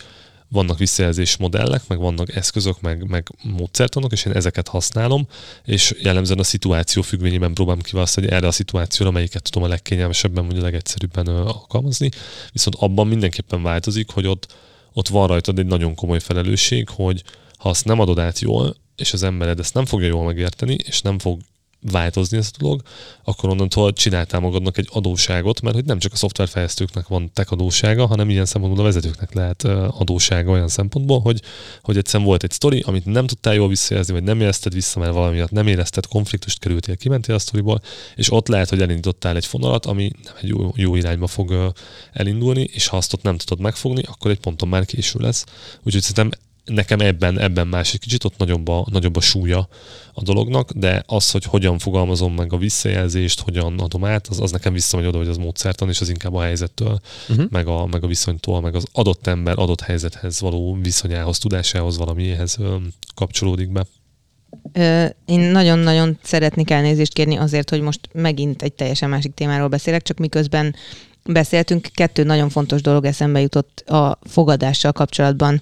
vannak 0.53 0.77
visszajelzés 0.77 1.37
modellek, 1.37 1.87
meg 1.87 1.97
vannak 1.97 2.35
eszközök, 2.35 2.81
meg, 2.81 3.07
meg 3.07 3.27
módszertanok, 3.43 4.11
és 4.11 4.25
én 4.25 4.33
ezeket 4.33 4.67
használom, 4.67 5.27
és 5.65 5.95
jellemzően 5.99 6.39
a 6.39 6.43
szituáció 6.43 7.01
függvényében 7.01 7.53
próbálom 7.53 7.81
kiválasztani 7.81 8.31
erre 8.31 8.47
a 8.47 8.51
szituációra, 8.51 9.11
melyiket 9.11 9.43
tudom 9.43 9.63
a 9.63 9.67
legkényelmesebben, 9.67 10.47
vagy 10.47 10.57
a 10.57 10.61
legegyszerűbben 10.61 11.27
alkalmazni. 11.27 12.09
Viszont 12.51 12.75
abban 12.75 13.07
mindenképpen 13.07 13.63
változik, 13.63 14.09
hogy 14.09 14.27
ott, 14.27 14.55
ott 14.93 15.07
van 15.07 15.27
rajtad 15.27 15.59
egy 15.59 15.65
nagyon 15.65 15.95
komoly 15.95 16.19
felelősség, 16.19 16.89
hogy 16.89 17.23
ha 17.57 17.69
azt 17.69 17.85
nem 17.85 17.99
adod 17.99 18.19
át 18.19 18.39
jól, 18.39 18.75
és 18.95 19.13
az 19.13 19.23
embered 19.23 19.59
ezt 19.59 19.73
nem 19.73 19.85
fogja 19.85 20.07
jól 20.07 20.25
megérteni, 20.25 20.75
és 20.83 21.01
nem 21.01 21.19
fog 21.19 21.41
változni 21.91 22.37
ez 22.37 22.49
a 22.53 22.61
dolog, 22.61 22.81
akkor 23.23 23.49
onnantól 23.49 23.93
csináltál 23.93 24.39
magadnak 24.39 24.77
egy 24.77 24.89
adóságot, 24.91 25.61
mert 25.61 25.75
hogy 25.75 25.85
nem 25.85 25.99
csak 25.99 26.13
a 26.13 26.15
szoftverfejlesztőknek 26.15 27.07
van 27.07 27.31
tech 27.33 27.51
adósága, 27.51 28.05
hanem 28.05 28.29
ilyen 28.29 28.45
szempontból 28.45 28.83
a 28.83 28.87
vezetőknek 28.87 29.33
lehet 29.33 29.63
adósága 29.63 30.51
olyan 30.51 30.67
szempontból, 30.67 31.19
hogy, 31.19 31.41
hogy 31.81 31.97
egyszerűen 31.97 32.29
volt 32.29 32.43
egy 32.43 32.51
sztori, 32.51 32.83
amit 32.85 33.05
nem 33.05 33.27
tudtál 33.27 33.53
jól 33.53 33.67
visszajelzni, 33.67 34.13
vagy 34.13 34.23
nem 34.23 34.41
érezted 34.41 34.73
vissza, 34.73 34.99
mert 34.99 35.13
valamiatt 35.13 35.51
nem 35.51 35.67
érezted, 35.67 36.05
konfliktust 36.05 36.59
kerültél, 36.59 36.97
kimentél 36.97 37.35
a 37.35 37.39
sztoriból, 37.39 37.81
és 38.15 38.31
ott 38.31 38.47
lehet, 38.47 38.69
hogy 38.69 38.81
elindítottál 38.81 39.35
egy 39.35 39.45
fonalat, 39.45 39.85
ami 39.85 40.11
nem 40.23 40.33
egy 40.41 40.49
jó, 40.49 40.71
jó 40.75 40.95
irányba 40.95 41.27
fog 41.27 41.73
elindulni, 42.13 42.69
és 42.73 42.87
ha 42.87 42.97
azt 42.97 43.13
ott 43.13 43.21
nem 43.21 43.37
tudod 43.37 43.63
megfogni, 43.63 44.03
akkor 44.05 44.31
egy 44.31 44.39
ponton 44.39 44.69
már 44.69 44.85
késő 44.85 45.19
lesz. 45.19 45.45
Úgyhogy 45.83 46.01
szerintem 46.01 46.39
nekem 46.65 46.99
ebben, 46.99 47.39
ebben 47.39 47.67
más 47.67 47.93
egy 47.93 47.99
kicsit, 47.99 48.23
ott 48.23 48.37
nagyobb 48.37 48.67
a, 48.67 48.85
nagyobb 48.91 49.15
a 49.15 49.21
súlya 49.21 49.67
a 50.13 50.21
dolognak, 50.21 50.71
de 50.71 51.03
az, 51.05 51.31
hogy 51.31 51.43
hogyan 51.43 51.79
fogalmazom 51.79 52.33
meg 52.33 52.53
a 52.53 52.57
visszajelzést, 52.57 53.41
hogyan 53.41 53.79
adom 53.79 54.05
át, 54.05 54.27
az, 54.27 54.39
az 54.39 54.51
nekem 54.51 54.73
visszamegy 54.73 55.05
oda, 55.05 55.17
hogy 55.17 55.27
az 55.27 55.37
módszertan, 55.37 55.89
és 55.89 56.01
az 56.01 56.09
inkább 56.09 56.33
a 56.33 56.41
helyzettől, 56.41 56.99
uh-huh. 57.29 57.45
meg, 57.49 57.67
a, 57.67 57.85
meg 57.85 58.03
a 58.03 58.07
viszonytól, 58.07 58.61
meg 58.61 58.75
az 58.75 58.85
adott 58.91 59.27
ember 59.27 59.59
adott 59.59 59.81
helyzethez 59.81 60.39
való 60.39 60.77
viszonyához, 60.81 61.37
tudásához, 61.37 61.97
valamihez 61.97 62.57
kapcsolódik 63.15 63.71
be. 63.71 63.85
Én 65.25 65.39
nagyon-nagyon 65.39 66.17
szeretnék 66.21 66.69
elnézést 66.69 67.13
kérni 67.13 67.35
azért, 67.35 67.69
hogy 67.69 67.81
most 67.81 67.99
megint 68.11 68.61
egy 68.61 68.73
teljesen 68.73 69.09
másik 69.09 69.33
témáról 69.33 69.67
beszélek, 69.67 70.01
csak 70.01 70.17
miközben 70.17 70.75
beszéltünk, 71.25 71.87
kettő 71.93 72.23
nagyon 72.23 72.49
fontos 72.49 72.81
dolog 72.81 73.05
eszembe 73.05 73.41
jutott 73.41 73.79
a 73.79 74.19
fogadással 74.23 74.91
kapcsolatban. 74.91 75.61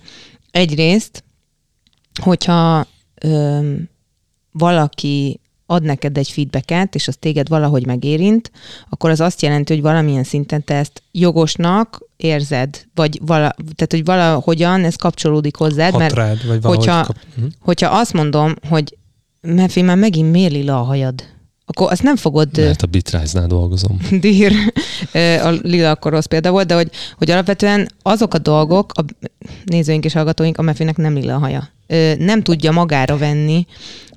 Egyrészt, 0.51 1.23
hogyha 2.21 2.87
ö, 3.21 3.73
valaki 4.51 5.39
ad 5.65 5.83
neked 5.83 6.17
egy 6.17 6.29
feedbacket, 6.29 6.95
és 6.95 7.07
az 7.07 7.15
téged 7.19 7.47
valahogy 7.47 7.85
megérint, 7.85 8.51
akkor 8.89 9.09
az 9.09 9.19
azt 9.19 9.41
jelenti, 9.41 9.73
hogy 9.73 9.81
valamilyen 9.81 10.23
szinten 10.23 10.63
te 10.63 10.75
ezt 10.75 11.03
jogosnak 11.11 12.05
érzed, 12.17 12.85
vagy 12.95 13.19
vala, 13.25 13.55
tehát, 13.75 13.91
hogy 13.91 14.05
valahogyan 14.05 14.83
ez 14.83 14.95
kapcsolódik 14.95 15.55
hozzád, 15.55 15.91
Hat 15.91 15.99
mert 15.99 16.13
rád, 16.13 16.47
vagy 16.47 16.63
hogyha, 16.63 17.03
kap... 17.03 17.17
uh-huh. 17.35 17.51
hogyha 17.59 17.99
azt 17.99 18.13
mondom, 18.13 18.53
hogy 18.67 18.97
Mefi, 19.41 19.81
már 19.81 19.97
megint 19.97 20.31
miért 20.31 20.51
lila 20.51 20.79
a 20.79 20.83
hajad? 20.83 21.23
Akkor 21.72 21.91
azt 21.91 22.03
nem 22.03 22.15
fogod... 22.15 22.57
Mert 22.57 22.82
a 22.82 22.88
Bitrise-nál 22.88 23.47
dolgozom. 23.47 23.97
Dír, 24.19 24.53
a 25.43 25.49
lila 25.61 25.89
akkor 25.89 26.11
rossz 26.11 26.26
példa 26.26 26.51
volt, 26.51 26.67
de 26.67 26.76
hogy, 26.76 26.89
hogy 27.17 27.32
alapvetően 27.32 27.89
azok 28.01 28.34
a 28.34 28.38
dolgok, 28.38 28.91
a 28.93 29.03
nézőink 29.65 30.05
és 30.05 30.13
hallgatóink, 30.13 30.57
a 30.57 30.61
Mefinek 30.61 30.97
nem 30.97 31.13
lila 31.13 31.38
haja. 31.38 31.69
Nem 32.17 32.41
tudja 32.41 32.72
magára 32.72 33.17
venni, 33.17 33.65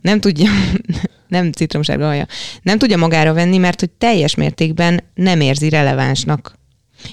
nem 0.01 0.21
tudja, 0.21 0.51
nem 1.29 1.53
citromsárga 1.53 2.07
haja, 2.07 2.27
nem 2.63 2.79
tudja 2.79 2.97
magára 2.97 3.33
venni, 3.33 3.57
mert 3.57 3.81
hogy 3.81 3.91
teljes 3.91 4.35
mértékben 4.35 5.03
nem 5.15 5.41
érzi 5.41 5.69
relevánsnak. 5.69 6.59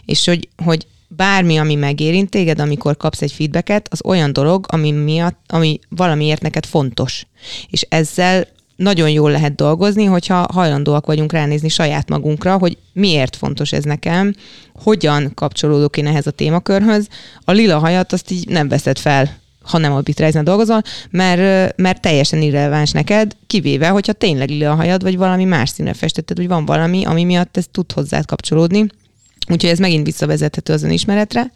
És 0.06 0.26
hogy, 0.26 0.50
hogy 0.64 0.88
bármi, 1.08 1.58
ami 1.58 1.76
megérint 1.76 2.30
téged, 2.30 2.60
amikor 2.60 2.98
kapsz 2.98 3.22
egy 3.22 3.32
feedbacket, 3.32 3.88
az 3.92 4.06
olyan 4.06 4.34
dolog, 4.34 4.66
ami 4.70 4.92
miatt, 4.92 5.40
ami 5.48 5.80
valamiért 5.90 6.42
neked 6.42 6.66
fontos. 6.66 7.26
És 7.70 7.86
ezzel 7.90 8.48
nagyon 8.82 9.10
jól 9.10 9.32
lehet 9.32 9.56
dolgozni, 9.56 10.06
hogyha 10.06 10.48
hajlandóak 10.54 11.06
vagyunk 11.06 11.32
ránézni 11.32 11.70
saját 11.70 12.10
magunkra, 12.10 12.58
hogy 12.58 12.78
miért 12.94 13.36
fontos 13.36 13.72
ez 13.72 13.84
nekem, 13.84 14.36
hogyan 14.74 15.32
kapcsolódok 15.34 15.98
én 15.98 16.08
ehhez 16.08 16.28
a 16.28 16.32
témakörhöz. 16.32 17.08
A 17.46 17.52
lila 17.52 17.80
hajat 17.80 18.14
azt 18.14 18.32
így 18.32 18.48
nem 18.48 18.68
veszed 18.68 18.98
fel 18.98 19.40
ha 19.62 19.78
nem 19.78 19.94
arbitrajzen 19.94 20.44
dolgozol, 20.44 20.82
mert, 21.10 21.76
mert 21.78 22.02
teljesen 22.02 22.42
irreleváns 22.42 22.92
neked, 22.92 23.36
kivéve, 23.48 23.88
hogyha 23.88 24.14
tényleg 24.14 24.50
lila 24.50 24.76
hajad, 24.76 25.04
vagy 25.04 25.18
valami 25.18 25.44
más 25.44 25.70
színre 25.70 25.94
festetted, 25.94 26.38
hogy 26.38 26.48
van 26.48 26.66
valami, 26.66 27.06
ami 27.06 27.24
miatt 27.24 27.58
ez 27.58 27.66
tud 27.72 27.92
hozzád 27.92 28.26
kapcsolódni. 28.26 28.86
Úgyhogy 29.48 29.70
ez 29.70 29.80
megint 29.80 30.06
visszavezethető 30.06 30.74
az 30.74 30.84
önismeretre 30.84 31.52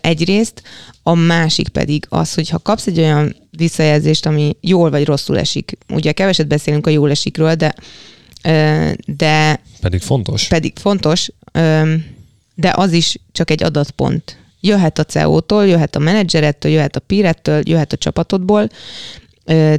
egyrészt, 0.00 0.62
a 1.02 1.14
másik 1.14 1.68
pedig 1.68 2.06
az, 2.08 2.34
hogy 2.34 2.48
ha 2.48 2.58
kapsz 2.58 2.86
egy 2.86 2.98
olyan 2.98 3.36
visszajelzést, 3.50 4.26
ami 4.26 4.56
jól 4.60 4.90
vagy 4.90 5.04
rosszul 5.04 5.38
esik. 5.38 5.78
Ugye 5.88 6.12
keveset 6.12 6.46
beszélünk 6.46 6.86
a 6.86 6.90
jól 6.90 7.10
esikről, 7.10 7.54
de 7.54 7.74
de 9.06 9.60
pedig 9.80 10.00
fontos. 10.00 10.48
Pedig 10.48 10.72
fontos, 10.78 11.30
de 12.54 12.72
az 12.74 12.92
is 12.92 13.16
csak 13.32 13.50
egy 13.50 13.62
adatpont. 13.62 14.38
Jöhet 14.60 14.98
a 14.98 15.04
CEO-tól, 15.04 15.66
jöhet 15.66 15.96
a 15.96 15.98
menedzserettől, 15.98 16.72
jöhet 16.72 16.96
a 16.96 17.00
pírettől, 17.00 17.62
jöhet 17.64 17.92
a 17.92 17.96
csapatodból, 17.96 18.68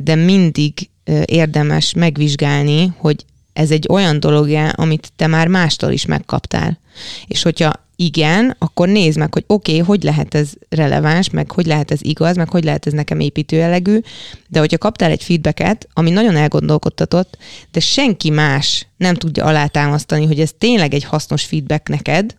de 0.02 0.16
mindig 0.16 0.90
érdemes 1.26 1.94
megvizsgálni, 1.94 2.94
hogy 2.98 3.26
ez 3.54 3.72
egy 3.72 3.86
olyan 3.90 4.20
dolog 4.20 4.52
amit 4.72 5.12
te 5.16 5.28
már 5.28 5.48
mástól 5.48 5.92
is 5.92 6.06
megkaptál. 6.06 6.80
És 7.28 7.42
hogyha 7.42 7.88
igen, 8.02 8.56
akkor 8.60 8.88
nézd 8.88 9.18
meg, 9.18 9.34
hogy 9.34 9.44
oké, 9.48 9.72
okay, 9.72 9.86
hogy 9.86 10.04
lehet 10.04 10.36
ez 10.36 10.52
releváns, 10.70 11.30
meg 11.30 11.52
hogy 11.52 11.66
lehet 11.66 11.92
ez 11.92 12.00
igaz, 12.02 12.36
meg 12.36 12.50
hogy 12.50 12.64
lehet 12.64 12.86
ez 12.86 12.94
nekem 12.94 13.20
építőjelegű, 13.20 14.00
de 14.48 14.60
hogyha 14.60 14.78
kaptál 14.78 15.12
egy 15.12 15.24
feedbacket, 15.24 15.88
ami 15.94 16.10
nagyon 16.10 16.36
elgondolkodtatott, 16.36 17.38
de 17.72 17.80
senki 17.80 18.30
más 18.30 18.88
nem 18.98 19.16
tudja 19.16 19.46
alátámasztani, 19.46 20.26
hogy 20.26 20.40
ez 20.40 20.52
tényleg 20.58 20.94
egy 20.94 21.04
hasznos 21.04 21.44
feedback 21.44 21.90
neked, 21.90 22.36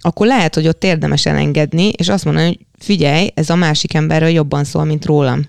akkor 0.00 0.26
lehet, 0.26 0.54
hogy 0.54 0.68
ott 0.68 0.84
érdemes 0.84 1.26
elengedni, 1.26 1.88
és 1.88 2.08
azt 2.08 2.24
mondani, 2.24 2.46
hogy 2.46 2.58
figyelj, 2.78 3.28
ez 3.34 3.50
a 3.50 3.54
másik 3.54 3.94
emberről 3.94 4.28
jobban 4.28 4.64
szól, 4.64 4.84
mint 4.84 5.04
rólam. 5.04 5.48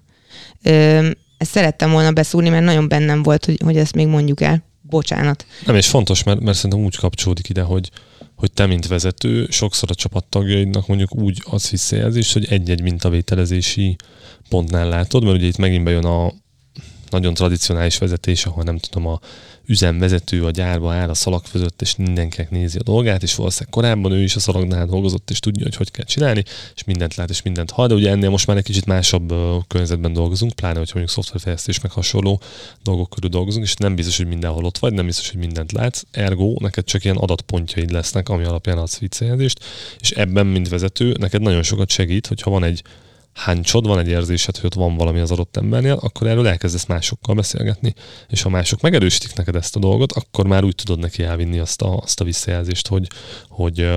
Ö, 0.63 1.07
ezt 1.37 1.51
szerettem 1.51 1.91
volna 1.91 2.11
beszúrni, 2.11 2.49
mert 2.49 2.65
nagyon 2.65 2.87
bennem 2.87 3.23
volt, 3.23 3.45
hogy, 3.45 3.59
hogy 3.63 3.77
ezt 3.77 3.95
még 3.95 4.07
mondjuk 4.07 4.41
el. 4.41 4.63
Bocsánat. 4.81 5.45
Nem, 5.65 5.75
és 5.75 5.87
fontos, 5.87 6.23
mert, 6.23 6.39
mert 6.39 6.55
szerintem 6.57 6.85
úgy 6.85 6.95
kapcsolódik 6.95 7.49
ide, 7.49 7.61
hogy, 7.61 7.89
hogy 8.41 8.51
te, 8.51 8.65
mint 8.65 8.87
vezető, 8.87 9.47
sokszor 9.49 9.89
a 9.91 9.95
csapattagjaidnak 9.95 10.87
mondjuk 10.87 11.15
úgy 11.15 11.41
adsz 11.45 11.69
visszajelzést, 11.69 12.33
hogy 12.33 12.45
egy-egy 12.49 12.81
mintavételezési 12.81 13.95
pontnál 14.49 14.89
látod, 14.89 15.23
mert 15.23 15.35
ugye 15.35 15.47
itt 15.47 15.57
megint 15.57 15.83
bejön 15.83 16.05
a 16.05 16.31
nagyon 17.09 17.33
tradicionális 17.33 17.97
vezetés, 17.97 18.45
ahol 18.45 18.63
nem 18.63 18.77
tudom, 18.77 19.07
a 19.07 19.19
üzemvezető 19.71 20.45
a 20.45 20.51
gyárba 20.51 20.93
áll 20.93 21.09
a 21.09 21.13
szalag 21.13 21.41
között, 21.51 21.81
és 21.81 21.95
mindenkinek 21.95 22.49
nézi 22.49 22.77
a 22.77 22.83
dolgát, 22.83 23.23
és 23.23 23.35
valószínűleg 23.35 23.73
korábban 23.73 24.11
ő 24.11 24.23
is 24.23 24.35
a 24.35 24.39
szalagnál 24.39 24.85
dolgozott, 24.85 25.29
és 25.29 25.39
tudja, 25.39 25.63
hogy 25.63 25.75
hogy 25.75 25.91
kell 25.91 26.05
csinálni, 26.05 26.43
és 26.75 26.83
mindent 26.83 27.15
lát, 27.15 27.29
és 27.29 27.41
mindent 27.41 27.71
hall, 27.71 27.87
de 27.87 27.93
ugye 27.93 28.09
ennél 28.09 28.29
most 28.29 28.47
már 28.47 28.57
egy 28.57 28.63
kicsit 28.63 28.85
másabb 28.85 29.33
környezetben 29.67 30.13
dolgozunk, 30.13 30.53
pláne, 30.53 30.77
hogy 30.77 30.89
mondjuk 30.93 31.15
szoftverfejlesztés 31.15 31.81
meg 31.81 31.91
hasonló 31.91 32.41
dolgok 32.83 33.09
körül 33.09 33.29
dolgozunk, 33.29 33.65
és 33.65 33.73
nem 33.73 33.95
biztos, 33.95 34.17
hogy 34.17 34.27
mindenhol 34.27 34.65
ott 34.65 34.77
vagy, 34.77 34.93
nem 34.93 35.05
biztos, 35.05 35.29
hogy 35.29 35.39
mindent 35.39 35.71
látsz, 35.71 36.03
ergo 36.11 36.55
neked 36.59 36.83
csak 36.83 37.03
ilyen 37.03 37.17
adatpontjaid 37.17 37.91
lesznek, 37.91 38.29
ami 38.29 38.43
alapján 38.43 38.77
adsz 38.77 38.97
vicceljelzést, 38.97 39.63
és 39.99 40.11
ebben, 40.11 40.47
mint 40.47 40.69
vezető, 40.69 41.15
neked 41.19 41.41
nagyon 41.41 41.63
sokat 41.63 41.89
segít, 41.89 42.27
hogyha 42.27 42.49
van 42.49 42.63
egy 42.63 42.83
háncsod, 43.33 43.87
van 43.87 43.99
egy 43.99 44.07
érzésed, 44.07 44.55
hogy 44.55 44.65
ott 44.65 44.73
van 44.73 44.95
valami 44.95 45.19
az 45.19 45.31
adott 45.31 45.57
embernél, 45.57 45.99
akkor 46.01 46.27
erről 46.27 46.47
elkezdesz 46.47 46.85
másokkal 46.85 47.35
beszélgetni. 47.35 47.93
És 48.27 48.41
ha 48.41 48.49
mások 48.49 48.81
megerősítik 48.81 49.33
neked 49.33 49.55
ezt 49.55 49.75
a 49.75 49.79
dolgot, 49.79 50.11
akkor 50.11 50.47
már 50.47 50.63
úgy 50.63 50.75
tudod 50.75 50.99
neki 50.99 51.23
elvinni 51.23 51.59
azt 51.59 51.81
a, 51.81 51.97
azt 51.97 52.21
a 52.21 52.23
visszajelzést, 52.23 52.87
hogy, 52.87 53.07
hogy 53.49 53.89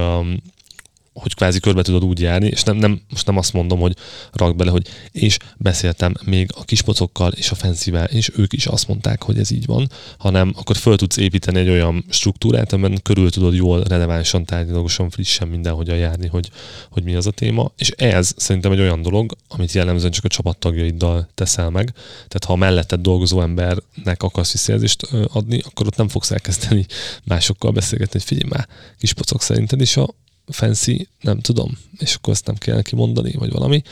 hogy 1.15 1.35
kvázi 1.35 1.61
körbe 1.61 1.83
tudod 1.83 2.05
úgy 2.05 2.21
járni, 2.21 2.47
és 2.47 2.63
nem, 2.63 2.77
nem, 2.77 3.01
most 3.11 3.27
nem 3.27 3.37
azt 3.37 3.53
mondom, 3.53 3.79
hogy 3.81 3.97
rak 4.33 4.57
bele, 4.57 4.71
hogy 4.71 4.89
és 5.13 5.37
beszéltem 5.57 6.15
még 6.25 6.51
a 6.55 6.65
kispocokkal 6.65 7.33
és 7.33 7.51
a 7.51 7.55
fenszivel, 7.55 8.05
és 8.05 8.31
ők 8.37 8.53
is 8.53 8.67
azt 8.67 8.89
mondták, 8.89 9.23
hogy 9.23 9.39
ez 9.39 9.51
így 9.51 9.67
van, 9.67 9.91
hanem 10.19 10.53
akkor 10.57 10.77
föl 10.77 10.97
tudsz 10.97 11.17
építeni 11.17 11.59
egy 11.59 11.69
olyan 11.69 12.05
struktúrát, 12.09 12.73
amiben 12.73 13.03
körül 13.03 13.31
tudod 13.31 13.55
jól, 13.55 13.83
relevánsan, 13.83 14.45
tárgyalagosan, 14.45 15.11
frissen 15.11 15.49
mindenhogyan 15.49 15.97
járni, 15.97 16.27
hogy, 16.27 16.51
hogy 16.91 17.03
mi 17.03 17.15
az 17.15 17.27
a 17.27 17.31
téma. 17.31 17.73
És 17.77 17.91
ez 17.91 18.33
szerintem 18.37 18.73
egy 18.73 18.81
olyan 18.81 19.03
dolog, 19.03 19.37
amit 19.49 19.73
jellemzően 19.73 20.13
csak 20.13 20.25
a 20.25 20.29
csapattagjaiddal 20.29 21.29
teszel 21.35 21.71
meg. 21.71 21.91
Tehát 22.15 22.45
ha 22.45 22.53
a 22.53 22.57
melletted 22.57 23.01
dolgozó 23.01 23.41
embernek 23.41 24.23
akarsz 24.23 24.53
visszajelzést 24.53 25.03
adni, 25.33 25.61
akkor 25.65 25.87
ott 25.87 25.97
nem 25.97 26.09
fogsz 26.09 26.31
elkezdeni 26.31 26.87
másokkal 27.25 27.71
beszélgetni, 27.71 28.13
hogy 28.19 28.29
figyelj 28.29 28.51
már, 28.51 28.69
kispocok 28.99 29.43
szerinted 29.43 29.81
is 29.81 29.97
a 29.97 30.15
fancy, 30.47 31.09
nem 31.21 31.41
tudom, 31.41 31.79
és 31.99 32.15
akkor 32.15 32.33
ezt 32.33 32.47
nem 32.47 32.55
kell 32.55 32.75
neki 32.75 32.95
mondani, 32.95 33.33
vagy 33.33 33.51
valami. 33.51 33.83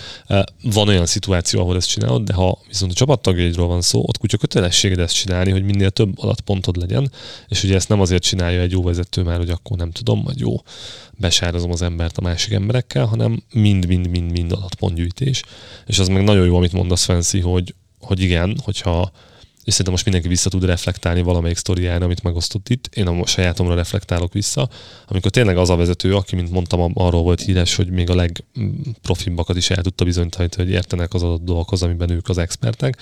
Van 0.63 0.89
olyan 0.89 1.07
szituáció, 1.07 1.61
ahol 1.61 1.77
ezt 1.77 1.89
csinálod, 1.89 2.23
de 2.23 2.33
ha 2.33 2.59
viszont 2.69 2.93
a 2.93 2.95
csapattagjaidról 2.95 3.67
van 3.67 3.81
szó, 3.81 4.01
ott 4.07 4.19
kutya 4.19 4.37
kötelességed 4.37 4.99
ezt 4.99 5.15
csinálni, 5.15 5.51
hogy 5.51 5.63
minél 5.63 5.91
több 5.91 6.19
adatpontod 6.19 6.77
legyen, 6.77 7.13
és 7.49 7.65
ugye 7.65 7.75
ezt 7.75 7.89
nem 7.89 8.01
azért 8.01 8.23
csinálja 8.23 8.61
egy 8.61 8.71
jó 8.71 8.83
vezető 8.83 9.23
már, 9.23 9.39
hogy 9.39 9.51
akkor 9.51 9.77
nem 9.77 9.91
tudom, 9.91 10.23
vagy 10.23 10.41
jó, 10.41 10.57
besározom 11.19 11.71
az 11.71 11.83
embert 11.83 12.19
a 12.19 12.23
másik 12.23 12.53
emberekkel, 12.53 13.05
hanem 13.05 13.43
mind-mind-mind-mind 13.53 14.53
adatpontgyűjtés. 14.53 15.43
És 15.87 15.99
az 15.99 16.09
meg 16.09 16.25
nagyon 16.25 16.47
jó, 16.47 16.57
amit 16.57 16.73
mondasz, 16.73 17.05
Fancy, 17.05 17.41
hogy, 17.41 17.75
hogy 18.01 18.21
igen, 18.21 18.57
hogyha 18.65 19.13
és 19.65 19.73
szerintem 19.73 19.93
most 19.93 20.05
mindenki 20.05 20.29
vissza 20.29 20.51
tud 20.51 20.65
reflektálni 20.65 21.23
valamelyik 21.23 21.57
sztoriára, 21.57 22.05
amit 22.05 22.23
megosztott 22.23 22.69
itt. 22.69 22.89
Én 22.95 23.07
a 23.07 23.27
sajátomra 23.27 23.75
reflektálok 23.75 24.33
vissza, 24.33 24.69
amikor 25.07 25.31
tényleg 25.31 25.57
az 25.57 25.71
a 25.71 25.77
vezető, 25.77 26.15
aki, 26.15 26.35
mint 26.35 26.51
mondtam, 26.51 26.93
arról 26.95 27.23
volt 27.23 27.41
híres, 27.41 27.75
hogy 27.75 27.91
még 27.91 28.11
a 28.11 28.15
legprofibbakat 28.15 29.57
is 29.57 29.71
el 29.71 29.83
tudta 29.83 30.05
bizonyítani, 30.05 30.49
hogy 30.57 30.71
értenek 30.71 31.15
az 31.15 31.23
adott 31.23 31.45
dolgokhoz, 31.45 31.83
amiben 31.83 32.11
ők 32.11 32.29
az 32.29 32.39
expertek. 32.39 32.97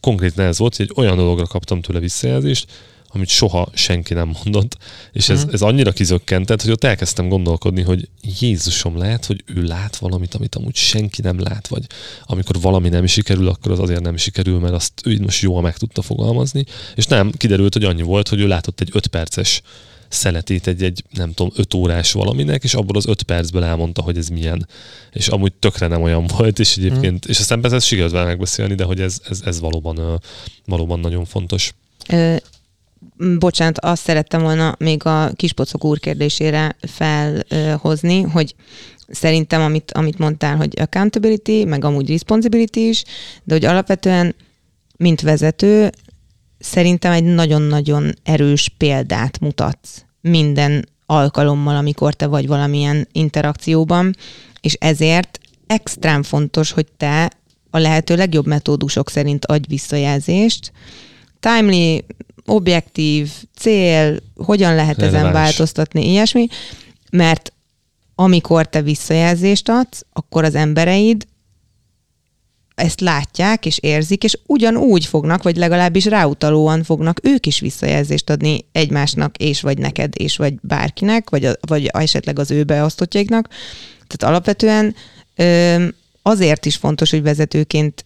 Konkrétan 0.00 0.44
ez 0.44 0.58
volt, 0.58 0.76
hogy 0.76 0.86
egy 0.90 1.02
olyan 1.04 1.16
dologra 1.16 1.46
kaptam 1.46 1.80
tőle 1.80 1.98
visszajelzést, 1.98 2.66
amit 3.14 3.28
soha 3.28 3.68
senki 3.74 4.14
nem 4.14 4.34
mondott, 4.44 4.76
és 5.12 5.28
ez, 5.28 5.44
mhm. 5.44 5.54
ez 5.54 5.62
annyira 5.62 5.92
kizökkentett, 5.92 6.62
hogy 6.62 6.70
ott 6.70 6.84
elkezdtem 6.84 7.28
gondolkodni, 7.28 7.82
hogy 7.82 8.08
Jézusom 8.40 8.98
lehet, 8.98 9.24
hogy 9.24 9.44
ő 9.46 9.62
lát 9.62 9.96
valamit, 9.96 10.34
amit 10.34 10.54
amúgy 10.54 10.76
senki 10.76 11.22
nem 11.22 11.40
lát, 11.40 11.68
vagy 11.68 11.86
amikor 12.24 12.60
valami 12.60 12.88
nem 12.88 13.06
sikerül, 13.06 13.48
akkor 13.48 13.72
az 13.72 13.78
azért 13.78 14.00
nem 14.00 14.16
sikerül, 14.16 14.58
mert 14.58 14.74
azt 14.74 14.92
ő 15.04 15.20
most 15.20 15.42
jól 15.42 15.62
meg 15.62 15.76
tudta 15.76 16.02
fogalmazni, 16.02 16.64
és 16.94 17.06
nem, 17.06 17.30
kiderült, 17.30 17.72
hogy 17.72 17.84
annyi 17.84 18.02
volt, 18.02 18.28
hogy 18.28 18.40
ő 18.40 18.46
látott 18.46 18.80
egy 18.80 18.90
öt 18.92 19.06
perces 19.06 19.62
szeletét 20.12 20.66
egy, 20.66 20.82
egy 20.82 21.04
nem 21.10 21.32
tudom, 21.32 21.52
öt 21.56 21.74
órás 21.74 22.12
valaminek, 22.12 22.64
és 22.64 22.74
abból 22.74 22.96
az 22.96 23.06
öt 23.06 23.22
percből 23.22 23.64
elmondta, 23.64 24.02
hogy 24.02 24.16
ez 24.16 24.28
milyen. 24.28 24.68
És 25.12 25.28
amúgy 25.28 25.52
tökre 25.52 25.86
nem 25.86 26.02
olyan 26.02 26.26
volt, 26.26 26.58
és 26.58 26.76
egyébként, 26.76 27.26
mm. 27.26 27.30
és 27.30 27.38
aztán 27.38 27.60
persze 27.60 27.76
ezt 27.76 27.86
sikerült 27.86 28.12
vele 28.12 28.24
megbeszélni, 28.24 28.74
de 28.74 28.84
hogy 28.84 29.00
ez, 29.00 29.20
ez, 29.28 29.40
ez 29.44 29.60
valóban, 29.60 30.20
valóban 30.64 31.00
nagyon 31.00 31.24
fontos. 31.24 31.74
Bocsánat, 33.38 33.78
azt 33.78 34.02
szerettem 34.02 34.42
volna 34.42 34.74
még 34.78 35.06
a 35.06 35.30
kispocok 35.36 35.84
úr 35.84 35.98
kérdésére 35.98 36.76
felhozni, 36.80 38.22
hogy 38.22 38.54
szerintem, 39.08 39.60
amit, 39.62 39.92
amit 39.92 40.18
mondtál, 40.18 40.56
hogy 40.56 40.80
accountability, 40.80 41.64
meg 41.64 41.84
amúgy 41.84 42.10
responsibility 42.10 42.76
is, 42.76 43.04
de 43.44 43.54
hogy 43.54 43.64
alapvetően, 43.64 44.34
mint 44.96 45.20
vezető, 45.20 45.90
szerintem 46.58 47.12
egy 47.12 47.24
nagyon-nagyon 47.24 48.12
erős 48.22 48.68
példát 48.78 49.40
mutatsz 49.40 50.04
minden 50.20 50.88
alkalommal, 51.06 51.76
amikor 51.76 52.14
te 52.14 52.26
vagy 52.26 52.46
valamilyen 52.46 53.08
interakcióban, 53.12 54.16
és 54.60 54.74
ezért 54.80 55.38
extrém 55.66 56.22
fontos, 56.22 56.70
hogy 56.70 56.86
te 56.96 57.30
a 57.70 57.78
lehető 57.78 58.16
legjobb 58.16 58.46
metódusok 58.46 59.10
szerint 59.10 59.44
adj 59.44 59.64
visszajelzést, 59.68 60.72
timely, 61.40 62.04
objektív, 62.46 63.30
cél, 63.56 64.16
hogyan 64.36 64.74
lehet 64.74 64.96
Releváns. 64.96 65.20
ezen 65.20 65.32
változtatni, 65.32 66.10
ilyesmi, 66.10 66.46
mert 67.10 67.52
amikor 68.14 68.68
te 68.68 68.82
visszajelzést 68.82 69.68
adsz, 69.68 70.04
akkor 70.12 70.44
az 70.44 70.54
embereid 70.54 71.26
ezt 72.74 73.00
látják 73.00 73.66
és 73.66 73.78
érzik, 73.78 74.24
és 74.24 74.38
ugyanúgy 74.46 75.06
fognak, 75.06 75.42
vagy 75.42 75.56
legalábbis 75.56 76.04
ráutalóan 76.04 76.82
fognak 76.82 77.20
ők 77.22 77.46
is 77.46 77.60
visszajelzést 77.60 78.30
adni 78.30 78.64
egymásnak, 78.72 79.36
és 79.36 79.60
vagy 79.60 79.78
neked, 79.78 80.12
és 80.16 80.36
vagy 80.36 80.54
bárkinek, 80.60 81.30
vagy, 81.30 81.44
a, 81.44 81.52
vagy 81.60 81.86
esetleg 81.86 82.38
az 82.38 82.50
ő 82.50 82.64
beosztottjaiknak. 82.64 83.48
Tehát 84.06 84.34
alapvetően 84.34 84.94
ö, 85.36 85.84
azért 86.22 86.66
is 86.66 86.76
fontos, 86.76 87.10
hogy 87.10 87.22
vezetőként 87.22 88.04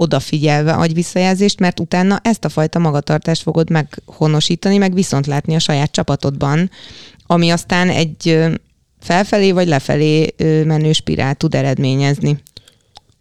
odafigyelve 0.00 0.72
adj 0.72 0.92
visszajelzést, 0.92 1.60
mert 1.60 1.80
utána 1.80 2.20
ezt 2.22 2.44
a 2.44 2.48
fajta 2.48 2.78
magatartást 2.78 3.42
fogod 3.42 3.70
meghonosítani, 3.70 4.76
meg 4.76 4.94
viszont 4.94 5.26
látni 5.26 5.54
a 5.54 5.58
saját 5.58 5.90
csapatodban, 5.90 6.70
ami 7.26 7.50
aztán 7.50 7.88
egy 7.88 8.38
felfelé 9.00 9.50
vagy 9.52 9.68
lefelé 9.68 10.34
menő 10.64 10.92
spirál 10.92 11.34
tud 11.34 11.54
eredményezni. 11.54 12.28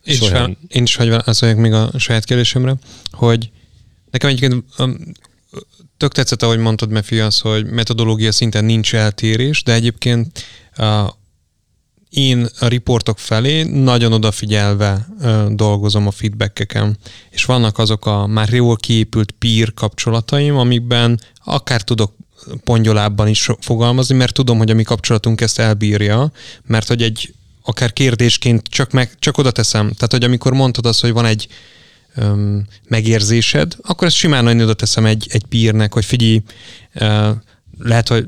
Én 0.04 0.14
is, 0.22 0.28
fel, 0.28 0.58
én 0.68 0.84
is 0.84 0.96
hogy 0.96 1.10
válaszoljak 1.10 1.58
még 1.58 1.74
a 1.74 1.92
saját 1.98 2.26
kérdésemre, 2.26 2.76
hogy 3.12 3.50
nekem 4.12 4.30
egyébként 4.30 4.64
tök 5.98 6.12
tetszett, 6.12 6.44
ahogy 6.44 6.60
mondtad, 6.60 6.90
Mefi, 6.90 7.20
az, 7.20 7.40
hogy 7.40 7.66
metodológia 7.66 8.32
szinten 8.32 8.66
nincs 8.66 8.96
eltérés, 8.96 9.64
de 9.64 9.74
egyébként 9.74 10.44
én 12.10 12.48
a 12.60 12.68
riportok 12.68 13.20
felé 13.20 13.64
nagyon 13.64 14.14
odafigyelve 14.14 15.08
ö, 15.22 15.46
dolgozom 15.50 16.08
a 16.08 16.12
feedbackeken, 16.12 16.98
és 17.30 17.46
vannak 17.46 17.78
azok 17.78 18.06
a 18.06 18.28
már 18.28 18.54
jól 18.54 18.76
kiépült 18.76 19.32
peer 19.32 19.74
kapcsolataim, 19.74 20.58
amikben 20.58 21.20
akár 21.44 21.82
tudok 21.82 22.16
pongyolábban 22.64 23.28
is 23.28 23.50
fogalmazni, 23.60 24.16
mert 24.16 24.34
tudom, 24.34 24.58
hogy 24.58 24.72
a 24.72 24.74
mi 24.74 24.84
kapcsolatunk 24.84 25.42
ezt 25.42 25.60
elbírja, 25.60 26.32
mert 26.66 26.88
hogy 26.88 27.02
egy 27.02 27.34
akár 27.64 27.94
kérdésként 27.94 28.68
csak, 28.68 28.92
meg, 28.92 29.12
csak 29.20 29.38
oda 29.38 29.52
teszem. 29.52 29.86
Tehát, 29.86 30.12
hogy 30.12 30.24
amikor 30.24 30.54
mondtad 30.54 30.86
azt, 30.86 31.02
hogy 31.02 31.12
van 31.12 31.26
egy 31.26 31.48
öm, 32.16 32.66
megérzésed, 32.88 33.76
akkor 33.82 34.08
ezt 34.08 34.16
simán 34.16 34.44
nagyon 34.44 34.62
oda 34.62 34.74
teszem 34.74 35.06
egy, 35.06 35.28
egy 35.32 35.46
pírnek, 35.46 35.94
hogy 35.94 36.06
figyelj, 36.06 36.42
lehet, 37.80 38.08
hogy 38.08 38.26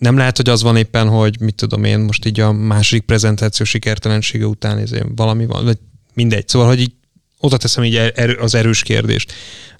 nem 0.00 0.16
lehet, 0.16 0.36
hogy 0.36 0.48
az 0.48 0.62
van 0.62 0.76
éppen, 0.76 1.08
hogy 1.08 1.40
mit 1.40 1.54
tudom 1.54 1.84
én, 1.84 1.98
most 1.98 2.26
így 2.26 2.40
a 2.40 2.52
második 2.52 3.02
prezentáció 3.02 3.64
sikertelensége 3.64 4.46
után 4.46 4.78
ez 4.78 4.90
valami 5.14 5.46
van, 5.46 5.64
vagy 5.64 5.78
mindegy. 6.14 6.48
Szóval, 6.48 6.68
hogy 6.68 6.80
így 6.80 6.92
oda 7.38 7.56
teszem 7.56 7.84
így 7.84 7.96
erő, 7.96 8.34
az 8.34 8.54
erős 8.54 8.82
kérdést. 8.82 9.32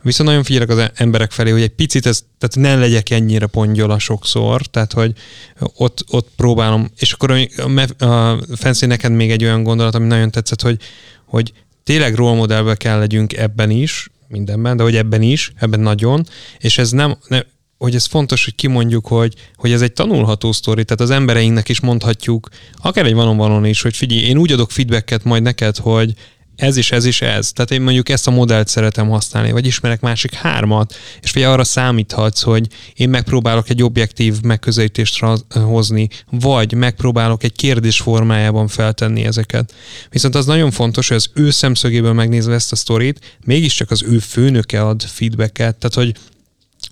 Viszont 0.02 0.28
nagyon 0.28 0.44
figyelek 0.44 0.68
az 0.68 0.90
emberek 0.94 1.30
felé, 1.30 1.50
hogy 1.50 1.62
egy 1.62 1.74
picit 1.74 2.06
ez, 2.06 2.24
tehát 2.38 2.74
ne 2.74 2.80
legyek 2.80 3.10
ennyire 3.10 3.46
pongyola 3.46 3.98
sokszor, 3.98 4.66
tehát 4.66 4.92
hogy 4.92 5.12
ott, 5.58 6.04
ott 6.10 6.28
próbálom, 6.36 6.90
és 6.98 7.12
akkor 7.12 7.48
a, 7.56 8.04
a 8.04 8.38
Fancy 8.54 8.86
neked 8.86 9.12
még 9.12 9.30
egy 9.30 9.44
olyan 9.44 9.62
gondolat, 9.62 9.94
ami 9.94 10.06
nagyon 10.06 10.30
tetszett, 10.30 10.62
hogy, 10.62 10.80
hogy 11.24 11.52
tényleg 11.84 12.14
rólmodellbe 12.14 12.74
kell 12.74 12.98
legyünk 12.98 13.32
ebben 13.36 13.70
is, 13.70 14.10
mindenben, 14.28 14.76
de 14.76 14.82
hogy 14.82 14.96
ebben 14.96 15.22
is, 15.22 15.52
ebben 15.56 15.80
nagyon, 15.80 16.26
és 16.58 16.78
ez 16.78 16.90
nem, 16.90 17.16
nem 17.28 17.42
hogy 17.80 17.94
ez 17.94 18.06
fontos, 18.06 18.44
hogy 18.44 18.54
kimondjuk, 18.54 19.06
hogy, 19.06 19.34
hogy 19.56 19.72
ez 19.72 19.82
egy 19.82 19.92
tanulható 19.92 20.52
sztori, 20.52 20.84
tehát 20.84 21.00
az 21.00 21.10
embereinknek 21.10 21.68
is 21.68 21.80
mondhatjuk, 21.80 22.48
akár 22.76 23.06
egy 23.06 23.14
vanon 23.14 23.64
is, 23.64 23.82
hogy 23.82 23.96
figyelj, 23.96 24.20
én 24.20 24.36
úgy 24.36 24.52
adok 24.52 24.70
feedbacket 24.70 25.24
majd 25.24 25.42
neked, 25.42 25.76
hogy 25.76 26.14
ez 26.56 26.76
is, 26.76 26.92
ez 26.92 27.04
is 27.04 27.22
ez. 27.22 27.52
Tehát 27.52 27.70
én 27.70 27.82
mondjuk 27.82 28.08
ezt 28.08 28.26
a 28.26 28.30
modellt 28.30 28.68
szeretem 28.68 29.08
használni, 29.08 29.52
vagy 29.52 29.66
ismerek 29.66 30.00
másik 30.00 30.34
hármat, 30.34 30.94
és 31.20 31.30
vagy 31.30 31.42
arra 31.42 31.64
számíthatsz, 31.64 32.42
hogy 32.42 32.66
én 32.94 33.08
megpróbálok 33.08 33.68
egy 33.68 33.82
objektív 33.82 34.40
megközelítést 34.42 35.24
hozni, 35.52 36.08
vagy 36.30 36.74
megpróbálok 36.74 37.42
egy 37.42 37.52
kérdés 37.52 38.00
formájában 38.00 38.68
feltenni 38.68 39.24
ezeket. 39.24 39.74
Viszont 40.10 40.34
az 40.34 40.46
nagyon 40.46 40.70
fontos, 40.70 41.08
hogy 41.08 41.16
az 41.16 41.30
ő 41.34 41.50
szemszögéből 41.50 42.12
megnézve 42.12 42.54
ezt 42.54 42.72
a 42.72 42.76
sztorit, 42.76 43.38
mégiscsak 43.44 43.90
az 43.90 44.02
ő 44.02 44.18
főnöke 44.18 44.82
ad 44.82 45.02
feedbacket, 45.02 45.76
tehát 45.76 45.94
hogy 45.94 46.14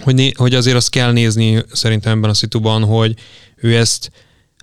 hogy, 0.04 0.14
né, 0.14 0.32
hogy 0.34 0.54
azért 0.54 0.76
azt 0.76 0.90
kell 0.90 1.12
nézni 1.12 1.64
szerintem 1.72 2.16
ebben 2.18 2.30
a 2.30 2.34
szituban, 2.34 2.84
hogy 2.84 3.14
ő 3.56 3.76
ezt 3.76 4.10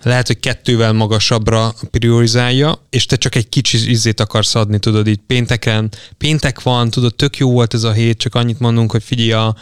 lehet, 0.02 0.26
hogy 0.26 0.40
kettővel 0.40 0.92
magasabbra 0.92 1.74
priorizálja, 1.90 2.86
és 2.90 3.06
te 3.06 3.16
csak 3.16 3.34
egy 3.34 3.48
kicsi 3.48 3.90
izzét 3.90 4.20
akarsz 4.20 4.54
adni, 4.54 4.78
tudod, 4.78 5.06
így 5.06 5.20
pénteken, 5.26 5.90
péntek 6.18 6.62
van, 6.62 6.90
tudod, 6.90 7.14
tök 7.14 7.36
jó 7.36 7.50
volt 7.50 7.74
ez 7.74 7.82
a 7.82 7.92
hét, 7.92 8.18
csak 8.18 8.34
annyit 8.34 8.58
mondunk, 8.58 8.90
hogy 8.90 9.02
figyelj, 9.02 9.32
a, 9.32 9.56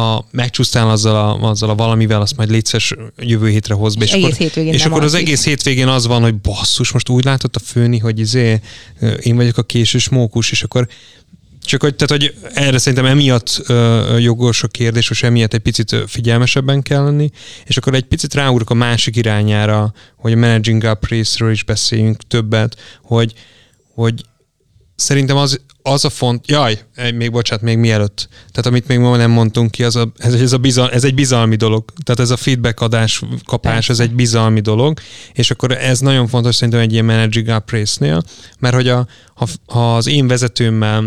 a 0.00 0.24
megcsúsztál 0.30 0.90
azzal 0.90 1.16
a, 1.16 1.48
azzal 1.48 1.70
a 1.70 1.74
valamivel, 1.74 2.20
azt 2.20 2.36
majd 2.36 2.50
létszes 2.50 2.94
jövő 3.16 3.48
hétre 3.48 3.74
hoz 3.74 3.94
be. 3.94 4.04
És, 4.04 4.12
egész 4.12 4.40
akkor, 4.40 4.62
és 4.62 4.84
akkor 4.84 5.02
az 5.02 5.14
egész 5.14 5.44
hétvégén 5.44 5.88
az 5.88 6.06
van, 6.06 6.22
hogy 6.22 6.34
basszus, 6.34 6.92
most 6.92 7.08
úgy 7.08 7.24
látott 7.24 7.56
a 7.56 7.60
főni, 7.60 7.98
hogy 7.98 8.18
izé, 8.18 8.60
én 9.20 9.36
vagyok 9.36 9.56
a 9.56 9.62
késős 9.62 10.08
mókus, 10.08 10.50
és 10.50 10.62
akkor 10.62 10.88
csak 11.60 11.82
hogy, 11.82 11.94
tehát, 11.94 12.22
hogy 12.22 12.34
erre 12.54 12.78
szerintem 12.78 13.06
emiatt 13.06 13.62
uh, 13.68 14.22
jogos 14.22 14.62
a 14.62 14.68
kérdés, 14.68 15.10
és 15.10 15.22
emiatt 15.22 15.54
egy 15.54 15.60
picit 15.60 15.96
figyelmesebben 16.06 16.82
kell 16.82 17.04
lenni, 17.04 17.30
és 17.64 17.76
akkor 17.76 17.94
egy 17.94 18.04
picit 18.04 18.34
ráugrok 18.34 18.70
a 18.70 18.74
másik 18.74 19.16
irányára, 19.16 19.92
hogy 20.16 20.32
a 20.32 20.36
managing 20.36 20.82
up 20.82 21.08
részről 21.08 21.50
is 21.50 21.62
beszéljünk 21.64 22.22
többet, 22.26 22.76
hogy, 23.02 23.32
hogy 23.94 24.24
szerintem 24.94 25.36
az, 25.36 25.60
az 25.82 26.04
a 26.04 26.10
font, 26.10 26.50
jaj, 26.50 26.78
még 27.14 27.30
bocsánat, 27.30 27.64
még 27.64 27.78
mielőtt, 27.78 28.28
tehát 28.30 28.66
amit 28.66 28.88
még 28.88 28.98
ma 28.98 29.16
nem 29.16 29.30
mondtunk 29.30 29.70
ki, 29.70 29.84
az 29.84 29.96
a, 29.96 30.12
ez, 30.16 30.34
ez, 30.34 30.52
a 30.52 30.58
bizal, 30.58 30.90
ez 30.90 31.04
egy 31.04 31.14
bizalmi 31.14 31.56
dolog, 31.56 31.84
tehát 32.04 32.20
ez 32.20 32.30
a 32.30 32.36
feedback 32.36 32.80
adás, 32.80 33.22
kapás, 33.44 33.88
ez 33.88 34.00
egy 34.00 34.14
bizalmi 34.14 34.60
dolog, 34.60 35.00
és 35.32 35.50
akkor 35.50 35.72
ez 35.72 36.00
nagyon 36.00 36.26
fontos 36.26 36.54
szerintem 36.54 36.80
egy 36.80 36.92
ilyen 36.92 37.04
managing 37.04 37.48
up 37.48 37.70
résznél, 37.70 38.22
mert 38.58 38.74
hogy 38.74 38.88
a, 38.88 39.06
ha, 39.34 39.46
ha 39.66 39.96
az 39.96 40.06
én 40.06 40.26
vezetőmmel 40.26 41.06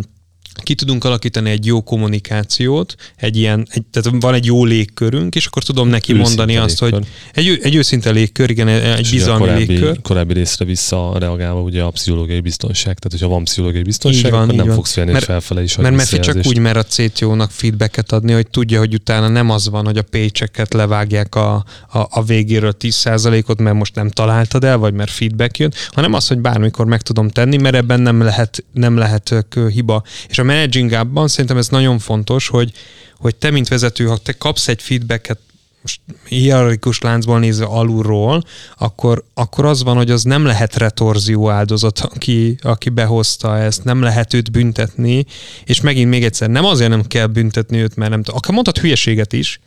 ki 0.62 0.76
tudunk 0.76 1.04
alakítani 1.04 1.50
egy 1.50 1.66
jó 1.66 1.82
kommunikációt, 1.82 2.96
egy 3.16 3.38
ilyen, 3.38 3.68
egy, 3.70 3.84
tehát 3.92 4.22
van 4.22 4.34
egy 4.34 4.46
jó 4.46 4.66
légkörünk, 4.66 5.36
és 5.36 5.46
akkor 5.46 5.64
tudom 5.64 5.88
neki 5.88 6.14
őszinte 6.14 6.28
mondani 6.28 6.58
azt, 6.58 6.82
légkör. 6.82 7.00
hogy 7.00 7.08
egy, 7.34 7.60
egy 7.62 7.76
őszinte 7.76 8.10
légkör, 8.10 8.50
igen, 8.50 8.68
egy 8.68 9.00
és 9.00 9.12
bizalmi 9.12 9.46
korábbi, 9.46 9.66
légkör. 9.66 10.02
Korábbi 10.02 10.34
részre 10.34 10.66
visszareagálva 10.66 11.62
ugye 11.62 11.82
a 11.82 11.90
pszichológiai 11.90 12.40
biztonság, 12.40 13.00
tehát 13.00 13.12
hogyha 13.12 13.28
van 13.28 13.44
pszichológiai 13.44 13.84
biztonság, 13.84 14.32
van, 14.32 14.42
akkor 14.42 14.56
nem 14.56 14.66
van. 14.66 14.76
fogsz 14.76 14.92
félni, 14.92 15.12
mert, 15.12 15.26
felfele 15.26 15.64
is 15.64 15.76
Mert 15.76 15.96
Messi 15.96 16.20
csak 16.20 16.38
úgy 16.44 16.58
mer 16.58 16.78
a 16.78 16.84
CTO-nak 16.84 17.52
feedbacket 17.52 18.12
adni, 18.12 18.32
hogy 18.32 18.48
tudja, 18.48 18.80
hogy 18.80 18.94
utána 18.94 19.28
nem 19.28 19.50
az 19.50 19.70
van, 19.70 19.86
hogy 19.86 19.98
a 19.98 20.04
paychecket 20.04 20.74
levágják 20.74 21.36
a, 21.36 21.54
a, 21.90 22.00
a 22.10 22.24
végéről 22.24 22.76
10%-ot, 22.80 23.60
mert 23.60 23.76
most 23.76 23.96
nem 23.96 24.10
találtad 24.10 24.64
el, 24.64 24.78
vagy 24.78 24.94
mert 24.94 25.12
feedback 25.12 25.58
jön, 25.58 25.74
hanem 25.92 26.14
az, 26.14 26.28
hogy 26.28 26.40
bármikor 26.40 26.86
meg 26.86 27.02
tudom 27.02 27.30
tenni, 27.30 27.58
mert 27.58 27.76
ebben 27.76 28.00
nem 28.00 28.22
lehet, 28.22 28.64
nem 28.72 28.98
lehet 28.98 29.46
hiba. 29.70 30.04
És 30.30 30.38
a 30.44 30.54
managing 30.54 30.92
appban 30.92 31.28
szerintem 31.28 31.58
ez 31.58 31.68
nagyon 31.68 32.00
fontos, 32.00 32.48
hogy, 32.48 32.72
hogy 33.18 33.36
te, 33.36 33.50
mint 33.50 33.68
vezető, 33.68 34.06
ha 34.06 34.18
te 34.18 34.32
kapsz 34.32 34.68
egy 34.68 34.82
feedbacket 34.82 35.40
most 35.82 36.00
hierarchikus 36.28 37.02
láncból 37.02 37.40
nézve 37.40 37.66
alulról, 37.66 38.44
akkor, 38.78 39.24
akkor 39.34 39.66
az 39.66 39.84
van, 39.84 39.96
hogy 39.96 40.12
az 40.12 40.24
nem 40.24 40.46
lehet 40.46 40.76
retorzió 40.76 41.50
áldozat, 41.50 42.00
aki, 42.00 42.58
aki 42.62 42.90
behozta 42.90 43.58
ezt, 43.58 43.84
nem 43.84 44.02
lehet 44.02 44.34
őt 44.34 44.52
büntetni, 44.52 45.26
és 45.64 45.82
megint 45.82 46.10
még 46.10 46.24
egyszer, 46.24 46.50
nem 46.50 46.66
azért 46.66 46.90
nem 46.90 47.04
kell 47.04 47.28
büntetni 47.28 47.78
őt, 47.78 47.96
mert 47.96 48.12
nem 48.12 48.22
akár 48.26 48.54
mondhat 48.54 48.78
hülyeséget 48.78 49.34
is, 49.34 49.60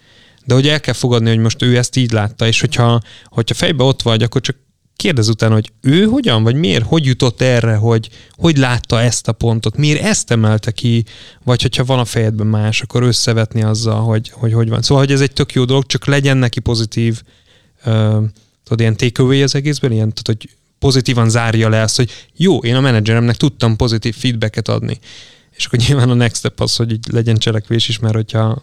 de 0.44 0.54
hogy 0.54 0.68
el 0.68 0.80
kell 0.80 0.94
fogadni, 0.94 1.28
hogy 1.28 1.38
most 1.38 1.62
ő 1.62 1.76
ezt 1.76 1.96
így 1.96 2.12
látta, 2.12 2.46
és 2.46 2.60
hogyha, 2.60 3.00
hogyha 3.24 3.54
fejbe 3.54 3.84
ott 3.84 4.02
vagy, 4.02 4.22
akkor 4.22 4.40
csak 4.40 4.56
kérdez 4.96 5.28
utána, 5.28 5.54
hogy 5.54 5.72
ő 5.80 6.04
hogyan, 6.04 6.42
vagy 6.42 6.54
miért, 6.54 6.84
hogy 6.84 7.04
jutott 7.04 7.40
erre, 7.40 7.74
hogy 7.74 8.08
hogy 8.32 8.56
látta 8.56 9.00
ezt 9.00 9.28
a 9.28 9.32
pontot, 9.32 9.76
miért 9.76 10.02
ezt 10.02 10.30
emelte 10.30 10.70
ki, 10.70 11.04
vagy 11.44 11.62
hogyha 11.62 11.84
van 11.84 11.98
a 11.98 12.04
fejedben 12.04 12.46
más, 12.46 12.82
akkor 12.82 13.02
összevetni 13.02 13.62
azzal, 13.62 14.00
hogy 14.00 14.30
hogy, 14.30 14.52
hogy 14.52 14.68
van. 14.68 14.82
Szóval, 14.82 15.04
hogy 15.04 15.12
ez 15.12 15.20
egy 15.20 15.32
tök 15.32 15.52
jó 15.52 15.64
dolog, 15.64 15.86
csak 15.86 16.06
legyen 16.06 16.36
neki 16.36 16.60
pozitív, 16.60 17.22
uh, 17.84 18.24
tudod, 18.64 18.80
ilyen 18.80 18.96
takeaway 18.96 19.42
az 19.42 19.54
egészben, 19.54 19.92
ilyen, 19.92 20.12
tudod, 20.12 20.36
hogy 20.40 20.50
pozitívan 20.78 21.30
zárja 21.30 21.68
le 21.68 21.80
azt, 21.80 21.96
hogy 21.96 22.10
jó, 22.36 22.58
én 22.58 22.74
a 22.74 22.80
menedzseremnek 22.80 23.36
tudtam 23.36 23.76
pozitív 23.76 24.16
feedbacket 24.16 24.68
adni. 24.68 24.98
És 25.56 25.66
akkor 25.66 25.78
nyilván 25.78 26.10
a 26.10 26.14
next 26.14 26.36
step 26.36 26.60
az, 26.60 26.76
hogy 26.76 26.98
legyen 27.12 27.36
cselekvés 27.36 27.88
is, 27.88 27.98
mert 27.98 28.14
hogyha 28.14 28.62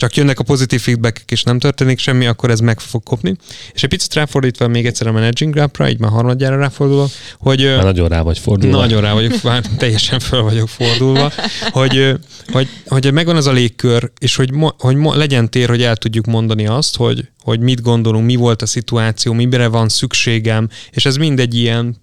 csak 0.00 0.16
jönnek 0.16 0.38
a 0.38 0.42
pozitív 0.42 0.80
feedbackek, 0.80 1.30
és 1.30 1.42
nem 1.42 1.58
történik 1.58 1.98
semmi, 1.98 2.26
akkor 2.26 2.50
ez 2.50 2.60
meg 2.60 2.80
fog 2.80 3.02
kopni. 3.02 3.36
És 3.72 3.82
egy 3.82 3.88
picit 3.88 4.14
ráfordítva 4.14 4.68
még 4.68 4.86
egyszer 4.86 5.06
a 5.06 5.12
Managing 5.12 5.54
Grapra, 5.54 5.88
így 5.88 5.98
már 5.98 6.10
harmadjára 6.10 6.56
ráfordulok, 6.56 7.10
hogy... 7.38 7.64
Már 7.64 7.82
nagyon 7.82 8.08
rá 8.08 8.22
vagy 8.22 8.38
fordulva. 8.38 8.76
Nagyon 8.76 9.00
rá 9.00 9.12
vagyok, 9.12 9.42
már 9.42 9.64
teljesen 9.78 10.18
fel 10.18 10.40
vagyok 10.40 10.68
fordulva, 10.68 11.32
hogy, 11.70 12.14
hogy, 12.52 12.68
hogy 12.86 13.12
megvan 13.12 13.36
ez 13.36 13.46
a 13.46 13.52
légkör, 13.52 14.10
és 14.18 14.36
hogy, 14.36 14.50
hogy 14.78 14.96
legyen 15.00 15.50
tér, 15.50 15.68
hogy 15.68 15.82
el 15.82 15.96
tudjuk 15.96 16.26
mondani 16.26 16.66
azt, 16.66 16.96
hogy, 16.96 17.28
hogy 17.42 17.60
mit 17.60 17.82
gondolunk, 17.82 18.24
mi 18.24 18.36
volt 18.36 18.62
a 18.62 18.66
szituáció, 18.66 19.32
mire 19.32 19.66
van 19.66 19.88
szükségem, 19.88 20.68
és 20.90 21.04
ez 21.04 21.16
mindegy 21.16 21.54
ilyen 21.54 21.96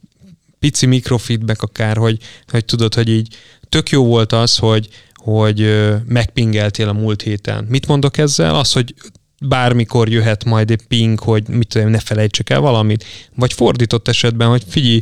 pici 0.60 0.86
mikrofeedback 0.86 1.62
akár, 1.62 1.98
hogy, 1.98 2.18
hogy 2.48 2.66
tudod, 2.66 2.94
hogy 2.94 3.10
így 3.10 3.36
tök 3.70 3.90
jó 3.90 4.06
volt 4.06 4.34
az, 4.34 4.58
hogy 4.58 4.88
hogy 5.34 5.88
megpingeltél 6.06 6.88
a 6.88 6.94
múlt 6.94 7.22
héten. 7.22 7.66
Mit 7.70 7.88
mondok 7.88 8.18
ezzel? 8.18 8.56
Az, 8.56 8.72
hogy 8.72 8.94
bármikor 9.42 10.10
jöhet 10.10 10.46
majd 10.46 10.72
egy 10.72 10.82
ping, 10.88 11.20
hogy 11.20 11.48
mit 11.48 11.68
tudom, 11.68 11.90
ne 11.90 12.00
felejtsek 12.00 12.50
el 12.50 12.60
valamit. 12.60 13.06
Vagy 13.36 13.54
fordított 13.54 14.08
esetben, 14.08 14.48
hogy 14.48 14.64
figyelj, 14.68 15.02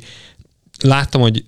láttam, 0.81 1.21
hogy 1.21 1.45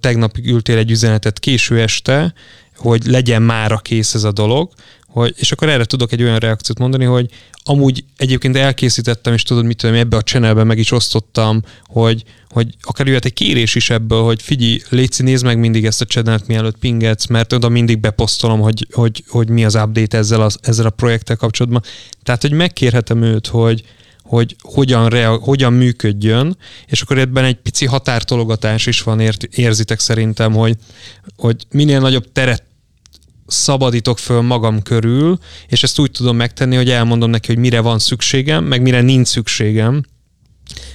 tegnap 0.00 0.38
ültél 0.44 0.78
egy 0.78 0.90
üzenetet 0.90 1.38
késő 1.38 1.80
este, 1.80 2.34
hogy 2.76 3.04
legyen 3.04 3.42
mára 3.42 3.78
kész 3.78 4.14
ez 4.14 4.24
a 4.24 4.32
dolog, 4.32 4.72
hogy, 5.06 5.34
és 5.36 5.52
akkor 5.52 5.68
erre 5.68 5.84
tudok 5.84 6.12
egy 6.12 6.22
olyan 6.22 6.38
reakciót 6.38 6.78
mondani, 6.78 7.04
hogy 7.04 7.30
amúgy 7.62 8.04
egyébként 8.16 8.56
elkészítettem, 8.56 9.32
és 9.32 9.42
tudod, 9.42 9.64
mit 9.64 9.76
tudom, 9.76 9.94
ebbe 9.94 10.16
a 10.16 10.22
channelbe 10.22 10.64
meg 10.64 10.78
is 10.78 10.90
osztottam, 10.90 11.62
hogy, 11.86 12.24
hogy 12.50 12.74
akár 12.80 13.06
jöhet 13.06 13.24
egy 13.24 13.32
kérés 13.32 13.74
is 13.74 13.90
ebből, 13.90 14.22
hogy 14.22 14.42
figyelj, 14.42 14.80
Léci, 14.88 15.22
nézd 15.22 15.44
meg 15.44 15.58
mindig 15.58 15.84
ezt 15.84 16.00
a 16.00 16.04
channelt, 16.04 16.46
mielőtt 16.46 16.78
pingetsz, 16.78 17.26
mert 17.26 17.52
oda 17.52 17.68
mindig 17.68 18.00
beposztolom, 18.00 18.60
hogy, 18.60 18.86
hogy, 18.92 19.24
hogy 19.28 19.48
mi 19.48 19.64
az 19.64 19.74
update 19.74 20.18
ezzel, 20.18 20.40
az, 20.40 20.58
ezzel 20.62 20.86
a 20.86 20.90
projekttel 20.90 21.36
kapcsolatban. 21.36 21.82
Tehát, 22.22 22.40
hogy 22.40 22.52
megkérhetem 22.52 23.22
őt, 23.22 23.46
hogy, 23.46 23.84
hogy 24.22 24.56
hogyan, 24.60 25.08
rea- 25.08 25.42
hogyan 25.42 25.72
működjön, 25.72 26.56
és 26.86 27.00
akkor 27.00 27.18
ebben 27.18 27.44
egy 27.44 27.56
pici 27.56 27.86
határtologatás 27.86 28.86
is 28.86 29.02
van, 29.02 29.20
ért, 29.20 29.44
érzitek 29.44 30.00
szerintem, 30.00 30.52
hogy, 30.52 30.76
hogy 31.36 31.66
minél 31.70 32.00
nagyobb 32.00 32.32
teret 32.32 32.64
szabadítok 33.46 34.18
föl 34.18 34.40
magam 34.40 34.82
körül, 34.82 35.38
és 35.68 35.82
ezt 35.82 35.98
úgy 35.98 36.10
tudom 36.10 36.36
megtenni, 36.36 36.76
hogy 36.76 36.90
elmondom 36.90 37.30
neki, 37.30 37.46
hogy 37.46 37.62
mire 37.62 37.80
van 37.80 37.98
szükségem, 37.98 38.64
meg 38.64 38.82
mire 38.82 39.00
nincs 39.00 39.28
szükségem. 39.28 40.02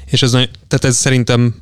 És 0.05 0.21
ez, 0.21 0.31
tehát 0.31 0.83
ez 0.83 0.95
szerintem 0.95 1.55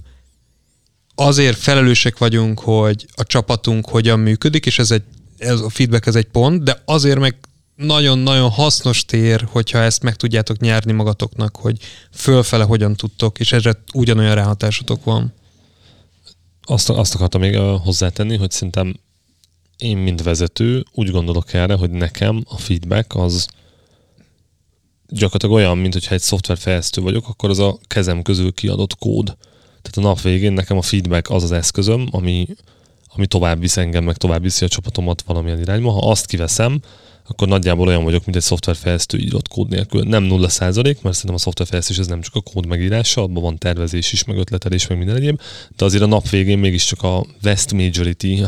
azért 1.16 1.58
felelősek 1.58 2.18
vagyunk, 2.18 2.60
hogy 2.60 3.06
a 3.16 3.24
csapatunk 3.24 3.90
hogyan 3.90 4.20
működik, 4.20 4.66
és 4.66 4.80
ez 4.80 4.92
egy, 4.92 5.04
ez 5.38 5.60
a 5.60 5.70
feedback 5.70 6.06
ez 6.06 6.16
egy 6.16 6.28
pont, 6.28 6.64
de 6.64 6.82
azért 6.86 7.20
meg 7.20 7.36
nagyon-nagyon 7.76 8.50
hasznos 8.50 9.06
tér, 9.06 9.48
hogyha 9.52 9.78
ezt 9.78 10.04
meg 10.04 10.16
tudjátok 10.16 10.60
nyerni 10.60 10.92
magatoknak, 10.92 11.56
hogy 11.56 11.78
fölfele 12.12 12.64
hogyan 12.64 12.96
tudtok, 12.96 13.40
és 13.40 13.52
erre 13.52 13.84
ugyanolyan 13.94 14.36
ráhatásotok 14.36 15.04
van. 15.04 15.34
Azt, 16.62 16.90
azt 16.90 17.16
akartam 17.16 17.42
még 17.42 17.58
hozzátenni, 17.58 18.38
hogy 18.38 18.52
szerintem 18.52 18.96
én, 19.78 19.98
mint 19.98 20.22
vezető, 20.22 20.84
úgy 20.92 21.12
gondolok 21.12 21.54
erre, 21.54 21.74
hogy 21.74 21.90
nekem 21.90 22.44
a 22.48 22.58
feedback 22.58 23.16
az 23.16 23.48
gyakorlatilag 25.14 25.56
olyan, 25.56 25.78
mint 25.78 25.94
hogyha 25.94 26.14
egy 26.14 26.22
szoftverfejlesztő 26.22 27.02
vagyok, 27.02 27.28
akkor 27.28 27.50
az 27.50 27.60
a 27.60 27.78
kezem 27.88 28.22
közül 28.22 28.54
kiadott 28.54 28.98
kód. 28.98 29.26
Tehát 29.82 29.98
a 29.98 30.02
nap 30.02 30.22
végén 30.22 30.54
nekem 30.54 30.78
a 30.78 30.82
feedback 30.82 31.30
az 31.30 31.44
az 31.44 31.52
eszközöm, 31.52 32.08
ami, 32.12 32.48
ami 33.08 33.28
tovább 33.28 33.60
visz 33.60 33.78
engem, 33.78 34.04
meg 34.04 34.18
tovább 34.18 34.42
viszi 34.42 34.66
a 34.66 34.68
csapatomat 34.68 35.22
valamilyen 35.22 35.60
irányba. 35.60 35.92
Ha 35.92 36.10
azt 36.10 36.26
kiveszem, 36.26 36.80
akkor 37.28 37.48
nagyjából 37.48 37.88
olyan 37.88 38.04
vagyok, 38.04 38.24
mint 38.26 38.38
egy 38.38 38.44
szoftverfejlesztő 38.44 39.18
írott 39.18 39.48
kód 39.48 39.70
nélkül. 39.70 40.04
Nem 40.04 40.24
nulla 40.24 40.50
százalék, 40.50 41.02
mert 41.02 41.16
szerintem 41.16 41.36
a 41.36 41.44
szoftverfejlesztés 41.44 41.98
ez 41.98 42.08
nem 42.08 42.22
csak 42.22 42.36
a 42.36 42.42
kód 42.42 42.66
megírása, 42.66 43.22
abban 43.22 43.44
van 43.44 43.58
tervezés 43.58 44.14
is, 44.14 44.24
meg 44.24 44.38
ötletelés, 44.38 44.88
meg 44.88 44.98
minden 44.98 45.16
egyéb, 45.16 45.42
de 45.78 45.86
azért 45.86 46.04
a 46.04 46.06
nap 46.06 46.30
végén 46.30 46.58
mégiscsak 46.58 47.04
a 47.04 47.26
vast 47.42 47.74
majority 47.74 48.42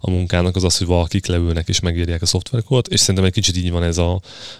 a 0.00 0.10
munkának 0.10 0.56
az 0.56 0.64
az, 0.64 0.78
hogy 0.78 0.86
valakik 0.86 1.26
leülnek 1.26 1.68
és 1.68 1.80
megírják 1.80 2.22
a 2.22 2.26
szoftverkódot, 2.26 2.88
és 2.88 3.00
szerintem 3.00 3.24
egy 3.24 3.32
kicsit 3.32 3.56
így 3.56 3.70
van 3.70 3.82
ez 3.82 3.98
a, 3.98 4.12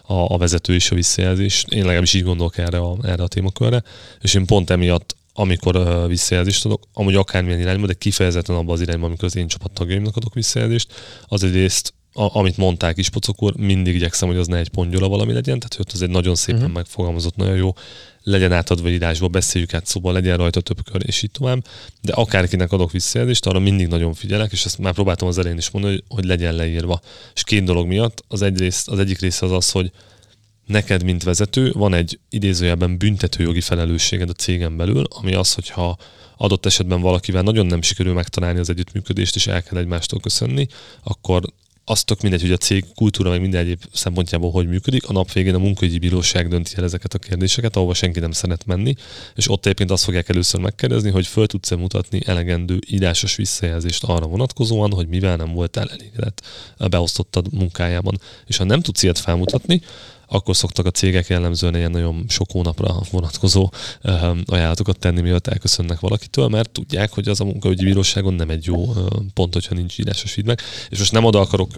a, 0.02 0.14
a 0.14 0.38
vezető 0.38 0.74
és 0.74 0.90
a 0.90 0.94
visszajelzés. 0.94 1.64
Én 1.68 1.82
legalábbis 1.82 2.14
így 2.14 2.22
gondolok 2.22 2.58
erre 2.58 2.78
a, 2.78 2.96
erre 3.02 3.22
a 3.22 3.28
témakörre, 3.28 3.82
és 4.20 4.34
én 4.34 4.46
pont 4.46 4.70
emiatt 4.70 5.16
amikor 5.36 5.76
uh, 5.76 6.06
visszajelzést 6.08 6.64
adok, 6.64 6.82
amúgy 6.92 7.14
akármilyen 7.14 7.60
irányba, 7.60 7.86
de 7.86 7.92
kifejezetten 7.92 8.56
abban 8.56 8.74
az 8.74 8.80
irányban, 8.80 9.08
amikor 9.08 9.24
az 9.24 9.36
én 9.36 9.46
csapattagjaimnak 9.46 10.16
adok 10.16 10.34
visszajelzést, 10.34 10.92
az 11.26 11.44
egyrészt 11.44 11.94
a, 12.16 12.38
amit 12.38 12.56
mondták 12.56 12.96
is 12.96 13.08
pocokor, 13.08 13.56
mindig 13.56 13.94
igyekszem, 13.94 14.28
hogy 14.28 14.36
az 14.36 14.46
ne 14.46 14.58
egy 14.58 14.68
pongyola 14.68 15.08
valami 15.08 15.32
legyen, 15.32 15.58
tehát 15.58 15.74
hogy 15.74 15.86
az 15.92 16.02
egy 16.02 16.10
nagyon 16.10 16.34
szépen 16.34 16.60
uh-huh. 16.60 16.74
megfogalmazott, 16.74 17.36
nagyon 17.36 17.56
jó, 17.56 17.74
legyen 18.22 18.52
átadva 18.52 18.88
írásba, 18.88 19.28
beszéljük 19.28 19.74
át 19.74 19.86
szóval, 19.86 20.12
legyen 20.12 20.36
rajta 20.36 20.60
több 20.60 20.84
kör, 20.84 21.02
és 21.06 21.22
így 21.22 21.30
tovább. 21.30 21.66
De 22.00 22.12
akárkinek 22.12 22.72
adok 22.72 22.90
visszajelzést, 22.90 23.46
arra 23.46 23.58
mindig 23.58 23.86
nagyon 23.86 24.14
figyelek, 24.14 24.52
és 24.52 24.64
ezt 24.64 24.78
már 24.78 24.92
próbáltam 24.92 25.28
az 25.28 25.38
elején 25.38 25.58
is 25.58 25.70
mondani, 25.70 25.94
hogy, 25.94 26.04
hogy 26.08 26.24
legyen 26.24 26.54
leírva. 26.54 27.00
És 27.34 27.44
két 27.44 27.64
dolog 27.64 27.86
miatt, 27.86 28.24
az, 28.28 28.42
egy 28.42 28.58
rész, 28.58 28.88
az 28.88 28.98
egyik 28.98 29.20
része 29.20 29.46
az 29.46 29.52
az, 29.52 29.70
hogy 29.70 29.90
neked, 30.66 31.02
mint 31.02 31.22
vezető, 31.22 31.72
van 31.72 31.94
egy 31.94 32.18
idézőjelben 32.28 32.98
büntetőjogi 32.98 33.60
felelősséged 33.60 34.28
a 34.28 34.32
cégen 34.32 34.76
belül, 34.76 35.04
ami 35.08 35.34
az, 35.34 35.54
hogyha 35.54 35.96
adott 36.36 36.66
esetben 36.66 37.00
valakivel 37.00 37.42
nagyon 37.42 37.66
nem 37.66 37.82
sikerül 37.82 38.12
megtalálni 38.12 38.58
az 38.58 38.70
együttműködést, 38.70 39.36
és 39.36 39.46
el 39.46 39.62
kell 39.62 39.78
egymástól 39.78 40.20
köszönni, 40.20 40.66
akkor 41.02 41.42
az 41.84 42.04
tök 42.04 42.20
mindegy, 42.20 42.40
hogy 42.40 42.52
a 42.52 42.56
cég 42.56 42.84
kultúra 42.94 43.30
meg 43.30 43.40
minden 43.40 43.60
egyéb 43.60 43.82
szempontjából 43.92 44.50
hogy 44.50 44.68
működik. 44.68 45.08
A 45.08 45.12
nap 45.12 45.32
végén 45.32 45.54
a 45.54 45.58
munkaügyi 45.58 45.98
bíróság 45.98 46.48
dönti 46.48 46.72
el 46.76 46.84
ezeket 46.84 47.14
a 47.14 47.18
kérdéseket, 47.18 47.76
ahova 47.76 47.94
senki 47.94 48.20
nem 48.20 48.32
szeret 48.32 48.66
menni, 48.66 48.94
és 49.34 49.50
ott 49.50 49.64
egyébként 49.64 49.90
azt 49.90 50.04
fogják 50.04 50.28
először 50.28 50.60
megkérdezni, 50.60 51.10
hogy 51.10 51.26
föl 51.26 51.46
tudsz-e 51.46 51.76
mutatni 51.76 52.20
elegendő 52.24 52.78
írásos 52.86 53.36
visszajelzést 53.36 54.04
arra 54.04 54.26
vonatkozóan, 54.26 54.92
hogy 54.92 55.08
mivel 55.08 55.36
nem 55.36 55.52
voltál 55.52 55.90
elégedett 55.90 56.46
beosztottad 56.90 57.52
munkájában. 57.52 58.20
És 58.46 58.56
ha 58.56 58.64
nem 58.64 58.80
tudsz 58.80 59.02
ilyet 59.02 59.18
felmutatni, 59.18 59.80
akkor 60.34 60.56
szoktak 60.56 60.86
a 60.86 60.90
cégek 60.90 61.26
jellemzően 61.26 61.76
ilyen 61.76 61.90
nagyon 61.90 62.24
sok 62.28 62.50
hónapra 62.50 63.00
vonatkozó 63.10 63.70
ajánlatokat 64.46 64.98
tenni, 64.98 65.20
mielőtt 65.20 65.46
elköszönnek 65.46 66.00
valakitől, 66.00 66.48
mert 66.48 66.70
tudják, 66.70 67.12
hogy 67.12 67.28
az 67.28 67.40
a 67.40 67.44
munkaügyi 67.44 67.84
bíróságon 67.84 68.34
nem 68.34 68.50
egy 68.50 68.64
jó 68.66 68.92
pont, 69.34 69.52
hogyha 69.52 69.74
nincs 69.74 69.98
írásos 69.98 70.32
feedback. 70.32 70.62
És 70.88 70.98
most 70.98 71.12
nem 71.12 71.24
oda 71.24 71.40
akarok 71.40 71.70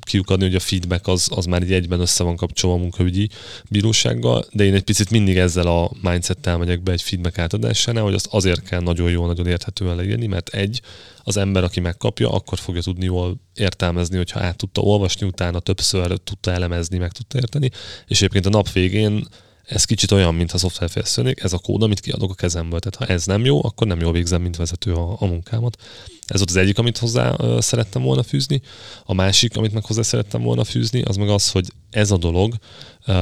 kiukadni, 0.00 0.44
hogy 0.44 0.54
a 0.54 0.60
feedback 0.60 1.06
az, 1.06 1.28
az 1.30 1.44
már 1.44 1.62
így 1.62 1.72
egyben 1.72 2.00
össze 2.00 2.24
van 2.24 2.36
kapcsolva 2.36 2.76
a 2.76 2.80
munkaügyi 2.80 3.28
bírósággal, 3.70 4.44
de 4.52 4.64
én 4.64 4.74
egy 4.74 4.82
picit 4.82 5.10
mindig 5.10 5.36
ezzel 5.36 5.66
a 5.66 5.90
mindsettel 6.02 6.58
megyek 6.58 6.82
be 6.82 6.92
egy 6.92 7.02
feedback 7.02 7.38
átadásánál, 7.38 8.02
hogy 8.02 8.14
azt 8.14 8.28
azért 8.30 8.62
kell 8.62 8.80
nagyon 8.80 9.10
jól, 9.10 9.26
nagyon 9.26 9.46
érthetően 9.46 9.96
leírni, 9.96 10.26
mert 10.26 10.48
egy, 10.48 10.80
az 11.24 11.36
ember, 11.36 11.64
aki 11.64 11.80
megkapja, 11.80 12.30
akkor 12.30 12.58
fogja 12.58 12.82
tudni 12.82 13.04
jól 13.04 13.40
értelmezni, 13.54 14.16
hogyha 14.16 14.40
át 14.40 14.56
tudta 14.56 14.80
olvasni, 14.80 15.26
utána 15.26 15.60
többször 15.60 16.18
tudta 16.18 16.50
elemezni, 16.50 16.98
meg 16.98 17.12
tudta 17.12 17.38
érteni, 17.38 17.70
és 18.06 18.16
egyébként 18.16 18.46
a 18.46 18.50
nap 18.50 18.72
végén 18.72 19.26
ez 19.64 19.84
kicsit 19.84 20.10
olyan, 20.10 20.34
mint 20.34 20.52
a 20.52 20.58
szoftverfejlesztőnék, 20.58 21.42
ez 21.42 21.52
a 21.52 21.58
kód, 21.58 21.82
amit 21.82 22.00
kiadok 22.00 22.30
a 22.30 22.34
kezemből. 22.34 22.80
Tehát 22.80 23.08
ha 23.08 23.14
ez 23.14 23.26
nem 23.26 23.44
jó, 23.44 23.64
akkor 23.64 23.86
nem 23.86 24.00
jól 24.00 24.12
végzem, 24.12 24.42
mint 24.42 24.56
vezető 24.56 24.92
a, 24.94 25.16
a 25.18 25.26
munkámat. 25.26 25.82
Ez 26.26 26.38
volt 26.38 26.50
az 26.50 26.56
egyik, 26.56 26.78
amit 26.78 26.98
hozzá 26.98 27.36
szerettem 27.58 28.02
volna 28.02 28.22
fűzni. 28.22 28.60
A 29.04 29.14
másik, 29.14 29.56
amit 29.56 29.72
meg 29.72 29.84
hozzá 29.84 30.02
szerettem 30.02 30.42
volna 30.42 30.64
fűzni, 30.64 31.02
az 31.02 31.16
meg 31.16 31.28
az, 31.28 31.50
hogy 31.50 31.72
ez 31.90 32.10
a 32.10 32.16
dolog, 32.16 32.54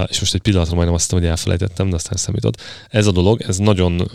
és 0.06 0.20
most 0.20 0.34
egy 0.34 0.40
pillanatra 0.40 0.74
majdnem 0.74 0.94
azt 0.94 1.10
hogy 1.10 1.24
elfelejtettem, 1.24 1.88
de 1.88 1.94
aztán 1.94 2.16
szemított. 2.16 2.60
Ez 2.88 3.06
a 3.06 3.12
dolog, 3.12 3.40
ez 3.40 3.56
nagyon, 3.56 4.10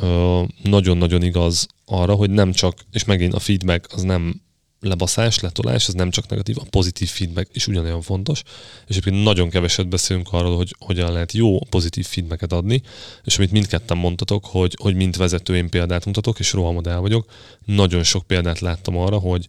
nagyon-nagyon 0.64 1.24
igaz 1.24 1.68
arra, 1.86 2.14
hogy 2.14 2.30
nem 2.30 2.52
csak, 2.52 2.86
és 2.92 3.04
megint 3.04 3.34
a 3.34 3.40
feedback 3.40 3.94
az 3.94 4.02
nem 4.02 4.42
lebaszás, 4.80 5.40
letolás, 5.40 5.88
ez 5.88 5.94
nem 5.94 6.10
csak 6.10 6.28
negatív, 6.28 6.56
a 6.60 6.66
pozitív 6.70 7.10
feedback 7.10 7.56
is 7.56 7.68
ugyanolyan 7.68 8.02
fontos, 8.02 8.44
és 8.88 8.96
egyébként 8.98 9.24
nagyon 9.24 9.50
keveset 9.50 9.88
beszélünk 9.88 10.28
arról, 10.32 10.56
hogy 10.56 10.76
hogyan 10.80 11.12
lehet 11.12 11.32
jó 11.32 11.60
pozitív 11.60 12.06
feedbacket 12.06 12.54
adni, 12.54 12.82
és 13.24 13.38
amit 13.38 13.52
mindketten 13.52 13.98
mondtatok, 13.98 14.46
hogy, 14.46 14.76
hogy 14.82 14.96
mint 14.96 15.16
vezető 15.16 15.56
én 15.56 15.70
példát 15.70 16.06
mutatok, 16.06 16.40
és 16.40 16.54
rohamodál 16.54 17.00
vagyok, 17.00 17.26
nagyon 17.66 18.04
sok 18.04 18.28
példát 18.28 18.60
láttam 18.60 18.98
arra, 18.98 19.18
hogy 19.18 19.48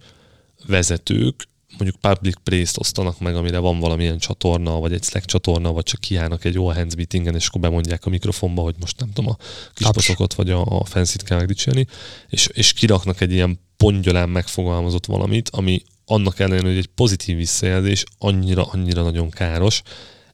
vezetők 0.67 1.49
mondjuk 1.77 2.01
public 2.01 2.37
place-t 2.43 2.79
osztanak 2.79 3.21
meg, 3.21 3.37
amire 3.37 3.59
van 3.59 3.79
valamilyen 3.79 4.19
csatorna, 4.19 4.81
vagy 4.81 4.93
egy 4.93 5.03
Slack 5.03 5.27
csatorna, 5.27 5.73
vagy 5.73 5.83
csak 5.83 6.01
kiállnak 6.01 6.45
egy 6.45 6.57
all 6.57 6.75
hands 6.75 6.95
meetingen, 6.95 7.35
és 7.35 7.47
akkor 7.47 7.61
bemondják 7.61 8.07
a 8.07 8.11
mikrofonba, 8.11 8.63
hogy 8.63 8.75
most 8.81 9.01
nem 9.01 9.13
tudom, 9.13 9.31
a 9.31 9.37
kispotokat 9.75 10.35
vagy 10.35 10.51
a, 10.51 10.65
a 10.65 10.85
fancy 10.85 11.17
kell 11.25 11.39
megdicsérni, 11.39 11.87
és, 12.29 12.47
és 12.53 12.73
kiraknak 12.73 13.21
egy 13.21 13.33
ilyen 13.33 13.61
pongyolán 13.77 14.29
megfogalmazott 14.29 15.07
valamit, 15.07 15.49
ami 15.49 15.83
annak 16.05 16.39
ellenére, 16.39 16.67
hogy 16.67 16.77
egy 16.77 16.87
pozitív 16.87 17.37
visszajelzés 17.37 18.05
annyira, 18.19 18.65
annyira 18.65 19.03
nagyon 19.03 19.31
káros. 19.31 19.83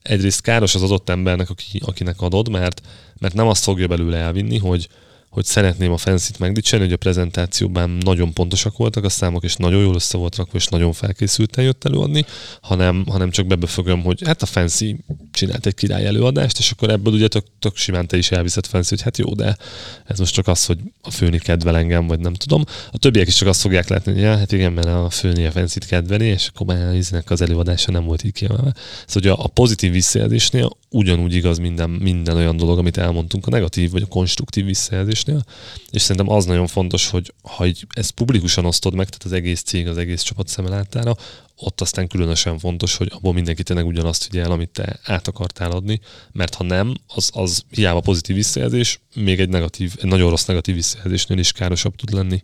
Egyrészt 0.01 0.41
káros 0.41 0.75
az 0.75 0.81
adott 0.81 1.09
embernek, 1.09 1.49
aki, 1.49 1.81
akinek 1.85 2.21
adod, 2.21 2.49
mert, 2.49 2.81
mert 3.19 3.33
nem 3.33 3.47
azt 3.47 3.63
fogja 3.63 3.87
belőle 3.87 4.17
elvinni, 4.17 4.57
hogy, 4.57 4.87
hogy 5.35 5.45
szeretném 5.45 5.91
a 5.91 5.97
fancy 5.97 6.31
megdicsérni, 6.39 6.85
hogy 6.85 6.93
a 6.93 6.97
prezentációban 6.97 7.89
nagyon 7.89 8.33
pontosak 8.33 8.77
voltak 8.77 9.03
a 9.03 9.09
számok, 9.09 9.43
és 9.43 9.55
nagyon 9.55 9.81
jól 9.81 9.95
össze 9.95 10.17
volt 10.17 10.35
rakva, 10.35 10.57
és 10.57 10.67
nagyon 10.67 10.93
felkészülten 10.93 11.63
jött 11.63 11.85
előadni, 11.85 12.25
hanem, 12.61 13.05
hanem 13.07 13.29
csak 13.29 13.47
bebefogom, 13.47 14.03
hogy 14.03 14.21
hát 14.25 14.41
a 14.41 14.45
Fancy 14.45 14.95
csinált 15.31 15.65
egy 15.65 15.73
király 15.73 16.05
előadást, 16.05 16.59
és 16.59 16.71
akkor 16.71 16.89
ebből 16.89 17.13
ugye 17.13 17.27
tök, 17.27 17.45
tök 17.59 17.75
simán 17.75 18.07
te 18.07 18.17
is 18.17 18.31
elviszed 18.31 18.65
Fancy, 18.65 18.89
hogy 18.89 19.01
hát 19.01 19.17
jó, 19.17 19.33
de 19.33 19.57
ez 20.05 20.19
most 20.19 20.33
csak 20.33 20.47
az, 20.47 20.65
hogy 20.65 20.77
a 21.01 21.11
főni 21.11 21.39
kedvel 21.39 21.77
engem, 21.77 22.07
vagy 22.07 22.19
nem 22.19 22.33
tudom. 22.33 22.63
A 22.91 22.97
többiek 22.97 23.27
is 23.27 23.35
csak 23.35 23.47
azt 23.47 23.61
fogják 23.61 23.87
látni, 23.87 24.11
hogy 24.11 24.21
ja, 24.21 24.37
hát 24.37 24.51
igen, 24.51 24.73
mert 24.73 24.87
a 24.87 25.09
főni 25.09 25.45
a 25.45 25.51
fancy 25.51 25.79
kedveli, 25.79 26.25
és 26.25 26.49
akkor 26.53 26.65
már 26.65 26.95
az 27.25 27.41
előadása 27.41 27.91
nem 27.91 28.05
volt 28.05 28.23
így 28.23 28.33
kiemelve. 28.33 28.73
Szóval 29.07 29.31
a, 29.31 29.43
a 29.43 29.47
pozitív 29.47 29.91
visszajelzésnél 29.91 30.69
ugyanúgy 30.95 31.33
igaz 31.33 31.57
minden, 31.57 31.89
minden 31.89 32.35
olyan 32.35 32.57
dolog, 32.57 32.77
amit 32.77 32.97
elmondtunk, 32.97 33.47
a 33.47 33.49
negatív 33.49 33.91
vagy 33.91 34.01
a 34.01 34.05
konstruktív 34.05 34.65
visszajelzésnél. 34.65 35.45
És 35.91 36.01
szerintem 36.01 36.33
az 36.33 36.45
nagyon 36.45 36.67
fontos, 36.67 37.09
hogy 37.09 37.33
ha 37.41 37.65
így 37.65 37.87
ezt 37.93 38.11
publikusan 38.11 38.65
osztod 38.65 38.93
meg, 38.93 39.09
tehát 39.09 39.23
az 39.23 39.31
egész 39.31 39.61
cég, 39.61 39.87
az 39.87 39.97
egész 39.97 40.21
csapat 40.21 40.47
szemelátára, 40.47 41.15
ott 41.57 41.81
aztán 41.81 42.07
különösen 42.07 42.59
fontos, 42.59 42.95
hogy 42.95 43.11
abból 43.15 43.33
mindenki 43.33 43.63
tényleg 43.63 43.85
ugyanazt 43.85 44.23
figyel, 44.23 44.51
amit 44.51 44.69
te 44.69 44.99
át 45.03 45.27
akartál 45.27 45.71
adni, 45.71 45.99
mert 46.31 46.55
ha 46.55 46.63
nem, 46.63 46.93
az, 47.07 47.29
az 47.33 47.63
hiába 47.69 47.99
pozitív 47.99 48.35
visszajelzés, 48.35 48.99
még 49.15 49.39
egy 49.39 49.49
negatív, 49.49 49.93
egy 50.01 50.09
nagyon 50.09 50.29
rossz 50.29 50.45
negatív 50.45 50.75
visszajelzésnél 50.75 51.37
is 51.37 51.51
károsabb 51.51 51.95
tud 51.95 52.13
lenni. 52.13 52.43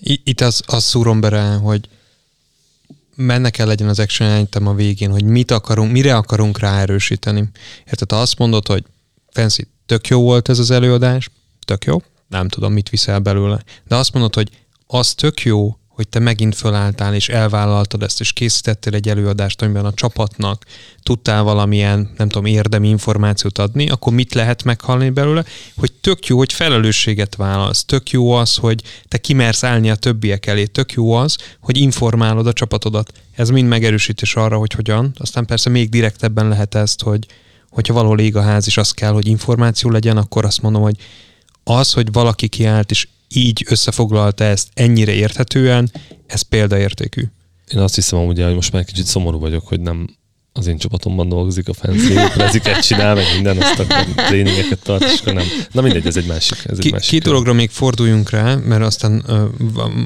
Itt 0.00 0.40
az, 0.40 0.62
az 0.66 0.84
szúrom 0.84 1.20
be 1.20 1.28
rá, 1.28 1.56
hogy 1.56 1.88
mennek 3.20 3.58
el 3.58 3.66
legyen 3.66 3.88
az 3.88 3.98
action 3.98 4.40
item 4.40 4.66
a 4.66 4.74
végén, 4.74 5.10
hogy 5.10 5.24
mit 5.24 5.50
akarunk, 5.50 5.92
mire 5.92 6.16
akarunk 6.16 6.58
ráerősíteni. 6.58 7.50
Érted, 7.86 8.10
ha 8.10 8.20
azt 8.20 8.38
mondod, 8.38 8.66
hogy 8.66 8.84
Fancy, 9.30 9.68
tök 9.86 10.08
jó 10.08 10.20
volt 10.20 10.48
ez 10.48 10.58
az 10.58 10.70
előadás, 10.70 11.30
tök 11.64 11.84
jó, 11.84 12.02
nem 12.28 12.48
tudom, 12.48 12.72
mit 12.72 12.88
viszel 12.88 13.18
belőle. 13.18 13.62
De 13.88 13.96
azt 13.96 14.12
mondod, 14.12 14.34
hogy 14.34 14.50
az 14.86 15.14
tök 15.14 15.40
jó, 15.40 15.78
hogy 16.00 16.08
te 16.08 16.18
megint 16.18 16.54
fölálltál 16.54 17.14
és 17.14 17.28
elvállaltad 17.28 18.02
ezt, 18.02 18.20
és 18.20 18.32
készítettél 18.32 18.94
egy 18.94 19.08
előadást, 19.08 19.62
amiben 19.62 19.84
a 19.84 19.92
csapatnak 19.94 20.64
tudtál 21.02 21.42
valamilyen, 21.42 22.10
nem 22.16 22.28
tudom, 22.28 22.44
érdemi 22.44 22.88
információt 22.88 23.58
adni, 23.58 23.88
akkor 23.88 24.12
mit 24.12 24.34
lehet 24.34 24.62
meghalni 24.62 25.10
belőle? 25.10 25.44
Hogy 25.76 25.92
tök 25.92 26.26
jó, 26.26 26.36
hogy 26.36 26.52
felelősséget 26.52 27.36
válasz, 27.36 27.84
tök 27.84 28.10
jó 28.10 28.32
az, 28.32 28.56
hogy 28.56 28.82
te 29.08 29.18
kimersz 29.18 29.64
állni 29.64 29.90
a 29.90 29.94
többiek 29.94 30.46
elé, 30.46 30.64
tök 30.64 30.92
jó 30.92 31.12
az, 31.12 31.36
hogy 31.60 31.76
informálod 31.76 32.46
a 32.46 32.52
csapatodat. 32.52 33.12
Ez 33.34 33.48
mind 33.48 33.68
megerősítés 33.68 34.34
arra, 34.34 34.56
hogy 34.56 34.72
hogyan. 34.72 35.12
Aztán 35.18 35.46
persze 35.46 35.70
még 35.70 35.88
direktebben 35.88 36.48
lehet 36.48 36.74
ezt, 36.74 37.02
hogy 37.02 37.26
hogyha 37.70 37.94
valahol 37.94 38.20
ég 38.20 38.36
a 38.36 38.42
ház, 38.42 38.66
és 38.66 38.76
az 38.76 38.90
kell, 38.90 39.12
hogy 39.12 39.26
információ 39.26 39.90
legyen, 39.90 40.16
akkor 40.16 40.44
azt 40.44 40.62
mondom, 40.62 40.82
hogy 40.82 40.96
az, 41.64 41.92
hogy 41.92 42.12
valaki 42.12 42.48
kiállt, 42.48 42.90
és 42.90 43.06
így 43.34 43.66
összefoglalta 43.68 44.44
ezt 44.44 44.68
ennyire 44.74 45.12
érthetően, 45.12 45.90
ez 46.26 46.42
példaértékű. 46.42 47.22
Én 47.72 47.78
azt 47.78 47.94
hiszem 47.94 48.18
amúgy, 48.18 48.42
hogy 48.42 48.54
most 48.54 48.72
már 48.72 48.84
kicsit 48.84 49.06
szomorú 49.06 49.38
vagyok, 49.38 49.66
hogy 49.66 49.80
nem 49.80 50.18
az 50.52 50.66
én 50.66 50.78
csapatomban 50.78 51.28
dolgozik 51.28 51.68
a 51.68 51.72
fancy, 51.72 52.14
reziket 52.36 52.86
csinál, 52.86 53.14
meg 53.14 53.24
minden, 53.34 53.62
azt 53.62 53.78
a 53.78 54.04
tréningeket 54.26 54.82
tart, 54.82 55.02
és 55.02 55.20
akkor 55.20 55.32
nem. 55.32 55.46
Na 55.72 55.80
mindegy, 55.80 56.06
ez 56.06 56.16
egy 56.16 56.26
másik. 56.26 56.58
Ez 56.64 56.78
egy 56.78 56.84
Ki, 56.84 56.90
másik 56.90 57.10
két 57.10 57.22
dologra 57.22 57.52
még 57.52 57.70
forduljunk 57.70 58.30
rá, 58.30 58.54
mert 58.54 58.82
aztán 58.82 59.18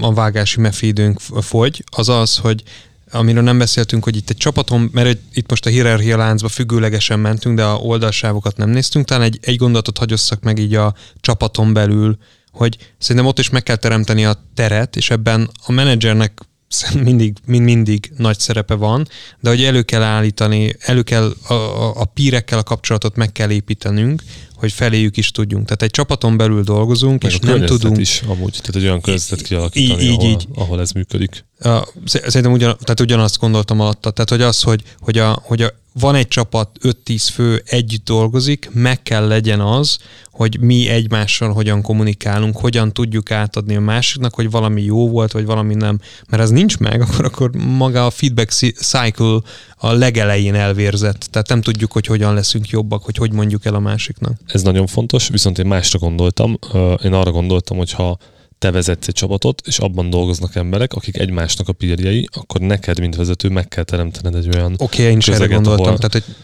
a 0.00 0.12
vágási 0.12 0.60
mefidőnk 0.60 1.20
fogy, 1.20 1.84
az 1.96 2.08
az, 2.08 2.36
hogy 2.36 2.62
amiről 3.10 3.42
nem 3.42 3.58
beszéltünk, 3.58 4.04
hogy 4.04 4.16
itt 4.16 4.30
egy 4.30 4.36
csapaton, 4.36 4.88
mert 4.92 5.18
itt 5.34 5.50
most 5.50 5.66
a 5.66 5.70
hierarchia 5.70 6.16
láncba 6.16 6.48
függőlegesen 6.48 7.20
mentünk, 7.20 7.56
de 7.56 7.64
a 7.64 7.76
oldalsávokat 7.76 8.56
nem 8.56 8.70
néztünk, 8.70 9.06
talán 9.06 9.22
egy, 9.22 9.38
egy 9.40 9.56
gondolatot 9.56 9.98
hagyosszak 9.98 10.42
meg 10.42 10.58
így 10.58 10.74
a 10.74 10.94
csapaton 11.20 11.72
belül, 11.72 12.18
hogy 12.54 12.76
szerintem 12.98 13.26
ott 13.26 13.38
is 13.38 13.50
meg 13.50 13.62
kell 13.62 13.76
teremteni 13.76 14.24
a 14.24 14.44
teret, 14.54 14.96
és 14.96 15.10
ebben 15.10 15.50
a 15.66 15.72
menedzsernek 15.72 16.40
mindig, 17.02 17.36
mind 17.46 17.64
mindig 17.64 18.12
nagy 18.16 18.38
szerepe 18.38 18.74
van, 18.74 19.08
de 19.40 19.48
hogy 19.48 19.64
elő 19.64 19.82
kell 19.82 20.02
állítani, 20.02 20.76
elő 20.78 21.02
kell 21.02 21.32
a, 21.48 21.52
a, 21.52 22.00
a 22.00 22.04
pírekkel 22.04 22.58
a 22.58 22.62
kapcsolatot 22.62 23.16
meg 23.16 23.32
kell 23.32 23.50
építenünk, 23.50 24.22
hogy 24.54 24.72
feléjük 24.72 25.16
is 25.16 25.30
tudjunk. 25.30 25.64
Tehát 25.64 25.82
egy 25.82 25.90
csapaton 25.90 26.36
belül 26.36 26.62
dolgozunk, 26.62 27.22
Meg 27.22 27.32
és 27.32 27.38
nem 27.38 27.64
tudunk... 27.64 27.98
is 27.98 28.22
amúgy, 28.26 28.58
tehát 28.60 28.76
egy 28.76 28.82
olyan 28.82 29.00
környezetet 29.00 29.46
kialakítani, 29.46 30.02
így, 30.02 30.18
ahol, 30.18 30.30
így. 30.30 30.46
ahol 30.54 30.80
ez 30.80 30.90
működik. 30.90 31.44
Szerintem 32.04 32.52
ugyan, 32.52 32.76
tehát 32.80 33.00
ugyanazt 33.00 33.38
gondoltam 33.38 33.80
alatta, 33.80 34.10
tehát 34.10 34.30
hogy 34.30 34.42
az, 34.42 34.62
hogy, 34.62 34.82
hogy, 34.98 35.18
a, 35.18 35.38
hogy 35.42 35.62
a, 35.62 35.72
van 36.00 36.14
egy 36.14 36.28
csapat, 36.28 36.78
5-10 36.82 37.28
fő 37.32 37.62
együtt 37.66 38.04
dolgozik, 38.04 38.70
meg 38.72 39.02
kell 39.02 39.26
legyen 39.26 39.60
az, 39.60 39.98
hogy 40.30 40.60
mi 40.60 40.88
egymással 40.88 41.52
hogyan 41.52 41.82
kommunikálunk, 41.82 42.56
hogyan 42.56 42.92
tudjuk 42.92 43.30
átadni 43.30 43.76
a 43.76 43.80
másiknak, 43.80 44.34
hogy 44.34 44.50
valami 44.50 44.82
jó 44.82 45.08
volt, 45.08 45.32
vagy 45.32 45.44
valami 45.44 45.74
nem. 45.74 46.00
Mert 46.28 46.42
ez 46.42 46.50
nincs 46.50 46.78
meg, 46.78 47.00
akkor, 47.04 47.24
akkor 47.24 47.50
maga 47.56 48.06
a 48.06 48.10
feedback 48.10 48.50
cycle 48.74 49.38
a 49.76 49.92
legelején 49.92 50.54
elvérzett. 50.54 51.26
Tehát 51.30 51.48
nem 51.48 51.60
tudjuk, 51.60 51.92
hogy 51.92 52.06
hogyan 52.06 52.34
leszünk 52.34 52.68
jobbak, 52.68 53.04
hogy 53.04 53.16
hogy 53.16 53.32
mondjuk 53.32 53.64
el 53.64 53.74
a 53.74 53.80
másiknak. 53.80 54.32
Ez 54.46 54.62
nagyon 54.62 54.86
fontos, 54.86 55.28
viszont 55.28 55.58
én 55.58 55.66
másra 55.66 55.98
gondoltam. 55.98 56.58
Én 57.02 57.12
arra 57.12 57.30
gondoltam, 57.30 57.76
hogy 57.76 57.92
ha 57.92 58.18
te 58.64 58.70
vezetsz 58.70 59.08
egy 59.08 59.14
csapatot, 59.14 59.62
és 59.66 59.78
abban 59.78 60.10
dolgoznak 60.10 60.54
emberek, 60.54 60.92
akik 60.92 61.18
egymásnak 61.18 61.68
a 61.68 61.72
pírjei, 61.72 62.28
akkor 62.32 62.60
neked, 62.60 63.00
mint 63.00 63.16
vezető, 63.16 63.48
meg 63.48 63.68
kell 63.68 63.84
teremtened 63.84 64.34
egy 64.34 64.54
olyan 64.54 64.72
Oké, 64.78 65.00
okay, 65.00 65.12
én 65.12 65.18
is 65.18 65.28
erre 65.28 65.46
gondoltam. 65.46 65.86
Ahol... 65.86 65.98
Tehát, 65.98 66.12
hogy 66.12 66.34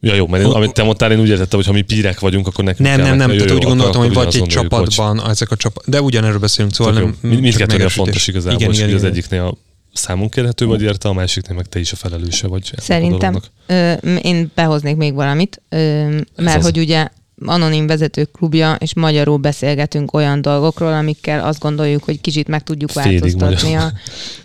Ja 0.00 0.14
jó, 0.14 0.26
mert 0.26 0.44
én, 0.44 0.50
amit 0.50 0.72
te 0.72 0.82
mondtál, 0.82 1.12
én 1.12 1.20
úgy 1.20 1.28
értettem, 1.28 1.58
hogy 1.58 1.66
ha 1.66 1.72
mi 1.72 1.82
pírek 1.82 2.20
vagyunk, 2.20 2.46
akkor 2.46 2.64
nekünk 2.64 2.88
Nem, 2.88 2.96
kell 2.96 3.06
nem, 3.06 3.16
nem, 3.16 3.36
tehát 3.36 3.52
úgy 3.52 3.64
gondoltam, 3.64 4.02
hogy 4.02 4.12
vagy 4.12 4.36
egy 4.36 4.46
csapatban, 4.46 5.18
hogy... 5.18 5.30
ezek 5.30 5.50
a 5.50 5.56
csapat, 5.56 5.84
de 5.88 6.02
ugyanerről 6.02 6.38
beszélünk, 6.38 6.74
szóval 6.74 6.92
nem. 6.92 7.16
Mindkettőnél 7.20 7.88
fontos 7.88 8.26
igazából, 8.26 8.60
igen, 8.60 8.72
igen, 8.72 8.88
igen, 8.88 8.98
az 8.98 9.04
egyiknél 9.04 9.42
a 9.42 9.54
számunk 9.92 10.30
kérhető 10.30 10.66
vagy 10.66 10.82
érte, 10.82 11.08
a 11.08 11.12
másiknél 11.12 11.56
meg 11.56 11.66
te 11.66 11.78
is 11.78 11.92
a 11.92 11.96
felelőse 11.96 12.46
vagy. 12.46 12.72
Szerintem 12.76 13.40
ö, 13.66 13.92
én 14.22 14.50
behoznék 14.54 14.96
még 14.96 15.14
valamit, 15.14 15.62
ö, 15.68 16.16
mert 16.36 16.62
hogy 16.62 16.78
ugye 16.78 17.08
Anonim 17.44 17.86
Vezetők 17.86 18.30
Klubja, 18.30 18.74
és 18.74 18.94
magyarul 18.94 19.36
beszélgetünk 19.36 20.12
olyan 20.12 20.42
dolgokról, 20.42 20.92
amikkel 20.92 21.44
azt 21.44 21.60
gondoljuk, 21.60 22.04
hogy 22.04 22.20
kicsit 22.20 22.48
meg 22.48 22.62
tudjuk 22.62 22.92
változtatni 22.92 23.74
a, 23.74 23.92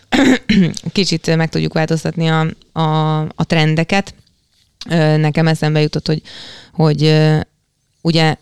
kicsit 0.91 1.35
meg 1.35 1.49
tudjuk 1.49 1.73
változtatni 1.73 2.27
a, 2.27 2.39
a, 2.79 3.19
a 3.19 3.43
trendeket, 3.45 4.13
nekem 5.17 5.47
eszembe 5.47 5.81
jutott, 5.81 6.07
hogy, 6.07 6.21
hogy 6.71 7.17
ugye 8.01 8.35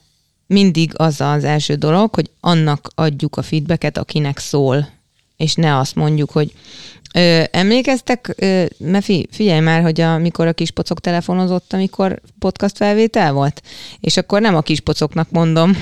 mindig 0.48 0.91
az 0.95 1.22
az 1.22 1.44
első 1.44 1.76
dolog, 1.76 2.15
hogy 2.15 2.30
annak 2.40 2.90
adjuk 2.95 3.38
a 3.38 3.41
feedbacket, 3.41 3.98
akinek 3.98 4.38
szól, 4.38 4.90
és 5.38 5.53
ne 5.53 5.78
azt 5.78 5.95
mondjuk, 5.95 6.32
hogy 6.32 6.53
Ö, 7.18 7.44
emlékeztek, 7.52 8.34
ö, 8.35 8.65
Mefi, 8.77 9.27
figyelj 9.31 9.60
már, 9.60 9.81
hogy 9.81 10.02
amikor 10.02 10.48
a 10.48 10.53
kispocok 10.53 10.99
telefonozott, 10.99 11.73
amikor 11.73 12.22
podcast 12.39 12.77
felvétel 12.77 13.34
volt, 13.34 13.61
és 13.99 14.18
akkor 14.18 14.41
nem 14.41 14.56
a 14.56 14.61
kispocoknak 14.61 15.31
mondom, 15.31 15.77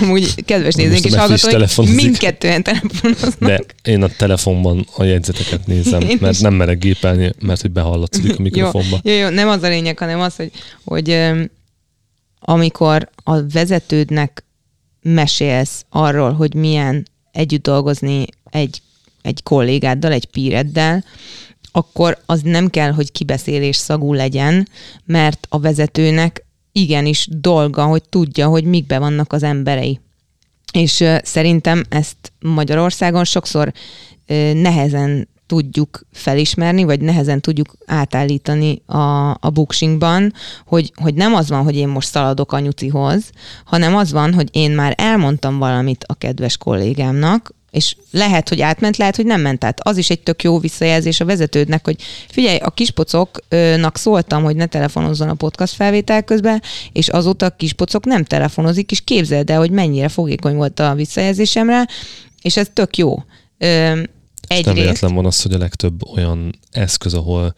amúgy 0.00 0.44
kedves 0.44 0.74
nézőink 0.74 1.04
és 1.04 1.14
hallgatóink, 1.14 1.94
mindkettően 1.94 2.62
telefonoznak. 2.62 3.38
De 3.38 3.60
én 3.82 4.02
a 4.02 4.08
telefonban 4.08 4.86
a 4.96 5.04
jegyzeteket 5.04 5.66
nézem, 5.66 6.00
én 6.00 6.18
mert 6.20 6.34
is. 6.34 6.40
nem 6.40 6.54
merek 6.54 6.78
gépelni, 6.78 7.32
mert 7.40 7.60
hogy 7.60 7.70
behallatszik 7.70 8.38
a 8.38 8.42
mikrofonba. 8.42 9.00
jó, 9.02 9.12
jó, 9.12 9.18
jó, 9.18 9.28
nem 9.28 9.48
az 9.48 9.62
a 9.62 9.68
lényeg, 9.68 9.98
hanem 9.98 10.20
az, 10.20 10.36
hogy, 10.36 10.50
hogy 10.84 11.30
amikor 12.40 13.10
a 13.24 13.46
vezetődnek 13.52 14.44
mesélsz 15.02 15.84
arról, 15.90 16.32
hogy 16.32 16.54
milyen 16.54 17.06
együtt 17.32 17.62
dolgozni 17.62 18.24
egy 18.50 18.82
egy 19.28 19.42
kollégáddal, 19.42 20.12
egy 20.12 20.26
píreddel, 20.26 21.04
akkor 21.72 22.18
az 22.26 22.40
nem 22.42 22.68
kell, 22.68 22.90
hogy 22.92 23.12
kibeszélés 23.12 23.76
szagú 23.76 24.12
legyen, 24.12 24.68
mert 25.04 25.46
a 25.50 25.58
vezetőnek 25.58 26.46
igenis 26.72 27.28
dolga, 27.30 27.84
hogy 27.84 28.02
tudja, 28.08 28.48
hogy 28.48 28.64
mikbe 28.64 28.98
vannak 28.98 29.32
az 29.32 29.42
emberei. 29.42 30.00
És 30.72 31.04
szerintem 31.22 31.84
ezt 31.88 32.32
Magyarországon 32.40 33.24
sokszor 33.24 33.72
nehezen 34.52 35.28
tudjuk 35.46 36.06
felismerni, 36.12 36.84
vagy 36.84 37.00
nehezen 37.00 37.40
tudjuk 37.40 37.76
átállítani 37.86 38.82
a, 38.86 39.30
a 39.30 39.50
booksingban, 39.52 40.32
hogy, 40.66 40.92
hogy 40.94 41.14
nem 41.14 41.34
az 41.34 41.48
van, 41.48 41.62
hogy 41.62 41.76
én 41.76 41.88
most 41.88 42.08
szaladok 42.08 42.52
a 42.52 42.58
nyucihoz, 42.58 43.30
hanem 43.64 43.96
az 43.96 44.12
van, 44.12 44.34
hogy 44.34 44.48
én 44.52 44.70
már 44.70 44.94
elmondtam 44.96 45.58
valamit 45.58 46.04
a 46.04 46.14
kedves 46.14 46.56
kollégámnak, 46.56 47.54
és 47.70 47.96
lehet, 48.10 48.48
hogy 48.48 48.60
átment, 48.60 48.96
lehet, 48.96 49.16
hogy 49.16 49.26
nem 49.26 49.40
ment 49.40 49.64
át. 49.64 49.80
Az 49.82 49.96
is 49.96 50.10
egy 50.10 50.20
tök 50.20 50.42
jó 50.42 50.58
visszajelzés 50.58 51.20
a 51.20 51.24
vezetődnek, 51.24 51.84
hogy 51.84 52.02
figyelj, 52.28 52.56
a 52.56 52.70
kispocoknak 52.70 53.96
szóltam, 53.96 54.42
hogy 54.42 54.56
ne 54.56 54.66
telefonozzon 54.66 55.28
a 55.28 55.34
podcast 55.34 55.74
felvétel 55.74 56.22
közben, 56.22 56.62
és 56.92 57.08
azóta 57.08 57.46
a 57.46 57.56
kispocok 57.56 58.04
nem 58.04 58.24
telefonozik, 58.24 58.90
és 58.90 59.00
képzeld 59.00 59.50
el, 59.50 59.58
hogy 59.58 59.70
mennyire 59.70 60.08
fogékony 60.08 60.54
volt 60.54 60.80
a 60.80 60.94
visszajelzésemre, 60.94 61.86
és 62.42 62.56
ez 62.56 62.66
tök 62.72 62.96
jó. 62.96 63.22
Egyrészt... 63.58 64.64
Nem 64.64 64.74
véletlen 64.74 65.14
van 65.14 65.26
az, 65.26 65.42
hogy 65.42 65.52
a 65.52 65.58
legtöbb 65.58 66.08
olyan 66.08 66.58
eszköz, 66.70 67.14
ahol 67.14 67.54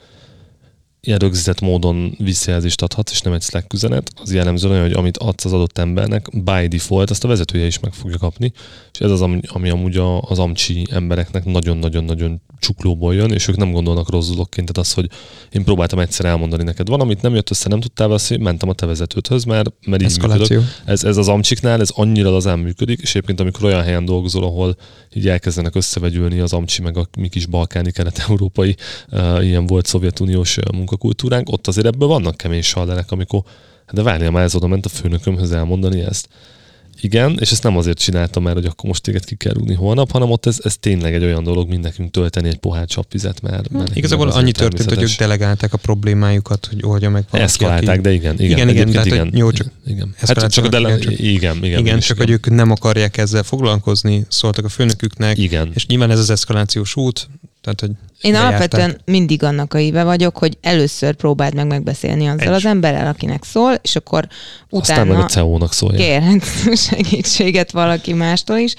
ilyen 1.00 1.18
rögzített 1.18 1.60
módon 1.60 2.14
visszajelzést 2.18 2.82
adhatsz, 2.82 3.10
és 3.10 3.20
nem 3.20 3.32
egy 3.32 3.42
Slack 3.42 3.72
üzenet, 3.72 4.10
az 4.22 4.32
jellemző 4.32 4.68
olyan, 4.68 4.82
hogy 4.82 4.92
amit 4.92 5.16
adsz 5.16 5.44
az 5.44 5.52
adott 5.52 5.78
embernek, 5.78 6.42
by 6.44 6.66
default, 6.68 7.10
azt 7.10 7.24
a 7.24 7.28
vezetője 7.28 7.66
is 7.66 7.78
meg 7.78 7.92
fogja 7.92 8.18
kapni, 8.18 8.52
és 8.92 9.00
ez 9.00 9.10
az, 9.10 9.20
ami, 9.20 9.40
ami 9.46 9.68
amúgy 9.68 9.96
az 10.20 10.38
amcsi 10.38 10.86
embereknek 10.90 11.44
nagyon-nagyon-nagyon 11.44 12.40
csuklóból 12.60 13.14
jön, 13.14 13.30
és 13.30 13.48
ők 13.48 13.56
nem 13.56 13.72
gondolnak 13.72 14.10
rossz 14.10 14.28
dologként, 14.28 14.72
tehát 14.72 14.88
az, 14.88 14.94
hogy 14.94 15.10
én 15.50 15.64
próbáltam 15.64 15.98
egyszer 15.98 16.26
elmondani 16.26 16.62
neked 16.62 16.88
valamit, 16.88 17.22
nem 17.22 17.34
jött 17.34 17.50
össze, 17.50 17.68
nem 17.68 17.80
tudtál 17.80 18.08
beszélni, 18.08 18.42
mentem 18.42 18.68
a 18.68 18.72
te 18.72 18.86
vezetődhöz, 18.86 19.44
mert, 19.44 19.72
mert 19.86 20.02
így 20.02 20.18
működök. 20.20 20.62
Ez, 20.84 21.04
ez 21.04 21.16
az 21.16 21.28
amcsiknál, 21.28 21.80
ez 21.80 21.90
annyira 21.90 22.36
az 22.36 22.44
működik, 22.44 23.00
és 23.00 23.10
egyébként 23.10 23.40
amikor 23.40 23.64
olyan 23.64 23.82
helyen 23.82 24.04
dolgozol, 24.04 24.44
ahol 24.44 24.76
így 25.14 25.28
elkezdenek 25.28 25.74
összevegyülni 25.74 26.38
az 26.38 26.52
amcsi, 26.52 26.82
meg 26.82 26.96
a 26.96 27.08
mi 27.18 27.28
kis 27.28 27.46
balkáni, 27.46 27.90
kelet-európai, 27.92 28.76
uh, 29.10 29.44
ilyen 29.44 29.66
volt 29.66 29.86
szovjetuniós 29.86 30.58
munkakultúránk, 30.90 31.48
ott 31.48 31.66
azért 31.66 31.86
ebből 31.86 32.08
vannak 32.08 32.36
kemény 32.36 32.62
sallerek, 32.62 33.10
amikor 33.10 33.42
de 33.92 34.02
várjál, 34.02 34.30
már 34.30 34.42
ez 34.42 34.54
oda 34.54 34.66
ment 34.66 34.86
a 34.86 34.88
főnökömhöz 34.88 35.52
elmondani 35.52 36.00
ezt 36.00 36.28
igen, 37.02 37.36
és 37.40 37.50
ezt 37.50 37.62
nem 37.62 37.76
azért 37.76 37.98
csináltam 37.98 38.42
már, 38.42 38.54
hogy 38.54 38.64
akkor 38.64 38.88
most 38.88 39.02
téged 39.02 39.24
ki 39.24 39.34
kell 39.34 39.52
rúgni 39.52 39.74
holnap, 39.74 40.10
hanem 40.10 40.30
ott 40.30 40.46
ez, 40.46 40.58
ez 40.62 40.76
tényleg 40.76 41.14
egy 41.14 41.22
olyan 41.22 41.42
dolog, 41.42 41.68
mint 41.68 41.82
nekünk 41.82 42.10
tölteni 42.10 42.48
egy 42.48 42.56
pohár 42.56 42.86
csapvizet, 42.86 43.42
mert, 43.42 43.70
mert 43.70 43.88
hm. 43.88 43.96
Igazából 43.96 44.28
annyi 44.28 44.52
történt, 44.52 44.88
hogy 44.88 45.02
ők 45.02 45.16
delegálták 45.18 45.72
a 45.72 45.76
problémájukat, 45.76 46.66
hogy 46.66 46.78
oldja 46.82 47.10
meg 47.10 47.24
valaki. 47.30 47.50
Eszkalálták, 47.50 47.88
aki... 47.88 48.00
de 48.00 48.12
igen. 48.12 48.34
Igen, 48.34 48.50
igen, 48.50 48.68
igen, 48.68 48.90
tehát, 48.90 49.06
igen, 49.06 49.30
jó, 49.34 49.50
csak 49.50 49.66
igen. 49.86 50.14
Hát 50.16 50.52
csak 50.52 50.64
a 50.64 50.68
dele... 50.68 50.88
igen, 50.88 51.00
csak, 51.00 51.18
igen, 51.18 51.64
igen, 51.64 51.78
igen, 51.78 51.98
csak 51.98 52.18
hogy 52.18 52.30
ők 52.30 52.50
nem 52.50 52.70
akarják 52.70 53.16
ezzel 53.16 53.42
foglalkozni, 53.42 54.26
szóltak 54.28 54.64
a 54.64 54.68
főnöküknek, 54.68 55.38
igen. 55.38 55.70
és 55.74 55.86
nyilván 55.86 56.10
ez 56.10 56.18
az 56.18 56.30
eszkalációs 56.30 56.96
út, 56.96 57.28
tehát, 57.60 57.80
hogy 57.80 57.90
Én 58.20 58.34
alapvetően 58.34 59.00
mindig 59.04 59.42
annak 59.42 59.74
a 59.74 59.78
híve 59.78 60.04
vagyok, 60.04 60.38
hogy 60.38 60.58
először 60.60 61.14
próbáld 61.14 61.54
meg 61.54 61.66
megbeszélni 61.66 62.26
azzal 62.26 62.48
Egy. 62.48 62.52
az 62.52 62.66
emberrel, 62.66 63.06
akinek 63.06 63.44
szól, 63.44 63.72
és 63.82 63.96
akkor 63.96 64.28
utána 64.68 65.00
Aztán 65.00 65.06
meg 65.06 65.18
a 65.18 65.26
CEO-nak 65.26 65.72
szólja. 65.72 65.98
kérhet 65.98 66.44
segítséget 66.88 67.70
valaki 67.70 68.12
mástól 68.12 68.56
is. 68.56 68.74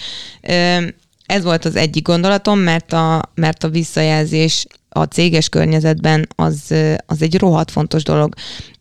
Ez 1.25 1.43
volt 1.43 1.65
az 1.65 1.75
egyik 1.75 2.03
gondolatom, 2.03 2.59
mert 2.59 2.93
a, 2.93 3.21
mert 3.35 3.63
a 3.63 3.69
visszajelzés 3.69 4.65
a 4.89 5.03
céges 5.03 5.49
környezetben 5.49 6.27
az, 6.35 6.73
az 7.05 7.21
egy 7.21 7.37
rohadt 7.37 7.71
fontos 7.71 8.03
dolog. 8.03 8.33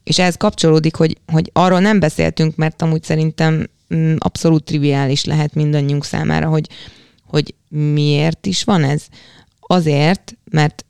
És 0.05 0.18
ehhez 0.18 0.36
kapcsolódik, 0.36 0.97
hogy, 0.97 1.16
hogy 1.32 1.51
arról 1.52 1.81
nem 1.81 2.01
beszéltünk, 2.01 2.56
mert 2.56 2.82
amúgy 2.82 3.02
szerintem 3.02 3.66
mm, 3.94 4.14
abszolút 4.18 4.64
triviális 4.64 5.24
lehet 5.24 5.55
mindannyiunk 5.55 6.05
számára, 6.05 6.48
hogy, 6.48 6.66
hogy 7.27 7.55
miért 7.68 8.47
is 8.47 8.64
van 8.64 8.85
ez 8.85 9.02
Azért, 9.73 10.37
mert 10.51 10.85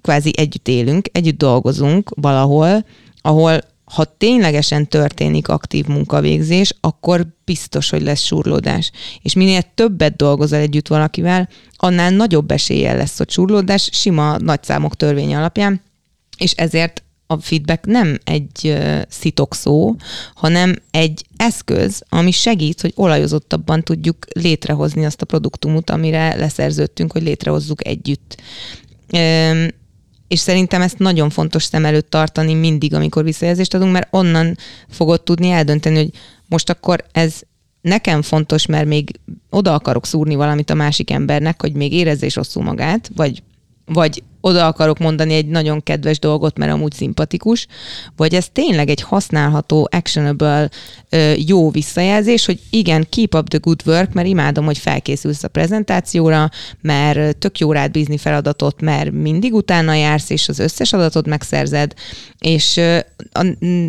kvázi 0.00 0.32
együtt 0.36 0.68
élünk, 0.68 1.08
együtt 1.12 1.38
dolgozunk 1.38 2.10
valahol, 2.14 2.84
ahol 3.20 3.60
ha 3.84 4.04
ténylegesen 4.04 4.88
történik 4.88 5.48
aktív 5.48 5.86
munkavégzés, 5.86 6.74
akkor 6.80 7.26
biztos, 7.44 7.90
hogy 7.90 8.02
lesz 8.02 8.20
surlódás. 8.20 8.90
És 9.22 9.34
minél 9.34 9.62
többet 9.74 10.16
dolgozol 10.16 10.58
együtt 10.58 10.88
valakivel, 10.88 11.48
annál 11.76 12.10
nagyobb 12.10 12.50
eséllyel 12.50 12.96
lesz 12.96 13.20
ott 13.20 13.30
surlódás, 13.30 13.88
sima 13.92 14.38
nagyszámok 14.38 14.96
törvény 14.96 15.34
alapján, 15.34 15.82
és 16.38 16.52
ezért 16.52 17.02
a 17.30 17.38
feedback 17.40 17.86
nem 17.86 18.18
egy 18.24 18.78
szitok 19.08 19.54
szó, 19.54 19.96
hanem 20.34 20.74
egy 20.90 21.24
eszköz, 21.36 22.02
ami 22.08 22.30
segít, 22.30 22.80
hogy 22.80 22.92
olajozottabban 22.96 23.82
tudjuk 23.82 24.26
létrehozni 24.32 25.04
azt 25.04 25.22
a 25.22 25.26
produktumot, 25.26 25.90
amire 25.90 26.36
leszerződtünk, 26.36 27.12
hogy 27.12 27.22
létrehozzuk 27.22 27.86
együtt. 27.86 28.42
És 30.28 30.38
szerintem 30.38 30.82
ezt 30.82 30.98
nagyon 30.98 31.30
fontos 31.30 31.64
szem 31.64 31.84
előtt 31.84 32.10
tartani 32.10 32.54
mindig, 32.54 32.94
amikor 32.94 33.24
visszajelzést 33.24 33.74
adunk, 33.74 33.92
mert 33.92 34.08
onnan 34.10 34.56
fogod 34.88 35.22
tudni 35.22 35.50
eldönteni, 35.50 35.96
hogy 35.96 36.10
most 36.46 36.70
akkor 36.70 37.04
ez 37.12 37.40
nekem 37.80 38.22
fontos, 38.22 38.66
mert 38.66 38.86
még 38.86 39.20
oda 39.50 39.74
akarok 39.74 40.06
szúrni 40.06 40.34
valamit 40.34 40.70
a 40.70 40.74
másik 40.74 41.10
embernek, 41.10 41.60
hogy 41.60 41.72
még 41.72 41.92
érezze 41.92 42.26
is 42.26 42.34
rosszul 42.34 42.62
magát, 42.62 43.10
vagy 43.14 43.42
vagy 43.88 44.22
oda 44.40 44.66
akarok 44.66 44.98
mondani 44.98 45.34
egy 45.34 45.46
nagyon 45.46 45.82
kedves 45.82 46.18
dolgot, 46.18 46.58
mert 46.58 46.72
amúgy 46.72 46.92
szimpatikus, 46.92 47.66
vagy 48.16 48.34
ez 48.34 48.48
tényleg 48.52 48.88
egy 48.88 49.00
használható, 49.00 49.88
actionable, 49.90 50.70
jó 51.36 51.70
visszajelzés, 51.70 52.46
hogy 52.46 52.60
igen, 52.70 53.06
keep 53.10 53.34
up 53.34 53.48
the 53.48 53.58
good 53.58 53.80
work, 53.86 54.12
mert 54.12 54.28
imádom, 54.28 54.64
hogy 54.64 54.78
felkészülsz 54.78 55.42
a 55.42 55.48
prezentációra, 55.48 56.50
mert 56.80 57.36
tök 57.36 57.58
jó 57.58 57.72
rád 57.72 57.90
bízni 57.90 58.16
feladatot, 58.16 58.80
mert 58.80 59.10
mindig 59.10 59.54
utána 59.54 59.94
jársz, 59.94 60.30
és 60.30 60.48
az 60.48 60.58
összes 60.58 60.92
adatot 60.92 61.26
megszerzed, 61.26 61.94
és 62.38 62.80
a 63.32 63.46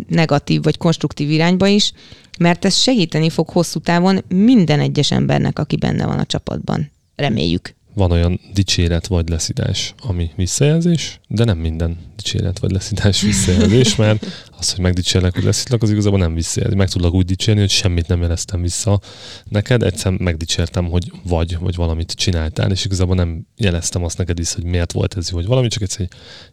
negatív 0.08 0.64
vagy 0.64 0.78
konstruktív 0.78 1.30
irányba 1.30 1.68
is, 1.68 1.92
mert 2.40 2.66
ez 2.66 2.76
segíteni 2.76 3.30
fog 3.30 3.50
hosszú 3.50 3.80
távon 3.80 4.24
minden 4.28 4.80
egyes 4.80 5.12
embernek, 5.12 5.60
aki 5.60 5.76
benne 5.76 6.06
van 6.06 6.20
a 6.20 6.26
csapatban. 6.26 6.92
Reméljük 7.16 7.78
van 7.94 8.11
olyan 8.11 8.40
dicséret 8.53 9.07
vagy 9.07 9.30
leszidás, 9.30 9.94
ami 10.02 10.32
visszajelzés, 10.36 11.20
de 11.28 11.44
nem 11.44 11.57
minden 11.57 11.98
dicséret 12.16 12.60
vagy 12.60 12.72
leszidás 12.72 13.22
visszajelzés, 13.22 13.95
mert 14.06 14.26
az, 14.60 14.72
hogy 14.72 14.84
megdicsérlek, 14.84 15.34
hogy 15.34 15.44
leszidlak, 15.44 15.84
az 15.84 15.90
igazából 15.90 16.20
nem 16.20 16.34
visszajelzés. 16.34 16.78
Meg 16.78 16.90
tudlak 16.90 17.14
úgy 17.14 17.26
dicsérni, 17.26 17.60
hogy 17.60 17.70
semmit 17.70 18.07
nem 18.07 18.22
jeleztem 18.22 18.61
vissza 18.61 18.99
neked, 19.49 19.84
egyszer 19.84 20.11
megdicsértem, 20.11 20.86
hogy 20.86 21.11
vagy, 21.24 21.57
vagy 21.60 21.76
valamit 21.76 22.11
csináltál, 22.11 22.72
és 22.72 22.86
igazából 22.86 23.16
nem 23.16 23.48
jeleztem 23.57 24.03
azt 24.03 24.18
neked 24.18 24.40
is, 24.40 24.53
hogy 24.53 24.64
miért 24.64 24.91
volt 24.91 25.18
ez 25.18 25.30
jó, 25.30 25.36
vagy 25.36 25.45
valami, 25.45 25.68
csak 25.68 25.82
egyszer 25.82 26.07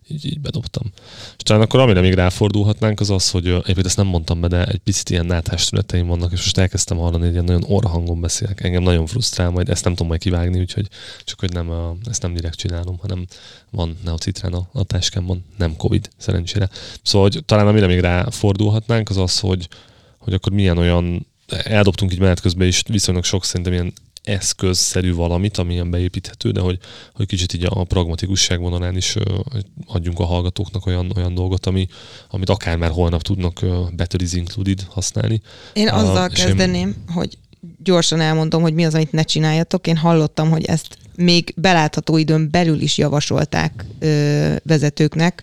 így, 0.09 0.27
így 0.27 0.41
bedobtam. 0.41 0.93
És 1.37 1.43
talán 1.43 1.63
akkor 1.63 1.81
amire 1.81 2.01
még 2.01 2.15
ráfordulhatnánk, 2.15 3.01
az 3.01 3.11
az, 3.11 3.31
hogy 3.31 3.47
egyébként 3.47 3.87
ezt 3.87 3.97
nem 3.97 4.07
mondtam 4.07 4.41
be, 4.41 4.49
de 4.49 4.65
egy 4.65 4.81
picit 4.85 5.11
ilyen 5.11 5.27
náthás 5.27 5.69
tüneteim 5.69 6.07
vannak, 6.07 6.33
és 6.33 6.39
most 6.39 6.59
elkezdtem 6.59 6.97
hallani, 6.97 7.25
hogy 7.25 7.33
ilyen 7.33 7.45
nagyon 7.45 7.65
orhangon 7.67 8.21
beszélek. 8.21 8.65
Engem 8.65 8.83
nagyon 8.83 9.07
frusztrál, 9.07 9.51
majd 9.51 9.69
ezt 9.69 9.85
nem 9.85 9.93
tudom 9.93 10.09
majd 10.09 10.21
kivágni, 10.21 10.61
úgyhogy 10.61 10.89
csak 11.27 11.41
hogy 11.41 11.53
nem, 11.53 11.73
ezt 12.05 12.23
nem 12.23 12.35
direkt 12.35 12.59
csinálom, 12.59 12.99
hanem 12.99 13.27
van 13.71 13.99
neocitrán 14.05 14.53
a, 14.53 14.69
a 14.73 14.85
táskámban, 14.85 15.45
nem 15.57 15.77
Covid, 15.77 16.09
szerencsére. 16.17 16.69
Szóval 17.03 17.29
hogy 17.29 17.45
talán 17.45 17.67
amire 17.67 17.87
még 17.87 18.01
ráfordulhatnánk, 18.01 19.09
az 19.09 19.17
az, 19.17 19.39
hogy, 19.39 19.69
hogy 20.19 20.33
akkor 20.33 20.53
milyen 20.53 20.79
olyan, 20.79 21.27
eldobtunk 21.47 22.13
így 22.13 22.19
menet 22.19 22.41
közben 22.41 22.67
is 22.67 22.83
viszonylag 22.89 23.25
sok 23.25 23.45
szerintem 23.45 23.73
ilyen 23.73 23.93
eszközszerű 24.23 25.15
valamit, 25.15 25.57
amilyen 25.57 25.91
beépíthető, 25.91 26.51
de 26.51 26.61
hogy, 26.61 26.79
hogy 27.15 27.27
kicsit 27.27 27.53
így 27.53 27.67
a 27.69 27.85
pragmatikusság 27.85 28.61
vonalán 28.61 28.97
is 28.97 29.17
adjunk 29.87 30.19
a 30.19 30.25
hallgatóknak 30.25 30.87
olyan, 30.87 31.13
olyan 31.17 31.35
dolgot, 31.35 31.67
ami, 31.67 31.87
amit 32.31 32.49
akár 32.49 32.77
már 32.77 32.91
holnap 32.91 33.23
tudnak 33.23 33.65
Better 33.93 34.23
is 34.23 34.33
Included 34.33 34.87
használni. 34.89 35.41
Én 35.73 35.89
azzal 35.89 36.27
Uh, 36.27 36.33
kezdeném, 36.33 36.95
hogy 37.15 37.39
gyorsan 37.83 38.21
elmondom, 38.21 38.63
hogy 38.63 38.75
mi 38.75 38.85
az, 38.85 38.95
amit 38.95 39.13
ne 39.13 39.23
csináljatok. 39.23 39.87
Én 39.87 39.97
hallottam, 39.97 40.51
hogy 40.51 40.65
ezt 40.65 40.99
még 41.17 41.55
belátható 41.57 42.17
időn 42.17 42.51
belül 42.51 42.81
is 42.81 42.99
javasolták 42.99 43.85
ö, 43.99 44.55
vezetőknek, 44.63 45.43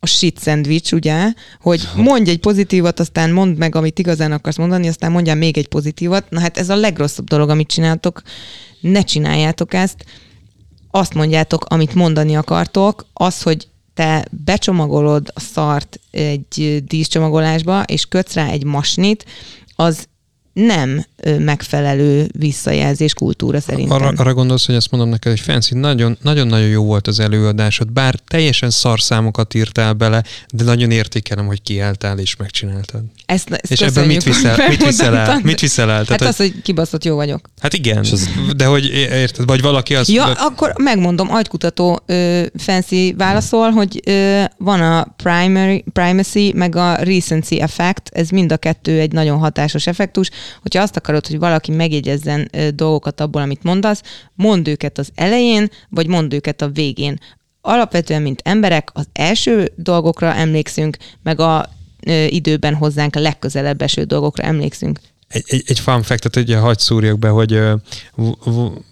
a 0.00 0.06
shit 0.06 0.38
szendvics, 0.38 0.92
ugye, 0.92 1.32
hogy 1.60 1.88
mondj 1.96 2.30
egy 2.30 2.38
pozitívat, 2.38 3.00
aztán 3.00 3.30
mondd 3.30 3.56
meg, 3.56 3.74
amit 3.74 3.98
igazán 3.98 4.32
akarsz 4.32 4.56
mondani, 4.56 4.88
aztán 4.88 5.12
mondjál 5.12 5.36
még 5.36 5.58
egy 5.58 5.68
pozitívat. 5.68 6.30
Na 6.30 6.40
hát 6.40 6.58
ez 6.58 6.68
a 6.68 6.76
legrosszabb 6.76 7.28
dolog, 7.28 7.48
amit 7.48 7.68
csináltok. 7.68 8.22
Ne 8.80 9.02
csináljátok 9.02 9.74
ezt. 9.74 10.04
Azt 10.90 11.14
mondjátok, 11.14 11.64
amit 11.64 11.94
mondani 11.94 12.36
akartok. 12.36 13.06
Az, 13.12 13.42
hogy 13.42 13.68
te 13.94 14.24
becsomagolod 14.44 15.30
a 15.34 15.40
szart 15.40 16.00
egy 16.10 16.82
díszcsomagolásba, 16.86 17.82
és 17.82 18.04
kötsz 18.04 18.34
rá 18.34 18.48
egy 18.48 18.64
masnit, 18.64 19.24
az 19.76 20.06
nem 20.52 21.04
megfelelő 21.38 22.28
visszajelzés 22.38 23.14
kultúra 23.14 23.60
szerintem. 23.60 23.96
Arra, 23.96 24.12
arra 24.16 24.34
gondolsz, 24.34 24.66
hogy 24.66 24.74
ezt 24.74 24.90
mondom 24.90 25.08
neked, 25.10 25.32
hogy 25.32 25.40
Fancy, 25.40 25.74
nagyon- 25.74 26.18
nagyon-nagyon 26.22 26.68
jó 26.68 26.84
volt 26.84 27.06
az 27.06 27.20
előadásod, 27.20 27.92
bár 27.92 28.14
teljesen 28.28 28.70
szarszámokat 28.70 29.54
írtál 29.54 29.92
bele, 29.92 30.22
de 30.54 30.64
nagyon 30.64 30.90
értékelem, 30.90 31.46
hogy 31.46 31.62
kiálltál 31.62 32.18
és 32.18 32.36
megcsináltad. 32.36 33.00
Ezt, 33.26 33.50
ezt 33.50 33.72
és 33.72 33.80
ebből 33.80 34.06
mit 34.06 34.22
viszel, 34.24 34.68
mit 34.68 34.84
viszel 34.84 35.16
el? 35.16 35.40
Mit 35.42 35.60
viszel 35.60 35.90
el? 35.90 35.96
Hát 35.96 36.06
Tehát, 36.06 36.22
az, 36.22 36.36
hogy, 36.36 36.62
kibaszott 36.62 37.04
jó 37.04 37.14
vagyok. 37.14 37.48
hát 37.60 37.72
igen, 37.74 37.98
az- 37.98 38.28
de 38.56 38.64
hogy 38.64 38.84
érted, 38.94 39.46
vagy 39.46 39.60
valaki 39.60 39.94
azt... 39.94 40.10
Ja, 40.10 40.24
akkor 40.32 40.72
megmondom, 40.82 41.30
agykutató 41.32 42.00
ö, 42.06 42.42
fancy 42.56 43.14
válaszol, 43.18 43.70
hogy 43.70 44.00
ö, 44.04 44.42
van 44.58 44.80
a 44.80 45.04
primary, 45.16 45.84
primacy, 45.92 46.52
meg 46.54 46.76
a 46.76 46.94
recency 46.94 47.60
effect, 47.60 48.08
ez 48.12 48.28
mind 48.28 48.52
a 48.52 48.56
kettő 48.56 48.98
egy 48.98 49.12
nagyon 49.12 49.38
hatásos 49.38 49.86
effektus. 49.86 50.30
Hogyha 50.62 50.82
azt 50.82 50.96
akarod, 51.16 51.26
hogy 51.26 51.48
valaki 51.48 51.72
megjegyezzen 51.72 52.50
dolgokat 52.74 53.20
abból, 53.20 53.42
amit 53.42 53.62
mondasz, 53.62 54.02
mondd 54.34 54.68
őket 54.68 54.98
az 54.98 55.08
elején, 55.14 55.68
vagy 55.88 56.06
mondd 56.06 56.34
őket 56.34 56.62
a 56.62 56.68
végén. 56.68 57.18
Alapvetően, 57.60 58.22
mint 58.22 58.40
emberek, 58.44 58.90
az 58.92 59.06
első 59.12 59.72
dolgokra 59.76 60.34
emlékszünk, 60.34 60.96
meg 61.22 61.40
a 61.40 61.68
időben 62.28 62.74
hozzánk 62.74 63.16
a 63.16 63.20
legközelebb 63.20 63.82
eső 63.82 64.04
dolgokra 64.04 64.44
emlékszünk. 64.44 65.00
egy, 65.28 65.44
egy, 65.46 65.62
egy 65.66 65.80
fun 65.80 66.02
fact 66.02 66.36
ugye 66.36 66.56
hagyd 66.56 66.78
szúrjak 66.78 67.18
be, 67.18 67.28
hogy 67.28 67.52
ö, 67.52 67.74
v- 68.14 68.84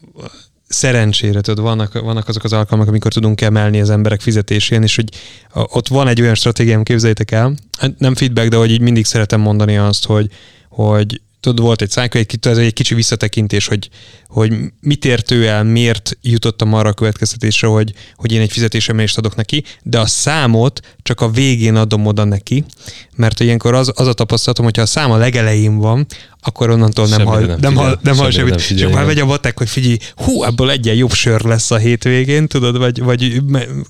szerencsére, 0.69 1.41
tudod, 1.41 1.65
vannak, 1.65 2.01
vannak 2.01 2.29
azok 2.29 2.45
az 2.45 2.53
alkalmak, 2.53 2.89
amikor 2.89 3.13
tudunk 3.13 3.41
emelni 3.41 3.81
az 3.81 3.91
emberek 3.91 4.21
fizetésén, 4.21 4.83
és 4.83 4.97
hogy 4.97 5.09
ott 5.53 5.89
van 5.89 6.09
egy 6.09 6.21
olyan 6.21 6.35
stratégiám, 6.35 6.83
képzeljétek 6.83 7.31
el, 7.31 7.55
hát 7.79 7.99
nem 7.99 8.15
feedback, 8.15 8.49
de 8.49 8.57
hogy 8.57 8.71
így 8.71 8.81
mindig 8.81 9.05
szeretem 9.05 9.41
mondani 9.41 9.77
azt, 9.77 10.05
hogy, 10.05 10.31
hogy 10.69 11.21
tudod, 11.45 11.65
volt 11.65 11.83
egy 11.83 11.91
szájka, 11.91 12.19
egy, 12.19 12.39
ez 12.41 12.59
egy 12.59 12.73
kicsi 12.73 12.95
visszatekintés, 12.95 13.67
hogy, 13.67 13.89
hogy 14.29 14.53
mit 14.81 15.05
ért 15.05 15.31
ő 15.31 15.47
el, 15.47 15.65
miért 15.65 16.19
jutottam 16.23 16.73
arra 16.73 16.89
a 16.89 16.93
következtetésre, 16.93 17.69
hogy, 17.69 17.93
hogy 18.17 18.33
én 18.33 18.41
egy 18.41 18.53
fizetésemelést 18.53 19.19
adok 19.19 19.37
neki, 19.37 19.65
de 19.83 20.01
a 20.01 20.07
számot 20.07 20.81
csak 21.03 21.21
a 21.21 21.31
végén 21.31 21.77
adom 21.77 22.07
oda 22.07 22.25
neki, 22.25 22.65
mert 23.17 23.41
ilyenkor 23.41 23.75
az, 23.75 23.93
az 23.95 24.07
a 24.07 24.13
tapasztalatom, 24.13 24.65
hogyha 24.65 24.83
a 24.83 24.87
szám 24.87 25.11
a 25.11 25.17
legelején 25.17 25.79
van, 25.79 26.07
akkor 26.41 26.71
onnantól 26.71 27.07
nem 27.07 27.27
hall, 27.27 27.47
nem 27.47 27.59
nem, 27.61 27.75
hall, 27.75 27.99
nem 28.03 28.17
hall 28.17 28.31
semmire 28.31 28.51
nem 28.51 28.59
semmit. 28.59 28.61
figyel, 28.61 28.87
Csak 28.87 28.97
már 28.97 29.07
megy 29.07 29.19
a 29.19 29.25
matek, 29.25 29.59
hogy 29.59 29.69
figyelj, 29.69 29.97
hú, 30.15 30.45
ebből 30.45 30.71
egyen 30.71 30.95
jobb 30.95 31.13
sör 31.13 31.45
lesz 31.45 31.71
a 31.71 31.77
hétvégén, 31.77 32.49
tudod, 32.49 32.79
vagy, 32.79 33.03
vagy 33.03 33.43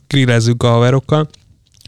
grillezzük 0.06 0.62
a 0.62 0.70
haverokkal. 0.70 1.28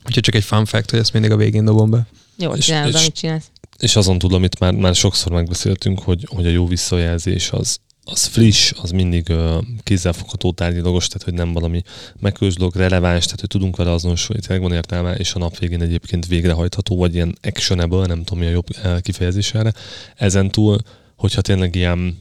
Úgyhogy 0.06 0.22
csak 0.22 0.34
egy 0.34 0.44
fun 0.44 0.64
fact, 0.64 0.90
hogy 0.90 0.98
ezt 0.98 1.12
mindig 1.12 1.30
a 1.30 1.36
végén 1.36 1.64
dobom 1.64 1.90
be. 1.90 2.06
Jól 2.38 2.56
És- 2.56 2.64
csinálod, 2.64 2.94
és- 2.94 3.00
amit 3.00 3.14
csinálsz. 3.14 3.50
És 3.78 3.96
azon 3.96 4.18
túl, 4.18 4.34
amit 4.34 4.58
már, 4.58 4.72
már 4.74 4.94
sokszor 4.94 5.32
megbeszéltünk, 5.32 5.98
hogy, 6.00 6.26
hogy 6.30 6.46
a 6.46 6.50
jó 6.50 6.66
visszajelzés 6.66 7.50
az, 7.50 7.78
az 8.04 8.24
friss, 8.24 8.72
az 8.82 8.90
mindig 8.90 9.26
uh, 9.28 9.64
kézzelfogható 9.82 10.52
tárgyilagos, 10.52 11.06
tehát 11.06 11.22
hogy 11.22 11.34
nem 11.34 11.52
valami 11.52 11.82
megkős 12.20 12.54
dolog, 12.54 12.74
releváns, 12.74 13.24
tehát 13.24 13.40
hogy 13.40 13.48
tudunk 13.48 13.76
vele 13.76 13.90
azonosulni, 13.90 14.42
tényleg 14.42 14.62
van 14.68 14.72
értelme, 14.76 15.14
és 15.14 15.34
a 15.34 15.38
nap 15.38 15.58
végén 15.58 15.82
egyébként 15.82 16.26
végrehajtható, 16.26 16.96
vagy 16.96 17.14
ilyen 17.14 17.38
actionable, 17.42 18.06
nem 18.06 18.24
tudom 18.24 18.38
mi 18.38 18.46
a 18.46 18.50
jobb 18.50 18.66
uh, 18.84 19.00
kifejezés 19.00 19.54
erre. 19.54 19.72
Ezen 20.16 20.50
túl, 20.50 20.78
hogyha 21.16 21.40
tényleg 21.40 21.74
ilyen, 21.74 22.18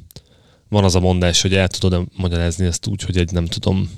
van 0.70 0.84
az 0.84 0.96
a 0.96 1.00
mondás, 1.00 1.42
hogy 1.42 1.54
el 1.56 1.68
tudod 1.68 2.08
magyarázni 2.18 2.66
ezt 2.66 2.88
úgy, 2.88 3.02
hogy 3.02 3.18
egy 3.18 3.32
nem 3.32 3.46
tudom, 3.46 3.90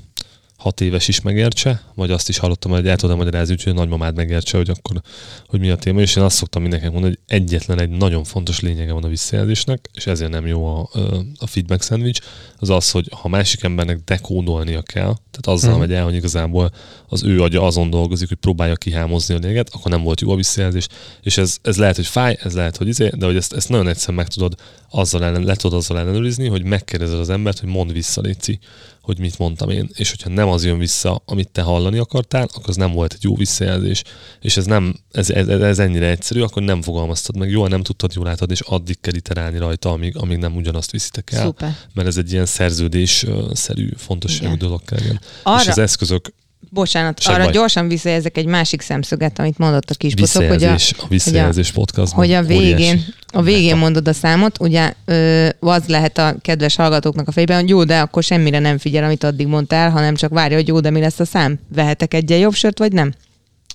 hat 0.58 0.82
éves 0.82 1.08
is 1.08 1.22
megértse, 1.22 1.82
vagy 1.96 2.12
azt 2.12 2.30
is 2.30 2.38
hallottam, 2.38 2.72
hogy 2.72 2.88
el 2.88 2.96
tudom 2.96 3.18
magyarázni, 3.18 3.54
úgyhogy 3.54 3.72
a 3.72 3.76
nagymamád 3.76 4.16
megértse, 4.16 4.58
hogy 4.58 4.70
akkor, 4.70 5.02
hogy 5.48 5.60
mi 5.60 5.70
a 5.70 5.76
téma, 5.76 6.00
és 6.02 6.16
én 6.16 6.24
azt 6.24 6.36
szoktam 6.36 6.62
mindenkinek 6.62 6.94
mondani, 6.94 7.18
hogy 7.26 7.36
egyetlen 7.38 7.80
egy 7.80 7.90
nagyon 7.90 8.24
fontos 8.24 8.60
lényege 8.60 8.94
van 8.94 9.04
a 9.04 9.08
visszajelzésnek, 9.08 9.90
és 9.94 10.08
ezért 10.08 10.32
nem 10.32 10.48
jó 10.48 10.66
a, 10.66 10.90
a 11.38 11.48
feedback 11.48 11.82
szendvics, 11.82 12.20
az 12.60 12.70
az, 12.70 12.92
hogy 12.92 13.08
ha 13.22 13.28
másik 13.28 13.64
embernek 13.64 14.00
dekódolnia 14.06 14.82
kell, 14.82 15.16
tehát 15.32 15.58
azzal 15.60 15.72
Mhm. 15.72 15.80
megy 15.80 15.94
el, 15.94 16.04
hogy 16.04 16.16
igazából 16.16 16.72
az 17.08 17.24
ő 17.24 17.42
agya 17.42 17.66
azon 17.66 17.90
dolgozik, 17.90 18.28
hogy 18.28 18.38
próbálja 18.38 18.76
kihámozni 18.76 19.36
a 19.36 19.38
lényeget, 19.38 19.70
akkor 19.74 19.92
nem 19.92 20.04
volt 20.04 20.22
jó 20.22 20.32
a 20.32 20.36
visszajelzés, 20.36 20.88
és 21.22 21.38
ez, 21.38 21.58
ez 21.62 21.78
lehet, 21.78 21.96
hogy 21.96 22.08
fáj, 22.08 22.38
ez 22.44 22.54
lehet, 22.54 22.78
hogy 22.78 22.88
izé, 22.88 23.12
de 23.18 23.26
hogy 23.26 23.36
ezt, 23.36 23.54
ezt 23.54 23.70
nagyon 23.70 23.88
egyszerűen 23.88 24.18
meg 24.18 24.28
tudod 24.28 24.56
azzal 24.90 25.24
ellen, 25.24 25.44
le 25.44 25.56
tudod 25.56 25.78
azzal 25.78 26.00
ellenőrizni, 26.00 26.48
hogy 26.48 26.64
megkérdezed 26.64 27.20
az 27.20 27.30
embert, 27.30 27.60
hogy 27.60 27.70
mond 27.70 27.94
vissza, 27.94 28.22
Léci, 28.22 28.60
hogy 29.08 29.20
mit 29.20 29.38
mondtam 29.38 29.70
én, 29.70 29.90
és 29.94 30.10
hogyha 30.10 30.30
nem 30.30 30.48
az 30.48 30.66
jön 30.66 30.78
vissza, 30.78 31.22
amit 31.26 31.50
te 31.50 31.62
hallani 31.62 31.98
akartál, 31.98 32.44
akkor 32.44 32.64
az 32.70 32.76
nem 32.76 32.92
volt 32.92 33.14
egy 33.14 33.24
jó 33.24 33.36
visszajelzés, 33.36 34.04
és 34.42 34.58
ez 34.58 34.66
nem, 34.66 34.96
ez, 35.12 35.30
ez, 35.30 35.48
ez 35.48 35.80
ennyire 35.80 36.10
egyszerű, 36.10 36.42
akkor 36.42 36.64
nem 36.64 36.82
fogalmaztad 36.82 37.38
meg 37.38 37.50
jól, 37.50 37.68
nem 37.68 37.84
tudtad 37.84 38.14
jól 38.14 38.28
átadni, 38.28 38.54
és 38.54 38.60
addig 38.62 39.00
kell 39.00 39.14
iterálni 39.14 39.58
rajta, 39.58 39.90
amíg, 39.92 40.18
amíg 40.18 40.38
nem 40.38 40.56
ugyanazt 40.56 40.92
viszitek 40.92 41.32
el, 41.32 41.46
Szuper. 41.46 41.76
mert 41.94 42.08
ez 42.08 42.18
egy 42.18 42.32
ilyen 42.32 42.46
szerződés-szerű 42.46 43.90
fontosságú 43.98 44.46
Igen. 44.54 44.58
dolog 44.58 44.82
kell. 44.86 45.00
Arra- 45.44 45.62
És 45.62 45.68
az 45.68 45.78
eszközök 45.78 46.34
Bocsánat, 46.70 47.22
Sem 47.22 47.34
arra 47.34 47.44
baj. 47.44 47.52
gyorsan 47.54 47.88
visszajelzek 47.88 48.38
egy 48.38 48.46
másik 48.46 48.82
szemszöget, 48.82 49.40
amit 49.40 49.58
mondott 49.58 49.90
a 49.90 49.94
kispocok, 49.94 50.48
hogy 50.48 50.64
a, 50.64 50.72
visszajelzés, 50.72 50.94
a 50.98 51.08
visszajelzés 51.08 51.74
hogy 52.12 52.32
a 52.32 52.44
végén, 52.44 52.74
óriási. 52.76 53.04
a 53.28 53.42
végén 53.42 53.66
Meta. 53.66 53.78
mondod 53.78 54.08
a 54.08 54.14
számot, 54.14 54.60
ugye 54.60 54.94
ö, 55.06 55.48
az 55.60 55.86
lehet 55.88 56.18
a 56.18 56.36
kedves 56.42 56.76
hallgatóknak 56.76 57.28
a 57.28 57.32
fejében, 57.32 57.60
hogy 57.60 57.70
jó, 57.70 57.84
de 57.84 58.00
akkor 58.00 58.24
semmire 58.24 58.60
nem 58.60 58.78
figyel, 58.78 59.04
amit 59.04 59.24
addig 59.24 59.48
mondtál, 59.48 59.90
hanem 59.90 60.16
csak 60.16 60.32
várja, 60.32 60.58
hogy 60.58 60.68
jó, 60.68 60.80
de 60.80 60.90
mi 60.90 61.00
lesz 61.00 61.20
a 61.20 61.26
szám? 61.26 61.60
Vehetek 61.76 62.14
egyen 62.14 62.38
jobb 62.38 62.54
sört, 62.54 62.80
vagy 62.80 62.92
nem? 62.92 63.14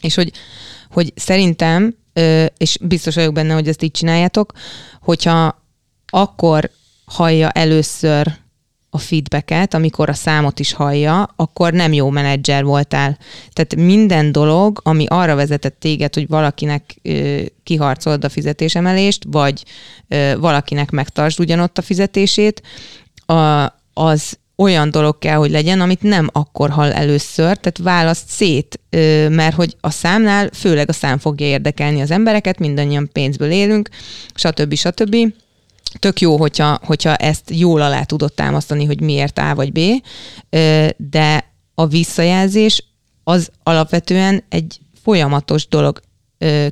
És 0.01 0.15
hogy, 0.15 0.33
hogy 0.91 1.13
szerintem, 1.17 1.97
ö, 2.13 2.45
és 2.57 2.77
biztos 2.81 3.15
vagyok 3.15 3.33
benne, 3.33 3.55
hogy 3.55 3.69
ezt 3.69 3.83
így 3.83 3.91
csináljátok, 3.91 4.53
hogyha 5.01 5.63
akkor 6.07 6.71
hallja 7.05 7.51
először 7.51 8.41
a 8.95 8.99
feedbacket, 8.99 9.75
amikor 9.75 10.09
a 10.09 10.13
számot 10.13 10.61
is 10.61 10.73
hallja, 10.73 11.31
akkor 11.37 11.73
nem 11.73 11.93
jó 11.93 12.11
menedzser 12.11 12.65
voltál. 12.65 13.19
Tehát 13.53 13.77
minden 13.77 14.33
dolog, 14.33 14.81
ami 14.85 15.07
arra 15.09 15.35
vezetett 15.35 15.77
téged, 15.81 16.15
hogy 16.15 16.29
valakinek 16.29 16.95
ö, 17.03 17.41
kiharcolod 17.63 18.25
a 18.25 18.29
fizetésemelést, 18.29 19.25
vagy 19.31 19.65
ö, 20.09 20.33
valakinek 20.39 20.91
megtartsd 20.91 21.41
ugyanott 21.41 21.79
a 21.79 21.83
fizetését, 21.83 22.63
a, 23.27 23.65
az 23.93 24.39
olyan 24.57 24.91
dolog 24.91 25.19
kell, 25.19 25.37
hogy 25.37 25.51
legyen, 25.51 25.81
amit 25.81 26.03
nem 26.03 26.29
akkor 26.33 26.71
hall 26.71 26.93
először, 26.93 27.57
tehát 27.57 27.79
választ 27.79 28.29
szét, 28.29 28.81
mert 29.29 29.55
hogy 29.55 29.77
a 29.81 29.91
számnál 29.91 30.49
főleg 30.53 30.89
a 30.89 30.93
szám 30.93 31.19
fogja 31.19 31.47
érdekelni 31.47 32.01
az 32.01 32.11
embereket, 32.11 32.59
mindannyian 32.59 33.11
pénzből 33.13 33.51
élünk, 33.51 33.89
stb. 34.35 34.75
stb 34.75 35.17
tök 35.99 36.21
jó, 36.21 36.37
hogyha, 36.37 36.81
hogyha 36.85 37.17
ezt 37.17 37.51
jól 37.51 37.83
alá 37.83 38.03
tudod 38.03 38.33
támasztani, 38.33 38.85
hogy 38.85 39.01
miért 39.01 39.39
A 39.39 39.55
vagy 39.55 39.73
B, 39.73 39.81
de 40.97 41.53
a 41.75 41.87
visszajelzés 41.87 42.85
az 43.25 43.51
alapvetően 43.63 44.45
egy 44.49 44.81
folyamatos 45.03 45.69
dolog 45.69 46.01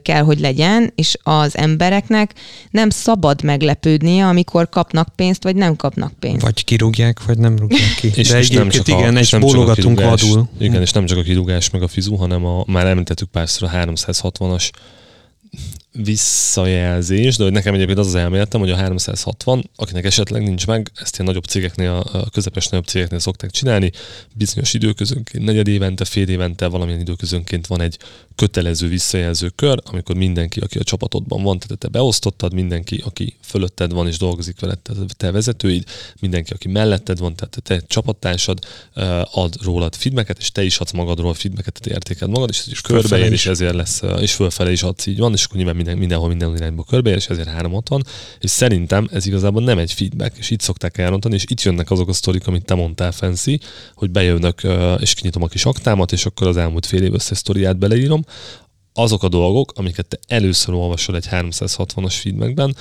kell, 0.02 0.22
hogy 0.22 0.40
legyen, 0.40 0.92
és 0.94 1.16
az 1.22 1.56
embereknek 1.56 2.34
nem 2.70 2.90
szabad 2.90 3.42
meglepődnie, 3.42 4.26
amikor 4.26 4.68
kapnak 4.68 5.08
pénzt, 5.16 5.42
vagy 5.42 5.56
nem 5.56 5.76
kapnak 5.76 6.12
pénzt. 6.18 6.42
Vagy 6.42 6.64
kirúgják, 6.64 7.24
vagy 7.24 7.38
nem 7.38 7.56
rúgják 7.56 7.94
ki. 8.00 8.10
És, 8.14 8.28
De 8.28 8.38
és 8.38 8.48
nem 8.48 8.68
csak 8.68 8.88
a, 8.88 8.98
igen, 8.98 9.16
és 9.16 9.32
egy 9.32 9.40
nem 9.40 9.48
csak 9.48 9.68
a 9.68 9.72
kirúgás, 9.72 10.22
vadul. 10.22 10.48
Igen, 10.58 10.80
és 10.80 10.92
nem 10.92 11.06
csak 11.06 11.18
a 11.18 11.22
kirúgás 11.22 11.70
meg 11.70 11.82
a 11.82 11.88
fizu, 11.88 12.14
hanem 12.14 12.44
a, 12.44 12.64
már 12.66 12.86
említettük 12.86 13.28
párszor 13.28 13.68
a 13.72 13.76
360-as 13.76 14.70
visszajelzés, 15.92 17.36
de 17.36 17.42
hogy 17.42 17.52
nekem 17.52 17.74
egyébként 17.74 17.98
az 17.98 18.06
az 18.06 18.14
elméletem, 18.14 18.60
hogy 18.60 18.70
a 18.70 18.76
360, 18.76 19.70
akinek 19.76 20.04
esetleg 20.04 20.42
nincs 20.42 20.66
meg, 20.66 20.90
ezt 21.00 21.14
ilyen 21.14 21.26
nagyobb 21.26 21.44
cégeknél, 21.44 21.90
a 22.12 22.30
közepes 22.30 22.68
nagyobb 22.68 22.86
cégeknél 22.86 23.18
szokták 23.18 23.50
csinálni, 23.50 23.90
bizonyos 24.34 24.74
időközönként, 24.74 25.44
negyed 25.44 25.68
évente, 25.68 26.04
fél 26.04 26.28
évente, 26.28 26.66
valamilyen 26.66 27.00
időközönként 27.00 27.66
van 27.66 27.80
egy 27.80 27.98
kötelező 28.34 28.88
visszajelző 28.88 29.48
kör, 29.48 29.78
amikor 29.84 30.16
mindenki, 30.16 30.60
aki 30.60 30.78
a 30.78 30.82
csapatodban 30.82 31.42
van, 31.42 31.58
tehát 31.58 31.78
te 31.78 31.88
beosztottad, 31.88 32.52
mindenki, 32.52 33.02
aki 33.04 33.36
fölötted 33.42 33.92
van 33.92 34.06
és 34.06 34.18
dolgozik 34.18 34.60
veled, 34.60 34.78
tehát 34.78 35.16
te 35.16 35.30
vezetőid, 35.30 35.84
mindenki, 36.20 36.52
aki 36.52 36.68
melletted 36.68 37.18
van, 37.18 37.34
tehát 37.34 37.62
te 37.62 37.86
csapattársad 37.86 38.58
ad 39.32 39.62
rólad 39.62 39.94
feedbacket, 39.94 40.38
és 40.38 40.52
te 40.52 40.62
is 40.62 40.78
adsz 40.78 40.92
magadról 40.92 41.34
feedbacket, 41.34 41.80
tehát 41.80 41.98
értéked 41.98 42.28
magad, 42.28 42.48
és 42.48 42.58
ez 42.58 42.68
is 42.70 42.80
körbeér, 42.80 43.32
és 43.32 43.46
ezért 43.46 43.74
lesz, 43.74 44.02
és 44.20 44.32
fölfele 44.32 44.72
is 44.72 44.82
adsz, 44.82 45.06
így 45.06 45.18
van, 45.18 45.32
és 45.32 45.44
akkor 45.44 45.56
nyilván 45.56 45.76
minden, 45.82 45.98
mindenhol 45.98 46.28
minden 46.28 46.56
irányba 46.56 46.82
körbeér, 46.82 47.16
és 47.16 47.26
ezért 47.26 47.48
360, 47.48 48.04
és 48.40 48.50
szerintem 48.50 49.08
ez 49.12 49.26
igazából 49.26 49.62
nem 49.62 49.78
egy 49.78 49.92
feedback, 49.92 50.38
és 50.38 50.50
itt 50.50 50.60
szokták 50.60 50.98
elrontani, 50.98 51.34
és 51.34 51.44
itt 51.48 51.62
jönnek 51.62 51.90
azok 51.90 52.08
a 52.08 52.12
sztorik, 52.12 52.46
amit 52.46 52.64
te 52.64 52.74
mondtál, 52.74 53.12
Fancy, 53.12 53.60
hogy 53.94 54.10
bejönnek, 54.10 54.66
és 54.98 55.14
kinyitom 55.14 55.42
a 55.42 55.46
kis 55.46 55.64
aktámat, 55.64 56.12
és 56.12 56.26
akkor 56.26 56.46
az 56.46 56.56
elmúlt 56.56 56.86
fél 56.86 57.02
év 57.02 57.14
összes 57.14 57.38
sztoriát 57.38 57.78
beleírom, 57.78 58.24
azok 58.92 59.22
a 59.22 59.28
dolgok, 59.28 59.72
amiket 59.74 60.06
te 60.06 60.18
először 60.26 60.74
olvasol 60.74 61.16
egy 61.16 61.26
360-as 61.30 62.14
feedbackben, 62.22 62.76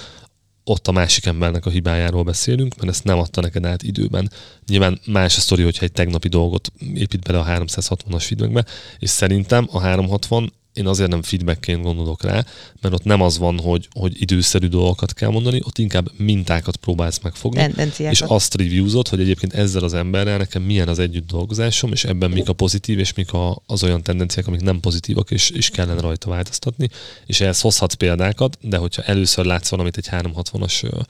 ott 0.63 0.87
a 0.87 0.91
másik 0.91 1.25
embernek 1.25 1.65
a 1.65 1.69
hibájáról 1.69 2.23
beszélünk, 2.23 2.75
mert 2.75 2.89
ezt 2.89 3.03
nem 3.03 3.19
adta 3.19 3.41
neked 3.41 3.65
át 3.65 3.83
időben. 3.83 4.31
Nyilván 4.67 4.99
más 5.05 5.37
a 5.37 5.39
sztori, 5.39 5.63
hogyha 5.63 5.85
egy 5.85 5.91
tegnapi 5.91 6.27
dolgot 6.27 6.71
épít 6.93 7.21
bele 7.21 7.39
a 7.39 7.45
360-as 7.45 8.23
feedbackbe, 8.27 8.65
és 8.99 9.09
szerintem 9.09 9.67
a 9.71 9.79
360 9.79 10.53
én 10.73 10.87
azért 10.87 11.09
nem 11.09 11.21
feedbackként 11.21 11.83
gondolok 11.83 12.23
rá, 12.23 12.45
mert 12.81 12.93
ott 12.93 13.03
nem 13.03 13.21
az 13.21 13.37
van, 13.37 13.59
hogy, 13.59 13.87
hogy 13.91 14.21
időszerű 14.21 14.67
dolgokat 14.67 15.13
kell 15.13 15.29
mondani, 15.29 15.61
ott 15.63 15.77
inkább 15.77 16.11
mintákat 16.17 16.75
próbálsz 16.75 17.19
megfogni, 17.21 17.59
és 17.97 18.21
azt 18.21 18.55
reviewzod, 18.55 19.07
hogy 19.07 19.19
egyébként 19.19 19.53
ezzel 19.53 19.83
az 19.83 19.93
emberrel 19.93 20.37
nekem 20.37 20.61
milyen 20.61 20.87
az 20.87 20.99
együtt 20.99 21.27
dolgozásom, 21.27 21.91
és 21.91 22.03
ebben 22.03 22.29
mik 22.29 22.49
a 22.49 22.53
pozitív, 22.53 22.99
és 22.99 23.13
mik 23.13 23.33
a, 23.33 23.61
az 23.65 23.83
olyan 23.83 24.03
tendenciák, 24.03 24.47
amik 24.47 24.61
nem 24.61 24.79
pozitívak, 24.79 25.31
és, 25.31 25.49
és 25.49 25.69
kellene 25.69 26.01
rajta 26.01 26.29
változtatni, 26.29 26.89
és 27.25 27.41
ehhez 27.41 27.61
hozhatsz 27.61 27.93
példákat, 27.93 28.57
de 28.61 28.77
hogyha 28.77 29.01
először 29.01 29.45
látsz 29.45 29.69
valamit 29.69 29.97
egy 29.97 30.07
360-as 30.11 31.05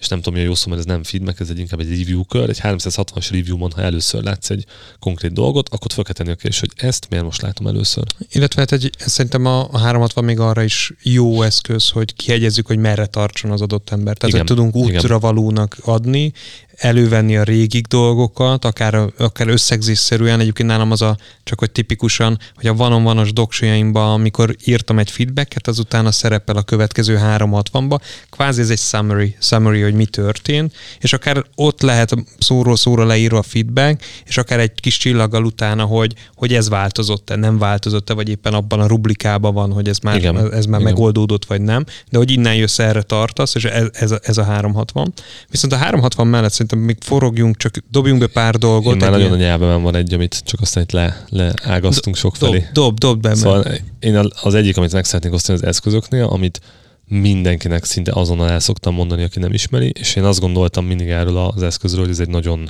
és 0.00 0.08
nem 0.08 0.18
tudom, 0.18 0.34
hogy 0.34 0.42
a 0.42 0.46
jó 0.46 0.54
szó, 0.54 0.68
mert 0.68 0.80
ez 0.80 0.86
nem 0.86 1.02
feedback, 1.02 1.40
ez 1.40 1.50
egy 1.50 1.58
inkább 1.58 1.80
egy 1.80 1.88
review 1.88 2.24
kör, 2.24 2.48
egy 2.48 2.60
360-as 2.62 3.28
review-on, 3.30 3.70
ha 3.70 3.82
először 3.82 4.22
látsz 4.22 4.50
egy 4.50 4.66
konkrét 4.98 5.32
dolgot, 5.32 5.68
akkor 5.68 5.92
fel 5.92 6.04
kell 6.04 6.14
tenni 6.14 6.30
a 6.30 6.34
kérdés, 6.34 6.60
hogy 6.60 6.70
ezt 6.76 7.06
miért 7.10 7.24
most 7.24 7.42
látom 7.42 7.66
először. 7.66 8.04
Illetve 8.30 8.60
hát 8.60 8.72
egy, 8.72 8.90
szerintem 9.10 9.46
a, 9.46 9.68
a 9.70 9.78
360 9.78 10.24
még 10.24 10.40
arra 10.40 10.62
is 10.62 10.92
jó 11.02 11.42
eszköz, 11.42 11.88
hogy 11.88 12.14
kiegyezzük, 12.14 12.66
hogy 12.66 12.78
merre 12.78 13.06
tartson 13.06 13.50
az 13.50 13.60
adott 13.60 13.90
ember. 13.90 14.16
Tehát, 14.16 14.34
igen, 14.34 14.46
hogy 14.46 14.56
tudunk 14.56 14.74
útra 14.74 15.18
valónak 15.18 15.76
adni, 15.82 16.32
elővenni 16.80 17.36
a 17.36 17.42
régik 17.42 17.86
dolgokat, 17.86 18.64
akár, 18.64 19.00
akár 19.18 19.48
összegzésszerűen, 19.48 20.40
egyébként 20.40 20.68
nálam 20.68 20.90
az 20.90 21.02
a, 21.02 21.16
csak 21.42 21.58
hogy 21.58 21.70
tipikusan, 21.70 22.38
hogy 22.54 22.66
a 22.66 22.74
vanon-vanos 22.74 23.32
doksjaimban, 23.32 24.12
amikor 24.12 24.56
írtam 24.64 24.98
egy 24.98 25.10
feedbacket, 25.10 25.68
azután 25.68 26.06
a 26.06 26.12
szerepel 26.12 26.56
a 26.56 26.62
következő 26.62 27.18
360-ba, 27.22 28.00
kvázi 28.30 28.60
ez 28.60 28.70
egy 28.70 28.78
summary, 28.78 29.36
summary, 29.40 29.80
hogy 29.80 29.94
mi 29.94 30.04
történt, 30.04 30.74
és 31.00 31.12
akár 31.12 31.44
ott 31.54 31.80
lehet 31.80 32.14
szóról 32.38 32.76
szóra 32.76 33.04
leírva 33.04 33.38
a 33.38 33.42
feedback, 33.42 34.04
és 34.24 34.38
akár 34.38 34.58
egy 34.58 34.80
kis 34.80 34.96
csillaggal 34.96 35.44
utána, 35.44 35.84
hogy, 35.84 36.14
hogy 36.34 36.54
ez 36.54 36.68
változott-e, 36.68 37.36
nem 37.36 37.58
változott-e, 37.58 38.14
vagy 38.14 38.28
éppen 38.28 38.54
abban 38.54 38.80
a 38.80 38.86
rublikában 38.86 39.54
van, 39.54 39.72
hogy 39.72 39.88
ez 39.88 39.98
már, 39.98 40.16
Igen. 40.16 40.36
ez 40.36 40.66
már 40.66 40.80
Igen. 40.80 40.92
megoldódott, 40.92 41.44
vagy 41.44 41.60
nem, 41.60 41.84
de 42.10 42.18
hogy 42.18 42.30
innen 42.30 42.54
jössz 42.54 42.78
erre 42.78 43.02
tartasz, 43.02 43.54
és 43.54 43.64
ez, 43.64 43.88
ez, 43.92 44.10
a, 44.10 44.18
ez 44.22 44.38
a 44.38 44.44
360. 44.44 45.12
Viszont 45.48 45.72
a 45.72 45.76
360 45.76 46.26
mellett 46.26 46.52
szerintem 46.70 46.78
még 46.78 46.96
forogjunk, 47.00 47.56
csak 47.56 47.74
dobjunk 47.90 48.20
be 48.20 48.26
pár 48.26 48.56
dolgot. 48.56 48.94
Én 48.94 49.00
már 49.00 49.10
nagyon 49.10 49.26
ilyen... 49.26 49.40
a 49.40 49.42
nyelvben 49.42 49.82
van 49.82 49.94
egy, 49.94 50.14
amit 50.14 50.42
csak 50.44 50.60
aztán 50.60 50.82
itt 50.82 50.92
le, 50.92 51.24
leágaztunk 51.28 52.16
sok 52.16 52.36
felé. 52.36 52.68
Dob, 52.72 52.98
dob, 52.98 52.98
dob 52.98 53.20
be. 53.20 53.34
Szóval 53.34 53.64
én 54.00 54.28
az 54.42 54.54
egyik, 54.54 54.76
amit 54.76 54.92
meg 54.92 55.04
szeretnék 55.04 55.32
osztani 55.32 55.58
az 55.58 55.64
eszközöknél, 55.64 56.24
amit 56.24 56.60
mindenkinek 57.08 57.84
szinte 57.84 58.12
azonnal 58.14 58.50
el 58.50 58.60
szoktam 58.60 58.94
mondani, 58.94 59.22
aki 59.22 59.38
nem 59.38 59.52
ismeri, 59.52 59.92
és 59.98 60.16
én 60.16 60.24
azt 60.24 60.40
gondoltam 60.40 60.84
mindig 60.84 61.08
erről 61.08 61.36
az 61.36 61.62
eszközről, 61.62 62.00
hogy 62.02 62.10
ez 62.10 62.20
egy 62.20 62.28
nagyon 62.28 62.68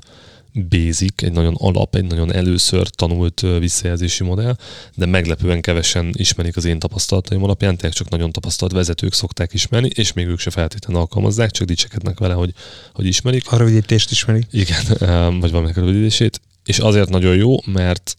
basic, 0.53 1.23
egy 1.23 1.33
nagyon 1.33 1.55
alap, 1.59 1.95
egy 1.95 2.05
nagyon 2.05 2.33
először 2.33 2.89
tanult 2.89 3.41
visszajelzési 3.59 4.25
modell, 4.25 4.57
de 4.95 5.07
meglepően 5.07 5.61
kevesen 5.61 6.11
ismerik 6.13 6.57
az 6.57 6.65
én 6.65 6.79
tapasztalataim 6.79 7.43
alapján, 7.43 7.77
tehát 7.77 7.97
csak 7.97 8.09
nagyon 8.09 8.33
tapasztalt 8.33 8.73
vezetők 8.73 9.13
szokták 9.13 9.53
ismerni, 9.53 9.91
és 9.95 10.13
még 10.13 10.27
ők 10.27 10.39
se 10.39 10.51
feltétlenül 10.51 11.01
alkalmazzák, 11.01 11.51
csak 11.51 11.67
dicsekednek 11.67 12.19
vele, 12.19 12.35
hogy, 12.35 12.53
hogy 12.93 13.07
ismerik. 13.07 13.53
A 13.53 13.57
rövidítést 13.57 14.11
ismerik. 14.11 14.47
Igen, 14.51 14.85
vagy 15.41 15.51
valamelyik 15.51 15.77
rövidítését. 15.77 16.41
És 16.65 16.79
azért 16.79 17.09
nagyon 17.09 17.37
jó, 17.37 17.57
mert 17.67 18.17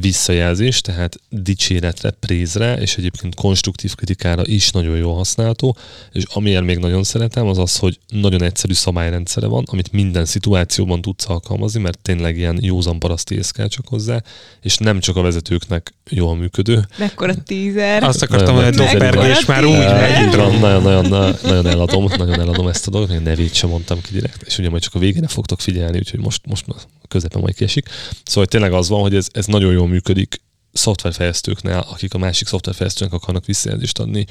visszajelzés, 0.00 0.80
tehát 0.80 1.20
dicséretre, 1.28 2.10
prézre, 2.10 2.74
és 2.74 2.96
egyébként 2.96 3.34
konstruktív 3.34 3.94
kritikára 3.94 4.42
is 4.44 4.70
nagyon 4.70 4.96
jól 4.96 5.14
használható, 5.14 5.76
és 6.12 6.22
amiért 6.32 6.64
még 6.64 6.78
nagyon 6.78 7.02
szeretem, 7.02 7.46
az 7.46 7.58
az, 7.58 7.76
hogy 7.76 7.98
nagyon 8.08 8.42
egyszerű 8.42 8.72
szabályrendszere 8.72 9.46
van, 9.46 9.64
amit 9.70 9.92
minden 9.92 10.24
szituációban 10.24 11.00
tudsz 11.00 11.28
alkalmazni, 11.28 11.80
mert 11.80 11.98
tényleg 11.98 12.36
ilyen 12.36 12.58
józan 12.62 12.98
paraszti 12.98 13.34
ész 13.34 13.50
kell 13.50 13.68
csak 13.68 13.88
hozzá, 13.88 14.22
és 14.60 14.76
nem 14.76 15.00
csak 15.00 15.16
a 15.16 15.22
vezetőknek 15.22 15.94
jól 16.08 16.36
működő. 16.36 16.86
Mekkora 16.98 17.34
tízer. 17.34 18.02
Azt 18.02 18.22
akartam, 18.22 18.54
hogy 18.54 18.74
dobbergés 18.74 19.44
már 19.44 19.64
úgy 19.64 19.78
megy. 19.78 20.36
Nagyon, 20.36 20.82
nagyon, 20.82 21.34
nagyon 21.42 21.66
eladom, 21.66 22.04
nagyon 22.16 22.40
eladom 22.40 22.68
ezt 22.68 22.86
a 22.86 22.90
dolgot, 22.90 23.10
még 23.10 23.18
nevét 23.20 23.54
sem 23.54 23.68
mondtam 23.68 24.00
ki 24.00 24.12
direkt, 24.12 24.42
és 24.42 24.58
ugye 24.58 24.70
majd 24.70 24.82
csak 24.82 24.94
a 24.94 24.98
végére 24.98 25.28
fogtok 25.28 25.60
figyelni, 25.60 25.98
úgyhogy 25.98 26.20
most, 26.20 26.40
most 26.46 26.64
középen 27.08 27.40
majd 27.40 27.54
kiesik. 27.54 27.88
Szóval 28.24 28.46
tényleg 28.46 28.72
az 28.72 28.88
van, 28.88 29.00
hogy 29.00 29.14
ez, 29.14 29.26
ez 29.32 29.46
nagyon 29.46 29.72
jól 29.78 29.88
működik 29.88 30.40
szoftverfejlesztőknél, 30.72 31.84
akik 31.90 32.14
a 32.14 32.18
másik 32.18 32.46
szoftverfejlesztőnek 32.46 33.14
akarnak 33.14 33.46
visszajelzést 33.46 33.98
adni, 33.98 34.26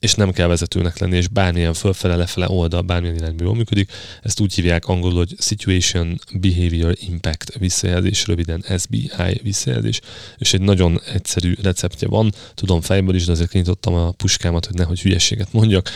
és 0.00 0.14
nem 0.14 0.32
kell 0.32 0.46
vezetőnek 0.46 0.98
lenni, 0.98 1.16
és 1.16 1.28
bármilyen 1.28 1.74
fölfele, 1.74 2.16
lefele 2.16 2.48
oldal, 2.48 2.80
bármilyen 2.80 3.16
irányba 3.16 3.44
jól 3.44 3.54
működik. 3.54 3.92
Ezt 4.22 4.40
úgy 4.40 4.54
hívják 4.54 4.86
angolul, 4.86 5.16
hogy 5.16 5.34
Situation 5.38 6.20
Behavior 6.32 6.96
Impact 7.00 7.58
visszajelzés, 7.58 8.26
röviden 8.26 8.64
SBI 8.78 9.10
visszajelzés, 9.42 10.00
és 10.36 10.52
egy 10.52 10.60
nagyon 10.60 11.00
egyszerű 11.12 11.54
receptje 11.62 12.08
van, 12.08 12.32
tudom 12.54 12.80
fejből 12.80 13.14
is, 13.14 13.24
de 13.24 13.32
azért 13.32 13.50
kinyitottam 13.50 13.94
a 13.94 14.10
puskámat, 14.10 14.66
hogy 14.66 14.74
nehogy 14.74 15.00
hülyeséget 15.00 15.52
mondjak. 15.52 15.90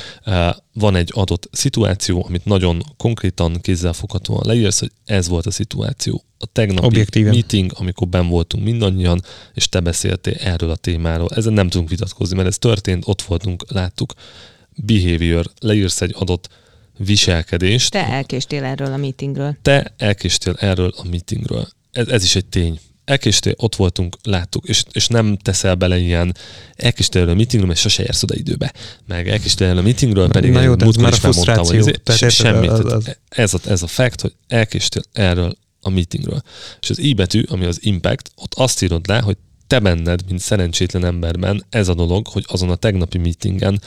Van 0.73 0.97
egy 0.97 1.11
adott 1.15 1.49
szituáció, 1.53 2.25
amit 2.29 2.45
nagyon 2.45 2.83
konkrétan, 2.97 3.61
kézzelfoghatóan 3.61 4.47
leírsz, 4.47 4.79
hogy 4.79 4.93
ez 5.05 5.29
volt 5.29 5.47
a 5.47 5.51
szituáció 5.51 6.25
a 6.43 6.47
tegnapi 6.47 6.87
Objektíven. 6.87 7.33
meeting, 7.33 7.73
amikor 7.75 8.09
ben 8.09 8.29
voltunk 8.29 8.65
mindannyian, 8.65 9.23
és 9.55 9.69
te 9.69 9.81
beszéltél 9.81 10.35
erről 10.35 10.71
a 10.71 10.77
témáról. 10.77 11.29
Ezen 11.35 11.53
nem 11.53 11.69
tudunk 11.69 11.89
vitatkozni, 11.89 12.37
mert 12.37 12.49
ez 12.49 12.59
történt, 12.59 13.03
ott 13.07 13.23
voltunk, 13.23 13.65
láttuk. 13.69 14.13
Behavior, 14.77 15.51
leírsz 15.59 16.01
egy 16.01 16.15
adott 16.19 16.49
viselkedést. 16.99 17.91
Te 17.91 18.07
elkéstél 18.07 18.65
erről 18.65 18.93
a 18.93 18.97
meetingről. 18.97 19.57
Te 19.63 19.95
elkéstél 19.97 20.57
erről 20.59 20.93
a 20.97 21.09
meetingről. 21.11 21.69
Ez, 21.93 22.09
ez 22.09 22.23
is 22.23 22.37
egy 22.37 22.47
tény. 22.47 22.79
Elkéstél, 23.05 23.55
ott 23.57 23.77
voltunk, 23.77 24.17
láttuk, 24.23 24.69
és, 24.69 24.85
és 24.93 25.07
nem 25.07 25.37
teszel 25.37 25.75
bele 25.75 25.99
ilyen 25.99 26.35
elkéstél 26.77 27.21
erről 27.21 27.33
a 27.33 27.37
meetingről, 27.37 27.69
mert 27.69 27.81
sose 27.81 28.03
érsz 28.03 28.23
oda 28.23 28.35
időbe. 28.35 28.73
Meg 29.07 29.29
elkéstél 29.29 29.67
erről 29.67 29.79
a 29.79 29.83
meetingről, 29.83 30.29
pedig 30.29 30.51
Na 30.51 30.61
jó, 30.61 30.75
ez 30.79 30.97
már 30.97 31.13
a 31.13 31.17
frusztráció. 31.17 31.83
Hogy 31.83 32.01
ez, 32.05 32.33
semmit. 32.33 32.71
Az, 32.71 32.93
az. 32.93 33.17
Ez, 33.29 33.55
a, 33.55 33.59
ez 33.67 33.83
a 33.83 33.87
fact, 33.87 34.21
hogy 34.21 34.35
elkéstél 34.49 35.03
erről 35.13 35.55
a 35.81 35.91
meetingről. 35.91 36.43
És 36.81 36.91
az 36.91 36.99
i 36.99 37.15
betű, 37.15 37.43
ami 37.49 37.65
az 37.65 37.79
impact, 37.85 38.31
ott 38.37 38.55
azt 38.55 38.83
írod 38.83 39.09
le, 39.09 39.19
hogy 39.19 39.37
te 39.67 39.79
benned, 39.79 40.21
mint 40.29 40.41
szerencsétlen 40.41 41.05
emberben 41.05 41.65
ez 41.71 41.89
a 41.89 41.95
dolog, 41.95 42.27
hogy 42.27 42.45
azon 42.49 42.71
a 42.71 42.75
tegnapi 42.75 43.19
meetingen 43.19 43.81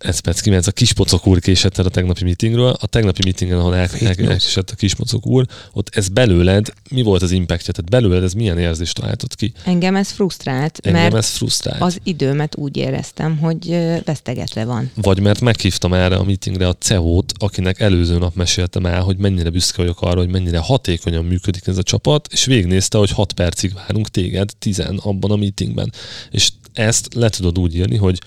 ez 0.00 0.18
perc 0.18 0.40
kimenc, 0.40 0.66
a 0.66 0.72
kispocok 0.72 1.26
úr 1.26 1.38
késett 1.38 1.78
el 1.78 1.84
a 1.84 1.88
tegnapi 1.88 2.24
meetingről. 2.24 2.76
A 2.80 2.86
tegnapi 2.86 3.20
meetingen, 3.24 3.58
ahol 3.58 3.76
el, 3.76 3.88
el, 4.00 4.06
elkésett 4.06 4.70
a 4.70 4.74
kispocok 4.74 5.26
úr, 5.26 5.46
ott 5.72 5.88
ez 5.94 6.08
belőled, 6.08 6.72
mi 6.90 7.02
volt 7.02 7.22
az 7.22 7.30
impactja? 7.30 7.72
Tehát 7.72 7.90
belőled 7.90 8.22
ez 8.22 8.32
milyen 8.32 8.58
érzést 8.58 8.94
találtott 8.94 9.34
ki? 9.34 9.52
Engem 9.64 9.96
ez 9.96 10.10
frusztrált, 10.10 10.78
Engem 10.82 11.02
mert 11.02 11.14
ez 11.14 11.28
frusztrált. 11.28 11.82
az 11.82 11.98
időmet 12.02 12.56
úgy 12.56 12.76
éreztem, 12.76 13.38
hogy 13.38 13.68
vesztegetve 14.04 14.64
van. 14.64 14.90
Vagy 14.94 15.20
mert 15.20 15.40
meghívtam 15.40 15.94
erre 15.94 16.16
a 16.16 16.24
meetingre 16.24 16.68
a 16.68 16.74
CEO-t, 16.74 17.32
akinek 17.38 17.80
előző 17.80 18.18
nap 18.18 18.34
meséltem 18.34 18.86
el, 18.86 19.02
hogy 19.02 19.16
mennyire 19.16 19.50
büszke 19.50 19.76
vagyok 19.76 20.02
arra, 20.02 20.18
hogy 20.18 20.30
mennyire 20.30 20.58
hatékonyan 20.58 21.24
működik 21.24 21.66
ez 21.66 21.76
a 21.78 21.82
csapat, 21.82 22.28
és 22.32 22.44
végignézte, 22.44 22.98
hogy 22.98 23.10
6 23.10 23.32
percig 23.32 23.74
várunk 23.74 24.08
téged, 24.08 24.50
10 24.58 24.84
abban 24.96 25.30
a 25.30 25.36
meetingben. 25.36 25.92
És 26.30 26.50
ezt 26.72 27.14
le 27.14 27.28
tudod 27.28 27.58
úgy 27.58 27.76
írni, 27.76 27.96
hogy 27.96 28.18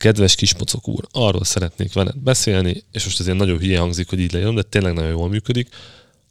kedves 0.00 0.34
kispocok 0.34 0.88
úr, 0.88 1.06
arról 1.10 1.44
szeretnék 1.44 1.92
veled 1.92 2.18
beszélni, 2.18 2.84
és 2.92 3.04
most 3.04 3.20
azért 3.20 3.36
nagyon 3.36 3.58
hülye 3.58 3.78
hangzik, 3.78 4.08
hogy 4.08 4.20
így 4.20 4.32
legyen, 4.32 4.54
de 4.54 4.62
tényleg 4.62 4.92
nagyon 4.92 5.10
jól 5.10 5.28
működik, 5.28 5.68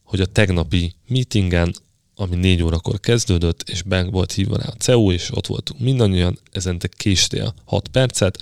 hogy 0.04 0.22
a 0.22 0.26
tegnapi 0.26 0.94
meetingen 1.08 1.74
ami 2.16 2.36
négy 2.36 2.64
órakor 2.64 3.00
kezdődött, 3.00 3.70
és 3.70 3.82
be 3.82 4.04
volt 4.04 4.32
hívva 4.32 4.58
rá 4.58 4.66
a 4.66 4.76
CEU, 4.78 5.12
és 5.12 5.30
ott 5.32 5.48
voltunk 5.48 5.80
mindannyian, 5.80 6.40
ezen 6.52 6.80
te 6.80 6.88
késtél 6.88 7.54
6 7.66 7.88
percet, 7.88 8.38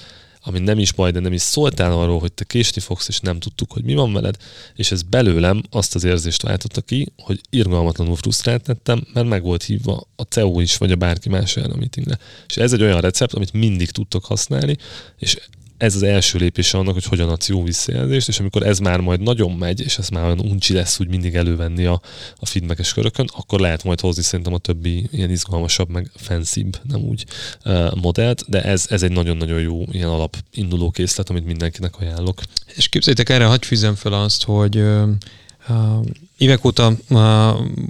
ami 0.47 0.59
nem 0.59 0.79
is 0.79 0.93
baj, 0.93 1.11
de 1.11 1.19
nem 1.19 1.33
is 1.33 1.41
szóltál 1.41 1.91
arról, 1.91 2.19
hogy 2.19 2.31
te 2.31 2.43
késni 2.43 2.81
fogsz, 2.81 3.07
és 3.07 3.19
nem 3.19 3.39
tudtuk, 3.39 3.71
hogy 3.71 3.83
mi 3.83 3.93
van 3.93 4.13
veled, 4.13 4.37
és 4.75 4.91
ez 4.91 5.01
belőlem 5.01 5.63
azt 5.69 5.95
az 5.95 6.03
érzést 6.03 6.41
váltotta 6.41 6.81
ki, 6.81 7.11
hogy 7.17 7.41
irgalmatlanul 7.49 8.15
frusztrált 8.15 8.67
lettem, 8.67 9.07
mert 9.13 9.27
meg 9.27 9.43
volt 9.43 9.63
hívva 9.63 10.07
a 10.15 10.21
CEO 10.21 10.59
is, 10.59 10.77
vagy 10.77 10.91
a 10.91 10.95
bárki 10.95 11.29
más 11.29 11.57
erre 11.57 11.73
a 11.73 11.77
meetingre. 11.77 12.17
És 12.47 12.57
ez 12.57 12.73
egy 12.73 12.81
olyan 12.81 13.01
recept, 13.01 13.33
amit 13.33 13.53
mindig 13.53 13.91
tudtok 13.91 14.25
használni, 14.25 14.77
és 15.17 15.37
ez 15.77 15.95
az 15.95 16.03
első 16.03 16.37
lépés 16.37 16.73
annak, 16.73 16.93
hogy 16.93 17.03
hogyan 17.03 17.29
adsz 17.29 17.47
jó 17.47 17.63
visszajelzést, 17.63 18.27
és 18.27 18.39
amikor 18.39 18.63
ez 18.63 18.79
már 18.79 18.99
majd 18.99 19.21
nagyon 19.21 19.51
megy, 19.51 19.81
és 19.81 19.97
ez 19.97 20.09
már 20.09 20.23
olyan 20.23 20.39
uncsi 20.39 20.73
lesz 20.73 20.99
úgy 20.99 21.07
mindig 21.07 21.35
elővenni 21.35 21.85
a, 21.85 22.01
a 22.39 22.45
feedbackes 22.45 22.93
körökön, 22.93 23.29
akkor 23.37 23.59
lehet 23.59 23.83
majd 23.83 23.99
hozni 23.99 24.23
szerintem 24.23 24.53
a 24.53 24.57
többi 24.57 25.07
ilyen 25.11 25.29
izgalmasabb, 25.29 25.89
meg 25.89 26.11
fancybb, 26.15 26.79
nem 26.83 27.01
úgy 27.01 27.25
uh, 27.65 27.95
modellt, 27.95 28.43
de 28.47 28.63
ez, 28.63 28.85
ez 28.89 29.03
egy 29.03 29.11
nagyon-nagyon 29.11 29.59
jó 29.59 29.83
ilyen 29.91 30.09
alap 30.09 30.37
induló 30.53 30.91
készlet, 30.91 31.29
amit 31.29 31.45
mindenkinek 31.45 31.99
ajánlok. 31.99 32.41
És 32.75 32.87
képzeljétek 32.87 33.29
erre, 33.29 33.45
hagyj 33.45 33.65
fűzem 33.65 33.95
fel 33.95 34.13
azt, 34.13 34.43
hogy 34.43 34.77
uh, 34.77 35.09
évek 36.37 36.65
óta 36.65 36.93
uh, 37.09 37.19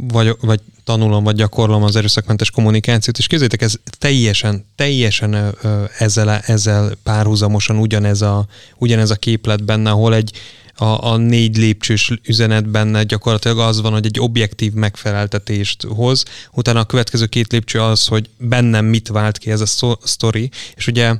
vagy, 0.07 0.35
vagy 0.41 0.61
tanulom, 0.87 1.23
vagy 1.23 1.35
gyakorlom 1.35 1.83
az 1.83 1.95
erőszakmentes 1.95 2.51
kommunikációt, 2.51 3.17
és 3.17 3.27
képzeljétek, 3.27 3.61
ez 3.61 3.75
teljesen, 3.97 4.65
teljesen 4.75 5.55
ezzel, 5.97 6.29
ezzel 6.29 6.91
párhuzamosan 7.03 7.77
ugyanez 7.77 8.21
a, 8.21 8.45
ugyanez 8.77 9.09
a 9.09 9.15
képlet 9.15 9.63
benne, 9.63 9.89
ahol 9.89 10.15
egy, 10.15 10.31
a, 10.75 11.11
a 11.11 11.17
négy 11.17 11.57
lépcsős 11.57 12.11
üzenet 12.25 12.69
benne 12.69 13.03
gyakorlatilag 13.03 13.59
az 13.59 13.81
van, 13.81 13.91
hogy 13.91 14.05
egy 14.05 14.19
objektív 14.19 14.73
megfeleltetést 14.73 15.83
hoz, 15.83 16.23
utána 16.51 16.79
a 16.79 16.85
következő 16.85 17.25
két 17.25 17.51
lépcső 17.51 17.81
az, 17.81 18.05
hogy 18.05 18.29
bennem 18.37 18.85
mit 18.85 19.07
vált 19.07 19.37
ki 19.37 19.51
ez 19.51 19.61
a 19.61 19.97
sztori, 20.03 20.49
és 20.75 20.87
ugye 20.87 21.13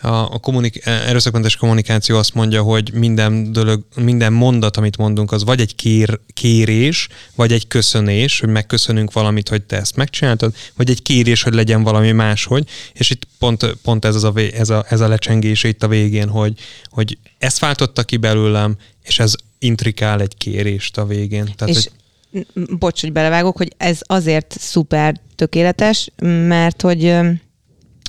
a, 0.00 0.08
a 0.08 0.38
kommunik- 0.38 0.86
erőszakmentes 0.86 1.56
kommunikáció 1.56 2.16
azt 2.16 2.34
mondja, 2.34 2.62
hogy 2.62 2.90
minden, 2.94 3.52
dolog, 3.52 3.84
minden 3.96 4.32
mondat, 4.32 4.76
amit 4.76 4.96
mondunk, 4.96 5.32
az 5.32 5.44
vagy 5.44 5.60
egy 5.60 5.74
kér, 5.74 6.20
kérés, 6.34 7.08
vagy 7.34 7.52
egy 7.52 7.68
köszönés, 7.68 8.40
hogy 8.40 8.48
megköszönünk 8.48 9.12
valamit, 9.12 9.48
hogy 9.48 9.62
te 9.62 9.76
ezt 9.76 9.96
megcsináltad, 9.96 10.54
vagy 10.76 10.90
egy 10.90 11.02
kérés, 11.02 11.42
hogy 11.42 11.54
legyen 11.54 11.82
valami 11.82 12.12
máshogy, 12.12 12.68
és 12.92 13.10
itt 13.10 13.26
pont, 13.38 13.76
pont 13.82 14.04
ez, 14.04 14.14
az 14.14 14.24
a, 14.24 14.32
ez, 14.36 14.70
a, 14.70 14.84
ez 14.88 15.00
a 15.00 15.08
lecsengés 15.08 15.64
itt 15.64 15.82
a 15.82 15.88
végén, 15.88 16.28
hogy, 16.28 16.58
hogy 16.88 17.18
ezt 17.38 17.58
váltotta 17.58 18.02
ki 18.02 18.16
belőlem, 18.16 18.76
és 19.02 19.18
ez 19.18 19.34
intrikál 19.58 20.20
egy 20.20 20.36
kérést 20.36 20.98
a 20.98 21.06
végén. 21.06 21.52
Tehát, 21.56 21.76
és 21.76 21.88
hogy... 22.32 22.78
bocs, 22.78 23.00
hogy 23.00 23.12
belevágok, 23.12 23.56
hogy 23.56 23.72
ez 23.76 23.98
azért 24.02 24.56
szuper 24.58 25.20
tökéletes, 25.36 26.10
mert 26.46 26.82
hogy 26.82 27.16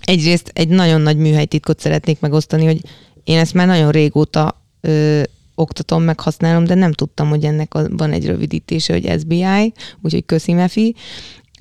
egyrészt 0.02 0.52
egy 0.54 0.68
nagyon 0.68 1.02
nagy 1.02 1.18
műhelytitkot 1.18 1.80
szeretnék 1.80 2.20
megosztani, 2.20 2.66
hogy 2.66 2.82
én 3.24 3.38
ezt 3.38 3.54
már 3.54 3.68
nagyon 3.68 3.92
régóta 3.92 4.62
ö, 4.82 5.22
oktatom, 5.56 6.04
meg 6.04 6.20
használom, 6.20 6.64
de 6.64 6.74
nem 6.74 6.92
tudtam, 6.92 7.30
hogy 7.30 7.44
ennek 7.44 7.74
van 7.90 8.12
egy 8.12 8.26
rövidítése, 8.26 8.94
hogy 8.94 9.20
SBI, 9.20 9.74
úgyhogy 10.02 10.26
köszi 10.26 10.54
Mefi. 10.54 10.96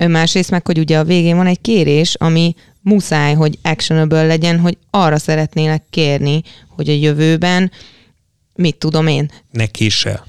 Másrészt 0.07 0.51
meg, 0.51 0.65
hogy 0.65 0.79
ugye 0.79 0.99
a 0.99 1.03
végén 1.03 1.35
van 1.35 1.47
egy 1.47 1.61
kérés, 1.61 2.15
ami 2.15 2.55
muszáj, 2.81 3.33
hogy 3.33 3.59
actionable 3.61 4.25
legyen, 4.25 4.59
hogy 4.59 4.77
arra 4.89 5.17
szeretnének 5.17 5.83
kérni, 5.89 6.41
hogy 6.69 6.89
a 6.89 6.93
jövőben 6.93 7.71
mit 8.55 8.75
tudom 8.75 9.07
én. 9.07 9.31
Neki 9.51 9.89
se. 9.89 10.25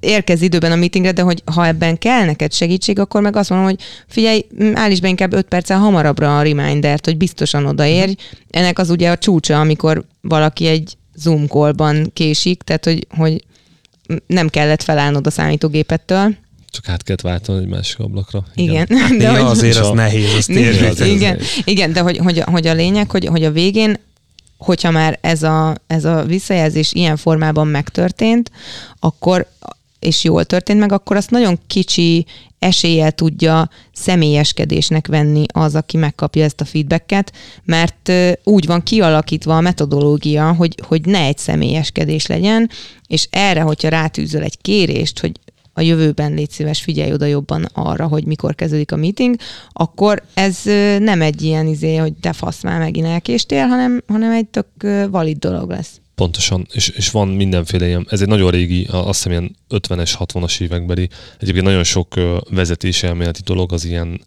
Érkez 0.00 0.42
időben 0.42 0.72
a 0.72 0.76
meetingre, 0.76 1.12
de 1.12 1.22
hogy 1.22 1.42
ha 1.54 1.66
ebben 1.66 1.98
kell 1.98 2.24
neked 2.24 2.52
segítség, 2.52 2.98
akkor 2.98 3.20
meg 3.20 3.36
azt 3.36 3.50
mondom, 3.50 3.68
hogy 3.68 3.80
figyelj, 4.06 4.46
állíts 4.74 5.00
be 5.00 5.08
inkább 5.08 5.32
5 5.32 5.46
perccel 5.46 5.78
hamarabbra 5.78 6.38
a 6.38 6.42
remindert, 6.42 7.04
hogy 7.04 7.16
biztosan 7.16 7.66
odaérj. 7.66 8.14
Ennek 8.50 8.78
az 8.78 8.90
ugye 8.90 9.10
a 9.10 9.18
csúcsa, 9.18 9.60
amikor 9.60 10.04
valaki 10.20 10.66
egy 10.66 10.96
Zoom 11.14 11.46
callban 11.46 12.10
késik, 12.12 12.62
tehát 12.62 12.84
hogy, 12.84 13.06
hogy 13.16 13.44
nem 14.26 14.48
kellett 14.48 14.82
felállnod 14.82 15.26
a 15.26 15.30
számítógépettől. 15.30 16.34
Csak 16.70 16.88
át 16.88 17.02
kellett 17.02 17.20
váltani 17.20 17.60
egy 17.60 17.68
másik 17.68 17.98
ablakra. 17.98 18.44
Igen. 18.54 18.86
igen. 18.90 19.18
De 19.18 19.24
ja, 19.24 19.32
hogy, 19.32 19.40
azért 19.40 19.76
az 19.76 19.90
nehéz, 19.90 20.34
azt 20.34 20.48
igen, 20.48 21.06
igen, 21.06 21.38
igen, 21.64 21.92
de 21.92 22.00
hogy, 22.00 22.16
hogy, 22.16 22.38
hogy 22.38 22.66
a 22.66 22.74
lényeg, 22.74 23.10
hogy, 23.10 23.26
hogy 23.26 23.44
a 23.44 23.50
végén 23.50 23.98
hogyha 24.60 24.90
már 24.90 25.18
ez 25.20 25.42
a, 25.42 25.74
ez 25.86 26.04
a 26.04 26.24
visszajelzés 26.24 26.92
ilyen 26.92 27.16
formában 27.16 27.66
megtörtént, 27.66 28.50
akkor 28.98 29.46
és 29.98 30.24
jól 30.24 30.44
történt 30.44 30.80
meg, 30.80 30.92
akkor 30.92 31.16
azt 31.16 31.30
nagyon 31.30 31.58
kicsi 31.66 32.26
eséllyel 32.58 33.12
tudja 33.12 33.68
személyeskedésnek 33.92 35.06
venni 35.06 35.44
az, 35.52 35.74
aki 35.74 35.96
megkapja 35.96 36.44
ezt 36.44 36.60
a 36.60 36.64
feedbacket, 36.64 37.32
mert 37.64 38.12
úgy 38.44 38.66
van 38.66 38.82
kialakítva 38.82 39.56
a 39.56 39.60
metodológia, 39.60 40.52
hogy, 40.52 40.74
hogy 40.86 41.06
ne 41.06 41.18
egy 41.18 41.38
személyeskedés 41.38 42.26
legyen, 42.26 42.70
és 43.06 43.28
erre, 43.30 43.60
hogyha 43.60 43.88
rátűzöl 43.88 44.42
egy 44.42 44.60
kérést, 44.60 45.20
hogy 45.20 45.32
a 45.80 45.82
jövőben 45.82 46.34
légy 46.34 46.50
szíves, 46.50 46.82
figyelj 46.82 47.12
oda 47.12 47.24
jobban 47.24 47.68
arra, 47.72 48.06
hogy 48.06 48.24
mikor 48.24 48.54
kezdődik 48.54 48.92
a 48.92 48.96
meeting, 48.96 49.36
akkor 49.72 50.22
ez 50.34 50.60
nem 50.98 51.22
egy 51.22 51.42
ilyen 51.42 51.66
izé, 51.66 51.96
hogy 51.96 52.12
te 52.12 52.32
fasz 52.32 52.62
már 52.62 52.78
megint 52.78 53.06
elkéstél, 53.06 53.66
hanem, 53.66 54.02
hanem 54.06 54.32
egy 54.32 54.46
tök 54.46 54.66
valid 55.10 55.38
dolog 55.38 55.70
lesz. 55.70 56.00
Pontosan, 56.14 56.66
és, 56.72 56.88
és 56.88 57.10
van 57.10 57.28
mindenféle 57.28 57.86
ilyen, 57.86 58.06
ez 58.10 58.20
egy 58.20 58.28
nagyon 58.28 58.50
régi, 58.50 58.86
azt 58.90 59.22
hiszem 59.22 59.30
ilyen 59.32 59.56
50-es, 59.70 60.12
60-as 60.18 60.60
évekbeli, 60.60 61.08
egyébként 61.38 61.64
nagyon 61.64 61.84
sok 61.84 62.14
vezetési 62.50 63.06
elméleti 63.06 63.40
dolog 63.44 63.72
az 63.72 63.84
ilyen 63.84 64.20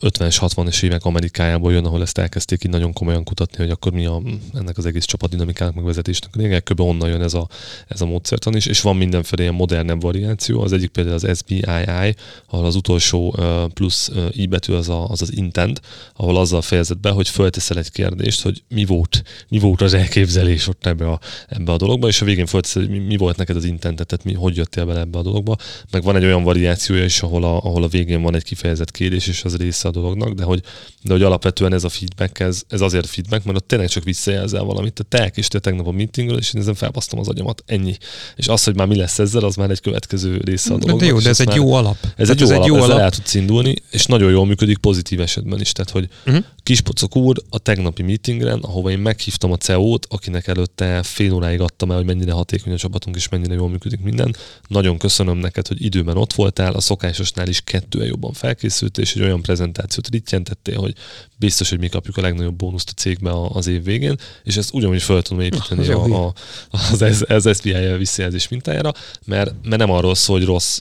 50-es, 0.00 0.36
60-es 0.40 0.82
évek 0.82 1.04
Amerikájából 1.04 1.72
jön, 1.72 1.84
ahol 1.84 2.02
ezt 2.02 2.18
elkezdték 2.18 2.64
így 2.64 2.70
nagyon 2.70 2.92
komolyan 2.92 3.24
kutatni, 3.24 3.56
hogy 3.56 3.70
akkor 3.70 3.92
mi 3.92 4.06
a, 4.06 4.22
ennek 4.54 4.78
az 4.78 4.86
egész 4.86 5.04
csapatdinamikának 5.04 5.74
megvezetésnek 5.74 6.30
a 6.34 6.38
lényeg. 6.38 6.62
Kb. 6.62 6.80
onnan 6.80 7.08
jön 7.08 7.22
ez 7.22 7.34
a, 7.34 7.48
ez 7.88 8.00
a 8.00 8.06
módszertan 8.06 8.56
is, 8.56 8.66
és 8.66 8.80
van 8.80 8.96
mindenféle 8.96 9.42
ilyen 9.42 9.54
modernebb 9.54 10.00
variáció. 10.00 10.60
Az 10.60 10.72
egyik 10.72 10.90
például 10.90 11.14
az 11.14 11.38
SBII, 11.38 12.14
ahol 12.46 12.64
az 12.64 12.74
utolsó 12.74 13.36
plusz 13.74 14.10
i 14.30 14.46
betű 14.46 14.72
az, 14.72 14.88
a, 14.88 15.08
az 15.08 15.22
az 15.22 15.36
intent, 15.36 15.80
ahol 16.16 16.36
azzal 16.36 16.62
fejezett 16.62 17.00
be, 17.00 17.10
hogy 17.10 17.28
fölteszel 17.28 17.78
egy 17.78 17.90
kérdést, 17.90 18.42
hogy 18.42 18.62
mi 18.68 18.84
volt, 18.84 19.22
mi 19.48 19.58
volt 19.58 19.80
az 19.80 19.94
elképzelés 19.94 20.68
ott 20.68 20.86
ebbe 20.86 21.10
a, 21.10 21.20
ebbe 21.48 21.72
a 21.72 21.76
dologba, 21.76 22.08
és 22.08 22.20
a 22.20 22.24
végén 22.24 22.46
fölteszel, 22.46 22.82
hogy 22.82 22.90
mi, 22.90 22.98
mi 22.98 23.16
volt 23.16 23.36
neked 23.36 23.56
az 23.56 23.64
intentet, 23.64 24.06
tehát 24.06 24.24
mi, 24.24 24.32
hogy 24.32 24.56
jöttél 24.56 24.84
bele 24.84 25.00
ebbe 25.00 25.18
a 25.18 25.22
dologba. 25.22 25.56
Meg 25.90 26.02
van 26.02 26.16
egy 26.16 26.24
olyan 26.24 26.42
variációja 26.42 27.04
is, 27.04 27.22
ahol 27.22 27.44
a, 27.44 27.56
ahol 27.56 27.82
a 27.82 27.88
végén 27.88 28.22
van 28.22 28.34
egy 28.34 28.44
kifejezett 28.44 28.90
kérdés, 28.90 29.26
és 29.26 29.44
az 29.44 29.56
része 29.56 29.87
a 29.88 29.90
dolognak, 29.90 30.32
de 30.32 30.42
hogy, 30.42 30.62
de 31.02 31.12
hogy 31.12 31.22
alapvetően 31.22 31.72
ez 31.72 31.84
a 31.84 31.88
feedback, 31.88 32.40
ez, 32.40 32.62
ez 32.68 32.80
azért 32.80 33.06
feedback, 33.06 33.44
mert 33.44 33.56
ott 33.56 33.68
tényleg 33.68 33.88
csak 33.88 34.04
visszajelzel 34.04 34.62
valamit. 34.62 34.92
Te 34.92 35.02
te 35.02 35.18
elkéstél 35.18 35.60
tegnap 35.60 35.86
a 35.86 35.90
meetingről, 35.90 36.38
és 36.38 36.54
én 36.54 36.60
ezen 36.60 36.74
felbasztom 36.74 37.18
az 37.18 37.28
agyamat. 37.28 37.62
Ennyi. 37.66 37.96
És 38.36 38.48
az, 38.48 38.64
hogy 38.64 38.76
már 38.76 38.86
mi 38.86 38.96
lesz 38.96 39.18
ezzel, 39.18 39.44
az 39.44 39.54
már 39.54 39.70
egy 39.70 39.80
következő 39.80 40.40
része 40.44 40.74
a 40.74 40.78
dolognak. 40.78 41.00
De 41.00 41.06
jó, 41.06 41.18
de 41.18 41.28
ez 41.28 41.40
egy 41.40 41.54
jó 41.54 41.72
alap. 41.72 41.96
Ez 42.16 42.30
egy 42.30 42.40
jó, 42.40 42.46
ez 42.46 42.50
alap, 42.50 42.62
egy 42.62 42.68
jó 42.68 42.82
alap, 42.82 42.98
el 42.98 43.10
tudsz 43.10 43.34
indulni, 43.34 43.74
és 43.90 44.06
nagyon 44.06 44.30
jól 44.30 44.46
működik 44.46 44.78
pozitív 44.78 45.20
esetben 45.20 45.60
is. 45.60 45.72
Tehát, 45.72 45.90
hogy 45.90 46.08
uh-huh. 46.26 46.44
Kispocok 46.62 47.16
úr 47.16 47.42
a 47.50 47.58
tegnapi 47.58 48.02
meetingren, 48.02 48.58
ahova 48.58 48.90
én 48.90 48.98
meghívtam 48.98 49.52
a 49.52 49.56
CEO-t, 49.56 50.06
akinek 50.10 50.46
előtte 50.46 51.02
fél 51.02 51.32
óráig 51.32 51.60
adtam 51.60 51.90
el, 51.90 51.96
hogy 51.96 52.06
mennyire 52.06 52.32
hatékony 52.32 52.72
a 52.72 52.76
csapatunk, 52.76 53.16
és 53.16 53.28
mennyire 53.28 53.54
jól 53.54 53.68
működik 53.68 54.00
minden. 54.00 54.36
Nagyon 54.68 54.98
köszönöm 54.98 55.36
neked, 55.36 55.66
hogy 55.66 55.84
időben 55.84 56.16
ott 56.16 56.32
voltál, 56.32 56.72
a 56.72 56.80
szokásosnál 56.80 57.48
is 57.48 57.60
kettően 57.60 58.06
jobban 58.06 58.32
felkészült, 58.32 58.98
és 58.98 59.14
egy 59.14 59.22
olyan 59.22 59.42
prezentációt 59.78 60.08
rittyentettél, 60.08 60.78
hogy 60.78 60.94
biztos, 61.36 61.68
hogy 61.68 61.78
mi 61.78 61.88
kapjuk 61.88 62.16
a 62.16 62.20
legnagyobb 62.20 62.54
bónuszt 62.54 62.88
a 62.88 62.92
cégbe 62.92 63.30
az 63.48 63.66
év 63.66 63.84
végén, 63.84 64.16
és 64.44 64.56
ezt 64.56 64.74
ugyanúgy 64.74 65.02
fel 65.02 65.22
tudom 65.22 65.42
építeni 65.42 65.88
a, 65.88 66.26
a, 66.26 66.32
az, 66.70 67.24
az 67.28 67.56
SPI 67.56 67.72
visszajelzés 67.96 68.48
mintájára, 68.48 68.92
mert, 69.24 69.54
mert 69.62 69.80
nem 69.80 69.90
arról 69.90 70.14
szól, 70.14 70.38
hogy 70.38 70.46
rossz 70.46 70.78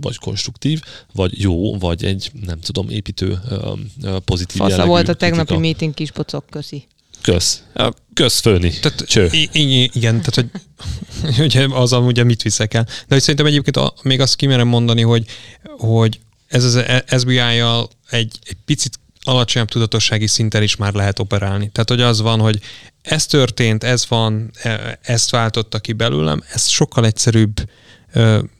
vagy 0.00 0.16
konstruktív, 0.16 0.80
vagy 1.12 1.40
jó, 1.40 1.78
vagy 1.78 2.04
egy, 2.04 2.30
nem 2.46 2.60
tudom, 2.60 2.88
építő, 2.88 3.38
pozitív 4.24 4.56
Fasza 4.56 4.86
volt 4.86 5.08
a 5.08 5.14
tegnapi 5.14 5.44
kritika. 5.44 5.60
meeting 5.60 5.94
kis 5.94 6.10
pocok, 6.10 6.44
köszi. 6.50 6.86
Kösz. 7.22 7.62
Kösz 8.14 8.40
főni. 8.40 8.70
Tehát, 8.80 9.04
Cső. 9.06 9.28
Igen, 9.52 10.22
tehát 10.22 10.34
hogy, 10.34 10.50
hogy 11.36 11.66
az 11.72 11.92
ugye 11.92 12.24
mit 12.24 12.42
viszek 12.42 12.74
el. 12.74 12.84
De 12.84 13.06
hogy 13.08 13.20
szerintem 13.20 13.46
egyébként 13.46 13.76
a, 13.76 13.94
még 14.02 14.20
azt 14.20 14.36
kimerem 14.36 14.68
mondani, 14.68 15.02
hogy, 15.02 15.24
hogy 15.78 16.20
ez 16.48 16.64
az 16.64 16.82
SBI-jal 17.20 17.88
egy, 18.10 18.38
egy 18.42 18.56
picit 18.64 18.98
alacsonyabb 19.22 19.68
tudatossági 19.68 20.26
szinten 20.26 20.62
is 20.62 20.76
már 20.76 20.92
lehet 20.92 21.18
operálni. 21.18 21.70
Tehát, 21.72 21.88
hogy 21.88 22.00
az 22.00 22.20
van, 22.20 22.40
hogy 22.40 22.60
ez 23.02 23.26
történt, 23.26 23.84
ez 23.84 24.08
van, 24.08 24.50
e, 24.62 24.98
ezt 25.02 25.30
váltotta 25.30 25.78
ki 25.78 25.92
belőlem, 25.92 26.42
ez 26.52 26.66
sokkal 26.66 27.06
egyszerűbb 27.06 27.68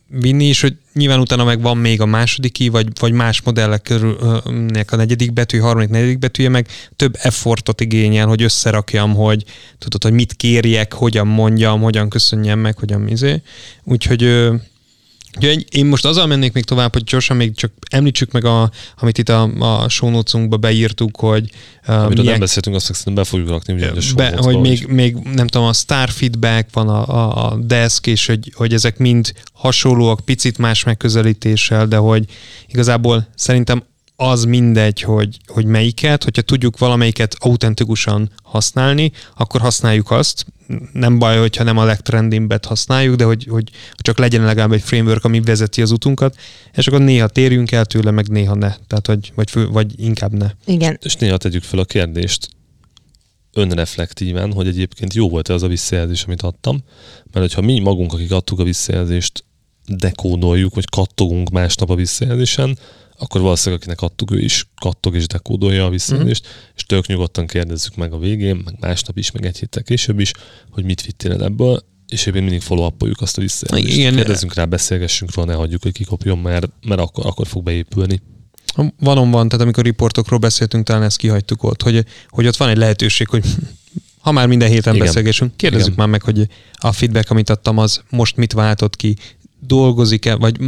vinni, 0.08 0.44
és 0.44 0.60
hogy 0.60 0.76
nyilván 0.92 1.20
utána 1.20 1.44
meg 1.44 1.60
van 1.60 1.76
még 1.76 2.00
a 2.00 2.06
második 2.06 2.52
ki, 2.52 2.68
vagy, 2.68 2.86
vagy 3.00 3.12
más 3.12 3.42
modellek 3.42 3.82
körülnek 3.82 4.92
a 4.92 4.96
negyedik 4.96 5.32
betű, 5.32 5.58
harmadik, 5.58 5.88
negyedik 5.88 6.18
betűje, 6.18 6.48
meg 6.48 6.68
több 6.96 7.16
effortot 7.20 7.80
igényel, 7.80 8.26
hogy 8.26 8.42
összerakjam, 8.42 9.14
hogy 9.14 9.44
tudod, 9.78 10.02
hogy 10.02 10.12
mit 10.12 10.32
kérjek, 10.32 10.92
hogyan 10.92 11.26
mondjam, 11.26 11.80
hogyan 11.80 12.08
köszönjem 12.08 12.58
meg, 12.58 12.78
hogyan 12.78 13.08
izé. 13.08 13.42
Úgyhogy 13.84 14.48
Úgyhogy 15.38 15.66
én 15.70 15.86
most 15.86 16.04
azzal 16.04 16.26
mennék 16.26 16.52
még 16.52 16.64
tovább, 16.64 16.92
hogy 16.92 17.04
gyorsan 17.04 17.36
még 17.36 17.54
csak 17.54 17.72
említsük 17.90 18.32
meg, 18.32 18.44
a, 18.44 18.70
amit 18.96 19.18
itt 19.18 19.28
a, 19.28 19.42
a 19.58 19.88
show 19.88 20.22
beírtuk, 20.60 21.16
hogy... 21.16 21.50
Uh, 21.86 21.94
Amiről 21.94 22.08
milyen, 22.08 22.24
nem 22.24 22.40
beszéltünk, 22.40 22.76
azt 22.76 22.84
szerintem 22.84 23.14
be 23.14 23.24
fogjuk 23.24 23.48
rakni. 23.48 23.74
Ugye, 23.74 23.88
a 23.88 24.14
be, 24.14 24.36
hogy 24.36 24.58
még, 24.58 24.86
még, 24.86 25.14
nem 25.14 25.46
tudom, 25.46 25.66
a 25.66 25.72
star 25.72 26.10
feedback 26.10 26.68
van, 26.72 26.88
a, 26.88 27.08
a, 27.08 27.46
a 27.46 27.56
desk, 27.56 28.06
és 28.06 28.26
hogy, 28.26 28.52
hogy 28.54 28.72
ezek 28.72 28.98
mind 28.98 29.32
hasonlóak, 29.52 30.20
picit 30.24 30.58
más 30.58 30.84
megközelítéssel, 30.84 31.86
de 31.86 31.96
hogy 31.96 32.24
igazából 32.66 33.28
szerintem 33.34 33.82
az 34.20 34.44
mindegy, 34.44 35.00
hogy, 35.00 35.38
hogy 35.46 35.64
melyiket, 35.64 36.24
hogyha 36.24 36.42
tudjuk 36.42 36.78
valamelyiket 36.78 37.36
autentikusan 37.38 38.30
használni, 38.42 39.12
akkor 39.36 39.60
használjuk 39.60 40.10
azt. 40.10 40.46
Nem 40.92 41.18
baj, 41.18 41.38
hogyha 41.38 41.64
nem 41.64 41.78
a 41.78 41.84
legtrendimbet 41.84 42.64
használjuk, 42.64 43.16
de 43.16 43.24
hogy, 43.24 43.46
hogy 43.50 43.70
csak 43.96 44.18
legyen 44.18 44.44
legalább 44.44 44.72
egy 44.72 44.82
framework, 44.82 45.24
ami 45.24 45.40
vezeti 45.40 45.82
az 45.82 45.90
utunkat, 45.90 46.36
és 46.72 46.86
akkor 46.86 47.00
néha 47.00 47.28
térjünk 47.28 47.72
el 47.72 47.84
tőle, 47.84 48.10
meg 48.10 48.28
néha 48.28 48.54
ne. 48.54 48.74
Tehát, 48.86 49.06
hogy, 49.06 49.32
vagy, 49.34 49.50
fő, 49.50 49.68
vagy 49.68 50.00
inkább 50.00 50.32
ne. 50.32 50.50
Igen. 50.64 50.98
És 51.02 51.16
néha 51.16 51.36
tegyük 51.36 51.62
fel 51.62 51.78
a 51.78 51.84
kérdést 51.84 52.48
önreflektíven, 53.52 54.52
hogy 54.52 54.66
egyébként 54.66 55.14
jó 55.14 55.28
volt-e 55.28 55.52
az 55.52 55.62
a 55.62 55.68
visszajelzés, 55.68 56.24
amit 56.24 56.42
adtam, 56.42 56.78
mert 57.32 57.46
hogyha 57.46 57.60
mi 57.60 57.78
magunk, 57.78 58.12
akik 58.12 58.32
adtuk 58.32 58.58
a 58.58 58.64
visszajelzést, 58.64 59.44
dekódoljuk, 59.86 60.74
vagy 60.74 60.88
kattogunk 60.88 61.50
másnap 61.50 61.90
a 61.90 61.94
visszajelzésen, 61.94 62.78
akkor 63.18 63.40
valószínűleg 63.40 63.80
akinek 63.80 64.00
adtuk, 64.00 64.30
ő 64.30 64.40
is 64.40 64.68
kattog 64.80 65.14
és 65.14 65.26
dekódolja 65.26 65.84
a 65.84 65.90
visszajelzést, 65.90 66.46
mm. 66.46 66.50
és 66.76 66.84
tök 66.84 67.06
nyugodtan 67.06 67.46
kérdezzük 67.46 67.96
meg 67.96 68.12
a 68.12 68.18
végén, 68.18 68.62
meg 68.64 68.74
másnap 68.80 69.18
is, 69.18 69.30
meg 69.30 69.46
egy 69.46 69.58
héttel 69.58 69.82
később 69.82 70.18
is, 70.18 70.32
hogy 70.70 70.84
mit 70.84 71.02
vittél 71.02 71.42
ebből, 71.42 71.82
és 72.08 72.26
éppen 72.26 72.42
mindig 72.42 72.60
follow 72.60 72.90
azt 73.20 73.38
a 73.38 73.40
visszajelzést. 73.40 73.96
Igen. 73.96 74.14
Kérdezzünk 74.14 74.54
rá, 74.54 74.64
beszélgessünk 74.64 75.34
róla, 75.34 75.48
ne 75.48 75.54
hagyjuk, 75.54 75.82
hogy 75.82 75.92
kikopjon, 75.92 76.38
mert, 76.38 76.68
mert 76.82 77.00
akkor, 77.00 77.26
akkor 77.26 77.46
fog 77.46 77.62
beépülni. 77.62 78.20
Van, 78.98 79.30
van, 79.30 79.48
tehát 79.48 79.60
amikor 79.60 79.84
riportokról 79.84 80.38
beszéltünk, 80.38 80.84
talán 80.84 81.02
ezt 81.02 81.16
kihagytuk 81.16 81.62
ott, 81.62 81.82
hogy, 81.82 82.04
hogy 82.28 82.46
ott 82.46 82.56
van 82.56 82.68
egy 82.68 82.76
lehetőség, 82.76 83.28
hogy 83.28 83.44
ha 84.18 84.32
már 84.32 84.46
minden 84.46 84.68
héten 84.68 84.94
Igen. 84.94 85.06
beszélgessünk, 85.06 85.56
kérdezzük 85.56 85.86
Igen. 85.86 85.98
már 85.98 86.08
meg, 86.08 86.22
hogy 86.22 86.46
a 86.72 86.92
feedback, 86.92 87.30
amit 87.30 87.50
adtam, 87.50 87.78
az 87.78 88.02
most 88.10 88.36
mit 88.36 88.52
váltott 88.52 88.96
ki, 88.96 89.16
dolgozik-e, 89.60 90.34
vagy 90.34 90.60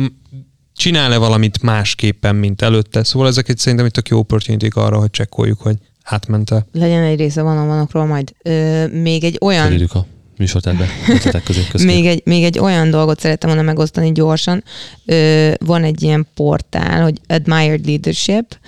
csinál-e 0.80 1.16
valamit 1.16 1.62
másképpen, 1.62 2.36
mint 2.36 2.62
előtte. 2.62 3.04
Szóval 3.04 3.28
ezek 3.28 3.48
egy 3.48 3.58
szerintem 3.58 3.86
egy 3.86 3.92
tök 3.92 4.08
jó 4.08 4.18
opportunity 4.18 4.68
arra, 4.74 4.98
hogy 4.98 5.10
csekkoljuk, 5.10 5.60
hogy 5.60 5.76
átmente. 6.04 6.66
Legyen 6.72 7.02
egy 7.02 7.18
része 7.18 7.42
van 7.42 7.66
vanokról 7.66 8.06
majd. 8.06 8.32
Ö, 8.42 8.86
még 8.86 9.24
egy 9.24 9.38
olyan... 9.40 9.64
Felírjuk 9.64 9.94
a 9.94 10.06
műsortárbe, 10.36 10.86
közé 11.72 11.84
még, 11.84 12.06
egy, 12.06 12.22
még 12.24 12.44
egy 12.44 12.58
olyan 12.58 12.90
dolgot 12.90 13.20
szerettem 13.20 13.48
volna 13.48 13.64
megosztani 13.64 14.12
gyorsan. 14.12 14.64
Ö, 15.04 15.52
van 15.64 15.84
egy 15.84 16.02
ilyen 16.02 16.26
portál, 16.34 17.02
hogy 17.02 17.20
Admired 17.26 17.86
Leadership. 17.86 18.58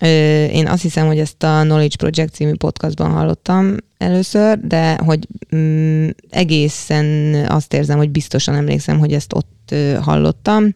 Ö, 0.00 0.06
én 0.44 0.66
azt 0.68 0.82
hiszem, 0.82 1.06
hogy 1.06 1.18
ezt 1.18 1.42
a 1.42 1.60
Knowledge 1.62 1.96
Project 1.96 2.34
című 2.34 2.54
podcastban 2.54 3.10
hallottam 3.10 3.76
először, 3.98 4.58
de 4.58 4.98
hogy 5.04 5.26
mm, 5.56 6.08
egészen 6.30 7.34
azt 7.48 7.72
érzem, 7.72 7.98
hogy 7.98 8.10
biztosan 8.10 8.54
emlékszem, 8.54 8.98
hogy 8.98 9.12
ezt 9.12 9.32
ott 9.32 9.68
ö, 9.70 9.94
hallottam 10.00 10.74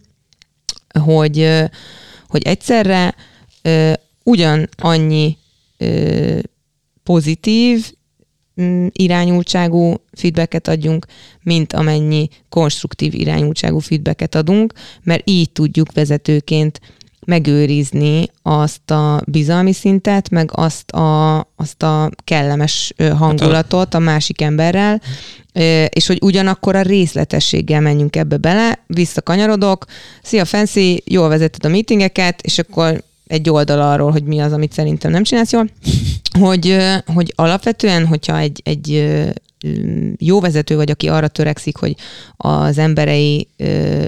hogy, 0.99 1.63
hogy 2.27 2.43
egyszerre 2.43 3.15
ugyan 4.23 4.69
annyi 4.77 5.37
pozitív 7.03 7.93
mm, 8.61 8.87
irányultságú 8.93 9.95
feedbacket 10.13 10.69
adjunk, 10.69 11.07
mint 11.43 11.73
amennyi 11.73 12.29
konstruktív 12.49 13.15
irányultságú 13.15 13.79
feedbacket 13.79 14.35
adunk, 14.35 14.73
mert 15.03 15.31
így 15.31 15.51
tudjuk 15.51 15.93
vezetőként 15.93 16.81
megőrizni 17.27 18.31
azt 18.43 18.91
a 18.91 19.21
bizalmi 19.27 19.73
szintet, 19.73 20.31
meg 20.31 20.51
azt 20.53 20.91
a, 20.91 21.39
azt 21.57 21.83
a 21.83 22.11
kellemes 22.25 22.95
hangulatot 23.19 23.95
a 23.95 23.99
másik 23.99 24.41
emberrel, 24.41 25.01
és 25.89 26.07
hogy 26.07 26.19
ugyanakkor 26.23 26.77
a 26.77 26.83
részletességgel 26.83 27.81
menjünk 27.81 28.17
ebbe 28.17 28.37
bele, 28.37 28.79
visszakanyarodok, 28.87 29.85
szia 30.23 30.45
Fancy, 30.45 31.03
jól 31.05 31.29
vezeted 31.29 31.65
a 31.65 31.69
meetingeket, 31.69 32.43
és 32.43 32.59
akkor 32.59 33.03
egy 33.27 33.51
oldal 33.51 33.81
arról, 33.81 34.11
hogy 34.11 34.25
mi 34.25 34.39
az, 34.39 34.53
amit 34.53 34.73
szerintem 34.73 35.11
nem 35.11 35.23
csinálsz 35.23 35.53
jól, 35.53 35.69
hogy, 36.41 36.77
hogy 37.15 37.33
alapvetően, 37.37 38.07
hogyha 38.07 38.39
egy, 38.39 38.61
egy 38.65 39.15
jó 40.19 40.41
vezető 40.41 40.77
vagy, 40.77 40.91
aki 40.91 41.09
arra 41.09 41.29
törekszik, 41.29 41.77
hogy 41.77 41.95
az 42.37 42.79
emberei 42.79 43.49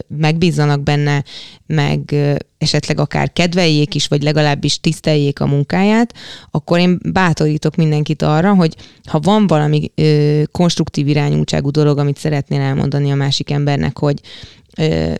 megbízzanak 0.06 0.82
benne, 0.82 1.24
meg 1.66 2.14
esetleg 2.58 3.00
akár 3.00 3.32
kedveljék 3.32 3.94
is, 3.94 4.06
vagy 4.06 4.22
legalábbis 4.22 4.80
tiszteljék 4.80 5.40
a 5.40 5.46
munkáját, 5.46 6.14
akkor 6.50 6.78
én 6.78 6.98
bátorítok 7.12 7.76
mindenkit 7.76 8.22
arra, 8.22 8.54
hogy 8.54 8.74
ha 9.04 9.20
van 9.20 9.46
valami 9.46 9.90
konstruktív 10.52 11.08
irányultságú 11.08 11.70
dolog, 11.70 11.98
amit 11.98 12.18
szeretnél 12.18 12.60
elmondani 12.60 13.10
a 13.10 13.14
másik 13.14 13.50
embernek, 13.50 13.98
hogy 13.98 14.20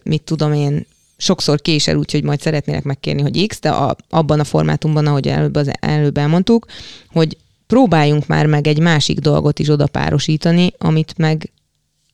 mit 0.02 0.23
tudom 0.23 0.52
én, 0.52 0.86
sokszor 1.20 1.60
késel 1.60 1.97
úgy, 1.97 2.12
hogy 2.12 2.23
majd 2.23 2.40
szeretnének 2.40 2.82
megkérni, 2.82 3.23
hogy 3.23 3.47
X, 3.47 3.60
de 3.60 3.70
a, 3.70 3.97
abban 4.10 4.40
a 4.40 4.44
formátumban, 4.44 5.06
ahogy 5.06 5.28
előbb, 5.28 5.56
az, 5.56 5.70
előbb 5.81 6.19
elmondtuk, 6.19 6.66
hogy 7.12 7.36
próbáljunk 7.69 8.27
már 8.27 8.47
meg 8.47 8.66
egy 8.66 8.81
másik 8.81 9.19
dolgot 9.19 9.59
is 9.59 9.69
odapárosítani, 9.69 10.73
amit 10.78 11.15
meg 11.16 11.53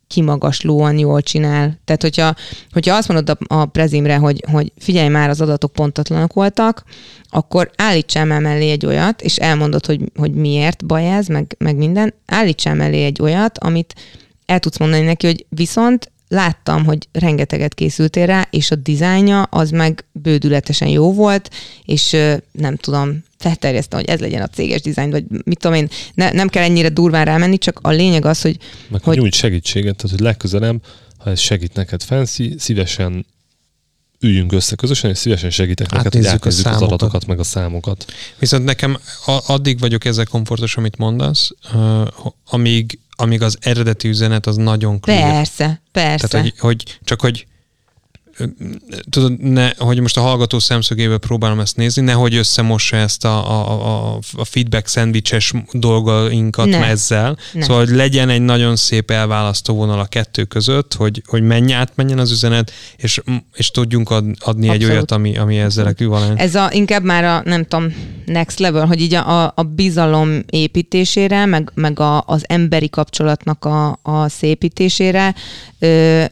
kimagaslóan 0.07 0.99
jól 0.99 1.23
csinál. 1.23 1.81
Tehát, 1.85 2.03
hogyha, 2.03 2.35
hogyha 2.71 2.97
azt 2.97 3.09
mondod 3.09 3.39
a, 3.39 3.55
a 3.55 3.65
prezimre, 3.65 4.17
hogy, 4.17 4.45
hogy 4.51 4.73
figyelj 4.79 5.09
már, 5.09 5.29
az 5.29 5.41
adatok 5.41 5.73
pontatlanok 5.73 6.33
voltak, 6.33 6.83
akkor 7.29 7.71
állítsál 7.77 8.25
már 8.25 8.41
mellé 8.41 8.71
egy 8.71 8.87
olyat, 8.87 9.23
és 9.23 9.37
elmondod, 9.37 9.87
hogy, 9.87 10.01
hogy 10.15 10.33
miért 10.33 10.87
baj 10.87 11.13
ez, 11.13 11.27
meg, 11.27 11.55
meg 11.59 11.77
minden, 11.77 12.15
állítsál 12.27 12.75
mellé 12.75 13.05
egy 13.05 13.23
olyat, 13.23 13.59
amit 13.59 13.95
el 14.47 14.59
tudsz 14.59 14.79
mondani 14.79 15.05
neki, 15.05 15.27
hogy 15.27 15.47
viszont 15.49 16.13
láttam, 16.35 16.85
hogy 16.85 17.09
rengeteget 17.13 17.75
készültél 17.75 18.27
rá, 18.27 18.49
és 18.51 18.71
a 18.71 18.75
dizájnja 18.75 19.43
az 19.43 19.71
meg 19.71 20.05
bődületesen 20.13 20.89
jó 20.89 21.13
volt, 21.13 21.51
és 21.85 22.17
nem 22.53 22.77
tudom, 22.77 23.25
felterjesztem, 23.39 23.99
hogy 23.99 24.09
ez 24.09 24.21
legyen 24.21 24.43
a 24.43 24.47
céges 24.47 24.81
dizájn, 24.81 25.11
vagy 25.11 25.25
mit 25.45 25.59
tudom 25.59 25.77
én, 25.77 25.89
ne, 26.15 26.31
nem 26.31 26.49
kell 26.49 26.63
ennyire 26.63 26.89
durván 26.89 27.25
rámenni, 27.25 27.59
csak 27.59 27.79
a 27.83 27.91
lényeg 27.91 28.25
az, 28.25 28.41
hogy... 28.41 28.59
Meg 28.89 29.03
hogy 29.03 29.17
nyújt 29.17 29.35
segítséget, 29.35 29.97
tehát 29.97 30.17
hogy 30.17 30.27
legközelebb, 30.27 30.83
ha 31.19 31.31
ez 31.31 31.41
segít 31.41 31.75
neked 31.75 32.03
fancy, 32.03 32.55
szívesen 32.59 33.27
üljünk 34.21 34.53
össze 34.53 34.75
közösen, 34.75 35.11
és 35.11 35.19
szívesen 35.19 35.51
segítek 35.51 35.91
neked, 35.91 36.13
hogy 36.15 36.27
átnézzük 36.27 36.67
az 36.67 36.83
adatokat, 36.83 37.27
meg 37.27 37.39
a 37.39 37.45
számokat. 37.45 38.05
Viszont 38.39 38.65
nekem 38.65 38.99
addig 39.47 39.79
vagyok 39.79 40.05
ezzel 40.05 40.27
komfortos, 40.27 40.77
amit 40.77 40.97
mondasz, 40.97 41.51
amíg, 42.47 42.99
amíg 43.17 43.43
az 43.43 43.59
eredeti 43.61 44.09
üzenet 44.09 44.47
az 44.47 44.57
nagyon 44.57 45.01
clear. 45.01 45.31
Persze, 45.33 45.81
persze. 45.93 46.29
Tehát, 46.29 46.47
hogy, 46.47 46.59
hogy 46.59 46.99
csak 47.05 47.21
hogy 47.21 47.47
tudod, 49.11 49.41
ne, 49.41 49.71
hogy 49.79 50.01
most 50.01 50.17
a 50.17 50.21
hallgató 50.21 50.59
szemszögéből 50.59 51.19
próbálom 51.19 51.61
ezt 51.61 51.77
nézni, 51.77 52.03
nehogy 52.03 52.35
összemossa 52.35 52.97
ezt 52.97 53.25
a, 53.25 53.51
a, 53.51 54.15
a, 54.15 54.19
a 54.37 54.45
feedback 54.45 54.87
szendvicses 54.87 55.53
dolgainkat 55.73 56.67
ne. 56.67 56.87
ezzel. 56.87 57.37
Ne. 57.53 57.63
Szóval, 57.63 57.85
hogy 57.85 57.95
legyen 57.95 58.29
egy 58.29 58.41
nagyon 58.41 58.77
szép 58.77 59.11
elválasztó 59.11 59.75
vonal 59.75 59.99
a 59.99 60.05
kettő 60.05 60.45
között, 60.45 60.95
hogy, 60.95 61.23
hogy 61.27 61.43
menj 61.43 61.73
át, 61.73 61.93
menjen 61.95 62.19
az 62.19 62.31
üzenet, 62.31 62.73
és, 62.97 63.21
és 63.55 63.71
tudjunk 63.71 64.11
ad, 64.11 64.25
adni 64.39 64.69
Abszolút. 64.69 64.83
egy 64.83 64.85
olyat, 64.85 65.11
ami, 65.11 65.37
ami 65.37 65.59
ezzel 65.59 65.89
ekvivalens. 65.89 66.41
Ez 66.41 66.55
a, 66.55 66.69
inkább 66.73 67.05
már 67.05 67.25
a, 67.25 67.43
nem 67.45 67.65
tudom, 67.65 67.95
next 68.25 68.59
level, 68.59 68.87
hogy 68.87 69.01
így 69.01 69.15
a, 69.15 69.53
a 69.55 69.63
bizalom 69.63 70.43
építésére, 70.47 71.47
meg, 71.47 71.71
meg 71.75 72.01
a, 72.01 72.25
az 72.27 72.45
emberi 72.47 72.89
kapcsolatnak 72.91 73.65
a, 73.65 73.99
a 74.03 74.29
szépítésére 74.29 75.35
ö, 75.79 76.25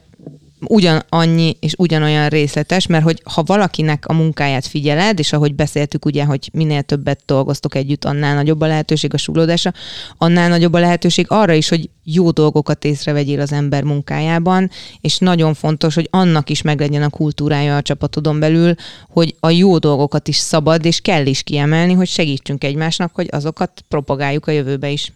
ugyanannyi 0.69 1.57
és 1.59 1.73
ugyanolyan 1.77 2.29
részletes, 2.29 2.87
mert 2.87 3.03
hogy 3.03 3.21
ha 3.23 3.43
valakinek 3.43 4.05
a 4.07 4.13
munkáját 4.13 4.67
figyeled, 4.67 5.19
és 5.19 5.33
ahogy 5.33 5.55
beszéltük 5.55 6.05
ugye, 6.05 6.23
hogy 6.23 6.49
minél 6.53 6.81
többet 6.81 7.19
dolgoztok 7.25 7.75
együtt, 7.75 8.05
annál 8.05 8.35
nagyobb 8.35 8.61
a 8.61 8.65
lehetőség 8.67 9.13
a 9.13 9.17
súlódása, 9.17 9.73
annál 10.17 10.49
nagyobb 10.49 10.73
a 10.73 10.79
lehetőség 10.79 11.25
arra 11.29 11.53
is, 11.53 11.69
hogy 11.69 11.89
jó 12.03 12.31
dolgokat 12.31 12.85
észrevegyél 12.85 13.39
az 13.39 13.51
ember 13.51 13.83
munkájában, 13.83 14.69
és 15.01 15.17
nagyon 15.17 15.53
fontos, 15.53 15.95
hogy 15.95 16.07
annak 16.11 16.49
is 16.49 16.61
meglegyen 16.61 17.03
a 17.03 17.09
kultúrája 17.09 17.75
a 17.75 17.81
csapatodon 17.81 18.39
belül, 18.39 18.75
hogy 19.09 19.35
a 19.39 19.49
jó 19.49 19.77
dolgokat 19.77 20.27
is 20.27 20.37
szabad, 20.37 20.85
és 20.85 20.99
kell 20.99 21.25
is 21.25 21.43
kiemelni, 21.43 21.93
hogy 21.93 22.07
segítsünk 22.07 22.63
egymásnak, 22.63 23.15
hogy 23.15 23.27
azokat 23.31 23.83
propagáljuk 23.87 24.47
a 24.47 24.51
jövőbe 24.51 24.89
is. 24.89 25.11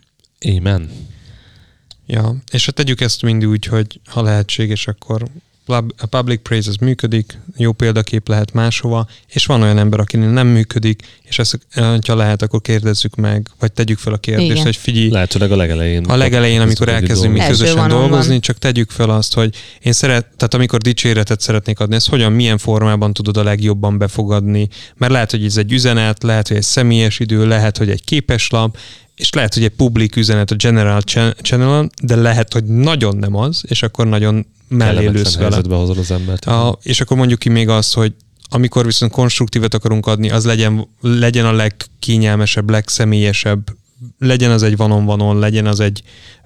Amen. 0.58 0.90
Ja, 2.08 2.36
és 2.52 2.66
ha 2.66 2.72
tegyük 2.72 3.02
ezt 3.02 3.22
mind 3.22 3.46
úgy, 3.46 3.66
hogy 3.66 4.00
ha 4.06 4.22
lehetséges, 4.22 4.88
akkor 4.88 5.24
public 6.10 6.40
praise 6.42 6.70
az 6.70 6.76
működik, 6.76 7.40
jó 7.58 7.72
példakép 7.72 8.28
lehet 8.28 8.54
máshova, 8.54 9.08
és 9.28 9.46
van 9.46 9.62
olyan 9.62 9.78
ember, 9.78 10.00
akinél 10.00 10.30
nem 10.30 10.48
működik, 10.48 11.02
és 11.24 11.40
ezt, 11.40 11.60
ha 12.08 12.16
lehet, 12.16 12.42
akkor 12.42 12.62
kérdezzük 12.62 13.16
meg, 13.16 13.50
vagy 13.60 13.72
tegyük 13.72 13.98
fel 13.98 14.14
a 14.14 14.18
kérdést, 14.18 14.52
Igen. 14.52 14.64
hogy 14.64 14.76
figyelj, 14.76 15.10
Lehetőleg 15.10 15.52
a 15.52 15.56
legelején. 15.56 16.06
a 16.06 16.16
legelején, 16.16 16.62
amikor 16.62 16.90
elkezdünk 16.90 17.34
mi 17.34 17.40
közösen 17.48 17.76
van, 17.76 17.90
dolgozni, 17.90 18.32
van. 18.32 18.40
csak 18.42 18.58
tegyük 18.58 18.90
fel 18.90 19.10
azt, 19.10 19.34
hogy 19.34 19.56
én 19.82 19.94
szeret, 19.94 20.26
tehát 20.38 20.54
amikor 20.54 20.80
dicséretet 20.80 21.42
szeretnék 21.42 21.80
adni, 21.80 21.96
ezt 21.96 22.10
hogyan, 22.10 22.32
milyen 22.32 22.58
formában 22.58 23.14
tudod 23.14 23.38
a 23.38 23.44
legjobban 23.44 23.98
befogadni, 23.98 24.68
mert 24.96 25.12
lehet, 25.12 25.32
hogy 25.32 25.46
ez 25.46 25.58
egy 25.58 25.72
üzenet, 25.72 26.24
lehet, 26.24 26.48
hogy 26.48 26.58
egy 26.58 26.64
személyes 26.64 27.20
idő, 27.20 27.48
lehet, 27.48 27.78
hogy 27.78 27.90
egy 27.90 28.04
képeslap, 28.04 28.78
és 29.16 29.30
lehet, 29.34 29.54
hogy 29.54 29.64
egy 29.64 29.70
publik 29.70 30.16
üzenet 30.16 30.52
a 30.52 30.56
general 30.56 31.02
channel 31.42 31.90
de 32.02 32.16
lehet, 32.16 32.54
hogy 32.54 32.64
nagyon 32.64 33.18
nem 33.18 33.36
az, 33.36 33.64
és 33.68 33.84
akkor 33.84 34.08
nagyon 34.08 34.46
mellé 34.68 35.06
lősz 35.06 35.36
vele. 35.36 35.50
helyzetbe 35.50 35.76
hozod 35.76 35.98
az 35.98 36.12
embert. 36.12 36.46
A, 36.46 36.78
és 36.82 37.02
akkor 37.02 37.18
mondjuk 37.18 37.40
ki 37.40 37.50
még 37.50 37.70
azt, 37.70 37.94
hogy 37.94 38.14
amikor 38.50 38.86
viszont 38.86 39.12
konstruktívet 39.12 39.74
akarunk 39.74 40.06
adni, 40.06 40.30
az 40.30 40.46
legyen, 40.46 40.88
legyen 41.02 41.46
a 41.46 41.52
legkényelmesebb, 41.52 42.70
legszemélyesebb, 42.70 43.76
legyen 44.20 44.52
az 44.52 44.64
egy 44.64 44.78
vanon-vanon, 44.78 45.40
legyen 45.40 45.66
az 45.66 45.80
egy 45.80 46.04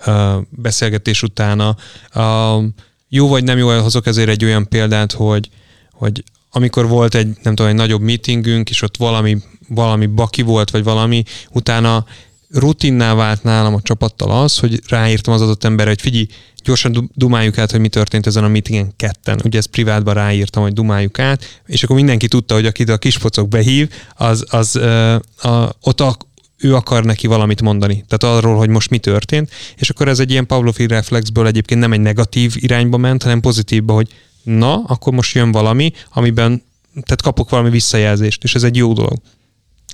uh, 0.07 0.33
beszélgetés 0.49 1.23
utána. 1.23 1.75
Uh, 2.15 2.63
jó 3.09 3.27
vagy 3.27 3.43
nem 3.43 3.57
jó, 3.57 3.81
hozok 3.81 4.05
ezért 4.05 4.29
egy 4.29 4.45
olyan 4.45 4.67
példát, 4.67 5.11
hogy, 5.11 5.49
hogy 5.91 6.23
amikor 6.51 6.87
volt 6.87 7.15
egy, 7.15 7.27
nem 7.43 7.55
tudom, 7.55 7.71
egy 7.71 7.77
nagyobb 7.77 8.01
meetingünk, 8.01 8.69
és 8.69 8.81
ott 8.81 8.97
valami, 8.97 9.37
valami 9.67 10.05
baki 10.05 10.41
volt, 10.41 10.69
vagy 10.69 10.83
valami, 10.83 11.23
utána 11.51 12.05
rutinná 12.53 13.13
vált 13.13 13.43
nálam 13.43 13.73
a 13.73 13.81
csapattal 13.81 14.41
az, 14.43 14.57
hogy 14.57 14.81
ráírtam 14.87 15.33
az 15.33 15.41
adott 15.41 15.63
emberre, 15.63 15.89
hogy 15.89 16.01
figyelj, 16.01 16.27
gyorsan 16.63 16.91
du- 16.91 17.11
dumáljuk 17.13 17.57
át, 17.57 17.71
hogy 17.71 17.79
mi 17.79 17.87
történt 17.87 18.27
ezen 18.27 18.43
a 18.43 18.47
meetingen 18.47 18.93
ketten. 18.95 19.39
Ugye 19.43 19.57
ezt 19.57 19.67
privátban 19.67 20.13
ráírtam, 20.13 20.63
hogy 20.63 20.73
dumáljuk 20.73 21.19
át, 21.19 21.61
és 21.65 21.83
akkor 21.83 21.95
mindenki 21.95 22.27
tudta, 22.27 22.53
hogy 22.53 22.65
akit 22.65 22.89
a 22.89 22.97
kispocok 22.97 23.47
behív, 23.47 23.89
az, 24.15 24.45
az 24.49 24.75
uh, 24.75 25.13
a, 25.51 25.75
ott 25.81 26.01
a, 26.01 26.17
ő 26.57 26.75
akar 26.75 27.03
neki 27.03 27.27
valamit 27.27 27.61
mondani. 27.61 28.05
Tehát 28.07 28.35
arról, 28.37 28.57
hogy 28.57 28.69
most 28.69 28.89
mi 28.89 28.97
történt, 28.97 29.51
és 29.77 29.89
akkor 29.89 30.07
ez 30.07 30.19
egy 30.19 30.31
ilyen 30.31 30.45
Pavlovi 30.45 30.87
reflexből 30.87 31.47
egyébként 31.47 31.79
nem 31.79 31.93
egy 31.93 31.99
negatív 31.99 32.53
irányba 32.55 32.97
ment, 32.97 33.23
hanem 33.23 33.39
pozitívba, 33.39 33.93
hogy 33.93 34.07
na, 34.43 34.83
akkor 34.87 35.13
most 35.13 35.35
jön 35.35 35.51
valami, 35.51 35.93
amiben 36.13 36.63
tehát 36.93 37.21
kapok 37.21 37.49
valami 37.49 37.69
visszajelzést, 37.69 38.43
és 38.43 38.55
ez 38.55 38.63
egy 38.63 38.75
jó 38.75 38.93
dolog. 38.93 39.17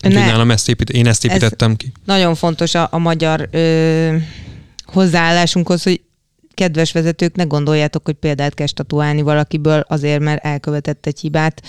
Ne. 0.01 0.25
nálam 0.25 0.51
ezt 0.51 0.69
épít, 0.69 0.89
én 0.89 1.07
ezt 1.07 1.25
építettem 1.25 1.75
ki. 1.75 1.91
Nagyon 2.05 2.35
fontos 2.35 2.75
a, 2.75 2.87
a 2.91 2.97
magyar 2.97 3.47
ö, 3.51 4.15
hozzáállásunkhoz, 4.85 5.83
hogy 5.83 6.01
kedves 6.53 6.91
vezetők, 6.91 7.35
ne 7.35 7.43
gondoljátok, 7.43 8.05
hogy 8.05 8.13
példát 8.13 8.53
kell 8.53 8.67
statuálni 8.67 9.21
valakiből 9.21 9.79
azért, 9.87 10.19
mert 10.19 10.45
elkövetett 10.45 11.05
egy 11.05 11.19
hibát. 11.19 11.61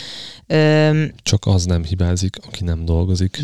Ö, 0.46 1.04
Csak 1.22 1.46
az 1.46 1.64
nem 1.64 1.84
hibázik, 1.84 2.36
aki 2.46 2.64
nem 2.64 2.84
dolgozik. 2.84 3.38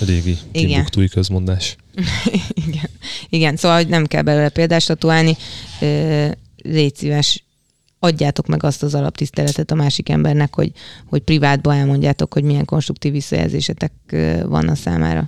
A 0.00 0.04
régi 0.04 0.38
Igen. 0.52 0.68
timbuktúi 0.68 1.08
közmondás. 1.08 1.76
igen. 2.66 2.90
igen, 3.28 3.56
szóval 3.56 3.76
hogy 3.76 3.88
nem 3.88 4.06
kell 4.06 4.22
belőle 4.22 4.48
példát 4.48 4.80
statuálni. 4.80 5.36
Ö, 5.80 6.26
légy 6.56 6.96
szíves, 6.96 7.44
adjátok 8.00 8.46
meg 8.46 8.62
azt 8.62 8.82
az 8.82 8.94
alaptiszteletet 8.94 9.70
a 9.70 9.74
másik 9.74 10.08
embernek, 10.08 10.54
hogy, 10.54 10.72
hogy 11.06 11.20
privátban 11.22 11.76
elmondjátok, 11.76 12.32
hogy 12.32 12.42
milyen 12.42 12.64
konstruktív 12.64 13.12
visszajelzésetek 13.12 13.92
van 14.46 14.68
a 14.68 14.74
számára. 14.74 15.26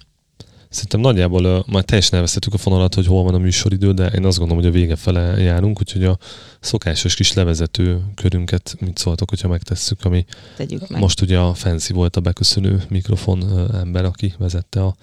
Szerintem 0.68 1.00
nagyjából 1.00 1.64
már 1.68 1.84
teljesen 1.84 2.14
elvesztettük 2.14 2.54
a 2.54 2.58
fonalat, 2.58 2.94
hogy 2.94 3.06
hol 3.06 3.22
van 3.22 3.34
a 3.34 3.38
műsoridő, 3.38 3.92
de 3.92 4.06
én 4.06 4.24
azt 4.24 4.38
gondolom, 4.38 4.62
hogy 4.62 4.72
a 4.72 4.78
vége 4.78 4.96
fele 4.96 5.20
járunk, 5.20 5.80
úgyhogy 5.80 6.04
a 6.04 6.18
szokásos 6.60 7.14
kis 7.14 7.32
levezető 7.32 8.00
körünket 8.14 8.76
mit 8.80 8.98
szóltok, 8.98 9.28
hogyha 9.28 9.48
megtesszük, 9.48 10.04
ami 10.04 10.24
Tegyük 10.56 10.88
meg. 10.88 11.00
most 11.00 11.20
ugye 11.20 11.38
a 11.38 11.54
Fancy 11.54 11.92
volt 11.92 12.16
a 12.16 12.20
beköszönő 12.20 12.82
mikrofon 12.88 13.68
ember, 13.74 14.04
aki 14.04 14.34
vezette 14.38 14.84
a 14.84 14.94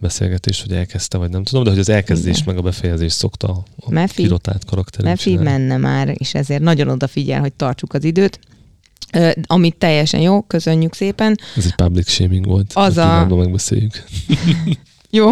beszélgetést, 0.00 0.60
hogy 0.62 0.72
elkezdte, 0.72 1.18
vagy 1.18 1.30
nem 1.30 1.44
tudom, 1.44 1.64
de 1.64 1.70
hogy 1.70 1.78
az 1.78 1.88
elkezdést 1.88 2.40
Igen. 2.40 2.54
meg 2.54 2.64
a 2.64 2.66
befejezést 2.66 3.16
szokta 3.16 3.62
a 3.80 3.90
Mefi? 3.90 4.22
pirotált 4.22 4.64
karakterünk 4.64 5.08
Mefi 5.16 5.36
menne 5.36 5.76
már, 5.76 6.14
és 6.18 6.34
ezért 6.34 6.62
nagyon 6.62 6.88
odafigyel, 6.88 7.40
hogy 7.40 7.52
tartsuk 7.52 7.94
az 7.94 8.04
időt. 8.04 8.38
Ö, 9.12 9.30
amit 9.46 9.76
teljesen 9.76 10.20
jó, 10.20 10.42
köszönjük 10.42 10.94
szépen. 10.94 11.38
Ez 11.56 11.64
egy 11.64 11.74
public 11.74 12.10
shaming 12.10 12.46
volt. 12.46 12.70
Az 12.74 12.96
a... 12.96 13.20
a- 13.20 13.26
megbeszéljük. 13.36 13.92
Jó, 15.12 15.30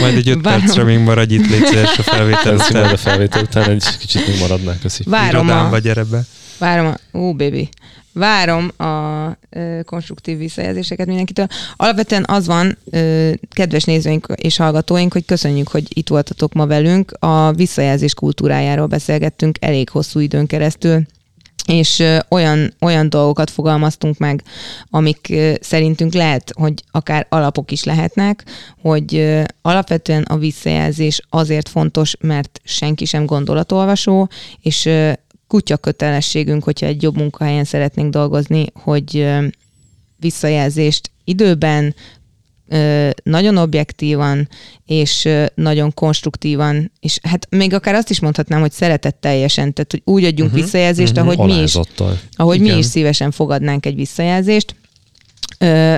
Majd 0.00 0.16
egy 0.16 0.28
öt 0.28 0.42
Várom. 0.42 0.60
percre 0.60 0.82
még 0.82 0.98
maradj 0.98 1.34
itt, 1.34 1.46
légy 1.50 1.64
szíves 1.64 1.98
a 1.98 2.02
felvétel 2.02 2.54
majd 2.54 2.74
a 2.74 2.78
után. 2.82 2.96
felvétel 2.96 3.42
után 3.42 3.70
egy 3.70 3.84
kicsit 3.98 4.26
még 4.28 4.38
maradnál, 4.38 4.78
köszi. 4.78 5.02
várom 5.06 5.40
a, 5.48 5.50
Irodámba 5.52 5.78
gyere 5.78 6.04
be. 6.04 6.24
várom 6.58 6.86
a, 7.12 7.18
ó, 7.18 7.34
baby, 7.34 7.68
várom 8.16 8.70
a 8.76 9.30
ö, 9.50 9.80
konstruktív 9.84 10.38
visszajelzéseket 10.38 11.06
mindenkitől. 11.06 11.46
Alapvetően 11.76 12.24
az 12.28 12.46
van, 12.46 12.78
ö, 12.90 13.30
kedves 13.50 13.84
nézőink 13.84 14.26
és 14.34 14.56
hallgatóink, 14.56 15.12
hogy 15.12 15.24
köszönjük, 15.24 15.68
hogy 15.68 15.98
itt 15.98 16.08
voltatok 16.08 16.52
ma 16.52 16.66
velünk. 16.66 17.12
A 17.18 17.52
visszajelzés 17.52 18.14
kultúrájáról 18.14 18.86
beszélgettünk 18.86 19.56
elég 19.60 19.88
hosszú 19.88 20.20
időn 20.20 20.46
keresztül 20.46 21.06
és 21.66 22.02
olyan, 22.28 22.74
olyan 22.80 23.08
dolgokat 23.10 23.50
fogalmaztunk 23.50 24.18
meg, 24.18 24.42
amik 24.90 25.34
szerintünk 25.60 26.12
lehet, 26.12 26.52
hogy 26.54 26.74
akár 26.90 27.26
alapok 27.28 27.70
is 27.70 27.84
lehetnek, 27.84 28.44
hogy 28.80 29.36
alapvetően 29.62 30.22
a 30.22 30.36
visszajelzés 30.36 31.20
azért 31.30 31.68
fontos, 31.68 32.16
mert 32.20 32.60
senki 32.64 33.04
sem 33.04 33.26
gondolatolvasó, 33.26 34.28
és 34.62 34.88
kutya 35.46 35.76
kötelességünk, 35.76 36.64
hogyha 36.64 36.86
egy 36.86 37.02
jobb 37.02 37.16
munkahelyen 37.16 37.64
szeretnénk 37.64 38.10
dolgozni, 38.10 38.66
hogy 38.74 39.26
visszajelzést 40.16 41.10
időben, 41.24 41.94
nagyon 43.22 43.56
objektívan 43.56 44.48
és 44.86 45.28
nagyon 45.54 45.94
konstruktívan, 45.94 46.92
és 47.00 47.18
hát 47.22 47.46
még 47.50 47.74
akár 47.74 47.94
azt 47.94 48.10
is 48.10 48.20
mondhatnám, 48.20 48.60
hogy 48.60 48.72
szeretetteljesen, 48.72 49.72
tehát 49.72 49.90
hogy 49.90 50.02
úgy 50.04 50.24
adjunk 50.24 50.50
Mhm, 50.50 50.60
visszajelzést, 50.60 51.14
mhm. 51.14 51.28
ahogy 51.28 51.38
mi 51.38 51.62
is 51.62 51.78
ahogy 52.36 52.60
Igen. 52.60 52.72
mi 52.72 52.78
is 52.78 52.86
szívesen 52.86 53.30
fogadnánk 53.30 53.86
egy 53.86 53.94
visszajelzést. 53.94 54.74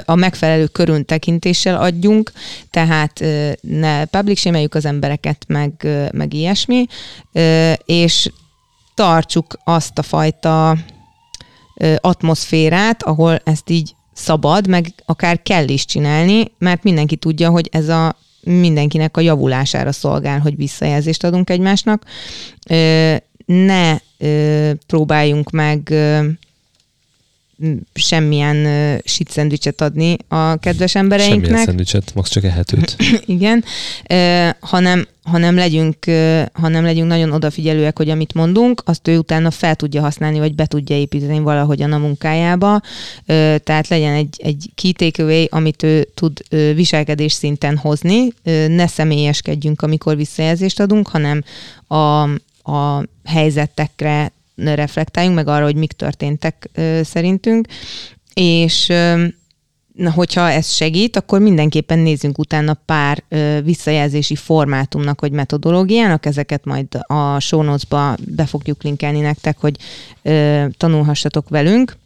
A 0.05 0.15
megfelelő 0.15 0.66
körön 0.66 1.05
tekintéssel 1.05 1.81
adjunk, 1.83 2.33
tehát 2.70 3.25
ne 3.61 4.05
public 4.05 4.75
az 4.75 4.85
embereket, 4.85 5.45
meg, 5.47 5.87
meg 6.12 6.35
ilyesmi, 6.35 6.87
és 7.85 8.31
tartsuk 8.99 9.59
azt 9.65 9.99
a 9.99 10.03
fajta 10.03 10.77
atmoszférát, 11.97 13.03
ahol 13.03 13.41
ezt 13.45 13.70
így 13.70 13.95
szabad, 14.12 14.69
meg 14.69 14.93
akár 15.07 15.43
kell 15.43 15.69
is 15.69 15.85
csinálni, 15.85 16.53
mert 16.59 16.83
mindenki 16.83 17.16
tudja, 17.16 17.51
hogy 17.51 17.69
ez 17.73 17.89
a 17.89 18.16
mindenkinek 18.41 19.16
a 19.16 19.20
javulására 19.20 19.93
szolgál, 19.93 20.39
hogy 20.39 20.57
visszajelzést 20.57 21.25
adunk 21.25 21.51
egymásnak. 21.51 22.05
Ne 23.47 23.97
próbáljunk 24.87 25.51
meg 25.51 25.95
semmilyen 27.95 28.65
ö, 28.65 28.97
shit 29.05 29.31
szendvicset 29.31 29.81
adni 29.81 30.17
a 30.29 30.57
kedves 30.57 30.91
Semmilyen 30.91 31.21
embereinknek 31.21 31.65
szendvicset, 31.65 32.15
max 32.15 32.31
csak 32.31 32.45
ehetőt. 32.45 32.97
igen, 33.27 33.65
ö, 34.09 34.49
hanem, 34.61 35.07
hanem, 35.23 35.55
legyünk, 35.55 36.07
ö, 36.07 36.43
hanem 36.53 36.85
legyünk 36.85 37.09
nagyon 37.09 37.33
odafigyelőek, 37.33 37.97
hogy 37.97 38.11
amit 38.11 38.35
mondunk, 38.35 38.83
azt 38.85 39.09
ő 39.09 39.19
utána 39.19 39.51
fel 39.51 39.75
tudja 39.75 40.01
használni, 40.01 40.39
vagy 40.39 40.55
be 40.55 40.67
tudja 40.67 40.97
építeni 40.97 41.39
valahogyan 41.39 41.93
a 41.93 41.99
munkájába. 41.99 42.81
Ö, 43.27 43.57
Tehát 43.65 43.89
legyen 43.89 44.13
egy, 44.13 44.37
egy 44.43 44.71
key 44.75 44.93
takeaway, 44.93 45.47
amit 45.51 45.83
ő 45.83 46.09
tud 46.15 46.43
ö, 46.49 46.73
viselkedés 46.75 47.33
szinten 47.33 47.77
hozni. 47.77 48.29
Ö, 48.43 48.69
Ne 48.69 48.87
személyeskedjünk, 48.87 49.83
amikor 49.83 50.17
visszajelzést 50.17 50.81
adunk, 50.81 51.09
hanem 51.09 51.43
a, 51.87 52.23
a 52.73 53.05
helyzetekre 53.25 54.33
reflektáljunk, 54.65 55.37
meg 55.37 55.49
arra, 55.49 55.65
hogy 55.65 55.77
mik 55.77 55.93
történtek 55.93 56.71
szerintünk. 57.03 57.67
És 58.35 58.93
Na, 59.99 60.11
hogyha 60.11 60.51
ez 60.51 60.71
segít, 60.71 61.17
akkor 61.17 61.41
mindenképpen 61.41 61.99
nézzünk 61.99 62.39
utána 62.39 62.75
pár 62.85 63.25
ö, 63.29 63.59
visszajelzési 63.65 64.35
formátumnak, 64.35 65.21
vagy 65.21 65.33
metodológiának, 65.33 66.27
ezeket 66.27 66.65
majd 66.65 66.87
a 67.07 67.41
show 67.41 67.63
notes-ba 67.63 68.17
be 68.35 68.47
fogjuk 68.47 68.83
linkelni 68.83 69.21
nektek, 69.21 69.57
hogy 69.61 69.77
tanulhassatok 70.77 71.49
velünk. 71.49 71.97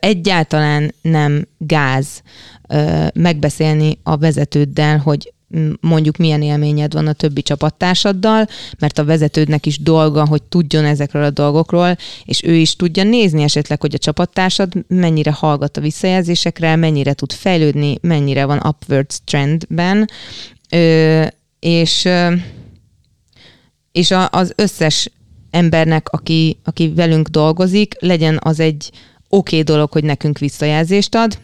Egyáltalán 0.00 0.94
nem 1.02 1.46
gáz 1.58 2.22
megbeszélni 3.12 3.98
a 4.02 4.16
vezetőddel, 4.16 4.98
hogy 4.98 5.32
mondjuk 5.80 6.16
milyen 6.16 6.42
élményed 6.42 6.92
van 6.92 7.06
a 7.06 7.12
többi 7.12 7.42
csapattársaddal, 7.42 8.46
mert 8.78 8.98
a 8.98 9.04
vezetődnek 9.04 9.66
is 9.66 9.78
dolga, 9.78 10.26
hogy 10.26 10.42
tudjon 10.42 10.84
ezekről 10.84 11.24
a 11.24 11.30
dolgokról, 11.30 11.96
és 12.24 12.42
ő 12.42 12.54
is 12.54 12.76
tudja 12.76 13.04
nézni 13.04 13.42
esetleg, 13.42 13.80
hogy 13.80 13.94
a 13.94 13.98
csapattársad 13.98 14.72
mennyire 14.88 15.32
hallgat 15.32 15.76
a 15.76 15.80
visszajelzésekre, 15.80 16.76
mennyire 16.76 17.12
tud 17.12 17.32
fejlődni, 17.32 17.98
mennyire 18.00 18.44
van 18.44 18.62
upwards 18.66 19.20
trendben, 19.24 20.10
ö, 20.70 21.24
és, 21.60 22.08
és 23.92 24.10
a, 24.10 24.28
az 24.30 24.52
összes 24.56 25.10
embernek, 25.50 26.08
aki, 26.08 26.58
aki 26.64 26.92
velünk 26.92 27.28
dolgozik, 27.28 27.94
legyen 27.98 28.38
az 28.42 28.60
egy 28.60 28.90
oké 29.28 29.58
okay 29.58 29.62
dolog, 29.62 29.92
hogy 29.92 30.04
nekünk 30.04 30.38
visszajelzést 30.38 31.14
ad, 31.14 31.38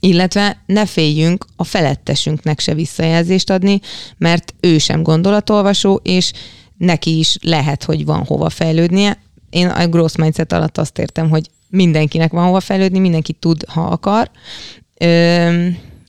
illetve 0.00 0.62
ne 0.66 0.86
féljünk 0.86 1.44
a 1.56 1.64
felettesünknek 1.64 2.60
se 2.60 2.74
visszajelzést 2.74 3.50
adni, 3.50 3.80
mert 4.16 4.54
ő 4.60 4.78
sem 4.78 5.02
gondolatolvasó, 5.02 6.00
és 6.02 6.32
neki 6.76 7.18
is 7.18 7.36
lehet, 7.40 7.84
hogy 7.84 8.04
van 8.04 8.24
hova 8.24 8.48
fejlődnie. 8.50 9.18
Én 9.50 9.66
a 9.66 9.86
growth 9.86 10.18
mindset 10.18 10.52
alatt 10.52 10.78
azt 10.78 10.98
értem, 10.98 11.28
hogy 11.30 11.50
mindenkinek 11.68 12.32
van 12.32 12.46
hova 12.46 12.60
fejlődni, 12.60 12.98
mindenki 12.98 13.32
tud, 13.32 13.64
ha 13.68 13.80
akar. 13.80 14.30
Ö, 14.98 15.68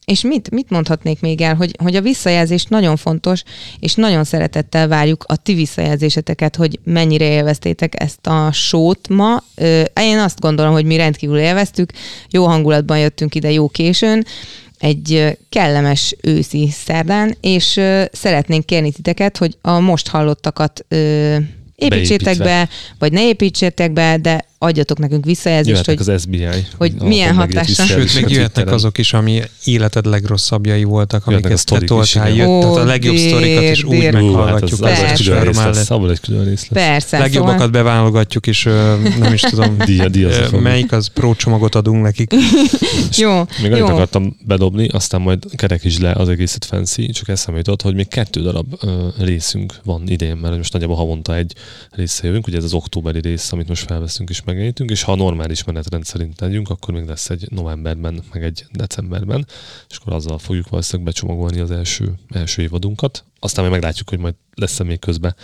és 0.10 0.22
mit, 0.22 0.52
mit 0.52 0.69
mondhatnék 0.69 1.22
még 1.22 1.41
el, 1.41 1.56
hogy, 1.56 1.76
hogy 1.84 1.95
a 1.95 2.02
visszajelzés 2.02 2.64
nagyon 2.64 2.95
fontos, 2.95 3.44
és 3.80 3.94
nagyon 3.94 4.23
szeretettel 4.23 4.88
várjuk 4.88 5.23
a 5.27 5.36
ti 5.36 5.53
visszajelzéseteket, 5.53 6.56
hogy 6.56 6.80
mennyire 6.84 7.26
élveztétek 7.26 8.02
ezt 8.02 8.27
a 8.27 8.52
sót 8.52 9.07
ma. 9.07 9.44
Én 9.94 10.18
azt 10.18 10.40
gondolom, 10.40 10.73
hogy 10.73 10.86
mi 10.86 10.95
rendkívül 10.95 11.38
élveztük, 11.38 11.91
jó 12.30 12.45
hangulatban 12.45 12.99
jöttünk 12.99 13.36
ide 13.36 13.52
jó 13.52 13.68
későn, 13.68 14.26
egy 14.80 15.38
kellemes 15.49 16.15
őszi 16.22 16.69
szerdán, 16.69 17.38
és 17.41 17.81
szeretnénk 18.11 18.65
kérni 18.65 18.91
titeket, 18.91 19.38
hogy 19.38 19.57
a 19.61 19.80
most 19.80 20.07
hallottakat 20.07 20.86
építsétek 21.76 22.38
Beépítve. 22.38 22.44
be, 22.44 22.69
vagy 22.99 23.11
ne 23.11 23.27
építsétek 23.27 23.91
be, 23.91 24.18
de 24.18 24.48
adjatok 24.61 24.99
nekünk 24.99 25.26
visszajelzést, 25.26 25.86
hogy, 25.86 25.99
az 25.99 26.22
SBI, 26.22 26.48
hogy 26.77 26.94
milyen 27.02 27.36
hatással. 27.36 27.86
Sőt, 27.86 28.15
még 28.15 28.30
jöhetnek 28.30 28.72
azok 28.72 28.98
is, 28.98 29.14
ami 29.14 29.41
életed 29.64 30.06
legrosszabbjai 30.06 30.84
voltak, 30.84 31.27
amiket 31.27 31.65
te 31.65 31.80
toltál, 31.80 32.30
jött, 32.30 32.61
tehát 32.61 32.76
a 32.76 32.84
legjobb 32.84 33.15
dér, 33.15 33.30
sztorikat 33.30 33.64
is 33.64 33.84
úgy 33.84 33.99
dér. 33.99 34.14
meghallgatjuk. 34.14 34.86
Hát 34.86 35.19
az, 35.19 35.57
az, 35.57 35.90
az, 35.90 36.11
egy 36.11 36.19
külön 36.19 36.44
rész 36.44 36.68
lesz. 36.69 36.86
Persze. 36.86 37.18
Legjobbakat 37.18 37.60
szóval... 37.60 37.84
beválogatjuk, 37.84 38.48
és 38.48 38.64
nem 39.19 39.34
is 39.34 39.41
tudom, 39.41 39.77
díja, 39.86 40.07
díja, 40.07 40.60
melyik 40.60 40.91
az 40.91 41.07
pro 41.07 41.36
csomagot 41.36 41.76
adunk 41.76 42.03
nekik. 42.03 42.34
jó. 43.18 43.44
Még 43.61 43.72
annyit 43.72 43.84
akartam 43.84 44.38
bedobni, 44.45 44.88
aztán 44.88 45.22
majd 45.22 45.45
kerek 45.56 45.84
is 45.84 45.99
le 45.99 46.11
az 46.11 46.30
egészet 46.30 46.65
fancy, 46.65 47.11
csak 47.11 47.27
eszembe 47.27 47.57
jutott, 47.57 47.81
hogy 47.81 47.95
még 47.95 48.07
kettő 48.07 48.41
darab 48.41 48.80
részünk 49.18 49.73
van 49.84 50.03
idén, 50.07 50.36
mert 50.36 50.57
most 50.57 50.73
nagyjából 50.73 50.95
havonta 50.95 51.36
egy 51.36 51.53
része 51.91 52.27
jövünk, 52.27 52.48
ugye 52.48 52.57
ez 52.57 52.64
az 52.64 52.73
októberi 52.73 53.19
rész, 53.19 53.52
amit 53.52 53.68
most 53.68 53.86
felveszünk 53.86 54.30
is 54.30 54.41
megjelenítünk, 54.49 54.89
és 54.89 55.03
ha 55.03 55.11
a 55.11 55.15
normális 55.15 55.63
menetrend 55.63 56.05
szerint 56.05 56.39
legyünk, 56.39 56.69
akkor 56.69 56.93
még 56.93 57.05
lesz 57.05 57.30
egy 57.30 57.47
novemberben, 57.49 58.23
meg 58.34 58.43
egy 58.43 58.65
decemberben, 58.71 59.45
és 59.89 59.97
akkor 59.97 60.13
azzal 60.13 60.38
fogjuk 60.38 60.69
valószínűleg 60.69 61.05
becsomagolni 61.05 61.59
az 61.59 61.71
első, 61.71 62.13
első 62.30 62.61
évadunkat. 62.61 63.23
Aztán 63.39 63.63
még 63.63 63.73
meglátjuk, 63.73 64.09
hogy 64.09 64.19
majd 64.19 64.34
lesz-e 64.55 64.84
még 64.84 64.99
közben 64.99 65.35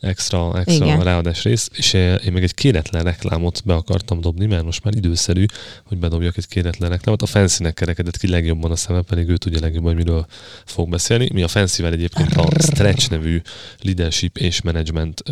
extra, 0.00 0.58
extra 0.58 1.02
ráadás 1.02 1.42
rész, 1.42 1.70
és 1.72 1.92
én 1.92 2.32
még 2.32 2.42
egy 2.42 2.54
kéretlen 2.54 3.04
reklámot 3.04 3.62
be 3.64 3.74
akartam 3.74 4.20
dobni, 4.20 4.46
mert 4.46 4.64
most 4.64 4.84
már 4.84 4.94
időszerű, 4.94 5.44
hogy 5.84 5.98
bedobjak 5.98 6.36
egy 6.36 6.46
kéretlen 6.46 6.90
reklámot. 6.90 7.22
A 7.22 7.26
fancy 7.26 7.72
kerekedett 7.72 8.16
ki 8.16 8.28
legjobban 8.28 8.70
a 8.70 8.76
szeme, 8.76 9.02
pedig 9.02 9.28
ő 9.28 9.36
tudja 9.36 9.60
legjobban, 9.60 9.94
hogy 9.94 10.04
miről 10.04 10.26
fog 10.64 10.88
beszélni. 10.88 11.30
Mi 11.32 11.42
a 11.42 11.48
fancy 11.48 11.84
egyébként 11.84 12.36
a 12.36 12.48
Stretch 12.58 13.10
nevű 13.10 13.42
leadership 13.82 14.38
és 14.38 14.62
management 14.62 15.22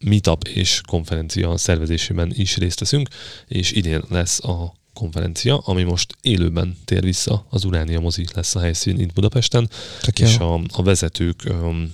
meetup 0.00 0.44
és 0.44 0.80
konferencia 0.86 1.56
szervezésében 1.56 2.32
is 2.34 2.56
részt 2.56 2.80
veszünk, 2.80 3.08
és 3.46 3.72
idén 3.72 4.02
lesz 4.08 4.44
a 4.44 4.76
konferencia, 4.92 5.56
ami 5.56 5.82
most 5.82 6.16
élőben 6.20 6.76
tér 6.84 7.02
vissza, 7.02 7.46
az 7.50 7.64
Uránia 7.64 8.00
mozi 8.00 8.24
lesz 8.34 8.54
a 8.54 8.60
helyszín 8.60 9.00
itt 9.00 9.12
Budapesten, 9.12 9.70
Tök 10.00 10.18
és 10.18 10.36
a, 10.38 10.60
a 10.72 10.82
vezetők 10.82 11.42
um, 11.48 11.92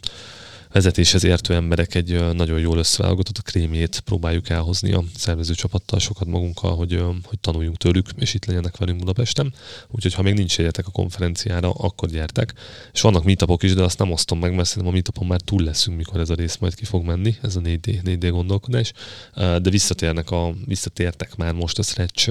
vezetéshez 0.74 1.24
értő 1.24 1.54
emberek 1.54 1.94
egy 1.94 2.32
nagyon 2.32 2.58
jól 2.58 2.78
összeválogatott 2.78 3.38
a 3.38 3.42
krémjét 3.42 4.00
próbáljuk 4.00 4.48
elhozni 4.48 4.92
a 4.92 5.04
szervező 5.16 5.54
csapattal 5.54 5.98
sokat 5.98 6.28
magunkkal, 6.28 6.76
hogy, 6.76 7.02
hogy 7.24 7.38
tanuljunk 7.38 7.76
tőlük, 7.76 8.06
és 8.18 8.34
itt 8.34 8.44
legyenek 8.44 8.76
velünk 8.76 8.98
Budapesten. 8.98 9.54
Úgyhogy 9.88 10.14
ha 10.14 10.22
még 10.22 10.34
nincs 10.34 10.58
egyetek 10.58 10.86
a 10.86 10.90
konferenciára, 10.90 11.70
akkor 11.70 12.08
gyertek. 12.08 12.54
És 12.92 13.00
vannak 13.00 13.24
meetupok 13.24 13.62
is, 13.62 13.74
de 13.74 13.82
azt 13.82 13.98
nem 13.98 14.10
osztom 14.10 14.38
meg, 14.38 14.54
mert 14.54 14.68
szerintem 14.68 14.90
a 14.90 14.92
meetupon 14.92 15.26
már 15.26 15.40
túl 15.40 15.62
leszünk, 15.62 15.96
mikor 15.96 16.20
ez 16.20 16.30
a 16.30 16.34
rész 16.34 16.56
majd 16.56 16.74
ki 16.74 16.84
fog 16.84 17.04
menni, 17.04 17.36
ez 17.42 17.56
a 17.56 17.60
4D, 17.60 18.00
4D 18.04 18.28
gondolkodás. 18.30 18.92
De 19.34 19.70
visszatérnek 19.70 20.30
a, 20.30 20.54
visszatértek 20.66 21.36
már 21.36 21.52
most 21.52 21.78
a 21.78 21.82
Stretch 21.82 22.30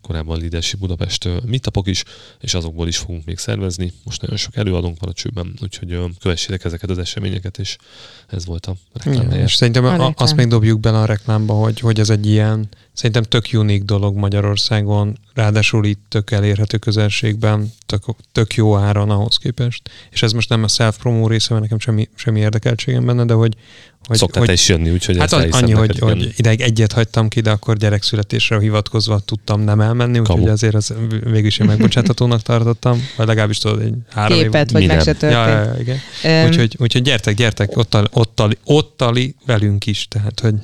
korábban 0.00 0.38
Leadership 0.38 0.78
Budapest 0.78 1.28
meetupok 1.46 1.86
is, 1.86 2.04
és 2.40 2.54
azokból 2.54 2.88
is 2.88 2.96
fogunk 2.96 3.24
még 3.24 3.38
szervezni. 3.38 3.92
Most 4.04 4.20
nagyon 4.20 4.36
sok 4.36 4.56
előadónk 4.56 5.00
van 5.00 5.10
a 5.10 5.12
csőben, 5.12 5.54
úgyhogy 5.62 5.98
kövessétek 6.20 6.64
ezeket 6.64 6.90
az 6.90 6.98
eseményeket, 6.98 7.58
és 7.58 7.71
ez 8.26 8.46
volt 8.46 8.66
a 8.66 8.74
reklám. 8.92 9.30
Ja, 9.30 9.42
és 9.42 9.54
szerintem 9.54 9.84
a, 9.84 10.06
a, 10.06 10.12
azt 10.16 10.36
még 10.36 10.46
dobjuk 10.46 10.80
bele 10.80 10.98
a 10.98 11.04
reklámba, 11.04 11.54
hogy, 11.54 11.80
hogy 11.80 12.00
ez 12.00 12.10
egy 12.10 12.26
ilyen, 12.26 12.68
szerintem 12.92 13.22
tök 13.22 13.46
unik 13.52 13.82
dolog 13.82 14.16
Magyarországon, 14.16 15.18
ráadásul 15.34 15.84
itt 15.84 16.00
tök 16.08 16.30
elérhető 16.30 16.76
közelségben, 16.76 17.72
tök, 17.86 18.02
tök 18.32 18.54
jó 18.54 18.76
áron 18.76 19.10
ahhoz 19.10 19.36
képest. 19.36 19.90
És 20.10 20.22
ez 20.22 20.32
most 20.32 20.48
nem 20.48 20.62
a 20.62 20.68
self-promo 20.68 21.26
része, 21.26 21.48
mert 21.50 21.62
nekem 21.62 21.78
semmi, 21.78 22.08
semmi 22.14 22.40
érdekeltségem 22.40 23.06
benne, 23.06 23.24
de 23.24 23.32
hogy, 23.32 23.56
hogy, 24.06 24.16
Szoktál 24.16 24.44
hogy, 24.44 24.52
is 24.52 24.68
jönni, 24.68 24.90
úgyhogy 24.90 25.18
Hát 25.18 25.32
az, 25.32 25.46
annyi, 25.50 25.72
hogy, 25.72 25.98
hogy 25.98 26.32
ideig 26.36 26.60
egyet 26.60 26.92
hagytam 26.92 27.28
ki, 27.28 27.40
de 27.40 27.50
akkor 27.50 27.76
gyerekszületésre 27.76 28.60
hivatkozva 28.60 29.18
tudtam 29.18 29.60
nem 29.60 29.80
elmenni, 29.80 30.18
úgyhogy 30.18 30.36
Kamu. 30.36 30.50
azért 30.50 30.74
az 30.74 30.94
végülis 31.24 31.58
én 31.58 31.66
megbocsáthatónak 31.66 32.42
tartottam, 32.42 33.08
vagy 33.16 33.26
legalábbis 33.26 33.58
tudod, 33.58 33.80
egy 33.80 33.94
három 34.10 34.38
Képet, 34.38 34.66
év, 34.66 34.72
vagy 34.72 34.86
meg 34.86 35.00
se 35.00 35.12
történt. 35.12 35.32
Ja, 35.32 35.48
ja, 35.48 35.74
igen. 35.78 35.98
Um, 36.24 36.48
úgyhogy, 36.48 36.76
úgyhogy 36.78 37.02
gyertek, 37.02 37.34
gyertek, 37.34 37.76
ottali, 37.76 38.06
ottali, 38.10 38.56
ottali 38.64 39.34
velünk 39.46 39.86
is, 39.86 40.08
tehát 40.08 40.40
hogy 40.40 40.54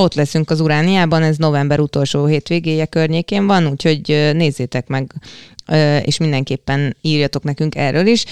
ott 0.00 0.14
leszünk 0.14 0.50
az 0.50 0.60
Urániában, 0.60 1.22
ez 1.22 1.36
november 1.36 1.80
utolsó 1.80 2.26
hétvégéje 2.26 2.86
környékén 2.86 3.46
van, 3.46 3.66
úgyhogy 3.66 4.30
nézzétek 4.32 4.86
meg, 4.86 5.12
és 6.04 6.18
mindenképpen 6.18 6.96
írjatok 7.00 7.42
nekünk 7.42 7.74
erről 7.74 8.06
is. 8.06 8.24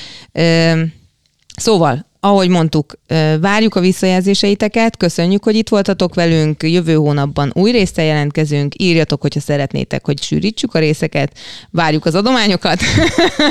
Szóval, 1.56 2.06
ahogy 2.20 2.48
mondtuk, 2.48 2.98
várjuk 3.40 3.74
a 3.74 3.80
visszajelzéseiteket, 3.80 4.96
köszönjük, 4.96 5.44
hogy 5.44 5.56
itt 5.56 5.68
voltatok 5.68 6.14
velünk, 6.14 6.62
jövő 6.62 6.94
hónapban 6.94 7.52
új 7.54 7.70
résztel 7.70 8.04
jelentkezünk, 8.04 8.82
írjatok, 8.82 9.20
hogyha 9.20 9.40
szeretnétek, 9.40 10.04
hogy 10.04 10.22
sűrítsük 10.22 10.74
a 10.74 10.78
részeket, 10.78 11.38
várjuk 11.70 12.04
az 12.04 12.14
adományokat. 12.14 12.80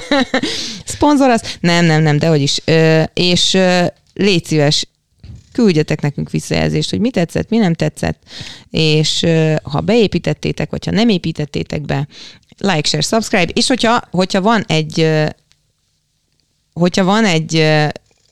Szponzor 0.86 1.30
az? 1.30 1.58
Nem, 1.60 1.86
nem, 1.86 2.02
nem, 2.02 2.18
de 2.18 2.28
hogy 2.28 2.42
is. 2.42 2.62
És 3.14 3.58
légy 4.14 4.46
szíves, 4.46 4.88
küldjetek 5.58 6.02
nekünk 6.02 6.30
visszajelzést, 6.30 6.90
hogy 6.90 7.00
mi 7.00 7.10
tetszett, 7.10 7.50
mi 7.50 7.58
nem 7.58 7.74
tetszett, 7.74 8.24
és 8.70 9.26
ha 9.64 9.80
beépítettétek, 9.80 10.70
vagy 10.70 10.86
ha 10.86 10.92
nem 10.92 11.10
építettétek 11.10 11.82
be, 11.82 12.08
like, 12.58 12.88
share, 12.88 13.04
subscribe, 13.04 13.52
és 13.54 13.68
hogyha, 13.68 14.02
hogyha 14.12 14.42
van 14.42 14.64
egy 14.68 15.08
hogyha 16.74 17.04
van 17.04 17.26
egy 17.26 17.64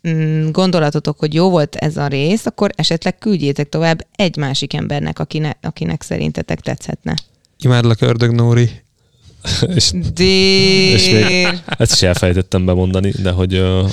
mm, 0.07 0.49
gondolatotok, 0.51 1.19
hogy 1.19 1.33
jó 1.33 1.49
volt 1.49 1.75
ez 1.75 1.97
a 1.97 2.07
rész, 2.07 2.45
akkor 2.45 2.71
esetleg 2.75 3.17
küldjétek 3.17 3.69
tovább 3.69 4.07
egy 4.15 4.37
másik 4.37 4.73
embernek, 4.73 5.19
akine, 5.19 5.57
akinek 5.61 6.01
szerintetek 6.01 6.59
tetszhetne. 6.59 7.13
Imádlak, 7.59 8.01
ördög 8.01 8.31
Nóri. 8.31 8.69
és, 9.75 9.91
és 10.93 11.09
még 11.09 11.47
ezt 11.77 11.91
is 11.91 12.01
elfelejtettem 12.01 12.65
bemondani, 12.65 13.11
de 13.21 13.31
hogy 13.31 13.57
uh, 13.57 13.89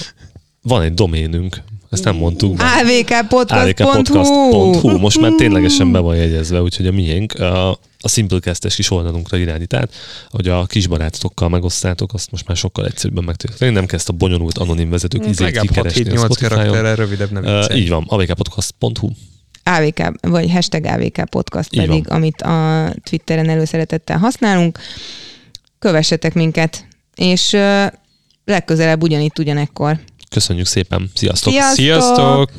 van 0.63 0.83
egy 0.83 0.95
doménünk, 0.95 1.63
ezt 1.93 2.05
nem 2.05 2.17
mondtuk. 2.17 2.61
avkpodcast.hu 2.61 4.99
Most 4.99 5.21
már 5.21 5.33
ténylegesen 5.33 5.93
be 5.93 5.99
van 5.99 6.17
jegyezve, 6.17 6.63
úgyhogy 6.63 6.87
a 6.87 6.93
miénk 6.93 7.35
a, 7.35 7.71
a 8.01 8.09
Simplecast-es 8.09 8.75
kis 8.75 8.91
oldalunkra 8.91 9.37
irányít 9.37 9.75
át, 9.75 9.95
hogy 10.31 10.49
a 10.49 10.67
kisbarátokkal 10.67 11.49
megosztátok, 11.49 12.15
azt 12.15 12.31
most 12.31 12.47
már 12.47 12.57
sokkal 12.57 12.87
egyszerűbben 12.87 13.25
meg 13.25 13.37
tudjátok. 13.37 13.75
Nem 13.75 13.87
kezd 13.87 14.09
a 14.09 14.13
bonyolult 14.13 14.59
anonim 14.59 14.91
vezetők 14.91 15.27
izét 15.27 15.61
kikeresni 15.61 16.17
a 16.17 16.19
Spotify-on. 16.19 16.95
rövidebb 16.95 17.31
nem 17.31 17.45
uh, 17.45 17.77
Így 17.77 17.89
van, 17.89 18.05
avkpodcast.hu 18.09 19.09
AVK, 19.65 20.13
vagy 20.21 20.51
hashtag 20.51 20.85
AVK 20.85 21.25
podcast 21.25 21.75
Így 21.75 21.87
pedig, 21.87 22.07
van. 22.07 22.17
amit 22.17 22.43
a 22.43 22.89
Twitteren 23.03 23.49
előszeretettel 23.49 24.19
használunk. 24.19 24.79
Kövessetek 25.79 26.35
minket, 26.35 26.87
és 27.15 27.53
uh, 27.53 27.87
legközelebb 28.45 29.03
ugyanitt 29.03 29.39
ugyanekkor. 29.39 29.99
Köszönjük 30.33 30.67
szépen. 30.67 31.11
Sziasztok! 31.15 31.53
Sziasztok! 31.53 31.77
Sziasztok! 31.77 32.51